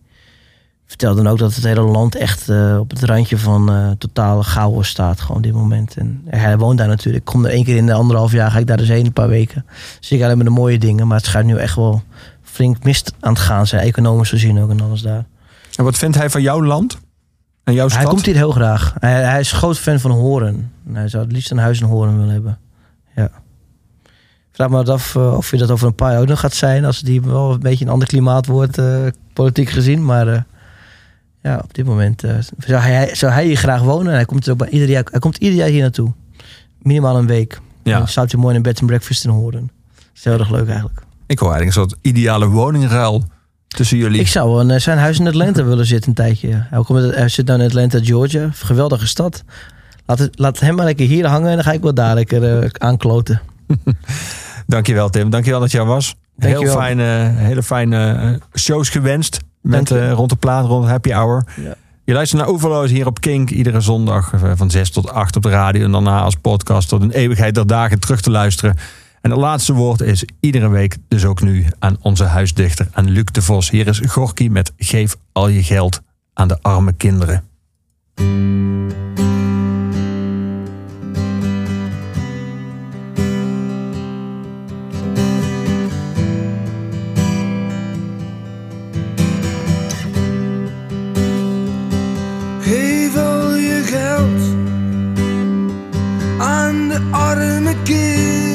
vertelde 0.85 1.23
dan 1.23 1.31
ook 1.31 1.37
dat 1.37 1.55
het 1.55 1.63
hele 1.63 1.81
land 1.81 2.15
echt 2.15 2.49
eh, 2.49 2.77
op 2.79 2.89
het 2.89 3.03
randje 3.03 3.37
van 3.37 3.71
eh, 3.71 3.91
totale 3.97 4.43
chaos 4.43 4.87
staat. 4.87 5.21
Gewoon 5.21 5.37
op 5.37 5.43
dit 5.43 5.53
moment. 5.53 5.95
En 5.97 6.21
hij 6.25 6.57
woont 6.57 6.77
daar 6.77 6.87
natuurlijk. 6.87 7.27
Ik 7.27 7.33
kom 7.33 7.45
er 7.45 7.51
één 7.51 7.63
keer 7.63 7.75
in 7.75 7.85
de 7.85 7.93
anderhalf 7.93 8.31
jaar, 8.31 8.51
ga 8.51 8.59
ik 8.59 8.67
daar 8.67 8.77
dus 8.77 8.87
heen 8.87 9.05
een 9.05 9.13
paar 9.13 9.29
weken. 9.29 9.65
Zie 9.99 10.17
ik 10.17 10.23
alleen 10.23 10.35
maar 10.35 10.45
de 10.45 10.51
mooie 10.51 10.79
dingen. 10.79 11.07
Maar 11.07 11.17
het 11.17 11.25
schijnt 11.25 11.47
nu 11.47 11.57
echt 11.57 11.75
wel 11.75 12.03
flink 12.41 12.83
mist 12.83 13.13
aan 13.19 13.33
het 13.33 13.41
gaan 13.41 13.67
zijn. 13.67 13.81
Economisch 13.81 14.29
gezien 14.29 14.59
ook 14.59 14.69
en 14.69 14.81
alles 14.81 15.01
daar. 15.01 15.25
En 15.75 15.83
wat 15.83 15.97
vindt 15.97 16.17
hij 16.17 16.29
van 16.29 16.41
jouw 16.41 16.63
land? 16.63 16.97
En 17.67 17.73
jouw 17.73 17.87
stad? 17.87 18.01
Hij 18.01 18.09
komt 18.09 18.25
hier 18.25 18.35
heel 18.35 18.51
graag. 18.51 18.93
Hij, 18.99 19.23
hij 19.23 19.39
is 19.39 19.51
groot 19.51 19.79
fan 19.79 19.99
van 19.99 20.11
Horen. 20.11 20.71
En 20.87 20.95
Hij 20.95 21.07
zou 21.07 21.23
het 21.23 21.31
liefst 21.31 21.51
een 21.51 21.57
huis 21.57 21.79
in 21.79 21.85
Horen 21.85 22.17
willen 22.17 22.33
hebben. 22.33 22.59
Ja. 23.15 23.29
Vraag 24.51 24.69
me 24.69 24.83
af 24.83 25.15
eh, 25.15 25.37
of 25.37 25.51
je 25.51 25.57
dat 25.57 25.71
over 25.71 25.87
een 25.87 25.95
paar 25.95 26.11
jaar 26.11 26.21
ook 26.21 26.27
nog 26.27 26.39
gaat 26.39 26.53
zijn. 26.53 26.85
Als 26.85 27.01
hier 27.05 27.21
wel 27.21 27.53
een 27.53 27.59
beetje 27.59 27.85
een 27.85 27.91
ander 27.91 28.07
klimaat 28.07 28.45
wordt, 28.45 28.77
eh, 28.77 29.07
politiek 29.33 29.69
gezien. 29.69 30.05
Maar 30.05 30.27
eh, 30.27 30.41
ja, 31.41 31.59
op 31.63 31.73
dit 31.73 31.85
moment 31.85 32.23
zou, 32.57 32.81
hij, 32.81 33.15
zou 33.15 33.31
hij 33.31 33.45
hier 33.45 33.57
graag 33.57 33.81
wonen. 33.81 34.07
En 34.07 34.13
hij 34.13 34.25
komt, 34.25 34.45
er 34.45 34.51
ook 34.51 34.57
bij 34.57 34.69
ieder 34.69 34.89
jaar, 34.89 35.03
hij 35.11 35.19
komt 35.19 35.37
ieder 35.37 35.57
jaar 35.57 35.69
hier 35.69 35.81
naartoe. 35.81 36.13
Minimaal 36.81 37.17
een 37.17 37.27
week. 37.27 37.59
Ja. 37.83 37.91
En 37.93 37.97
dan 37.97 38.07
staat 38.07 38.31
hij 38.31 38.39
mooi 38.39 38.51
in 38.51 38.57
een 38.57 38.63
bed 38.63 38.79
and 38.79 38.87
breakfast 38.87 39.25
in 39.25 39.29
Horen. 39.29 39.71
Dat 39.95 40.05
is 40.13 40.23
heel 40.23 40.39
erg 40.39 40.49
leuk 40.49 40.67
eigenlijk. 40.67 41.01
Ik 41.25 41.39
hoor 41.39 41.51
eigenlijk 41.51 41.77
een 41.77 41.89
soort 41.89 41.99
ideale 42.01 42.47
woningruil 42.47 43.23
tussen 43.77 43.97
jullie. 43.97 44.19
Ik 44.19 44.27
zou 44.27 44.61
in 44.61 44.71
eh, 44.71 44.79
zijn 44.79 44.97
huis 44.97 45.19
in 45.19 45.27
Atlanta 45.27 45.63
willen 45.63 45.85
zitten 45.85 46.09
een 46.09 46.15
tijdje. 46.15 46.47
ja. 46.47 46.67
Hij, 46.69 46.83
komt 46.83 47.15
hij 47.15 47.29
zit 47.29 47.45
nou 47.45 47.59
in 47.59 47.65
Atlanta, 47.65 47.99
Georgia. 48.01 48.49
Geweldige 48.53 49.07
stad. 49.07 49.43
Laat, 50.05 50.19
het, 50.19 50.39
laat 50.39 50.59
hem 50.59 50.75
maar 50.75 50.85
lekker 50.85 51.07
hier 51.07 51.25
hangen 51.25 51.49
en 51.49 51.55
dan 51.55 51.63
ga 51.63 51.71
ik 51.71 51.81
wel 51.81 51.93
daar 51.93 52.15
lekker 52.15 52.63
eh, 52.63 52.69
aankloten. 52.77 53.41
Dankjewel 54.67 55.09
Tim, 55.09 55.29
dankjewel 55.29 55.59
dat 55.59 55.71
je 55.71 55.77
er 55.77 55.85
was. 55.85 56.15
Heel 56.37 56.65
fijne, 56.65 57.03
hele 57.35 57.63
fijne 57.63 58.11
eh, 58.11 58.59
shows 58.59 58.89
gewenst. 58.89 59.39
Met 59.61 59.91
eh, 59.91 60.11
rond 60.11 60.29
de 60.29 60.35
plaat, 60.35 60.65
rond 60.65 60.87
Happy 60.87 61.11
Hour. 61.11 61.43
Ja. 61.55 61.75
Je 62.03 62.13
luistert 62.13 62.41
naar 62.41 62.51
Overloos 62.51 62.89
hier 62.89 63.05
op 63.05 63.21
Kink. 63.21 63.49
Iedere 63.49 63.81
zondag 63.81 64.33
eh, 64.33 64.51
van 64.55 64.71
6 64.71 64.91
tot 64.91 65.11
8 65.11 65.35
op 65.35 65.43
de 65.43 65.49
radio. 65.49 65.83
En 65.83 65.91
daarna 65.91 66.21
als 66.21 66.35
podcast 66.35 66.89
tot 66.89 67.01
een 67.01 67.11
eeuwigheid 67.11 67.55
der 67.55 67.67
dagen 67.67 67.99
terug 67.99 68.21
te 68.21 68.31
luisteren. 68.31 68.75
En 69.27 69.33
het 69.33 69.41
laatste 69.41 69.73
woord 69.73 70.01
is 70.01 70.25
iedere 70.39 70.69
week, 70.69 70.97
dus 71.07 71.25
ook 71.25 71.41
nu, 71.41 71.65
aan 71.79 71.97
onze 72.01 72.23
huisdichter, 72.23 72.87
aan 72.91 73.09
Luc 73.09 73.23
de 73.23 73.41
Vos. 73.41 73.69
Hier 73.69 73.87
is 73.87 74.01
Gorky 74.05 74.47
met 74.47 74.73
Geef 74.77 75.15
al 75.31 75.47
je 75.47 75.63
geld 75.63 76.01
aan 76.33 76.47
de 76.47 76.57
arme 76.61 76.93
kinderen. 76.93 77.43
Geef 92.61 93.15
al 93.15 93.55
je 93.55 93.81
geld 93.85 94.55
aan 96.39 96.87
de 96.87 97.07
arme 97.11 97.75
kinderen 97.83 98.46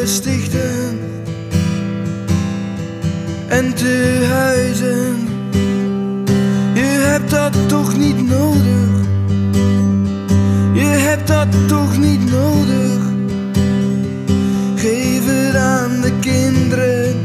in 0.00 0.06
gestichten 0.06 0.98
en 3.48 3.74
tehuizen. 3.74 5.28
Je 6.74 7.04
hebt 7.08 7.30
dat 7.30 7.68
toch 7.68 7.96
niet 7.96 8.28
nodig. 8.28 8.88
Je 10.72 10.84
hebt 10.84 11.28
dat 11.28 11.46
toch 11.68 11.98
niet 11.98 12.30
nodig. 12.30 12.98
Geef 14.74 15.22
het 15.26 15.56
aan 15.56 16.00
de 16.00 16.12
kinderen 16.20 17.24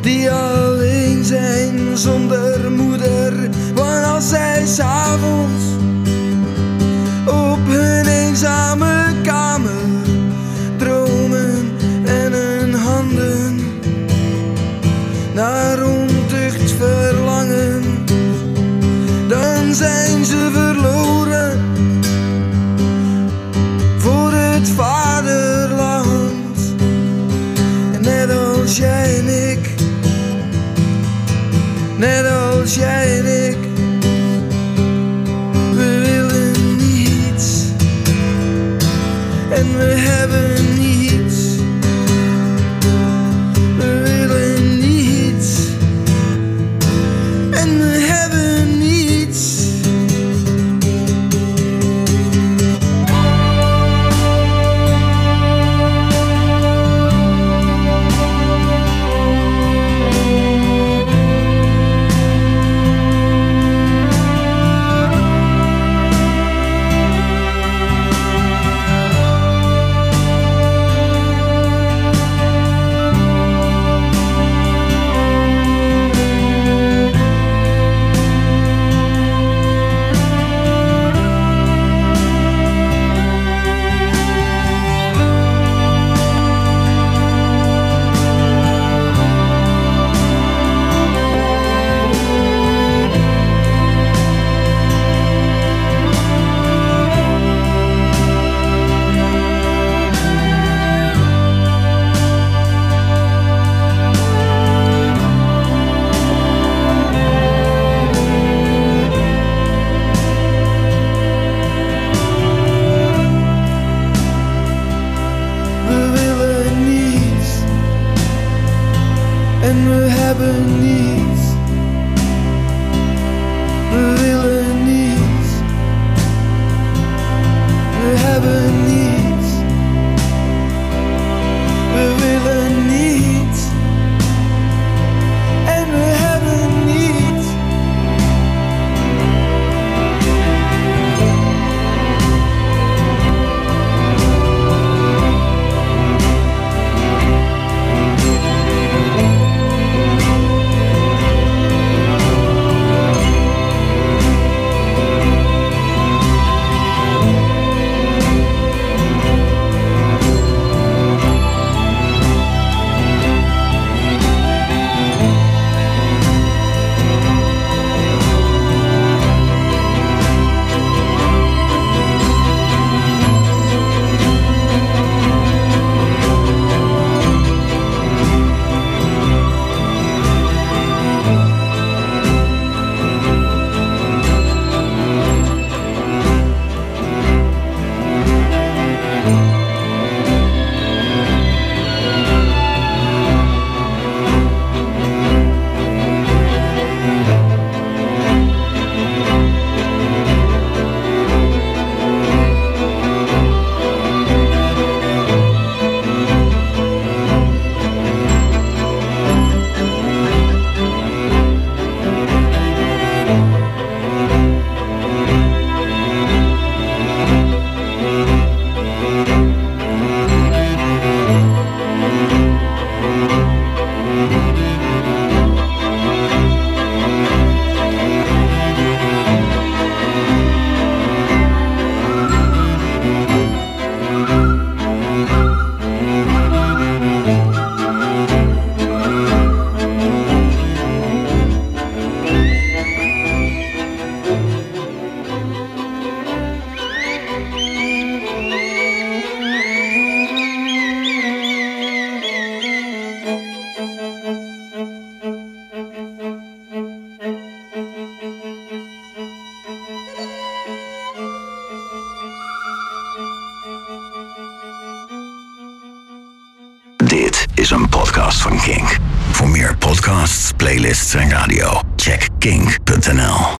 die 0.00 0.30
alleen 0.30 1.24
zijn 1.24 1.98
zonder 1.98 2.70
moeder. 2.70 3.48
Want 3.74 4.04
als 4.04 4.28
zij 4.28 4.66
s'avonds 4.66 5.64
op 7.26 7.66
hun 7.66 8.06
eenzame 8.06 8.91
net 32.78 33.31